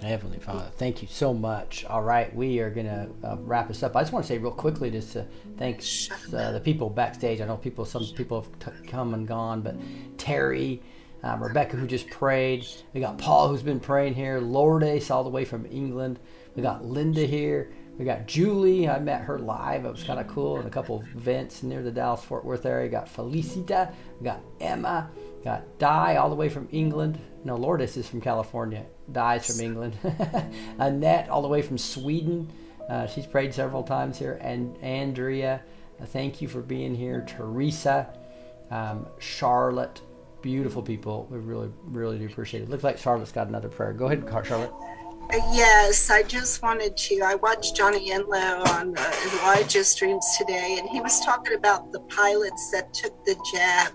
Heavenly 0.02 0.38
Father, 0.38 0.70
thank 0.76 1.02
you 1.02 1.08
so 1.08 1.32
much. 1.32 1.84
All 1.84 2.02
right, 2.02 2.34
we 2.34 2.58
are 2.60 2.70
going 2.70 2.86
to 2.86 3.08
uh, 3.24 3.36
wrap 3.40 3.68
this 3.68 3.82
up. 3.82 3.96
I 3.96 4.02
just 4.02 4.12
want 4.12 4.24
to 4.24 4.28
say 4.28 4.38
real 4.38 4.52
quickly 4.52 4.90
just 4.90 5.12
to 5.12 5.26
thank 5.56 5.82
uh, 6.34 6.52
the 6.52 6.60
people 6.60 6.90
backstage. 6.90 7.40
I 7.40 7.46
know 7.46 7.56
people, 7.56 7.84
some 7.84 8.04
people 8.16 8.42
have 8.42 8.58
t- 8.58 8.88
come 8.88 9.14
and 9.14 9.26
gone, 9.26 9.60
but 9.62 9.76
Terry, 10.18 10.82
um, 11.22 11.42
Rebecca, 11.42 11.76
who 11.76 11.86
just 11.86 12.08
prayed. 12.10 12.66
We 12.92 13.00
got 13.00 13.18
Paul, 13.18 13.48
who's 13.48 13.62
been 13.62 13.80
praying 13.80 14.14
here. 14.14 14.40
Lourdes, 14.40 15.10
all 15.10 15.24
the 15.24 15.30
way 15.30 15.44
from 15.44 15.66
England. 15.66 16.18
We 16.54 16.62
got 16.62 16.84
Linda 16.84 17.24
here. 17.24 17.72
We 17.98 18.04
got 18.04 18.26
Julie. 18.26 18.88
I 18.88 18.98
met 18.98 19.22
her 19.22 19.38
live. 19.38 19.84
It 19.84 19.92
was 19.92 20.02
kind 20.02 20.18
of 20.18 20.26
cool 20.26 20.56
And 20.56 20.66
a 20.66 20.70
couple 20.70 21.00
of 21.00 21.16
events 21.16 21.62
near 21.62 21.82
the 21.82 21.90
Dallas 21.90 22.24
Fort 22.24 22.44
Worth 22.44 22.66
area. 22.66 22.86
We 22.86 22.90
got 22.90 23.06
Felicita. 23.06 23.92
We 24.18 24.24
got 24.24 24.40
Emma. 24.60 25.10
We 25.38 25.44
got 25.44 25.78
Di, 25.78 26.16
all 26.16 26.30
the 26.30 26.34
way 26.34 26.48
from 26.48 26.68
England. 26.72 27.18
No, 27.44 27.56
Lourdes 27.56 27.96
is 27.96 28.08
from 28.08 28.20
California. 28.20 28.86
Di's 29.10 29.46
from 29.46 29.64
England. 29.64 29.96
Annette, 30.78 31.28
all 31.28 31.42
the 31.42 31.48
way 31.48 31.62
from 31.62 31.78
Sweden. 31.78 32.50
Uh, 32.88 33.06
she's 33.06 33.26
prayed 33.26 33.54
several 33.54 33.82
times 33.82 34.18
here. 34.18 34.38
And 34.40 34.76
Andrea, 34.78 35.62
uh, 36.00 36.06
thank 36.06 36.40
you 36.40 36.48
for 36.48 36.60
being 36.60 36.94
here. 36.94 37.24
Teresa, 37.26 38.08
um, 38.70 39.06
Charlotte, 39.18 40.00
beautiful 40.40 40.82
people. 40.82 41.26
We 41.30 41.38
really, 41.38 41.70
really 41.84 42.18
do 42.18 42.26
appreciate 42.26 42.62
it. 42.62 42.70
Looks 42.70 42.84
like 42.84 42.98
Charlotte's 42.98 43.32
got 43.32 43.48
another 43.48 43.68
prayer. 43.68 43.92
Go 43.92 44.06
ahead, 44.06 44.24
Charlotte. 44.46 44.72
Uh, 45.30 45.38
Yes, 45.52 46.10
I 46.10 46.22
just 46.22 46.62
wanted 46.62 46.96
to. 46.96 47.20
I 47.20 47.34
watched 47.34 47.76
Johnny 47.76 48.10
Enlow 48.10 48.66
on 48.78 48.92
the 48.92 49.30
Elijah 49.42 49.84
streams 49.84 50.26
today, 50.38 50.76
and 50.78 50.88
he 50.88 51.00
was 51.00 51.20
talking 51.20 51.54
about 51.54 51.92
the 51.92 52.00
pilots 52.00 52.70
that 52.70 52.94
took 52.94 53.22
the 53.24 53.36
jab 53.52 53.92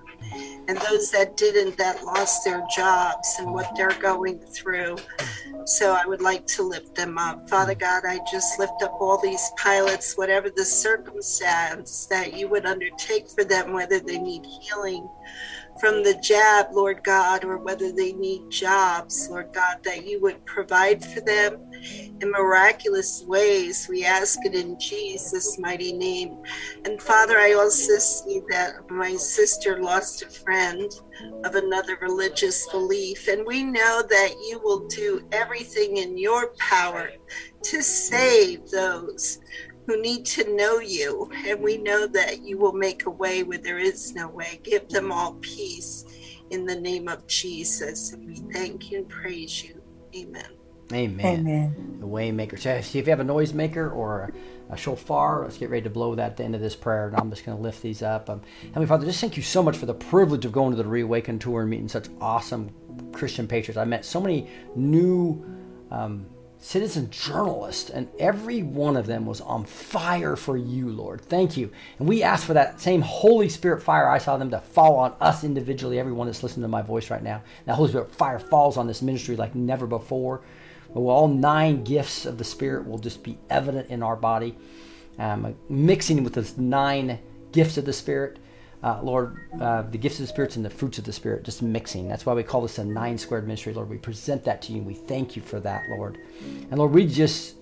and 0.67 0.77
those 0.79 1.09
that 1.11 1.35
didn't, 1.35 1.77
that 1.77 2.03
lost 2.03 2.45
their 2.45 2.63
jobs 2.75 3.37
and 3.39 3.51
what 3.51 3.75
they're 3.75 3.97
going 3.99 4.39
through. 4.39 4.97
So 5.65 5.93
I 5.93 6.05
would 6.05 6.21
like 6.21 6.45
to 6.47 6.63
lift 6.63 6.95
them 6.95 7.17
up. 7.17 7.49
Father 7.49 7.75
God, 7.75 8.03
I 8.07 8.19
just 8.31 8.59
lift 8.59 8.83
up 8.83 8.95
all 8.99 9.19
these 9.19 9.51
pilots, 9.57 10.15
whatever 10.15 10.49
the 10.49 10.65
circumstance 10.65 12.05
that 12.07 12.37
you 12.37 12.47
would 12.49 12.65
undertake 12.65 13.29
for 13.29 13.43
them, 13.43 13.73
whether 13.73 13.99
they 13.99 14.19
need 14.19 14.45
healing 14.45 15.09
from 15.79 16.03
the 16.03 16.19
jab, 16.23 16.67
Lord 16.73 17.03
God, 17.03 17.43
or 17.43 17.57
whether 17.57 17.91
they 17.91 18.13
need 18.13 18.49
jobs, 18.49 19.27
Lord 19.29 19.53
God, 19.53 19.77
that 19.83 20.05
you 20.05 20.21
would 20.21 20.45
provide 20.45 21.03
for 21.03 21.21
them 21.21 21.57
in 22.21 22.31
miraculous 22.31 23.23
ways. 23.27 23.87
We 23.89 24.05
ask 24.05 24.39
it 24.45 24.55
in 24.55 24.77
Jesus' 24.79 25.57
mighty 25.59 25.93
name. 25.93 26.37
And 26.85 27.01
Father, 27.01 27.37
I 27.37 27.53
also 27.53 27.97
see 27.97 28.41
that 28.49 28.89
my 28.89 29.15
sister 29.15 29.81
lost 29.81 30.23
a 30.23 30.29
friend 30.29 30.91
of 31.45 31.55
another 31.55 31.97
religious 32.01 32.67
belief, 32.71 33.27
and 33.27 33.45
we 33.45 33.63
know 33.63 34.03
that 34.09 34.31
you 34.49 34.59
will 34.63 34.87
do 34.87 35.27
everything 35.31 35.97
in 35.97 36.17
your 36.17 36.53
power 36.59 37.09
to 37.63 37.81
save 37.81 38.69
those 38.71 39.39
who 39.87 39.99
need 40.01 40.25
to 40.25 40.55
know 40.55 40.79
you. 40.79 41.31
And 41.45 41.61
we 41.61 41.77
know 41.77 42.05
that 42.07 42.43
you 42.43 42.57
will 42.57 42.73
make 42.73 43.05
a 43.05 43.09
way 43.09 43.43
where 43.43 43.57
there 43.57 43.79
is 43.79 44.13
no 44.13 44.27
way. 44.27 44.59
Give 44.63 44.87
them 44.89 45.11
all 45.11 45.33
peace 45.35 46.05
in 46.49 46.65
the 46.65 46.75
name 46.75 47.07
of 47.07 47.25
Jesus. 47.25 48.13
And 48.13 48.27
we 48.27 48.35
thank 48.53 48.91
you 48.91 48.99
and 48.99 49.09
praise 49.09 49.63
you. 49.63 49.81
Amen. 50.15 50.51
Amen. 50.93 51.39
Amen. 51.39 51.97
The 51.99 52.07
waymaker. 52.07 52.59
So 52.59 52.71
if 52.71 52.93
you 52.95 53.03
have 53.03 53.19
a 53.19 53.25
noisemaker 53.25 53.93
or 53.93 54.33
a, 54.69 54.73
a 54.73 54.77
shofar, 54.77 55.43
let's 55.43 55.57
get 55.57 55.69
ready 55.69 55.83
to 55.83 55.89
blow 55.89 56.15
that 56.15 56.31
at 56.31 56.37
the 56.37 56.43
end 56.43 56.55
of 56.55 56.61
this 56.61 56.75
prayer. 56.75 57.07
And 57.07 57.17
I'm 57.17 57.29
just 57.29 57.45
going 57.45 57.57
to 57.57 57.63
lift 57.63 57.81
these 57.81 58.01
up. 58.01 58.29
Um, 58.29 58.41
Heavenly 58.67 58.87
Father, 58.87 59.05
just 59.05 59.19
thank 59.19 59.35
you 59.35 59.43
so 59.43 59.63
much 59.63 59.77
for 59.77 59.85
the 59.85 59.93
privilege 59.93 60.45
of 60.45 60.51
going 60.51 60.71
to 60.71 60.81
the 60.81 60.87
Reawaken 60.87 61.39
tour 61.39 61.61
and 61.61 61.69
meeting 61.69 61.89
such 61.89 62.07
awesome 62.21 62.69
Christian 63.11 63.47
patriots. 63.47 63.77
I 63.77 63.85
met 63.85 64.05
so 64.05 64.21
many 64.21 64.49
new 64.75 65.45
um, 65.91 66.25
citizen 66.59 67.09
journalists, 67.09 67.89
and 67.89 68.07
every 68.19 68.63
one 68.63 68.97
of 68.97 69.05
them 69.05 69.25
was 69.25 69.41
on 69.41 69.65
fire 69.65 70.35
for 70.35 70.57
you, 70.57 70.89
Lord. 70.89 71.21
Thank 71.21 71.55
you. 71.55 71.71
And 71.99 72.07
we 72.07 72.23
ask 72.23 72.45
for 72.45 72.53
that 72.53 72.81
same 72.81 73.01
Holy 73.01 73.49
Spirit 73.49 73.81
fire 73.81 74.09
I 74.09 74.17
saw 74.17 74.37
them 74.37 74.49
to 74.51 74.59
fall 74.59 74.97
on 74.97 75.15
us 75.19 75.43
individually, 75.43 75.99
everyone 75.99 76.27
that's 76.27 76.43
listening 76.43 76.63
to 76.63 76.67
my 76.67 76.81
voice 76.81 77.09
right 77.09 77.23
now. 77.23 77.43
That 77.65 77.75
Holy 77.75 77.89
Spirit 77.89 78.11
fire 78.11 78.39
falls 78.39 78.77
on 78.77 78.87
this 78.87 79.01
ministry 79.01 79.35
like 79.35 79.55
never 79.55 79.87
before. 79.87 80.41
All 80.93 81.27
nine 81.27 81.83
gifts 81.83 82.25
of 82.25 82.37
the 82.37 82.43
Spirit 82.43 82.87
will 82.87 82.97
just 82.97 83.23
be 83.23 83.37
evident 83.49 83.89
in 83.89 84.01
our 84.01 84.15
body, 84.15 84.57
um, 85.19 85.55
mixing 85.69 86.23
with 86.23 86.33
the 86.33 86.61
nine 86.61 87.19
gifts 87.51 87.77
of 87.77 87.85
the 87.85 87.93
Spirit. 87.93 88.39
Uh, 88.83 88.99
Lord, 89.01 89.37
uh, 89.59 89.81
the 89.83 89.97
gifts 89.97 90.19
of 90.19 90.23
the 90.23 90.27
Spirit 90.27 90.55
and 90.55 90.63
the 90.63 90.69
fruits 90.69 90.99
of 90.99 91.03
the 91.03 91.13
Spirit, 91.13 91.43
just 91.43 91.61
mixing. 91.61 92.07
That's 92.07 92.25
why 92.25 92.33
we 92.33 92.43
call 92.43 92.61
this 92.61 92.77
a 92.77 92.85
nine 92.85 93.17
squared 93.17 93.47
ministry, 93.47 93.73
Lord. 93.73 93.89
We 93.89 93.97
present 93.97 94.43
that 94.45 94.61
to 94.63 94.71
you 94.71 94.79
and 94.79 94.87
we 94.87 94.93
thank 94.93 95.35
you 95.35 95.41
for 95.41 95.59
that, 95.61 95.89
Lord. 95.89 96.19
And 96.69 96.77
Lord, 96.77 96.91
we 96.91 97.07
just 97.07 97.55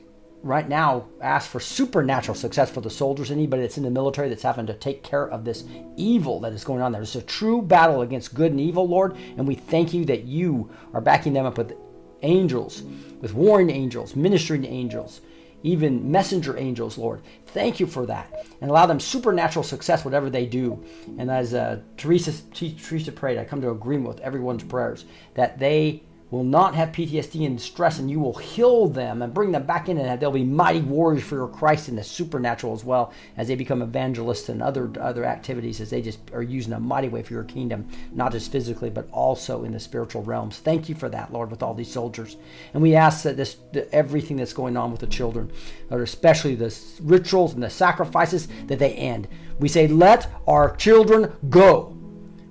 right 0.46 0.70
now 0.70 1.08
ask 1.22 1.50
for 1.50 1.60
supernatural 1.60 2.36
success 2.36 2.70
for 2.70 2.82
the 2.82 2.90
soldiers, 2.90 3.32
anybody 3.32 3.64
that's 3.64 3.78
in 3.78 3.84
the 3.84 3.90
military 3.90 4.30
that's 4.30 4.44
having 4.44 4.68
to 4.68 4.76
take 4.76 5.04
care 5.04 5.28
of 5.30 5.44
this 5.44 5.64
evil 5.98 6.40
that 6.42 6.54
is 6.54 6.64
going 6.64 6.82
on 6.82 6.92
there. 6.92 7.02
It's 7.02 7.16
a 7.16 7.22
true 7.22 7.64
battle 7.64 8.04
against 8.04 8.36
good 8.36 8.52
and 8.52 8.60
evil, 8.60 8.88
Lord, 8.88 9.18
and 9.38 9.48
we 9.48 9.56
thank 9.56 9.94
you 9.94 10.06
that 10.06 10.26
you 10.26 10.70
are 10.94 11.02
backing 11.02 11.34
them 11.34 11.48
up 11.48 11.58
with 11.58 11.74
angels, 12.22 12.84
with 13.22 13.34
warring 13.34 13.72
angels, 13.72 14.16
ministering 14.16 14.66
angels, 14.66 15.22
even 15.64 16.12
messenger 16.12 16.56
angels, 16.58 16.98
Lord. 16.98 17.22
Thank 17.56 17.80
you 17.80 17.88
for 17.88 18.06
that. 18.08 18.46
And 18.60 18.70
allow 18.70 18.86
them 18.86 19.00
supernatural 19.00 19.64
success, 19.64 20.04
whatever 20.04 20.30
they 20.30 20.46
do. 20.46 20.84
And 21.18 21.32
as 21.32 21.54
uh, 21.54 21.80
Teresa, 21.96 22.34
Teresa 22.52 23.14
prayed, 23.14 23.38
I 23.38 23.46
come 23.46 23.62
to 23.62 23.70
agreement 23.70 24.10
with 24.10 24.20
everyone's 24.20 24.66
prayers 24.66 25.06
that 25.36 25.58
they 25.58 26.04
will 26.32 26.44
not 26.44 26.74
have 26.76 26.90
PTSD 26.90 27.46
and 27.46 27.62
stress, 27.62 28.00
and 28.00 28.10
you 28.10 28.20
will 28.20 28.34
heal 28.34 28.88
them 28.88 29.22
and 29.22 29.34
bring 29.34 29.52
them 29.52 29.66
back 29.66 29.90
in, 29.90 29.98
and 29.98 30.20
they'll 30.20 30.32
be 30.32 30.44
mighty 30.44 30.82
warriors 30.82 31.24
for 31.24 31.36
your 31.36 31.48
Christ 31.48 31.88
in 31.88 31.96
the 31.96 32.04
supernatural 32.04 32.74
as 32.74 32.84
well 32.84 33.14
as 33.38 33.48
they 33.48 33.56
become 33.56 33.82
evangelists 33.82 34.50
and 34.50 34.62
other 34.62 34.92
other 35.00 35.24
activities 35.24 35.80
as 35.80 35.90
they 35.90 36.02
just 36.02 36.20
are 36.34 36.42
using 36.42 36.74
a 36.74 36.80
mighty 36.80 37.10
way 37.10 37.22
for 37.22 37.34
your 37.34 37.44
kingdom, 37.44 37.88
not 38.12 38.32
just 38.32 38.52
physically 38.52 38.90
but 38.90 39.08
also 39.12 39.64
in 39.64 39.72
the 39.72 39.80
spiritual 39.80 40.24
realms. 40.24 40.58
Thank 40.58 40.90
you 40.90 40.96
for 40.96 41.10
that, 41.10 41.32
Lord, 41.32 41.52
with 41.52 41.62
all 41.62 41.74
these 41.74 41.92
soldiers, 41.92 42.38
and 42.74 42.82
we 42.82 42.96
ask 42.96 43.24
that 43.24 43.38
this 43.38 43.58
that 43.74 43.94
everything 43.94 44.38
that's 44.38 44.54
going 44.54 44.78
on 44.78 44.92
with 44.92 45.02
the 45.02 45.08
children, 45.08 45.52
or 45.92 46.02
especially 46.02 46.56
the 46.56 46.76
rituals 47.02 47.54
and 47.54 47.62
the 47.62 47.70
sacrifices, 47.70 48.48
that 48.68 48.80
they 48.80 48.94
end. 48.94 49.28
We 49.60 49.70
say, 49.70 49.88
let 49.88 50.28
our 50.48 50.76
children 50.76 51.32
go. 51.50 51.95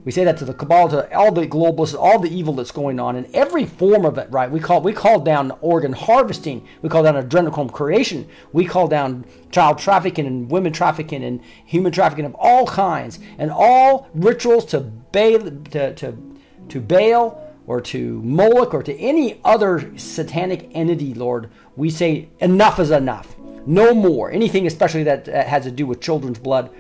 We 0.05 0.13
say 0.13 0.25
that 0.25 0.37
to 0.39 0.45
the 0.45 0.53
cabal, 0.53 0.89
to 0.91 1.17
all 1.17 1.33
the 1.33 1.47
globalists, 1.47 1.99
all 1.99 2.19
the 2.19 2.29
evil 2.29 2.55
that's 2.55 2.71
going 2.71 3.01
on, 3.01 3.17
in 3.17 3.29
every 3.35 3.65
form 3.65 4.05
of 4.05 4.19
it. 4.19 4.31
Right? 4.31 4.51
We 4.51 4.61
call 4.61 4.83
we 4.83 4.93
call 4.93 5.21
down 5.21 5.53
organ 5.61 5.93
harvesting. 5.93 6.67
We 6.83 6.89
call 6.89 7.03
down 7.03 7.15
adrenochrome 7.15 7.73
creation. 7.73 8.29
We 8.53 8.67
call 8.67 8.87
down 8.87 9.25
child 9.51 9.79
trafficking 9.79 10.27
and 10.27 10.51
women 10.51 10.73
trafficking 10.73 11.25
and 11.25 11.41
human 11.65 11.93
trafficking 11.93 12.27
of 12.27 12.35
all 12.35 12.67
kinds, 12.67 13.19
and 13.39 13.51
all 13.51 14.09
rituals 14.15 14.67
to 14.67 14.81
bail 14.81 15.41
to 15.41 15.95
to 15.95 16.17
to 16.69 16.81
Baal 16.81 17.41
or 17.67 17.81
to 17.81 18.21
Moloch 18.23 18.75
or 18.75 18.83
to 18.83 18.95
any 18.99 19.41
other 19.43 19.97
satanic 19.97 20.71
entity. 20.75 21.15
Lord, 21.15 21.51
we 21.77 21.89
say 21.89 22.29
enough 22.41 22.79
is 22.79 22.91
enough. 22.91 23.37
No 23.67 23.95
more. 23.95 24.31
Anything, 24.31 24.67
especially 24.67 25.05
that 25.05 25.27
has 25.27 25.65
to 25.65 25.71
do 25.71 25.87
with 25.87 26.03
children's 26.03 26.39
blood 26.39 26.71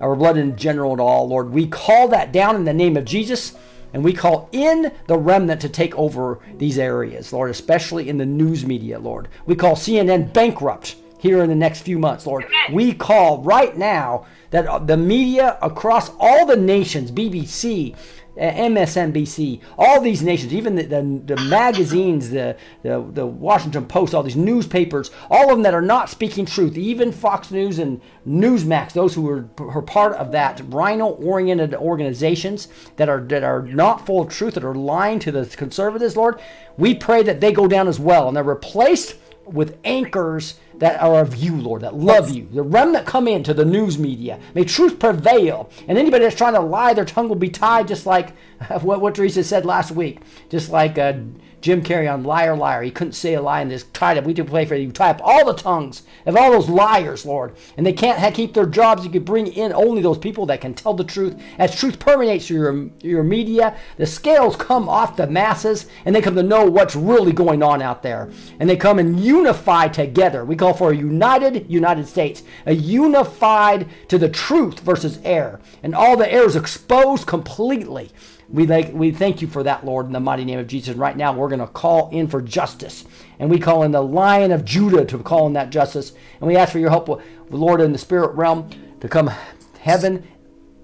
or 0.00 0.16
blood 0.16 0.36
in 0.36 0.56
general 0.56 0.92
at 0.92 1.00
all, 1.00 1.28
Lord. 1.28 1.50
We 1.50 1.66
call 1.66 2.08
that 2.08 2.32
down 2.32 2.56
in 2.56 2.64
the 2.64 2.72
name 2.72 2.96
of 2.96 3.04
Jesus, 3.04 3.54
and 3.92 4.02
we 4.02 4.12
call 4.12 4.48
in 4.52 4.92
the 5.06 5.18
remnant 5.18 5.60
to 5.62 5.68
take 5.68 5.96
over 5.96 6.40
these 6.56 6.78
areas, 6.78 7.32
Lord, 7.32 7.50
especially 7.50 8.08
in 8.08 8.18
the 8.18 8.26
news 8.26 8.64
media, 8.64 8.98
Lord. 8.98 9.28
We 9.46 9.56
call 9.56 9.76
CNN 9.76 10.32
bankrupt 10.32 10.96
here 11.18 11.42
in 11.42 11.50
the 11.50 11.54
next 11.54 11.82
few 11.82 11.98
months, 11.98 12.26
Lord. 12.26 12.46
We 12.72 12.94
call 12.94 13.42
right 13.42 13.76
now 13.76 14.26
that 14.50 14.86
the 14.86 14.96
media 14.96 15.58
across 15.60 16.10
all 16.18 16.46
the 16.46 16.56
nations, 16.56 17.12
BBC, 17.12 17.94
MSNBC, 18.40 19.60
all 19.76 20.00
these 20.00 20.22
nations, 20.22 20.54
even 20.54 20.74
the, 20.74 20.84
the, 20.84 21.34
the 21.34 21.40
magazines, 21.42 22.30
the, 22.30 22.56
the, 22.82 23.04
the 23.12 23.26
Washington 23.26 23.86
Post, 23.86 24.14
all 24.14 24.22
these 24.22 24.36
newspapers, 24.36 25.10
all 25.30 25.44
of 25.44 25.50
them 25.50 25.62
that 25.62 25.74
are 25.74 25.82
not 25.82 26.08
speaking 26.08 26.46
truth, 26.46 26.76
even 26.78 27.12
Fox 27.12 27.50
News 27.50 27.78
and 27.78 28.00
Newsmax, 28.26 28.92
those 28.92 29.14
who 29.14 29.28
are, 29.28 29.48
are 29.58 29.82
part 29.82 30.14
of 30.14 30.32
that 30.32 30.60
RINO-oriented 30.70 31.74
organizations 31.74 32.68
that 32.96 33.08
are 33.08 33.20
that 33.20 33.44
are 33.44 33.62
not 33.62 34.06
full 34.06 34.22
of 34.22 34.30
truth, 34.30 34.54
that 34.54 34.64
are 34.64 34.74
lying 34.74 35.18
to 35.20 35.30
the 35.30 35.44
conservatives, 35.44 36.16
Lord, 36.16 36.40
we 36.78 36.94
pray 36.94 37.22
that 37.22 37.40
they 37.40 37.52
go 37.52 37.68
down 37.68 37.88
as 37.88 38.00
well, 38.00 38.28
and 38.28 38.36
they're 38.36 38.44
replaced 38.44 39.16
with 39.52 39.78
anchors 39.84 40.58
that 40.78 41.00
are 41.00 41.20
of 41.20 41.36
you, 41.36 41.56
Lord, 41.56 41.82
that 41.82 41.94
love 41.94 42.30
you. 42.30 42.48
The 42.52 42.62
remnant 42.62 43.06
come 43.06 43.28
into 43.28 43.52
the 43.52 43.64
news 43.64 43.98
media. 43.98 44.40
May 44.54 44.64
truth 44.64 44.98
prevail. 44.98 45.70
And 45.88 45.98
anybody 45.98 46.24
that's 46.24 46.36
trying 46.36 46.54
to 46.54 46.60
lie, 46.60 46.94
their 46.94 47.04
tongue 47.04 47.28
will 47.28 47.36
be 47.36 47.50
tied, 47.50 47.88
just 47.88 48.06
like 48.06 48.34
what, 48.80 49.00
what 49.00 49.14
Teresa 49.14 49.44
said 49.44 49.64
last 49.66 49.90
week. 49.90 50.20
Just 50.48 50.70
like 50.70 50.98
uh, 50.98 51.14
Jim 51.60 51.82
Carrey 51.82 52.12
on 52.12 52.24
Liar 52.24 52.56
Liar. 52.56 52.82
He 52.82 52.90
couldn't 52.90 53.12
say 53.12 53.34
a 53.34 53.42
lie 53.42 53.60
in 53.60 53.68
this 53.68 53.84
tied 53.92 54.16
up. 54.16 54.24
We 54.24 54.32
do 54.32 54.44
play 54.44 54.64
for 54.64 54.74
you. 54.74 54.90
Tie 54.92 55.10
up 55.10 55.20
all 55.22 55.44
the 55.44 55.54
tongues 55.54 56.02
of 56.26 56.36
all 56.36 56.50
those 56.50 56.68
liars, 56.68 57.26
Lord. 57.26 57.54
And 57.76 57.84
they 57.86 57.92
can't 57.92 58.34
keep 58.34 58.54
their 58.54 58.66
jobs. 58.66 59.04
You 59.04 59.10
could 59.10 59.24
bring 59.24 59.46
in 59.46 59.72
only 59.72 60.02
those 60.02 60.18
people 60.18 60.46
that 60.46 60.60
can 60.60 60.74
tell 60.74 60.94
the 60.94 61.04
truth. 61.04 61.40
As 61.58 61.78
truth 61.78 61.98
permeates 61.98 62.48
your, 62.48 62.88
your 63.00 63.22
media, 63.22 63.76
the 63.96 64.06
scales 64.06 64.56
come 64.56 64.88
off 64.88 65.16
the 65.16 65.26
masses 65.26 65.86
and 66.04 66.14
they 66.14 66.22
come 66.22 66.34
to 66.36 66.42
know 66.42 66.64
what's 66.64 66.96
really 66.96 67.32
going 67.32 67.62
on 67.62 67.82
out 67.82 68.02
there. 68.02 68.30
And 68.58 68.68
they 68.68 68.76
come 68.76 68.98
and 68.98 69.20
unify 69.20 69.88
together. 69.88 70.44
We 70.44 70.56
call 70.56 70.74
for 70.74 70.92
a 70.92 70.96
united 70.96 71.70
United 71.70 72.06
States, 72.06 72.42
a 72.66 72.72
unified 72.72 73.88
to 74.08 74.18
the 74.18 74.28
truth 74.28 74.80
versus 74.80 75.18
error. 75.24 75.60
And 75.82 75.94
all 75.94 76.16
the 76.16 76.30
error 76.30 76.46
is 76.46 76.56
exposed 76.56 77.26
completely. 77.26 78.10
We 78.52 78.66
like 78.66 78.92
we 78.92 79.12
thank 79.12 79.40
you 79.40 79.48
for 79.48 79.62
that, 79.62 79.84
Lord, 79.84 80.06
in 80.06 80.12
the 80.12 80.20
mighty 80.20 80.44
name 80.44 80.58
of 80.58 80.66
Jesus. 80.66 80.96
Right 80.96 81.16
now 81.16 81.32
we're 81.32 81.48
going 81.48 81.60
to 81.60 81.68
call 81.68 82.10
in 82.10 82.26
for 82.26 82.42
justice, 82.42 83.04
and 83.38 83.48
we 83.48 83.58
call 83.58 83.84
in 83.84 83.92
the 83.92 84.02
Lion 84.02 84.50
of 84.50 84.64
Judah 84.64 85.04
to 85.04 85.18
call 85.18 85.46
in 85.46 85.52
that 85.52 85.70
justice, 85.70 86.12
and 86.40 86.48
we 86.48 86.56
ask 86.56 86.72
for 86.72 86.80
your 86.80 86.90
help, 86.90 87.22
Lord, 87.50 87.80
in 87.80 87.92
the 87.92 87.98
spirit 87.98 88.34
realm 88.34 88.68
to 89.00 89.08
come 89.08 89.30
heaven 89.78 90.26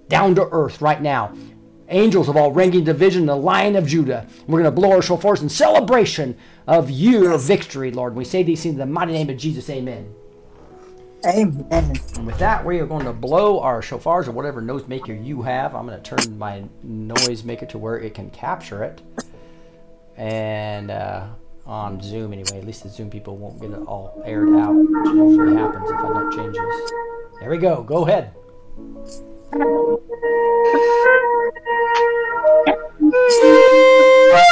down 0.08 0.36
to 0.36 0.48
earth 0.52 0.80
right 0.80 1.02
now. 1.02 1.34
Angels 1.88 2.28
of 2.28 2.36
all 2.36 2.52
ranking 2.52 2.84
division, 2.84 3.26
the 3.26 3.36
Lion 3.36 3.76
of 3.76 3.86
Judah. 3.86 4.26
We're 4.46 4.60
going 4.60 4.64
to 4.64 4.70
blow 4.70 4.92
our 4.92 4.98
shofars 4.98 5.42
in 5.42 5.48
celebration 5.48 6.36
of 6.66 6.90
your 6.90 7.38
victory, 7.38 7.90
Lord. 7.92 8.14
We 8.14 8.24
say 8.24 8.42
these 8.42 8.62
things 8.62 8.74
in 8.74 8.78
the 8.78 8.86
mighty 8.86 9.12
name 9.12 9.30
of 9.30 9.36
Jesus. 9.36 9.70
Amen. 9.70 10.12
Amen. 11.26 12.00
And 12.14 12.26
with 12.26 12.38
that, 12.38 12.64
we 12.64 12.78
are 12.78 12.86
going 12.86 13.04
to 13.04 13.12
blow 13.12 13.60
our 13.60 13.82
shofars 13.82 14.28
or 14.28 14.32
whatever 14.32 14.62
noisemaker 14.62 15.24
you 15.24 15.42
have. 15.42 15.74
I'm 15.74 15.86
going 15.86 16.00
to 16.00 16.16
turn 16.16 16.38
my 16.38 16.64
noise 16.82 17.42
maker 17.42 17.66
to 17.66 17.78
where 17.78 17.98
it 17.98 18.14
can 18.14 18.30
capture 18.30 18.84
it. 18.84 19.02
And 20.16 20.90
uh, 20.90 21.26
on 21.66 22.00
Zoom 22.00 22.32
anyway. 22.32 22.58
At 22.58 22.64
least 22.64 22.84
the 22.84 22.88
Zoom 22.88 23.10
people 23.10 23.36
won't 23.36 23.60
get 23.60 23.70
it 23.70 23.82
all 23.86 24.22
aired 24.24 24.54
out, 24.54 24.72
which 24.72 25.14
usually 25.14 25.56
happens 25.56 25.90
if 25.90 25.98
I 25.98 26.08
don't 26.12 26.32
change 26.32 26.56
this. 26.56 26.92
There 27.40 27.50
we 27.50 27.58
go. 27.58 27.82
Go 27.82 28.06
ahead. 28.06 28.32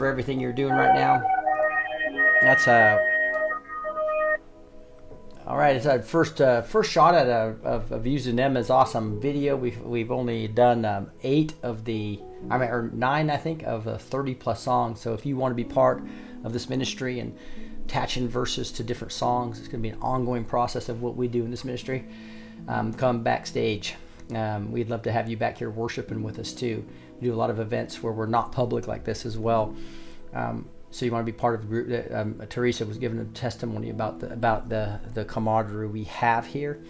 for 0.00 0.06
everything 0.06 0.40
you're 0.40 0.50
doing 0.50 0.72
right 0.72 0.94
now. 0.94 1.22
That's 2.40 2.66
uh 2.66 2.98
all 5.46 5.56
right. 5.56 5.76
It's 5.76 5.84
a 5.84 6.00
first 6.00 6.40
uh, 6.40 6.62
first 6.62 6.90
shot 6.90 7.14
at 7.14 7.26
a, 7.26 7.56
of, 7.64 7.92
of 7.92 8.06
using 8.06 8.36
them 8.36 8.56
as 8.56 8.70
awesome 8.70 9.20
video. 9.20 9.56
We've 9.56 9.78
we've 9.82 10.10
only 10.10 10.48
done 10.48 10.84
um, 10.84 11.10
eight 11.22 11.52
of 11.62 11.84
the 11.84 12.18
I 12.48 12.56
mean 12.56 12.68
or 12.70 12.90
nine 12.94 13.28
I 13.28 13.36
think 13.36 13.64
of 13.64 13.84
the 13.84 13.98
thirty 13.98 14.34
plus 14.34 14.62
songs. 14.62 15.00
So 15.00 15.12
if 15.12 15.26
you 15.26 15.36
want 15.36 15.52
to 15.52 15.56
be 15.56 15.64
part 15.64 16.02
of 16.44 16.54
this 16.54 16.70
ministry 16.70 17.20
and 17.20 17.36
attaching 17.84 18.26
verses 18.26 18.72
to 18.72 18.82
different 18.82 19.12
songs, 19.12 19.58
it's 19.58 19.68
going 19.68 19.82
to 19.82 19.88
be 19.88 19.94
an 19.94 20.00
ongoing 20.00 20.44
process 20.44 20.88
of 20.88 21.02
what 21.02 21.14
we 21.14 21.28
do 21.28 21.44
in 21.44 21.50
this 21.50 21.64
ministry. 21.64 22.06
Um, 22.68 22.94
come 22.94 23.22
backstage. 23.22 23.96
Um, 24.34 24.72
we'd 24.72 24.88
love 24.88 25.02
to 25.02 25.12
have 25.12 25.28
you 25.28 25.36
back 25.36 25.58
here 25.58 25.70
worshiping 25.70 26.22
with 26.22 26.38
us 26.38 26.54
too. 26.54 26.86
Do 27.20 27.32
a 27.32 27.36
lot 27.36 27.50
of 27.50 27.60
events 27.60 28.02
where 28.02 28.12
we're 28.12 28.26
not 28.26 28.52
public 28.52 28.86
like 28.86 29.04
this 29.04 29.26
as 29.26 29.36
well. 29.36 29.74
Um, 30.32 30.68
so 30.92 31.06
you 31.06 31.12
want 31.12 31.24
to 31.24 31.32
be 31.32 31.36
part 31.36 31.54
of 31.54 31.62
a 31.62 31.66
group 31.66 31.88
that 31.88 32.12
um, 32.12 32.42
Teresa 32.48 32.84
was 32.84 32.98
giving 32.98 33.20
a 33.20 33.24
testimony 33.26 33.90
about 33.90 34.18
the 34.18 34.32
about 34.32 34.68
the 34.68 34.98
the 35.14 35.24
camaraderie 35.24 35.86
we 35.86 36.04
have 36.04 36.44
here, 36.44 36.82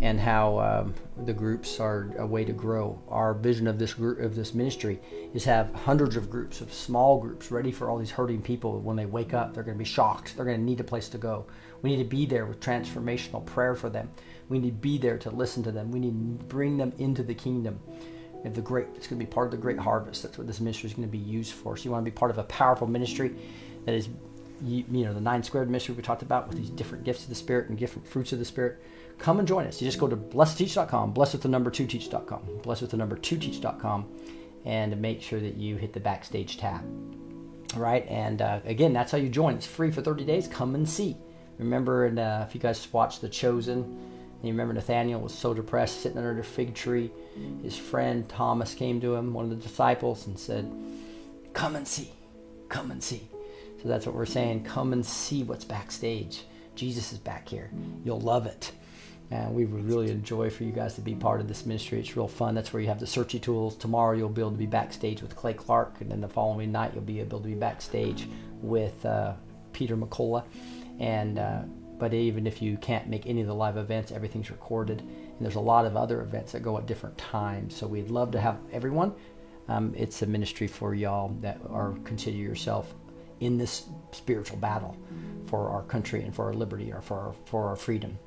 and 0.00 0.20
how 0.20 0.58
um, 0.58 0.94
the 1.24 1.32
groups 1.32 1.80
are 1.80 2.10
a 2.18 2.26
way 2.26 2.44
to 2.44 2.52
grow. 2.52 3.00
Our 3.08 3.32
vision 3.32 3.66
of 3.66 3.78
this 3.78 3.94
group 3.94 4.20
of 4.20 4.34
this 4.34 4.52
ministry 4.52 5.00
is 5.32 5.44
have 5.44 5.74
hundreds 5.74 6.16
of 6.16 6.28
groups 6.28 6.60
of 6.60 6.70
small 6.70 7.18
groups 7.18 7.50
ready 7.50 7.72
for 7.72 7.88
all 7.88 7.96
these 7.96 8.10
hurting 8.10 8.42
people. 8.42 8.78
When 8.80 8.96
they 8.96 9.06
wake 9.06 9.32
up, 9.32 9.54
they're 9.54 9.64
going 9.64 9.76
to 9.76 9.82
be 9.82 9.88
shocked. 9.88 10.36
They're 10.36 10.44
going 10.44 10.58
to 10.58 10.62
need 10.62 10.80
a 10.80 10.84
place 10.84 11.08
to 11.10 11.18
go. 11.18 11.46
We 11.80 11.90
need 11.90 12.02
to 12.02 12.08
be 12.08 12.26
there 12.26 12.44
with 12.44 12.60
transformational 12.60 13.44
prayer 13.46 13.74
for 13.74 13.88
them. 13.88 14.10
We 14.50 14.58
need 14.58 14.68
to 14.68 14.76
be 14.76 14.98
there 14.98 15.16
to 15.18 15.30
listen 15.30 15.62
to 15.62 15.72
them. 15.72 15.90
We 15.90 16.00
need 16.00 16.10
to 16.10 16.44
bring 16.44 16.76
them 16.76 16.92
into 16.98 17.22
the 17.22 17.34
kingdom 17.34 17.80
of 18.46 18.54
the 18.54 18.62
great. 18.62 18.86
It's 18.94 19.06
going 19.06 19.18
to 19.18 19.24
be 19.24 19.30
part 19.30 19.46
of 19.46 19.50
the 19.50 19.56
great 19.56 19.78
harvest. 19.78 20.22
That's 20.22 20.38
what 20.38 20.46
this 20.46 20.60
ministry 20.60 20.88
is 20.88 20.94
going 20.94 21.08
to 21.08 21.12
be 21.12 21.18
used 21.18 21.52
for. 21.52 21.76
So 21.76 21.84
you 21.84 21.90
want 21.90 22.04
to 22.04 22.10
be 22.10 22.14
part 22.14 22.30
of 22.30 22.38
a 22.38 22.44
powerful 22.44 22.86
ministry 22.86 23.34
that 23.84 23.94
is, 23.94 24.08
you, 24.62 24.84
you 24.90 25.04
know, 25.04 25.14
the 25.14 25.20
nine 25.20 25.42
squared 25.42 25.68
ministry 25.68 25.94
we 25.94 26.02
talked 26.02 26.22
about 26.22 26.48
with 26.48 26.56
these 26.56 26.70
different 26.70 27.04
gifts 27.04 27.24
of 27.24 27.28
the 27.28 27.34
Spirit 27.34 27.68
and 27.68 27.78
different 27.78 28.06
fruits 28.06 28.32
of 28.32 28.38
the 28.38 28.44
Spirit. 28.44 28.82
Come 29.18 29.38
and 29.38 29.48
join 29.48 29.66
us. 29.66 29.80
You 29.80 29.88
just 29.88 29.98
go 29.98 30.08
to 30.08 30.16
blessed2teach.com, 30.16 31.12
blessed 31.12 31.34
with 31.34 31.42
the 31.42 31.48
number 31.48 31.70
two 31.70 31.86
teach.com, 31.86 32.42
blessed 32.62 32.82
with 32.82 32.90
the 32.90 32.96
number 32.96 33.16
two 33.16 33.38
teach.com, 33.38 34.06
and 34.64 35.00
make 35.00 35.22
sure 35.22 35.40
that 35.40 35.56
you 35.56 35.76
hit 35.76 35.92
the 35.92 36.00
backstage 36.00 36.58
tab. 36.58 36.82
All 37.74 37.80
right, 37.80 38.06
and 38.08 38.42
uh, 38.42 38.60
again, 38.64 38.92
that's 38.92 39.12
how 39.12 39.18
you 39.18 39.28
join. 39.28 39.54
It's 39.54 39.66
free 39.66 39.90
for 39.90 40.02
30 40.02 40.24
days. 40.24 40.46
Come 40.46 40.74
and 40.74 40.88
see. 40.88 41.16
Remember, 41.58 42.06
and 42.06 42.18
uh, 42.18 42.44
if 42.46 42.54
you 42.54 42.60
guys 42.60 42.86
watched 42.92 43.22
The 43.22 43.28
Chosen, 43.28 43.98
you 44.42 44.50
remember 44.50 44.74
Nathaniel 44.74 45.20
was 45.20 45.34
so 45.34 45.54
depressed, 45.54 46.02
sitting 46.02 46.18
under 46.18 46.34
the 46.34 46.42
fig 46.42 46.74
tree. 46.74 47.10
His 47.62 47.76
friend 47.76 48.28
Thomas 48.28 48.74
came 48.74 49.00
to 49.00 49.14
him, 49.14 49.32
one 49.32 49.44
of 49.44 49.50
the 49.50 49.56
disciples, 49.56 50.26
and 50.26 50.38
said, 50.38 50.70
"Come 51.52 51.76
and 51.76 51.86
see, 51.86 52.12
come 52.68 52.90
and 52.90 53.02
see." 53.02 53.28
So 53.82 53.88
that's 53.88 54.06
what 54.06 54.14
we're 54.14 54.26
saying. 54.26 54.64
Come 54.64 54.92
and 54.92 55.04
see 55.04 55.42
what's 55.42 55.64
backstage. 55.64 56.44
Jesus 56.74 57.12
is 57.12 57.18
back 57.18 57.48
here. 57.48 57.70
You'll 58.04 58.20
love 58.20 58.46
it. 58.46 58.72
And 59.30 59.54
we 59.54 59.64
would 59.64 59.84
really 59.84 60.10
enjoy 60.10 60.50
for 60.50 60.62
you 60.62 60.70
guys 60.70 60.94
to 60.94 61.00
be 61.00 61.14
part 61.14 61.40
of 61.40 61.48
this 61.48 61.66
ministry. 61.66 61.98
It's 61.98 62.16
real 62.16 62.28
fun. 62.28 62.54
That's 62.54 62.72
where 62.72 62.80
you 62.80 62.88
have 62.88 63.00
the 63.00 63.06
searchy 63.06 63.42
tools. 63.42 63.74
Tomorrow 63.76 64.16
you'll 64.16 64.28
be 64.28 64.40
able 64.40 64.52
to 64.52 64.56
be 64.56 64.66
backstage 64.66 65.20
with 65.20 65.34
Clay 65.34 65.54
Clark, 65.54 66.00
and 66.00 66.10
then 66.10 66.20
the 66.20 66.28
following 66.28 66.70
night 66.70 66.92
you'll 66.94 67.02
be 67.02 67.20
able 67.20 67.40
to 67.40 67.48
be 67.48 67.54
backstage 67.54 68.28
with 68.62 69.04
uh, 69.04 69.32
Peter 69.72 69.96
McCullough. 69.96 70.44
And 71.00 71.38
uh, 71.38 71.62
but 71.98 72.14
even 72.14 72.46
if 72.46 72.62
you 72.62 72.76
can't 72.76 73.08
make 73.08 73.26
any 73.26 73.40
of 73.40 73.46
the 73.46 73.54
live 73.54 73.76
events, 73.76 74.12
everything's 74.12 74.50
recorded. 74.50 75.02
And 75.36 75.44
there's 75.44 75.56
a 75.56 75.60
lot 75.60 75.86
of 75.86 75.96
other 75.96 76.22
events 76.22 76.52
that 76.52 76.62
go 76.62 76.78
at 76.78 76.86
different 76.86 77.16
times. 77.18 77.76
So 77.76 77.86
we'd 77.86 78.10
love 78.10 78.30
to 78.32 78.40
have 78.40 78.58
everyone. 78.72 79.14
Um, 79.68 79.92
it's 79.96 80.22
a 80.22 80.26
ministry 80.26 80.66
for 80.66 80.94
y'all 80.94 81.28
that 81.40 81.60
are 81.68 81.94
consider 82.04 82.36
yourself 82.36 82.94
in 83.40 83.58
this 83.58 83.86
spiritual 84.12 84.56
battle 84.58 84.96
for 85.46 85.68
our 85.68 85.82
country 85.82 86.22
and 86.22 86.34
for 86.34 86.46
our 86.46 86.54
liberty 86.54 86.92
or 86.92 87.02
for 87.02 87.18
our, 87.18 87.34
for 87.44 87.66
our 87.68 87.76
freedom. 87.76 88.18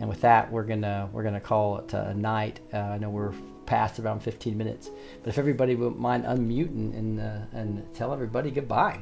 And 0.00 0.08
with 0.08 0.20
that, 0.22 0.50
we're 0.50 0.64
gonna 0.64 1.08
we're 1.12 1.22
gonna 1.22 1.40
call 1.40 1.78
it 1.78 1.92
a 1.92 2.12
night. 2.14 2.58
Uh, 2.72 2.78
I 2.78 2.98
know 2.98 3.10
we're 3.10 3.32
past 3.66 4.00
around 4.00 4.20
15 4.20 4.58
minutes, 4.58 4.90
but 5.22 5.28
if 5.28 5.38
everybody 5.38 5.76
would 5.76 5.96
mind 5.96 6.24
unmuting 6.24 6.96
and 6.98 7.20
uh, 7.20 7.38
and 7.52 7.94
tell 7.94 8.12
everybody 8.12 8.50
goodbye. 8.50 9.00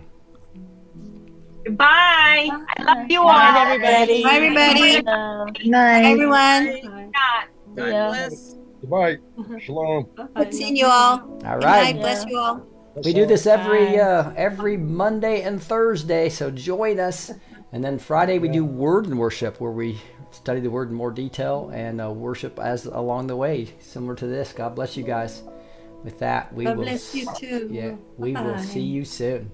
Goodbye. 1.64 2.48
I 2.50 2.82
love 2.82 3.10
you 3.10 3.20
all. 3.20 3.28
Bye, 3.28 3.60
everybody. 3.60 4.22
Bye, 4.22 4.36
everybody. 4.36 4.92
Good 4.92 5.04
night. 5.04 5.62
Bye, 5.70 6.02
everyone. 6.04 7.12
God 7.74 7.74
bless. 7.74 8.54
Goodbye. 8.80 9.16
Shalom. 9.60 10.08
Good 10.36 10.54
seeing 10.54 10.76
you 10.76 10.86
all. 10.86 11.20
All 11.20 11.38
Good 11.40 11.64
right. 11.64 11.94
night. 11.96 12.00
Bless 12.00 12.26
you 12.26 12.38
all. 12.38 12.66
We 13.04 13.12
do 13.12 13.26
this 13.26 13.46
every 13.46 13.98
uh, 13.98 14.32
every 14.36 14.76
Monday 14.76 15.42
and 15.42 15.62
Thursday, 15.62 16.28
so 16.28 16.50
join 16.50 16.98
us. 16.98 17.30
And 17.72 17.84
then 17.84 17.98
Friday 17.98 18.38
we 18.38 18.48
do 18.48 18.64
word 18.64 19.06
and 19.06 19.18
worship, 19.18 19.60
where 19.60 19.70
we 19.70 20.00
study 20.30 20.60
the 20.60 20.70
word 20.70 20.88
in 20.88 20.94
more 20.94 21.10
detail 21.10 21.70
and 21.74 22.00
uh, 22.00 22.10
worship 22.10 22.58
as 22.58 22.86
along 22.86 23.26
the 23.26 23.36
way, 23.36 23.68
similar 23.80 24.14
to 24.16 24.26
this. 24.26 24.52
God 24.52 24.74
bless 24.74 24.96
you 24.96 25.04
guys. 25.04 25.42
With 26.02 26.18
that, 26.20 26.52
we 26.54 26.64
God 26.64 26.76
will. 26.76 26.84
bless 26.84 27.14
you 27.14 27.26
too. 27.36 27.68
Yeah, 27.70 27.96
we 28.16 28.32
will 28.34 28.58
see 28.58 28.80
you 28.80 29.04
soon. 29.04 29.50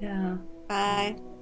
Yeah. 0.00 0.36
Bye. 0.68 1.33